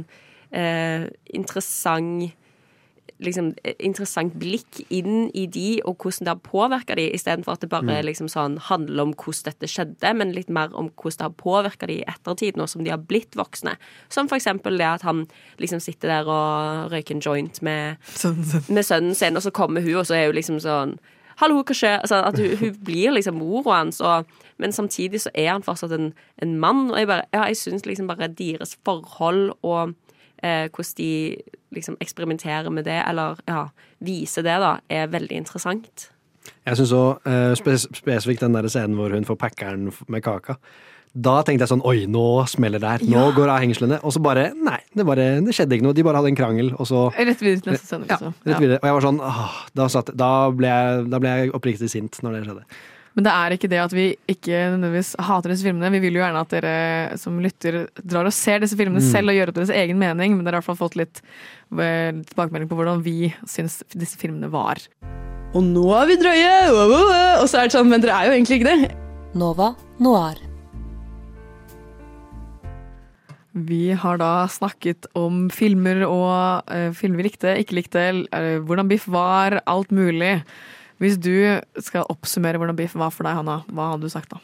eh, 0.54 1.10
interessant 1.34 2.34
liksom, 3.24 3.54
eh, 3.64 3.76
interessant 3.80 4.34
blikk 4.40 4.82
inn 4.90 5.30
i 5.34 5.46
de, 5.48 5.82
og 5.86 5.98
hvordan 5.98 6.26
det 6.26 6.34
har 6.34 6.42
påvirka 6.44 6.96
de, 6.96 7.10
istedenfor 7.14 7.54
at 7.54 7.62
det 7.62 7.70
bare 7.70 8.02
Mm. 8.02 8.06
liksom 8.06 8.28
sånn, 8.28 8.58
handler 8.60 9.04
om 9.04 9.14
hvordan 9.14 9.44
dette 9.44 9.68
skjedde, 9.68 10.16
men 10.16 10.34
litt 10.34 10.50
mer 10.50 10.70
om 10.74 10.90
hvordan 10.90 11.18
det 11.18 11.22
har 11.22 11.30
påvirka 11.30 11.88
de 11.88 12.00
i 12.00 12.06
ettertid, 12.08 12.58
nå 12.58 12.68
som 12.68 12.84
de 12.84 12.90
har 12.90 12.98
blitt 12.98 13.36
voksne. 13.36 13.78
Som 14.10 14.28
for 14.28 14.36
eksempel 14.36 14.78
det 14.78 14.86
at 14.86 15.02
han 15.02 15.28
liksom 15.60 15.80
sitter 15.80 16.08
der 16.08 16.28
og 16.28 16.92
røyker 16.92 17.16
en 17.16 17.22
joint 17.22 17.62
med, 17.62 17.98
med 18.70 18.84
sønnen 18.84 19.16
sin, 19.16 19.36
og 19.36 19.44
så 19.44 19.52
kommer 19.52 19.82
hun, 19.82 19.96
og 19.96 20.06
så 20.06 20.16
er 20.16 20.26
hun 20.28 20.36
liksom 20.36 20.60
sånn 20.60 21.00
Hallo, 21.42 21.62
hva 21.62 21.76
skjer? 21.76 22.00
Altså, 22.00 22.22
at 22.28 22.40
hun, 22.40 22.56
hun 22.60 22.78
blir 22.86 23.16
liksom 23.16 23.40
mora 23.42 23.80
hans, 23.82 24.02
og, 24.02 24.30
men 24.62 24.76
samtidig 24.76 25.24
så 25.24 25.34
er 25.34 25.52
han 25.52 25.66
fortsatt 25.66 25.96
en, 25.96 26.12
en 26.42 26.56
mann. 26.60 26.88
Og 26.92 27.00
jeg, 27.00 27.10
bare, 27.10 27.28
ja, 27.34 27.48
jeg 27.50 27.60
syns 27.62 27.86
liksom 27.90 28.08
bare 28.12 28.30
deres 28.30 28.78
forhold 28.86 29.54
og 29.62 29.94
eh, 30.44 30.70
hvordan 30.70 30.98
de 30.98 31.12
liksom 31.74 31.98
eksperimenterer 32.02 32.70
med 32.70 32.86
det, 32.86 33.02
eller 33.10 33.40
ja, 33.48 33.68
viser 34.00 34.46
det, 34.46 34.58
da, 34.62 34.76
er 34.90 35.12
veldig 35.14 35.44
interessant. 35.44 36.10
Jeg 36.66 36.78
syns 36.78 36.92
òg 36.96 37.28
spes 37.56 37.86
spesifikt 37.96 38.44
den 38.44 38.56
der 38.56 38.68
scenen 38.68 38.98
hvor 39.00 39.14
hun 39.16 39.26
får 39.26 39.40
packeren 39.40 39.88
med 40.12 40.24
kaka. 40.24 40.58
Da 41.14 41.44
tenkte 41.46 41.62
jeg 41.68 41.70
sånn 41.70 41.84
Oi, 41.86 42.08
nå 42.10 42.24
smeller 42.50 42.82
det 42.82 42.90
her. 42.90 43.04
Nå 43.06 43.20
Ja. 43.28 43.32
går 43.38 43.52
avhengslene. 43.54 44.00
Og 44.04 44.14
så 44.16 44.22
bare 44.24 44.48
Nei, 44.58 44.80
det, 44.96 45.06
bare, 45.06 45.42
det 45.46 45.54
skjedde 45.54 45.78
ikke 45.78 45.84
noe. 45.86 45.94
De 45.94 46.02
bare 46.04 46.18
hadde 46.18 46.32
en 46.32 46.36
krangel, 46.40 46.72
og 46.74 46.88
så 46.90 47.12
Rett 47.14 47.38
videre 47.40 47.62
til 47.62 47.74
neste 47.76 47.86
scene, 47.86 48.08
liksom. 48.08 48.34
Rett 48.46 48.60
videre. 48.60 48.80
Og 48.82 48.88
jeg 48.90 48.94
var 48.98 49.06
sånn 49.06 49.20
åh, 49.22 49.52
da, 49.76 49.88
satt, 49.94 50.10
da, 50.18 50.32
ble 50.50 50.68
jeg, 50.72 51.10
da 51.14 51.20
ble 51.22 51.30
jeg 51.38 51.52
oppriktig 51.54 51.90
sint 51.94 52.18
når 52.24 52.40
det 52.40 52.44
skjedde. 52.48 52.64
Men 53.14 53.26
det 53.28 53.32
er 53.38 53.54
ikke 53.54 53.70
det 53.70 53.78
at 53.78 53.92
vi 53.94 54.06
ikke 54.28 54.58
nødvendigvis 54.74 55.12
hater 55.22 55.52
disse 55.54 55.62
filmene. 55.62 55.92
Vi 55.94 56.00
vil 56.02 56.16
jo 56.18 56.24
gjerne 56.24 56.40
at 56.42 56.50
dere 56.50 57.18
som 57.22 57.36
lytter 57.40 57.84
drar 58.02 58.26
og 58.26 58.34
ser 58.34 58.64
disse 58.66 58.74
filmene 58.76 59.04
Mm. 59.04 59.12
selv 59.12 59.30
og 59.30 59.36
gjør 59.38 59.50
opp 59.50 59.60
deres 59.60 59.70
egen 59.70 60.00
mening, 60.02 60.34
men 60.36 60.44
dere 60.44 60.56
har 60.58 60.62
i 60.64 60.66
hvert 60.66 60.72
fall 60.74 60.82
fått 60.90 60.96
litt 60.98 61.22
eh, 61.78 62.10
tilbakemelding 62.26 62.68
på 62.68 62.74
hvordan 62.80 63.04
vi 63.06 63.30
syns 63.46 63.84
disse 63.94 64.18
filmene 64.18 64.50
var. 64.50 64.82
Og 65.54 65.62
nå 65.62 65.86
er 65.94 66.08
vi 66.10 66.16
drøye! 66.18 67.38
Og 67.38 67.46
så 67.48 67.60
er 67.62 67.70
det 67.70 67.78
sånn, 67.78 67.88
men 67.88 68.02
dere 68.02 68.18
er 68.18 68.26
jo 68.32 68.34
egentlig 68.34 68.58
ikke 68.64 68.72
det. 68.82 68.96
Nova 69.36 69.76
Noir. 70.00 70.42
Vi 73.54 73.94
har 73.94 74.18
da 74.18 74.48
snakket 74.50 75.06
om 75.18 75.46
filmer 75.54 76.06
og 76.08 76.70
uh, 76.70 76.90
filmer 76.98 77.22
vi 77.22 77.28
likte, 77.30 77.54
ikke 77.62 77.78
likte, 77.78 78.06
uh, 78.34 78.58
hvordan 78.66 78.90
Biff 78.90 79.06
var, 79.12 79.60
alt 79.70 79.94
mulig. 79.94 80.40
Hvis 81.02 81.20
du 81.22 81.62
skal 81.84 82.10
oppsummere 82.10 82.58
hvordan 82.62 82.78
Biff 82.80 82.98
var 82.98 83.14
for 83.14 83.28
deg, 83.28 83.38
Hanna, 83.42 83.62
hva 83.70 83.94
hadde 83.94 84.10
du 84.10 84.14
sagt 84.14 84.34
da? 84.34 84.42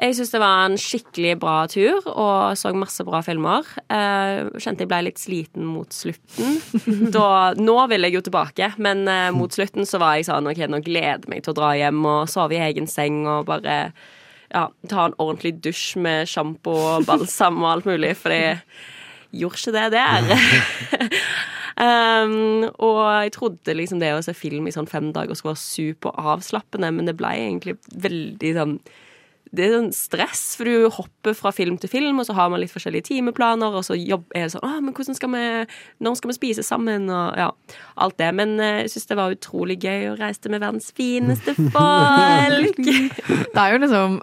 Jeg 0.00 0.14
syns 0.16 0.30
det 0.32 0.40
var 0.40 0.62
en 0.64 0.78
skikkelig 0.80 1.34
bra 1.42 1.56
tur, 1.68 1.98
og 2.08 2.56
så 2.56 2.70
masse 2.72 3.04
bra 3.04 3.20
filmer. 3.24 3.66
Eh, 3.92 4.46
kjente 4.62 4.86
jeg 4.86 4.88
ble 4.88 5.00
litt 5.08 5.20
sliten 5.20 5.66
mot 5.68 5.92
slutten. 5.92 6.56
Da, 7.14 7.52
nå 7.58 7.74
vil 7.90 8.06
jeg 8.06 8.16
jo 8.16 8.22
tilbake, 8.24 8.70
men 8.80 9.04
eh, 9.10 9.28
mot 9.34 9.52
slutten 9.52 9.88
så 9.88 10.00
var 10.00 10.16
jeg 10.16 10.30
sånn 10.30 10.48
OK, 10.48 10.62
nå 10.70 10.80
gleder 10.86 11.26
jeg 11.26 11.32
meg 11.32 11.44
til 11.44 11.52
å 11.52 11.58
dra 11.58 11.74
hjem 11.76 12.00
og 12.06 12.30
sove 12.32 12.56
i 12.56 12.62
egen 12.70 12.88
seng 12.88 13.24
og 13.28 13.48
bare 13.50 13.76
ja, 14.50 14.66
ta 14.90 15.06
en 15.08 15.16
ordentlig 15.18 15.56
dusj 15.64 15.98
med 16.02 16.28
sjampo 16.30 16.74
og 16.74 17.06
balsam 17.08 17.62
og 17.62 17.70
alt 17.74 17.88
mulig, 17.90 18.16
for 18.18 18.34
jeg 18.34 18.60
gjorde 19.30 19.62
ikke 19.62 19.76
det 19.78 19.88
der. 19.96 20.30
Um, 21.80 22.66
og 22.82 22.98
jeg 23.24 23.30
trodde 23.32 23.72
liksom 23.72 24.02
det 24.02 24.10
å 24.12 24.18
se 24.20 24.34
film 24.36 24.66
i 24.68 24.72
sånn 24.74 24.90
fem 24.90 25.14
dager 25.16 25.38
skulle 25.38 25.54
være 25.54 25.62
superavslappende, 25.62 26.90
men 26.92 27.08
det 27.08 27.14
ble 27.16 27.30
egentlig 27.38 27.78
veldig 28.04 28.50
sånn 28.58 28.74
det 29.50 29.64
er 29.64 29.72
sånn 29.74 29.88
stress, 29.94 30.42
for 30.54 30.68
du 30.68 30.84
hopper 30.94 31.34
fra 31.34 31.50
film 31.50 31.74
til 31.80 31.90
film, 31.90 32.20
og 32.22 32.28
så 32.28 32.36
har 32.38 32.52
man 32.52 32.60
litt 32.62 32.70
forskjellige 32.70 33.08
timeplaner, 33.08 33.74
og 33.74 33.82
så 33.82 33.96
jobb, 33.98 34.28
er 34.30 34.46
det 34.46 34.52
sånn 34.52 34.66
Å, 34.66 34.76
men 34.78 34.94
hvordan 34.94 35.18
skal 35.18 35.32
vi 35.32 35.42
Når 36.06 36.18
skal 36.20 36.30
vi 36.30 36.36
spise 36.36 36.64
sammen? 36.66 37.08
Og 37.10 37.40
ja, 37.40 37.48
alt 38.04 38.18
det. 38.22 38.28
Men 38.38 38.54
eh, 38.62 38.84
jeg 38.84 38.92
syns 38.94 39.10
det 39.10 39.18
var 39.18 39.34
utrolig 39.34 39.80
gøy 39.82 40.12
å 40.12 40.16
reise 40.20 40.52
med 40.52 40.62
verdens 40.62 40.92
fineste 40.94 41.56
folk. 41.74 42.78
Det 42.78 43.58
er 43.58 43.74
jo 43.74 43.82
liksom 43.82 44.20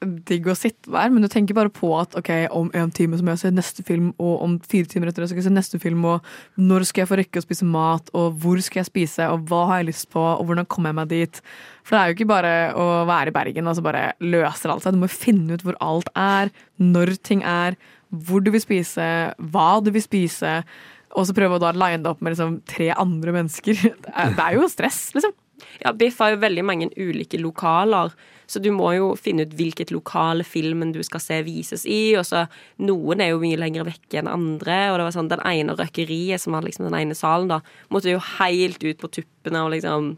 digg 0.00 0.46
å 0.48 0.56
sitte 0.56 0.90
der, 0.92 1.10
men 1.10 1.24
du 1.24 1.28
tenker 1.30 1.56
bare 1.56 1.72
på 1.74 1.90
at 1.98 2.14
ok, 2.18 2.30
om 2.54 2.70
en 2.76 2.92
time 2.94 3.18
så 3.18 3.24
må 3.24 3.34
jeg 3.34 3.42
se 3.42 3.52
neste 3.54 3.84
film, 3.86 4.10
og 4.22 4.44
om 4.44 4.56
fire 4.70 4.88
timer 4.90 5.10
etter 5.10 5.24
det 5.24 5.30
skal 5.32 5.42
jeg 5.42 5.48
se 5.48 5.54
neste 5.54 5.80
film, 5.82 6.04
og 6.08 6.26
når 6.60 6.86
skal 6.88 7.02
jeg 7.02 7.10
få 7.10 7.18
rekke 7.20 7.42
å 7.42 7.46
spise 7.46 7.68
mat, 7.68 8.12
og 8.16 8.38
hvor 8.42 8.60
skal 8.64 8.82
jeg 8.82 8.90
spise, 8.90 9.28
og 9.32 9.48
hva 9.50 9.64
har 9.72 9.82
jeg 9.82 9.90
lyst 9.90 10.08
på, 10.14 10.22
og 10.22 10.44
hvordan 10.46 10.68
kommer 10.70 10.92
jeg 10.92 10.98
meg 11.00 11.10
dit? 11.12 11.40
For 11.82 11.96
det 11.96 12.00
er 12.00 12.10
jo 12.10 12.18
ikke 12.18 12.30
bare 12.30 12.54
å 12.78 12.86
være 13.08 13.32
i 13.32 13.36
Bergen 13.38 13.70
og 13.70 13.78
så 13.78 13.84
bare 13.86 14.04
løser 14.20 14.74
alt 14.74 14.84
seg. 14.84 14.94
Du 14.94 15.02
må 15.02 15.10
finne 15.10 15.56
ut 15.56 15.64
hvor 15.66 15.78
alt 15.84 16.12
er, 16.14 16.52
når 16.78 17.16
ting 17.24 17.42
er, 17.46 17.78
hvor 18.08 18.44
du 18.44 18.52
vil 18.54 18.62
spise, 18.62 19.08
hva 19.52 19.68
du 19.84 19.90
vil 19.94 20.04
spise, 20.04 20.60
og 21.16 21.26
så 21.26 21.34
prøve 21.36 21.56
å 21.56 21.62
da 21.62 21.72
line 21.74 22.02
det 22.04 22.10
opp 22.12 22.22
med 22.22 22.34
liksom 22.34 22.58
tre 22.68 22.90
andre 22.94 23.34
mennesker. 23.40 23.78
Er, 24.18 24.34
det 24.36 24.44
er 24.44 24.58
jo 24.58 24.68
stress, 24.70 25.08
liksom. 25.16 25.34
Ja, 25.82 25.92
Biff 25.96 26.20
har 26.22 26.34
jo 26.34 26.42
veldig 26.42 26.64
mange 26.66 26.90
ulike 26.94 27.40
lokaler, 27.40 28.12
så 28.48 28.62
du 28.64 28.70
må 28.72 28.88
jo 28.96 29.10
finne 29.20 29.44
ut 29.44 29.52
hvilket 29.58 29.90
lokale 29.92 30.42
filmen 30.48 30.90
du 30.94 31.02
skal 31.04 31.20
se 31.20 31.42
vises 31.44 31.82
i. 31.84 32.14
Og 32.16 32.24
så 32.24 32.46
Noen 32.80 33.20
er 33.20 33.34
jo 33.34 33.42
mye 33.42 33.58
lenger 33.60 33.84
vekke 33.84 34.22
enn 34.22 34.30
andre. 34.32 34.78
Og 34.90 34.96
det 34.96 35.04
var 35.04 35.12
sånn, 35.18 35.28
Den 35.28 35.42
ene 35.44 35.74
røkeriet, 35.76 36.40
som 36.40 36.54
var 36.56 36.64
liksom 36.64 36.86
den 36.88 36.96
ene 36.96 37.14
salen, 37.18 37.48
da, 37.52 37.60
måtte 37.92 38.08
jo 38.08 38.18
helt 38.38 38.80
ut 38.82 38.98
på 39.02 39.10
tuppene 39.18 39.60
og 39.66 39.74
liksom 39.76 40.14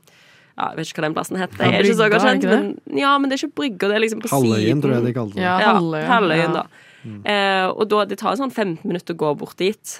ja, 0.56 0.68
Jeg 0.70 0.76
vet 0.76 0.86
ikke 0.92 1.00
hva 1.02 1.08
den 1.08 1.16
plassen 1.18 1.40
heter. 1.40 1.58
Jeg 1.64 1.74
er 1.80 1.88
ikke 1.90 1.98
så 1.98 2.08
godt 2.12 2.22
kjent, 2.28 2.44
men, 2.46 2.98
ja, 3.00 3.16
men 3.18 3.30
det 3.30 3.36
er 3.38 3.46
ikke 3.48 3.56
brygga, 3.62 3.88
det 3.90 3.96
er 3.96 4.04
liksom 4.06 4.20
på 4.22 4.30
Halvøyen, 4.30 4.60
siden. 4.68 4.82
tror 4.84 4.94
jeg 4.94 5.04
de 5.08 5.12
kalte 5.18 5.34
det. 5.34 5.42
Ja, 5.42 5.56
Ja, 5.58 5.72
Halvøyen, 5.78 6.08
Halvøyen, 6.10 6.54
ja. 6.54 6.62
da. 6.62 7.32
Eh, 7.32 7.66
og 7.72 7.88
da, 7.88 8.04
det 8.04 8.18
tar 8.20 8.36
sånn 8.36 8.52
15 8.52 8.84
minutter 8.84 9.14
å 9.16 9.20
gå 9.22 9.30
bort 9.40 9.56
dit. 9.56 9.94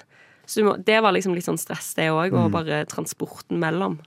Så 0.47 0.61
du 0.61 0.67
må, 0.67 0.77
det 0.85 0.99
var 1.03 1.15
liksom 1.17 1.33
litt 1.35 1.47
sånn 1.47 1.59
stress, 1.59 1.95
det 1.97 2.11
òg, 2.13 2.35
og 2.35 2.51
Mm. 2.51 2.53
bare 2.53 2.85
transporten 2.87 3.59
mellom. 3.63 3.99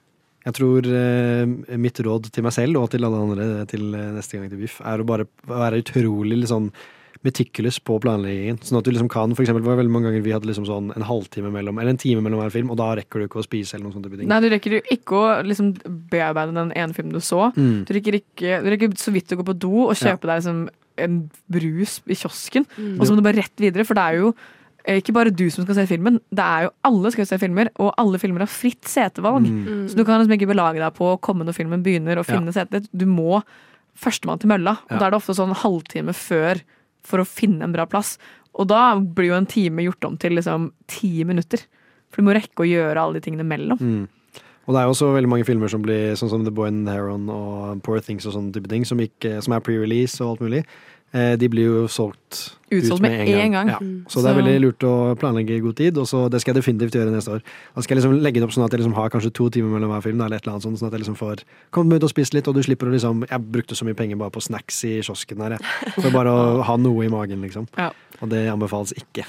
Jeg 0.43 0.57
tror 0.57 0.87
eh, 0.91 1.77
mitt 1.79 1.99
råd 2.03 2.27
til 2.35 2.43
meg 2.43 2.51
selv 2.55 2.81
og 2.81 2.89
til 2.91 3.05
alle 3.07 3.21
andre 3.23 3.65
til 3.71 3.93
eh, 3.95 4.09
neste 4.17 4.37
gang 4.39 4.49
til 4.51 4.59
BIFF, 4.63 4.81
er 4.83 4.99
å 5.03 5.07
bare 5.07 5.25
være 5.47 5.79
utrolig 5.83 6.41
liksom, 6.41 6.67
meticulous 7.23 7.77
på 7.79 7.95
planleggingen. 8.03 8.57
Sånn 8.67 8.81
at 8.81 8.83
du 8.83 8.91
liksom 8.91 9.07
kan, 9.11 9.31
for 9.31 9.45
eksempel, 9.45 9.63
det 9.63 9.69
var 9.71 9.77
veldig 9.79 9.93
mange 9.93 10.09
ganger 10.09 10.25
vi 10.25 10.33
hadde 10.35 10.49
liksom 10.49 10.65
sånn 10.67 10.89
en 10.91 11.05
halvtime 11.07 11.53
mellom, 11.53 11.77
eller 11.79 11.93
en 11.95 12.01
time 12.01 12.19
mellom 12.25 12.41
hver 12.43 12.51
film, 12.51 12.73
og 12.73 12.79
da 12.81 12.89
rekker 12.99 13.23
du 13.23 13.27
ikke 13.29 13.39
å 13.39 13.45
spise 13.45 13.77
eller 13.77 13.87
noen 13.87 13.95
sånne 13.95 14.09
type 14.09 14.19
ting. 14.19 14.27
Nei, 14.27 14.39
du 14.43 14.49
rekker 14.51 14.75
jo 14.75 14.81
ikke 14.91 15.21
å 15.21 15.29
liksom 15.47 15.69
bearbeide 16.11 16.51
den 16.57 16.73
ene 16.75 16.97
filmen 16.97 17.15
du 17.15 17.21
så. 17.23 17.45
Mm. 17.55 17.85
Du, 17.87 17.93
rekker 17.95 18.19
ikke, 18.19 18.57
du 18.65 18.67
rekker 18.73 18.97
så 18.99 19.13
vidt 19.15 19.31
å 19.31 19.39
gå 19.39 19.45
på 19.53 19.55
do 19.63 19.71
og 19.85 19.95
kjøpe 19.95 20.27
deg 20.27 20.41
liksom 20.41 20.65
en 21.07 21.15
brus 21.49 21.95
i 22.11 22.19
kiosken, 22.19 22.67
Mm. 22.75 22.99
og 22.99 23.07
så 23.07 23.13
må 23.15 23.21
du 23.21 23.25
bare 23.25 23.39
rett 23.39 23.55
videre, 23.63 23.87
for 23.87 23.95
det 23.97 24.03
er 24.03 24.19
jo 24.19 24.33
ikke 24.87 25.13
bare 25.15 25.31
du 25.31 25.45
som 25.49 25.63
skal 25.63 25.75
se 25.77 25.85
filmen, 25.87 26.19
det 26.33 26.43
er 26.43 26.65
jo 26.65 26.71
alle 26.89 27.11
skal 27.13 27.27
se 27.29 27.37
filmer, 27.39 27.69
og 27.79 27.93
alle 28.01 28.19
filmer 28.19 28.43
har 28.43 28.51
fritt 28.51 28.83
setevalg. 28.89 29.45
Mm. 29.47 29.85
Så 29.89 29.95
du 29.95 30.03
kan 30.03 30.19
liksom 30.19 30.35
ikke 30.35 30.49
belage 30.51 30.81
deg 30.81 30.93
på 30.97 31.13
å 31.13 31.19
komme 31.23 31.45
når 31.47 31.55
filmen 31.55 31.83
begynner 31.85 32.19
og 32.19 32.27
finne 32.27 32.51
setet. 32.55 32.89
Du 32.91 33.05
må 33.07 33.41
førstemann 33.95 34.39
til 34.41 34.49
mølla, 34.49 34.77
og 34.89 34.91
Ja. 34.91 34.99
da 34.99 35.05
er 35.07 35.11
det 35.11 35.21
ofte 35.21 35.35
sånn 35.37 35.53
halvtime 35.55 36.13
før 36.13 36.61
for 37.03 37.19
å 37.19 37.27
finne 37.27 37.63
en 37.63 37.71
bra 37.71 37.85
plass. 37.85 38.17
Og 38.55 38.67
da 38.67 38.95
blir 38.99 39.29
jo 39.31 39.37
en 39.37 39.45
time 39.49 39.83
gjort 39.83 40.03
om 40.05 40.17
til 40.17 40.33
liksom 40.35 40.71
ti 40.87 41.23
minutter. 41.23 41.59
For 42.11 42.21
du 42.21 42.27
må 42.27 42.35
rekke 42.35 42.63
å 42.63 42.69
gjøre 42.69 42.97
alle 42.97 43.19
de 43.19 43.21
tingene 43.29 43.45
mellom. 43.47 43.79
Mm. 43.79 44.07
Og 44.67 44.73
det 44.73 44.79
er 44.79 44.85
jo 44.87 44.93
også 44.93 45.13
veldig 45.13 45.29
mange 45.29 45.45
filmer 45.45 45.67
som 45.69 45.81
blir 45.81 46.13
sånn 46.15 46.29
som 46.29 46.43
The 46.45 46.51
Boy 46.51 46.67
and 46.67 46.87
the 46.87 46.93
Heron 46.93 47.29
og 47.29 47.81
Poor 47.83 47.99
Things 47.99 48.25
og 48.25 48.33
sånne 48.33 48.53
type 48.53 48.69
ting, 48.71 48.85
som, 48.85 48.97
ikke, 48.97 49.41
som 49.43 49.53
er 49.53 49.59
pre-release 49.59 50.21
og 50.21 50.37
alt 50.37 50.43
mulig. 50.45 50.61
Eh, 51.13 51.35
de 51.35 51.49
blir 51.51 51.65
jo 51.67 51.87
solgt 51.91 52.55
Utsolgt 52.71 53.01
ut 53.01 53.01
med 53.01 53.27
en 53.27 53.51
gang. 53.51 53.67
Ja. 53.69 53.77
Mm. 53.81 54.05
Så 54.07 54.21
det 54.23 54.31
er 54.31 54.37
veldig 54.39 54.55
lurt 54.63 54.83
å 54.87 54.93
planlegge 55.19 55.57
i 55.57 55.59
god 55.59 55.75
tid, 55.75 55.97
og 55.97 56.07
så 56.09 56.29
det 56.31 56.41
skal 56.41 56.53
jeg 56.53 56.61
definitivt 56.63 56.95
gjøre 56.95 57.11
neste 57.13 57.35
år. 57.35 57.41
Da 57.75 57.81
skal 57.81 57.97
jeg 57.97 58.03
liksom 58.03 58.21
legge 58.23 58.39
det 58.41 58.47
opp 58.47 58.53
sånn 58.55 58.65
at 58.65 58.71
jeg 58.71 58.79
liksom 58.83 58.95
har 58.97 59.09
kanskje 59.13 59.33
to 59.33 59.49
timer 59.49 59.69
mellom 59.75 59.91
hver 59.93 60.01
film, 60.05 60.21
eller 60.21 60.37
et 60.37 60.43
eller 60.47 60.55
annet 60.55 60.63
sånt, 60.67 60.79
sånn 60.79 60.87
at 60.87 60.93
jeg 60.97 61.03
liksom 61.05 61.19
får 61.19 61.43
kommet 61.75 61.97
ut 61.99 62.07
og 62.07 62.13
spist 62.13 62.33
litt, 62.33 62.47
og 62.47 62.55
du 62.55 62.63
slipper 62.63 62.87
å 62.87 62.93
liksom 62.95 63.25
Jeg 63.29 63.39
brukte 63.53 63.75
så 63.75 63.85
mye 63.85 63.93
penger 63.97 64.15
bare 64.17 64.31
på 64.33 64.41
snacks 64.41 64.83
i 64.85 65.01
kiosken 65.01 65.41
her, 65.43 65.57
jeg. 65.59 65.93
For 65.99 66.09
bare 66.15 66.31
å 66.33 66.61
ha 66.69 66.77
noe 66.77 67.05
i 67.05 67.11
magen, 67.13 67.41
liksom. 67.41 67.67
Ja. 67.77 67.91
Og 68.23 68.29
det 68.29 68.45
anbefales 68.47 68.93
ikke. 68.95 69.25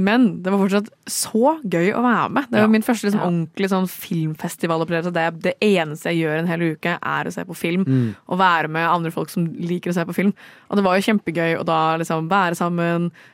Men 0.00 0.40
det 0.42 0.52
var 0.54 0.60
fortsatt 0.62 0.86
så 1.10 1.56
gøy 1.66 1.90
å 1.92 2.00
være 2.00 2.28
med. 2.32 2.46
Det 2.48 2.56
var 2.56 2.68
Ja. 2.68 2.72
min 2.72 2.82
første 2.86 3.08
liksom, 3.08 3.20
ordentlige 3.20 3.68
sånn, 3.68 3.88
filmfestivalopplevelse. 3.90 5.12
Det, 5.12 5.24
det 5.44 5.54
eneste 5.60 6.12
jeg 6.12 6.22
gjør 6.24 6.38
en 6.40 6.48
hel 6.50 6.62
uke, 6.72 6.94
er 6.96 7.28
å 7.28 7.32
se 7.34 7.44
på 7.44 7.56
film. 7.58 7.84
Mm. 7.86 8.14
Og 8.30 8.38
være 8.40 8.70
med 8.72 8.86
andre 8.88 9.10
folk 9.12 9.28
som 9.32 9.44
liker 9.58 9.92
å 9.92 9.96
se 9.96 10.04
på 10.08 10.14
film. 10.16 10.32
Og 10.70 10.78
det 10.78 10.84
var 10.86 10.96
jo 10.96 11.06
kjempegøy 11.10 11.58
å 11.60 11.66
da 11.68 11.80
liksom 12.00 12.30
være 12.30 12.56
sammen, 12.58 12.69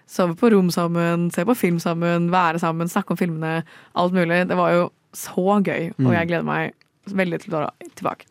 sove 0.07 0.37
på 0.37 0.51
rom 0.53 0.71
sammen, 0.71 1.31
se 1.33 1.45
på 1.45 1.55
film 1.57 1.79
sammen, 1.79 2.31
være 2.31 2.59
sammen, 2.59 2.89
snakke 2.89 3.11
om 3.11 3.17
filmene. 3.17 3.65
Alt 3.95 4.13
mulig. 4.13 4.49
Det 4.49 4.57
var 4.57 4.71
jo 4.73 4.91
så 5.13 5.63
gøy, 5.65 5.91
og 5.99 6.05
Mm. 6.07 6.13
jeg 6.13 6.29
gleder 6.29 6.45
meg 6.45 6.73
veldig 7.09 7.41
til 7.41 7.53
å 7.55 7.61
dra 7.65 7.71
tilbake. 7.97 8.25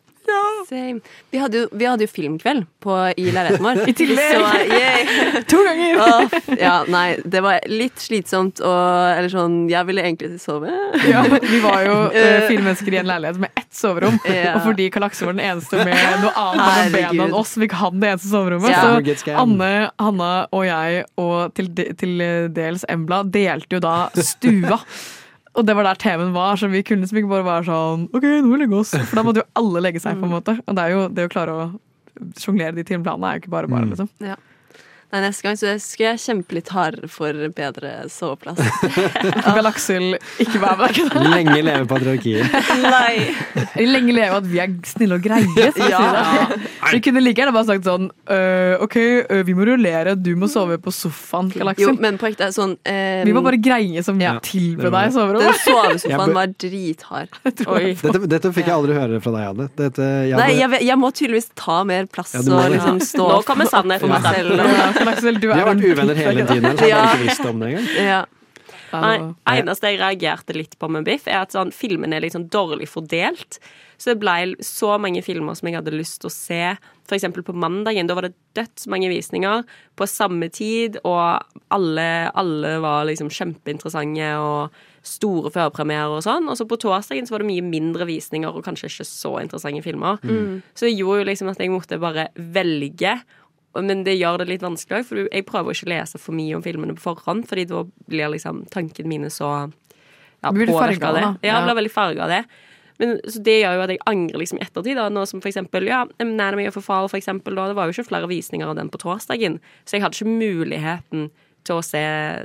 Same. 0.68 1.00
Vi 1.30 1.38
hadde 1.38 1.60
jo, 1.62 1.66
vi 1.72 1.86
hadde 1.86 2.06
jo 2.06 2.10
filmkveld 2.10 2.66
på, 2.82 2.94
i 3.16 3.26
leiligheten 3.30 3.64
vår. 3.64 3.82
I 3.90 3.94
tillegg! 3.96 5.10
To 5.50 5.60
ganger! 5.66 6.00
Åh, 6.02 6.36
ja, 6.58 6.74
nei, 6.90 7.06
det 7.24 7.42
var 7.44 7.64
litt 7.70 8.00
slitsomt 8.02 8.60
og 8.64 9.10
Eller 9.12 9.30
sånn, 9.32 9.58
jeg 9.70 9.88
ville 9.88 10.04
egentlig 10.06 10.40
sove. 10.42 10.72
Ja, 11.12 11.22
vi 11.26 11.60
var 11.62 11.84
jo 11.86 11.98
uh, 12.10 12.16
Eh, 12.16 12.46
fire 12.48 12.64
mennesker 12.64 12.94
i 12.96 12.98
en 13.00 13.10
leilighet 13.10 13.38
med 13.42 13.60
ett 13.60 13.74
soverom. 13.74 14.16
Ja. 14.26 14.56
Og 14.56 14.64
fordi 14.66 14.88
Kalakse 14.92 15.26
var 15.28 15.36
den 15.36 15.44
eneste 15.44 15.84
med 15.86 16.22
noe 16.24 16.32
annet 16.40 16.64
mellom 16.64 16.96
bena 16.96 17.28
enn 17.28 17.36
oss, 17.36 17.54
fikk 17.60 17.76
han 17.78 18.00
det 18.02 18.14
eneste 18.14 18.32
soverommet. 18.32 18.72
Ja. 18.72 19.14
Så. 19.22 19.36
Anne, 19.36 19.70
Hanna 20.02 20.32
og 20.54 20.66
jeg, 20.66 21.04
og 21.20 21.54
til, 21.56 21.70
til 22.00 22.24
dels 22.56 22.86
Embla, 22.90 23.22
delte 23.22 23.78
jo 23.78 23.82
da 23.84 23.96
stua. 24.16 24.80
Og 25.56 25.64
det 25.64 25.76
var 25.76 25.86
der 25.88 26.00
TV-en 26.00 26.34
var, 26.34 26.58
så 26.60 26.68
vi 26.68 26.82
kunne 26.84 27.04
liksom 27.04 27.20
ikke 27.22 27.32
bare 27.32 27.46
være 27.46 27.66
sånn 27.68 28.06
OK, 28.12 28.24
nå 28.26 28.42
må 28.44 28.56
vi 28.56 28.62
legge 28.64 28.76
oss. 28.76 28.92
For 28.96 29.18
da 29.18 29.24
måtte 29.24 29.42
jo 29.42 29.48
alle 29.62 29.82
legge 29.86 30.02
seg, 30.04 30.18
på 30.20 30.28
en 30.28 30.34
måte. 30.36 30.56
Og 30.66 30.76
det 30.76 30.84
er 30.84 30.92
jo 30.92 31.06
det 31.16 31.24
å 31.28 31.32
klare 31.32 31.54
å 31.56 31.66
sjonglere 32.40 32.76
de 32.76 32.84
timeplanene 32.88 33.30
er 33.30 33.38
jo 33.38 33.44
ikke 33.44 33.54
bare 33.54 33.70
bare, 33.72 33.88
liksom. 33.92 34.10
Ja. 34.24 34.36
Nei, 35.12 35.20
neste 35.22 35.44
gang 35.46 35.56
så 35.60 35.72
skal 35.80 36.08
jeg 36.10 36.18
kjempe 36.24 36.56
litt 36.56 36.70
hardere 36.74 37.08
for 37.08 37.36
bedre 37.54 37.92
soveplass. 38.10 38.58
Galaksel, 39.56 40.16
ikke 40.42 40.58
vær 40.62 40.76
med 40.80 40.96
deg. 40.96 41.12
Lenge 41.34 41.60
leve 41.62 41.86
patriarkiet. 41.90 42.56
Nei. 42.82 43.28
Lenge 43.86 44.16
leve 44.16 44.40
at 44.40 44.48
vi 44.50 44.60
er 44.64 44.74
snille 44.90 45.18
og 45.20 45.22
greie. 45.24 45.46
jeg 45.56 45.72
Ja. 45.90 46.00
si. 46.50 46.62
Vi 46.96 47.00
kunne 47.02 47.18
like 47.20 47.40
gjerne 47.40 47.50
bare 47.54 47.66
sagt 47.66 47.82
sånn 47.86 48.04
øh, 48.30 48.82
OK, 48.84 48.94
øh, 49.26 49.40
vi 49.46 49.54
må 49.58 49.64
rullere, 49.66 50.12
du 50.14 50.28
må 50.38 50.46
sove 50.48 50.76
på 50.80 50.92
sofaen, 50.94 51.48
Jo, 51.82 51.90
men 51.98 52.14
på 52.20 52.28
ekte 52.28 52.46
sånn 52.54 52.76
eh, 52.86 53.24
Vi 53.26 53.32
var 53.34 53.42
bare 53.42 53.58
greie 53.58 54.04
som 54.06 54.20
tilbød 54.20 54.94
deg 54.94 55.16
Den 55.40 55.58
sovesofaen 55.64 56.34
var 56.36 56.52
drithard. 56.54 57.34
Dette, 57.42 58.20
dette 58.30 58.52
fikk 58.54 58.70
jeg 58.70 58.76
aldri 58.76 58.94
høre 58.96 59.18
fra 59.24 59.34
deg, 59.34 59.48
Anne. 59.50 59.66
Dette, 59.80 60.06
jeg 60.30 60.38
Nei, 60.38 60.48
jeg, 60.60 60.80
jeg 60.86 61.00
må 61.02 61.10
tydeligvis 61.10 61.50
ta 61.58 61.80
mer 61.88 62.06
plass 62.12 62.36
Ja, 62.38 62.44
må 62.46 62.60
og 62.62 62.70
liksom 62.76 63.02
Ja. 63.02 63.08
stå 63.10 63.26
Nå 63.32 63.40
kommer 63.50 63.70
sannheten 63.70 64.06
for 64.06 64.14
meg 64.14 64.30
selv. 64.30 64.95
Ja, 64.96 65.14
du 65.20 65.28
er 65.28 65.38
Vi 65.42 65.52
har 65.52 65.68
vært 65.70 65.84
uvenner 65.84 66.18
hele 66.22 66.46
tiden, 66.52 66.72
så 66.78 66.88
jeg 66.88 66.96
har 66.96 67.14
ikke 67.14 67.28
visst 67.28 67.48
om 67.48 67.62
det 67.62 67.72
engang. 67.72 67.92
Ja. 68.06 68.24
Nei, 68.94 69.16
eneste 69.50 69.90
jeg 69.90 69.98
reagerte 70.00 70.54
litt 70.56 70.76
på 70.78 70.88
med 70.92 71.06
Biff, 71.06 71.26
er 71.28 71.42
at 71.42 71.54
sånn, 71.54 71.72
filmen 71.74 72.14
er 72.14 72.22
liksom 72.24 72.46
dårlig 72.52 72.88
fordelt. 72.90 73.58
Så 73.96 74.12
det 74.12 74.20
ble 74.20 74.56
så 74.64 74.96
mange 75.00 75.22
filmer 75.24 75.56
som 75.56 75.68
jeg 75.68 75.78
hadde 75.78 75.94
lyst 75.94 76.20
til 76.22 76.28
å 76.28 76.34
se. 76.34 76.60
For 77.08 77.16
eksempel 77.16 77.44
på 77.46 77.54
mandagen. 77.56 78.08
Da 78.08 78.16
var 78.18 78.26
det 78.26 78.34
dødsmange 78.58 79.08
visninger 79.12 79.64
på 79.96 80.08
samme 80.10 80.50
tid, 80.52 80.98
og 81.06 81.40
alle, 81.72 82.08
alle 82.36 82.76
var 82.84 83.06
liksom 83.08 83.30
kjempeinteressante 83.32 84.34
og 84.42 84.76
store 85.06 85.52
førpremierer 85.54 86.18
og 86.18 86.24
sånn. 86.26 86.50
Og 86.50 86.58
så 86.58 86.66
på 86.68 86.78
torsdagen 86.82 87.28
så 87.28 87.36
var 87.36 87.44
det 87.44 87.50
mye 87.52 87.64
mindre 87.64 88.08
visninger 88.08 88.52
og 88.52 88.66
kanskje 88.66 88.90
ikke 88.90 89.08
så 89.08 89.36
interessante 89.40 89.84
filmer. 89.86 90.20
Mm. 90.26 90.60
Så 90.76 90.88
det 90.88 90.96
gjorde 90.96 91.22
jo 91.22 91.30
liksom 91.30 91.52
at 91.52 91.62
jeg 91.62 91.72
måtte 91.72 92.00
bare 92.02 92.28
velge. 92.36 93.16
Men 93.82 94.04
det 94.04 94.16
gjør 94.18 94.38
det 94.38 94.48
litt 94.48 94.62
vanskelig, 94.64 95.04
for 95.08 95.24
jeg 95.26 95.46
prøver 95.46 95.74
ikke 95.74 95.86
å 95.88 95.92
lese 95.94 96.18
for 96.22 96.32
mye 96.36 96.54
om 96.56 96.62
filmene 96.64 96.94
på 96.96 97.02
forhånd, 97.08 97.46
fordi 97.48 97.66
da 97.68 97.82
blir 98.08 98.30
liksom 98.32 98.64
tankene 98.72 99.08
mine 99.10 99.30
så 99.32 99.50
ja, 100.42 100.52
påvirket 100.52 101.02
av 101.02 101.14
det. 101.14 101.20
Ja, 101.22 101.34
jeg 101.42 101.52
Ja. 101.52 101.64
blir 101.66 101.78
veldig 101.82 101.92
farga 101.92 102.22
av 102.24 102.28
det. 102.28 102.44
Men, 102.98 103.18
så 103.28 103.42
det 103.44 103.58
gjør 103.60 103.74
jo 103.76 103.80
at 103.84 103.90
jeg 103.92 103.98
angrer 104.06 104.38
liksom 104.40 104.58
i 104.58 104.62
ettertid. 104.64 104.96
Da. 104.96 105.08
Nå 105.12 105.26
som 105.28 105.40
for 105.44 105.50
eksempel 105.50 105.84
ja, 105.84 106.06
Anatomy 106.18 106.66
of 106.68 106.76
a 106.78 106.80
Fall, 106.80 107.08
for 107.12 107.18
eksempel, 107.18 107.54
da, 107.54 107.66
det 107.68 107.76
var 107.76 107.84
jo 107.90 107.92
ikke 107.92 108.08
flere 108.08 108.28
visninger 108.30 108.66
av 108.68 108.76
den 108.78 108.88
på 108.88 108.98
torsdagen, 109.02 109.58
så 109.84 109.96
jeg 109.98 110.02
hadde 110.06 110.16
ikke 110.16 110.38
muligheten 110.40 111.30
til 111.66 111.76
å 111.80 111.82
se, 111.84 112.00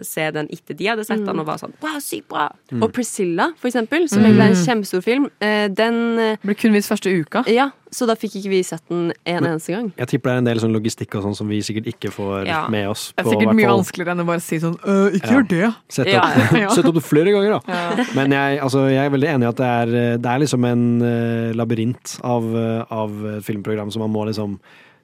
se 0.07 0.27
den 0.35 0.49
etter 0.51 0.77
de 0.77 0.89
hadde 0.91 1.05
sett 1.07 1.21
den, 1.25 1.39
og 1.41 1.45
var 1.47 1.61
sånn 1.61 1.75
wow, 1.83 1.99
sykt 2.03 2.27
bra. 2.31 2.49
Og 2.81 2.89
Priscilla, 2.95 3.51
for 3.61 3.69
eksempel, 3.71 4.07
som 4.11 4.23
egentlig 4.25 4.47
er 4.49 4.55
en 4.55 4.65
kjempestor 4.65 5.05
film, 5.05 5.29
eh, 5.39 5.67
den 5.69 6.01
Ble 6.41 6.55
kun 6.57 6.73
vist 6.73 6.89
første 6.91 7.11
uka. 7.13 7.43
Ja, 7.51 7.69
så 7.91 8.07
da 8.07 8.15
fikk 8.15 8.37
ikke 8.39 8.49
vi 8.53 8.61
sett 8.63 8.81
den 8.89 9.11
en 9.25 9.43
Men- 9.43 9.51
eneste 9.53 9.73
gang. 9.75 9.91
Jeg 9.97 10.07
tipper 10.07 10.29
det 10.31 10.33
er 10.33 10.37
en 10.41 10.47
del 10.49 10.59
sånn 10.63 10.73
logistikk 10.75 11.15
og 11.19 11.23
sånn 11.25 11.35
som 11.35 11.47
vi 11.51 11.59
sikkert 11.59 11.87
ikke 11.91 12.11
får 12.11 12.45
Ja. 12.47 12.67
med 12.71 12.87
oss. 12.87 13.13
Det 13.15 13.25
er 13.25 13.29
sikkert 13.31 13.53
mye 13.55 13.67
fall- 13.67 13.77
vanskeligere 13.79 14.11
enn 14.15 14.21
å 14.23 14.25
bare 14.25 14.39
si 14.41 14.57
sånn 14.59 14.77
«Øh, 14.79 15.11
ikke 15.15 15.27
Ja. 15.27 15.33
gjør 15.33 15.47
det. 15.49 15.75
Sett 15.89 16.07
opp, 16.07 16.53
ja. 16.55 16.67
sett 16.75 16.85
opp 16.85 16.95
det 16.95 17.03
flere 17.03 17.31
ganger, 17.35 17.59
da. 17.59 17.61
Ja. 17.67 18.05
Men 18.15 18.31
jeg, 18.31 18.59
altså, 18.61 18.87
jeg 18.89 19.05
er 19.05 19.09
veldig 19.09 19.29
enig 19.35 19.43
i 19.43 19.49
at 19.49 19.57
det 19.57 19.65
er, 19.65 20.17
det 20.17 20.25
er 20.25 20.39
liksom 20.39 20.65
en 20.65 21.01
uh, 21.01 21.53
labyrint 21.53 22.19
av, 22.23 22.43
uh, 22.55 22.85
av 22.89 23.09
filmprogram 23.43 23.91
som 23.91 24.01
man 24.01 24.11
må 24.13 24.25
liksom 24.25 24.57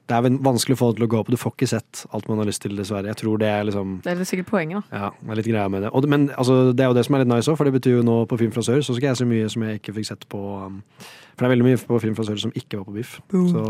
Det 0.08 0.16
er 0.16 0.38
vanskelig 0.44 0.76
å 0.76 0.80
få 0.80 0.86
det 0.90 0.98
til 0.98 1.04
å 1.04 1.10
gå 1.12 1.18
opp. 1.20 1.30
Du 1.32 1.36
får 1.36 1.52
ikke 1.52 1.68
sett 1.68 2.02
alt 2.16 2.28
man 2.30 2.40
har 2.40 2.48
lyst 2.48 2.62
til, 2.64 2.72
dessverre. 2.78 3.10
Jeg 3.10 3.20
tror 3.20 3.40
det 3.42 3.50
er 3.52 3.66
liksom 3.68 3.98
Det 4.04 4.14
er 4.14 4.22
sikkert 4.28 4.48
poenget, 4.48 4.86
da. 4.88 5.02
ja, 5.02 5.10
det 5.20 5.34
er 5.34 5.40
litt 5.42 5.50
greia 5.50 5.68
med 5.72 5.84
det. 5.84 5.92
Og, 5.92 6.08
men 6.08 6.30
altså, 6.32 6.72
det 6.72 6.84
er 6.84 6.88
jo 6.92 6.96
det 6.96 7.04
som 7.08 7.18
er 7.18 7.24
litt 7.24 7.32
nice 7.34 7.52
òg, 7.52 7.58
for 7.60 7.68
det 7.68 7.74
betyr 7.76 7.98
jo 7.98 8.06
nå 8.06 8.22
på 8.30 8.38
Film 8.40 8.54
fra 8.54 8.64
sør 8.64 8.80
så 8.84 8.96
skal 8.96 9.10
jeg 9.10 9.20
se 9.20 9.28
mye 9.28 9.50
som 9.52 9.66
jeg 9.66 9.82
ikke 9.82 9.96
fikk 9.98 10.08
sett 10.08 10.24
på 10.32 10.40
um, 10.64 10.80
For 11.34 11.44
det 11.44 11.48
er 11.50 11.54
veldig 11.56 11.68
mye 11.68 11.82
på 11.90 12.00
Film 12.06 12.16
fra 12.16 12.24
sør 12.28 12.40
som 12.46 12.54
ikke 12.56 12.80
var 12.80 12.88
på 12.88 12.96
Biff. 12.96 13.18
Så, 13.52 13.66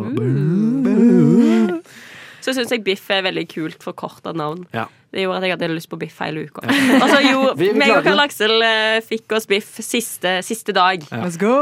Så 2.48 2.56
syns 2.56 2.72
jeg 2.72 2.84
Biff 2.86 3.10
er 3.12 3.26
veldig 3.28 3.44
kult 3.52 3.82
for 3.84 3.92
korta 3.98 4.32
navn. 4.32 4.64
Ja. 4.72 4.86
Det 5.08 5.22
gjorde 5.22 5.38
at 5.40 5.44
jeg 5.46 5.52
hadde 5.54 5.68
lyst 5.72 5.88
på 5.88 5.96
biff 5.96 6.18
hele 6.20 6.42
uka. 6.44 6.60
Og 7.00 7.04
så 7.08 7.18
jo, 7.24 7.38
Vi- 7.56 7.70
vi 7.70 7.78
meg 7.80 7.94
og. 7.94 8.02
Karl 8.04 8.20
Aksel 8.20 8.52
eh, 8.60 8.98
fikk 9.00 9.32
oss 9.38 9.46
biff 9.48 9.78
siste, 9.80 10.34
siste 10.44 10.74
dag. 10.76 11.00
Ja. 11.08 11.22
Let's 11.24 11.38
go! 11.40 11.52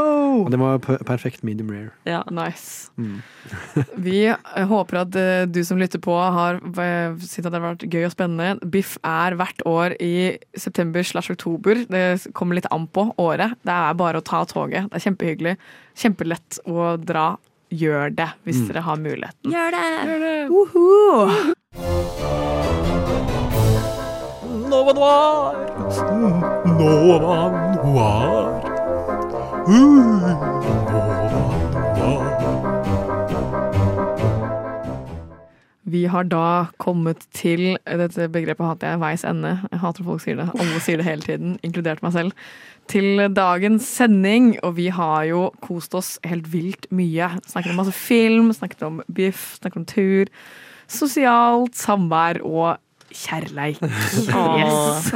Og 0.43 0.49
det 0.51 0.59
var 0.59 0.81
perfekt 1.07 1.45
medium 1.47 1.69
rare. 1.71 1.93
Ja. 2.07 2.23
Nice. 2.27 2.89
Mm. 2.99 3.21
Vi 4.07 4.25
eh, 4.27 4.65
håper 4.67 4.99
at 5.05 5.15
eh, 5.15 5.45
du 5.47 5.61
som 5.63 5.79
lytter 5.79 6.01
på, 6.03 6.11
har 6.11 6.59
syntes 6.59 7.39
at 7.39 7.47
det 7.47 7.55
har 7.55 7.65
vært 7.69 7.87
gøy 7.87 8.03
og 8.09 8.11
spennende. 8.17 8.69
Biff 8.75 8.97
er 9.07 9.37
hvert 9.39 9.63
år 9.69 9.95
i 10.03 10.13
september 10.59 11.07
slash 11.07 11.31
oktober. 11.31 11.85
Det 11.87 12.03
kommer 12.35 12.59
litt 12.59 12.67
an 12.75 12.89
på 12.91 13.07
året. 13.15 13.55
Det 13.63 13.71
er 13.79 13.95
bare 13.99 14.19
å 14.19 14.27
ta 14.27 14.43
toget. 14.49 14.91
Det 14.91 14.99
er 14.99 15.07
kjempehyggelig. 15.07 15.55
Kjempelett 15.97 16.59
å 16.67 16.97
dra. 16.99 17.29
Gjør 17.71 18.09
det 18.15 18.29
hvis 18.45 18.61
Mm. 18.61 18.67
dere 18.67 18.81
har 18.81 18.95
muligheten. 18.95 19.51
Gjør 19.51 19.71
det! 19.75 19.87
Gjør 20.07 20.19
det. 20.23 20.49
Woho! 20.49 20.87
Nova 24.69 24.93
Noir. 24.93 25.55
Nova 26.77 27.17
Noir. 27.83 28.45
Uh, 29.67 29.73
Nova 30.87 32.27
Vi 35.87 36.05
har 36.11 36.23
da 36.27 36.67
kommet 36.83 37.21
til 37.31 37.77
Dette 37.87 38.27
begrepet 38.31 38.65
hater 38.67 38.87
jeg. 38.91 38.99
Veis 38.99 39.23
ende. 39.27 39.53
Jeg 39.71 39.79
hater 39.79 40.03
at 40.03 40.09
folk 40.09 40.21
sier 40.23 40.35
det. 40.35 40.49
Alle 40.59 40.79
sier 40.83 40.97
det 40.99 41.05
hele 41.07 41.23
tiden, 41.23 41.55
inkludert 41.63 42.03
meg 42.03 42.11
selv. 42.15 42.31
Til 42.87 43.21
dagens 43.35 43.87
sending, 43.97 44.53
og 44.63 44.77
vi 44.77 44.87
har 44.93 45.25
jo 45.27 45.47
kost 45.63 45.95
oss 45.97 46.15
helt 46.27 46.47
vilt 46.53 46.87
mye. 46.95 47.29
Snakket 47.43 47.73
om 47.73 47.81
masse 47.81 47.95
film, 47.95 48.51
snakket 48.55 48.85
om 48.87 49.01
biff, 49.11 49.57
snakket 49.59 49.81
om 49.81 49.87
tur. 49.89 50.31
Sosialt 50.87 51.75
samvær 51.75 52.39
og 52.47 52.77
kjærleik. 53.11 53.81
Yes. 53.83 55.11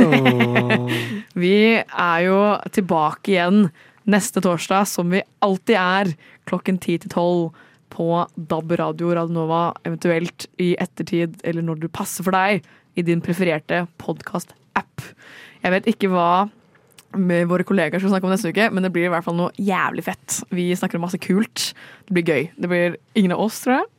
Vi 1.43 1.56
er 1.80 2.19
jo 2.26 2.41
tilbake 2.76 3.35
igjen 3.35 3.65
neste 4.10 4.41
torsdag, 4.43 4.88
som 4.89 5.11
vi 5.14 5.22
alltid 5.45 5.77
er, 5.77 6.14
klokken 6.49 6.80
ti 6.81 6.98
til 7.02 7.11
tolv 7.14 7.52
på 7.91 8.07
DAB 8.35 8.73
Radio 8.80 9.11
Radionova, 9.15 9.64
eventuelt 9.85 10.48
i 10.61 10.73
ettertid 10.81 11.38
eller 11.48 11.65
når 11.65 11.84
du 11.84 11.88
passer 11.91 12.26
for 12.26 12.35
deg, 12.35 12.65
i 12.99 13.06
din 13.07 13.22
prefererte 13.23 13.85
podkast-app. 14.02 15.06
Jeg 15.61 15.76
vet 15.76 15.88
ikke 15.91 16.10
hva 16.11 16.49
med 17.17 17.47
våre 17.49 17.65
kollegaer 17.67 18.01
skal 18.01 18.13
snakke 18.13 18.27
om 18.27 18.33
neste 18.33 18.51
uke, 18.51 18.69
men 18.71 18.85
det 18.85 18.91
blir 18.93 19.09
i 19.09 19.13
hvert 19.13 19.25
fall 19.25 19.38
noe 19.38 19.51
jævlig 19.59 20.05
fett. 20.05 20.41
Vi 20.53 20.69
snakker 20.77 20.99
om 20.99 21.05
masse 21.07 21.19
kult. 21.21 21.71
Det 22.07 22.15
blir 22.17 22.27
gøy. 22.27 22.45
Det 22.55 22.71
blir 22.71 22.99
ingen 23.19 23.35
av 23.35 23.43
oss, 23.47 23.63
tror 23.65 23.79
jeg. 23.79 23.89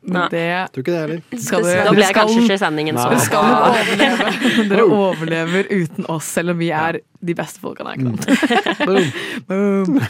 Nei. 0.00 0.22
det 0.32 0.44
Tror 0.72 0.80
ikke 0.80 0.92
det 0.94 1.00
heller. 1.00 1.40
skal 1.44 1.66
Da 1.66 1.90
blir 1.92 2.06
jeg 2.06 2.14
det 2.14 2.16
kanskje 2.16 2.44
ikke 2.46 2.56
sendingen 2.62 2.96
så 2.96 3.10
Dere 3.10 3.24
skal 3.24 3.50
overleve. 3.68 4.30
Dere 4.70 4.86
overlever 4.86 5.68
uten 5.68 6.08
oss, 6.08 6.30
selv 6.38 6.54
om 6.54 6.62
vi 6.62 6.70
er 6.72 7.02
de 7.20 7.36
beste 7.36 7.60
folkene. 7.60 7.92
Ikke 7.98 8.08
sant? 8.08 9.18
Boom. 9.50 10.00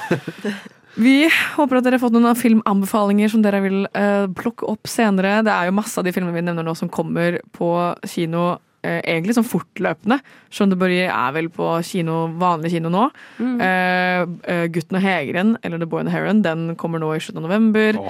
Vi 1.00 1.16
håper 1.56 1.78
at 1.78 1.86
dere 1.86 1.98
har 1.98 2.02
fått 2.02 2.14
noen 2.16 2.38
filmanbefalinger 2.38 3.30
som 3.32 3.42
dere 3.42 3.62
vil 3.64 3.82
uh, 3.94 4.26
plukke 4.36 4.66
opp 4.70 4.90
senere. 4.90 5.40
Det 5.46 5.52
er 5.54 5.70
jo 5.70 5.76
masse 5.78 5.98
av 5.98 6.06
de 6.06 6.14
filmene 6.14 6.34
vi 6.38 6.44
nevner 6.46 6.66
nå 6.66 6.74
som 6.78 6.90
kommer 6.92 7.40
på 7.56 7.70
kino 8.10 8.58
egentlig 8.82 9.36
sånn 9.36 9.48
fortløpende. 9.48 10.20
som 10.50 10.70
de 10.70 10.76
bare 10.78 11.06
er 11.06 11.32
vel 11.36 11.48
på 11.52 11.66
kino, 11.86 12.26
vanlig 12.40 12.72
kino 12.72 12.90
nå. 12.90 13.06
Mm. 13.38 13.60
eh, 13.62 14.66
Gutten 14.72 14.98
og 14.98 15.04
hegeren, 15.04 15.56
eller 15.62 15.78
The 15.78 15.86
Boy 15.86 16.00
and 16.00 16.10
the 16.10 16.14
Heron, 16.14 16.42
den 16.42 16.76
kommer 16.80 16.98
nå 16.98 17.12
i 17.14 17.20
slutten 17.22 17.44
av 17.44 17.48
november. 17.48 18.00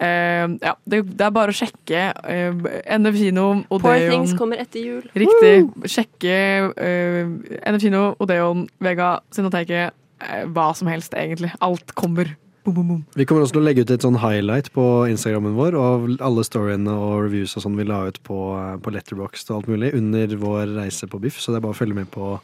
Eh, 0.00 0.46
ja, 0.64 0.74
det, 0.88 1.02
det 1.12 1.26
er 1.26 1.34
bare 1.34 1.52
å 1.52 1.56
sjekke 1.56 2.04
uh, 2.24 2.68
NF 2.96 3.18
kino, 3.20 3.46
Poor 3.68 3.98
Things 4.00 4.32
kommer 4.38 4.62
etter 4.62 4.80
jul. 4.80 5.02
Riktig. 5.12 5.90
Sjekke 5.92 6.36
uh, 6.72 7.34
NF 7.68 7.84
kino, 7.84 8.04
Odeon, 8.22 8.64
Vega, 8.80 9.18
Cinemateket. 9.34 9.96
eh, 10.20 10.44
hva 10.52 10.70
som 10.76 10.88
helst, 10.92 11.14
egentlig. 11.16 11.52
Alt 11.64 11.94
kommer. 11.98 12.32
Boom, 12.64 12.74
boom, 12.74 12.88
boom. 12.88 13.04
Vi 13.16 13.24
kommer 13.24 13.44
også 13.44 13.56
til 13.56 13.62
å 13.62 13.64
legge 13.64 13.84
ut 13.86 13.92
et 13.94 14.04
sånn 14.04 14.18
highlight 14.20 14.68
på 14.74 14.84
Instagrammen 15.08 15.54
vår 15.56 15.76
av 15.80 16.04
alle 16.26 16.44
storyene 16.44 16.92
og 16.92 17.24
reviews 17.24 17.56
og 17.56 17.64
sånn 17.64 17.78
vi 17.78 17.86
la 17.88 18.02
ut 18.10 18.20
på, 18.26 18.38
på 18.84 18.92
Letterboxd 18.92 19.52
og 19.52 19.60
alt 19.60 19.70
mulig 19.72 19.94
under 19.96 20.36
vår 20.42 20.74
reise 20.76 21.08
på 21.08 21.22
Biff, 21.22 21.40
så 21.40 21.54
det 21.54 21.60
er 21.60 21.64
bare 21.64 21.76
å 21.76 21.80
følge 21.80 21.96
med 21.96 22.10
på 22.12 22.34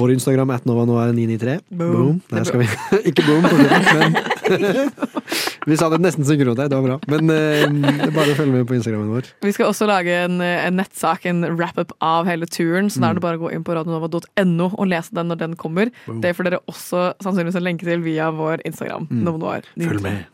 vår 0.00 0.14
Instagram 0.16 0.54
at 0.56 0.68
novanoir993. 0.68 1.58
Boom. 1.76 2.22
Nei, 2.32 2.46
skal 2.48 2.64
vi 2.64 2.70
Ikke 3.12 3.26
boom, 3.28 3.44
men 3.44 4.16
Vi 5.68 5.76
sa 5.76 5.88
det 5.92 5.98
nesten 6.00 6.24
synkront 6.24 6.56
der, 6.56 6.70
det 6.70 6.78
var 6.78 6.86
bra. 6.86 6.96
Men 7.12 7.28
eh, 7.32 7.66
er 8.06 8.12
bare 8.14 8.32
å 8.32 8.36
følge 8.38 8.54
med 8.54 8.68
på 8.68 8.76
Instagrammen 8.78 9.10
vår. 9.12 9.26
Vi 9.44 9.52
skal 9.52 9.68
også 9.68 9.88
lage 9.90 10.14
en, 10.24 10.40
eh, 10.44 10.64
en 10.64 10.78
nettsak, 10.80 11.26
en 11.28 11.44
wrap-up 11.58 11.92
av 12.04 12.28
hele 12.28 12.48
turen. 12.48 12.88
Så 12.88 13.02
da 13.02 13.10
er 13.10 13.18
det 13.18 13.24
bare 13.24 13.36
å 13.36 13.42
gå 13.42 13.52
inn 13.52 13.66
på 13.66 13.76
radionova.no 13.76 14.70
og 14.70 14.88
lese 14.88 15.12
den 15.18 15.28
når 15.28 15.42
den 15.42 15.56
kommer. 15.60 15.92
Boom. 16.06 16.22
Det 16.24 16.32
får 16.36 16.48
dere 16.48 16.62
også 16.70 17.10
sannsynligvis 17.24 17.58
en 17.60 17.66
lenke 17.66 17.88
til 17.88 18.00
via 18.04 18.30
vår 18.32 18.64
Instagram. 18.68 19.10
Mm. 19.10 19.20
Nova 19.26 19.57
Noir. 19.76 19.92
Følg 19.92 20.04
med. 20.04 20.26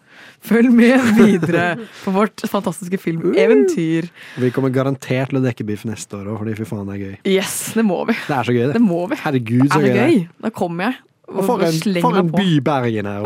Følg 0.45 0.69
med 0.77 1.07
videre 1.17 1.65
på 2.03 2.13
vårt 2.13 2.43
fantastiske 2.51 2.99
filmeventyr. 3.01 4.11
Vi 4.43 4.51
kommer 4.53 4.73
garantert 4.75 5.33
til 5.33 5.41
å 5.41 5.45
dekke 5.45 5.65
Biff 5.69 5.87
neste 5.89 6.19
år 6.19 6.29
òg, 6.35 6.43
fordi 6.43 6.57
fy 6.59 6.67
faen, 6.69 6.85
det 6.91 6.99
er 6.99 7.03
gøy. 7.07 7.17
Yes, 7.33 7.55
det 7.77 7.85
må 7.89 8.03
vi. 8.11 8.17
Det 8.27 8.37
er 8.37 8.49
så 8.51 8.55
gøy, 8.57 8.67
det. 8.69 8.75
Det 8.77 8.85
må 8.85 9.01
vi. 9.09 9.19
Herregud, 9.25 9.67
så 9.71 9.81
Er 9.81 9.87
det 9.87 9.95
gøy 9.95 10.03
gøy? 10.05 10.23
Da 10.45 10.53
kommer 10.55 10.91
jeg. 10.91 11.01
Og 11.25 11.41
for 11.47 11.63
en, 11.65 11.73
for 12.05 12.19
en 12.21 12.27
by 12.31 12.59
Bergen 12.61 13.07
er. 13.09 13.25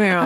Ja. 0.00 0.22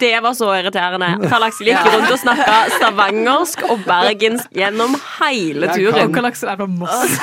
Det 0.00 0.10
var 0.24 0.32
så 0.38 0.48
irriterende. 0.56 1.10
Karl 1.28 1.44
Aksel 1.46 1.68
gikk 1.68 1.84
rundt 1.92 2.14
og 2.14 2.18
snakka 2.22 2.54
stavangersk 2.78 3.64
og 3.68 3.82
bergensk 3.84 4.48
gjennom 4.56 4.96
hele 5.18 5.68
turen. 5.74 5.92
kan- 5.92 6.08
Og 6.08 6.14
Karl 6.16 6.28
Aksel 6.30 6.48
er 6.48 6.56
fra 6.62 6.66
Moss. 6.66 7.18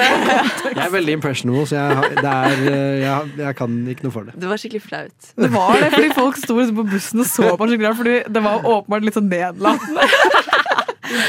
Jeg 0.74 0.86
er 0.86 0.92
veldig 0.94 1.16
impressionable, 1.18 1.66
så 1.70 1.76
jeg, 1.76 2.14
det 2.22 2.30
er, 2.30 2.64
eh, 2.70 2.94
jeg, 3.02 3.34
jeg 3.42 3.56
kan 3.58 3.76
ikke 3.92 4.06
noe 4.06 4.14
for 4.14 4.26
det. 4.30 4.34
Det 4.40 4.48
var 4.50 4.62
skikkelig 4.62 4.82
flaut. 4.86 5.28
Det 5.44 5.50
var 5.54 5.76
det, 5.82 5.90
fordi 5.94 6.10
folk 6.16 6.38
sto 6.40 6.56
liksom 6.58 6.78
på 6.80 6.86
bussen 6.94 7.22
og 7.22 7.28
så 7.30 7.50
på 7.60 7.68
skikkelig 7.70 7.90
rart, 7.90 8.00
fordi 8.00 8.16
det 8.34 8.42
var 8.46 8.66
åpenbart 8.76 9.06
litt 9.06 9.18
sånn 9.18 9.30
nedlatende. 9.30 10.08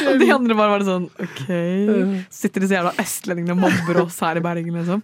Og 0.10 0.18
de 0.22 0.28
andre 0.32 0.56
bare 0.58 0.72
var 0.72 0.82
det 0.82 0.88
sånn 0.88 1.06
OK. 1.22 1.42
Sitter 2.34 2.64
disse 2.64 2.78
jævla 2.78 2.94
østlendingene 3.02 3.54
og 3.58 3.66
mobber 3.68 4.00
oss 4.06 4.16
her 4.24 4.40
i 4.40 4.44
Bergen, 4.46 4.78
liksom. 4.80 5.02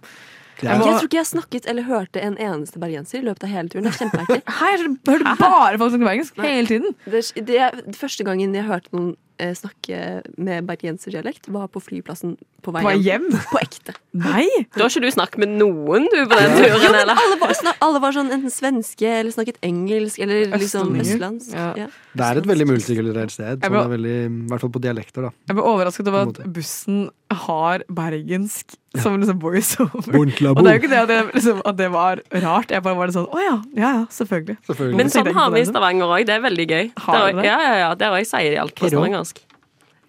Det 0.62 0.70
Jeg 0.70 0.78
er, 0.78 0.82
tror 0.94 1.08
ikke 1.08 1.18
jeg 1.18 1.26
snakket 1.26 1.64
eller 1.70 1.86
hørte 1.88 2.22
en 2.22 2.36
eneste 2.38 2.78
bergenser 2.78 3.18
i 3.18 3.24
løpet 3.26 3.48
av 3.48 3.50
hele 3.50 3.72
turen. 3.72 3.86
Det 3.88 3.90
er 3.90 3.98
kjempemerkelig. 3.98 4.42
Hei, 4.60 4.68
jeg 4.70 4.84
hørte 5.08 5.34
bare 5.40 5.80
folk 5.80 5.94
snakke 5.96 6.06
bergensk 6.06 6.38
hele 6.46 6.70
tiden. 6.70 6.94
Det, 7.10 7.22
det 7.50 7.58
er 7.66 7.80
første 7.98 8.26
gangen 8.28 8.54
jeg 8.54 8.68
hørte 8.68 8.94
noen 8.94 9.16
snakke 9.58 10.22
med 10.40 10.66
bergenserdialekt, 10.68 11.48
var 11.52 11.68
på 11.72 11.82
flyplassen 11.82 12.36
på 12.62 12.74
vei 12.74 12.94
hjem? 13.02 13.26
På 13.50 13.58
ekte. 13.60 13.94
Nei! 14.14 14.46
Da 14.74 14.84
har 14.84 14.92
ikke 14.92 15.02
du 15.02 15.14
snakket 15.14 15.42
med 15.42 15.54
noen 15.60 16.06
du 16.12 16.18
på 16.30 16.38
den 16.38 16.54
turen, 16.58 16.76
Jo, 16.84 16.92
men 16.94 17.12
alle 17.14 17.38
var, 17.40 17.54
snak, 17.58 17.80
alle 17.82 18.02
var 18.02 18.14
sånn 18.14 18.30
enten 18.34 18.52
svenske 18.52 19.08
eller 19.08 19.34
snakket 19.34 19.58
engelsk 19.66 20.20
eller 20.22 20.52
liksom 20.60 20.94
østlandsk. 21.02 21.56
Ja. 21.56 21.70
Ja. 21.84 21.88
Det 22.12 22.28
er 22.28 22.42
et 22.42 22.48
veldig 22.52 22.68
multikulturelt 22.68 23.34
sted. 23.34 23.64
Er 23.64 23.90
veldig, 23.96 24.16
I 24.28 24.52
hvert 24.52 24.66
fall 24.66 24.74
på 24.74 24.84
dialekter, 24.84 25.28
da. 25.28 25.32
Jeg 25.48 25.58
ble 25.58 25.66
overrasket 25.72 26.12
over 26.12 26.30
at 26.30 26.42
bussen 26.52 27.06
har 27.32 27.84
bergensk 27.88 28.76
som 29.00 29.16
liksom 29.20 29.38
voiceover. 29.40 30.12
Og 30.20 30.26
det 30.28 30.68
er 30.68 30.76
jo 30.76 30.80
ikke 30.82 30.90
det 30.92 31.00
at 31.00 31.08
det, 31.08 31.18
liksom, 31.32 31.62
at 31.64 31.78
det 31.78 31.88
var 31.94 32.20
rart. 32.44 32.74
Jeg 32.74 32.84
bare 32.84 32.98
var 32.98 33.12
sånn 33.14 33.28
Å 33.32 33.40
ja, 33.40 33.54
ja 33.78 33.92
ja, 33.96 34.02
selvfølgelig. 34.12 34.58
Men 34.98 35.12
sånn 35.12 35.30
har 35.36 35.52
vi 35.54 35.62
i 35.62 35.68
Stavanger 35.68 36.12
òg. 36.12 36.26
Det 36.28 36.36
er 36.36 36.44
veldig 36.44 36.66
gøy. 36.68 36.90
Har 37.06 37.16
Der, 37.18 37.38
dere 37.38 37.46
ja, 37.46 37.56
ja, 37.64 37.72
ja, 37.86 37.88
der 37.98 38.16
òg 38.18 38.28
sier 38.28 38.52
de 38.52 38.60
alt 38.60 38.76
på 38.76 38.90
stavangersk. 38.92 39.31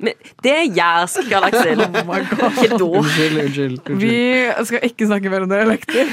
Men 0.04 0.32
det 0.44 0.52
er 0.52 0.66
jærsk, 0.76 1.32
Aksel. 1.40 1.84
Oh 1.86 2.08
my 2.08 2.22
God. 2.30 2.58
Ikke 2.64 2.80
da. 2.80 2.88
Unnskyld, 3.00 3.38
unnskyld. 3.44 3.78
unnskyld. 3.80 4.02
Vi 4.02 4.66
skal 4.70 4.88
ikke 4.90 5.08
snakke 5.08 5.32
mer 5.32 5.46
om 5.46 5.54
dialekter. 5.54 6.12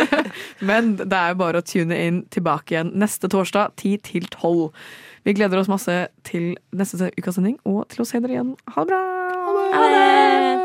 Men 0.70 0.94
det 0.98 1.12
er 1.12 1.34
jo 1.34 1.40
bare 1.42 1.62
å 1.62 1.66
tune 1.66 1.98
inn 2.06 2.22
tilbake 2.34 2.74
igjen 2.74 2.94
neste 2.98 3.30
torsdag 3.32 3.76
10 3.76 4.00
til 4.08 4.30
12. 4.32 4.70
Vi 5.28 5.36
gleder 5.36 5.60
oss 5.60 5.68
masse 5.70 5.98
til 6.24 6.54
neste 6.72 7.10
ukas 7.18 7.36
sending 7.36 7.58
og 7.68 7.84
til 7.92 8.04
å 8.04 8.08
se 8.08 8.22
dere 8.24 8.38
igjen. 8.38 8.56
Ha 8.74 8.86
det 8.86 8.94
bra! 8.94 9.04
Ha 9.76 9.84
det! 9.92 10.57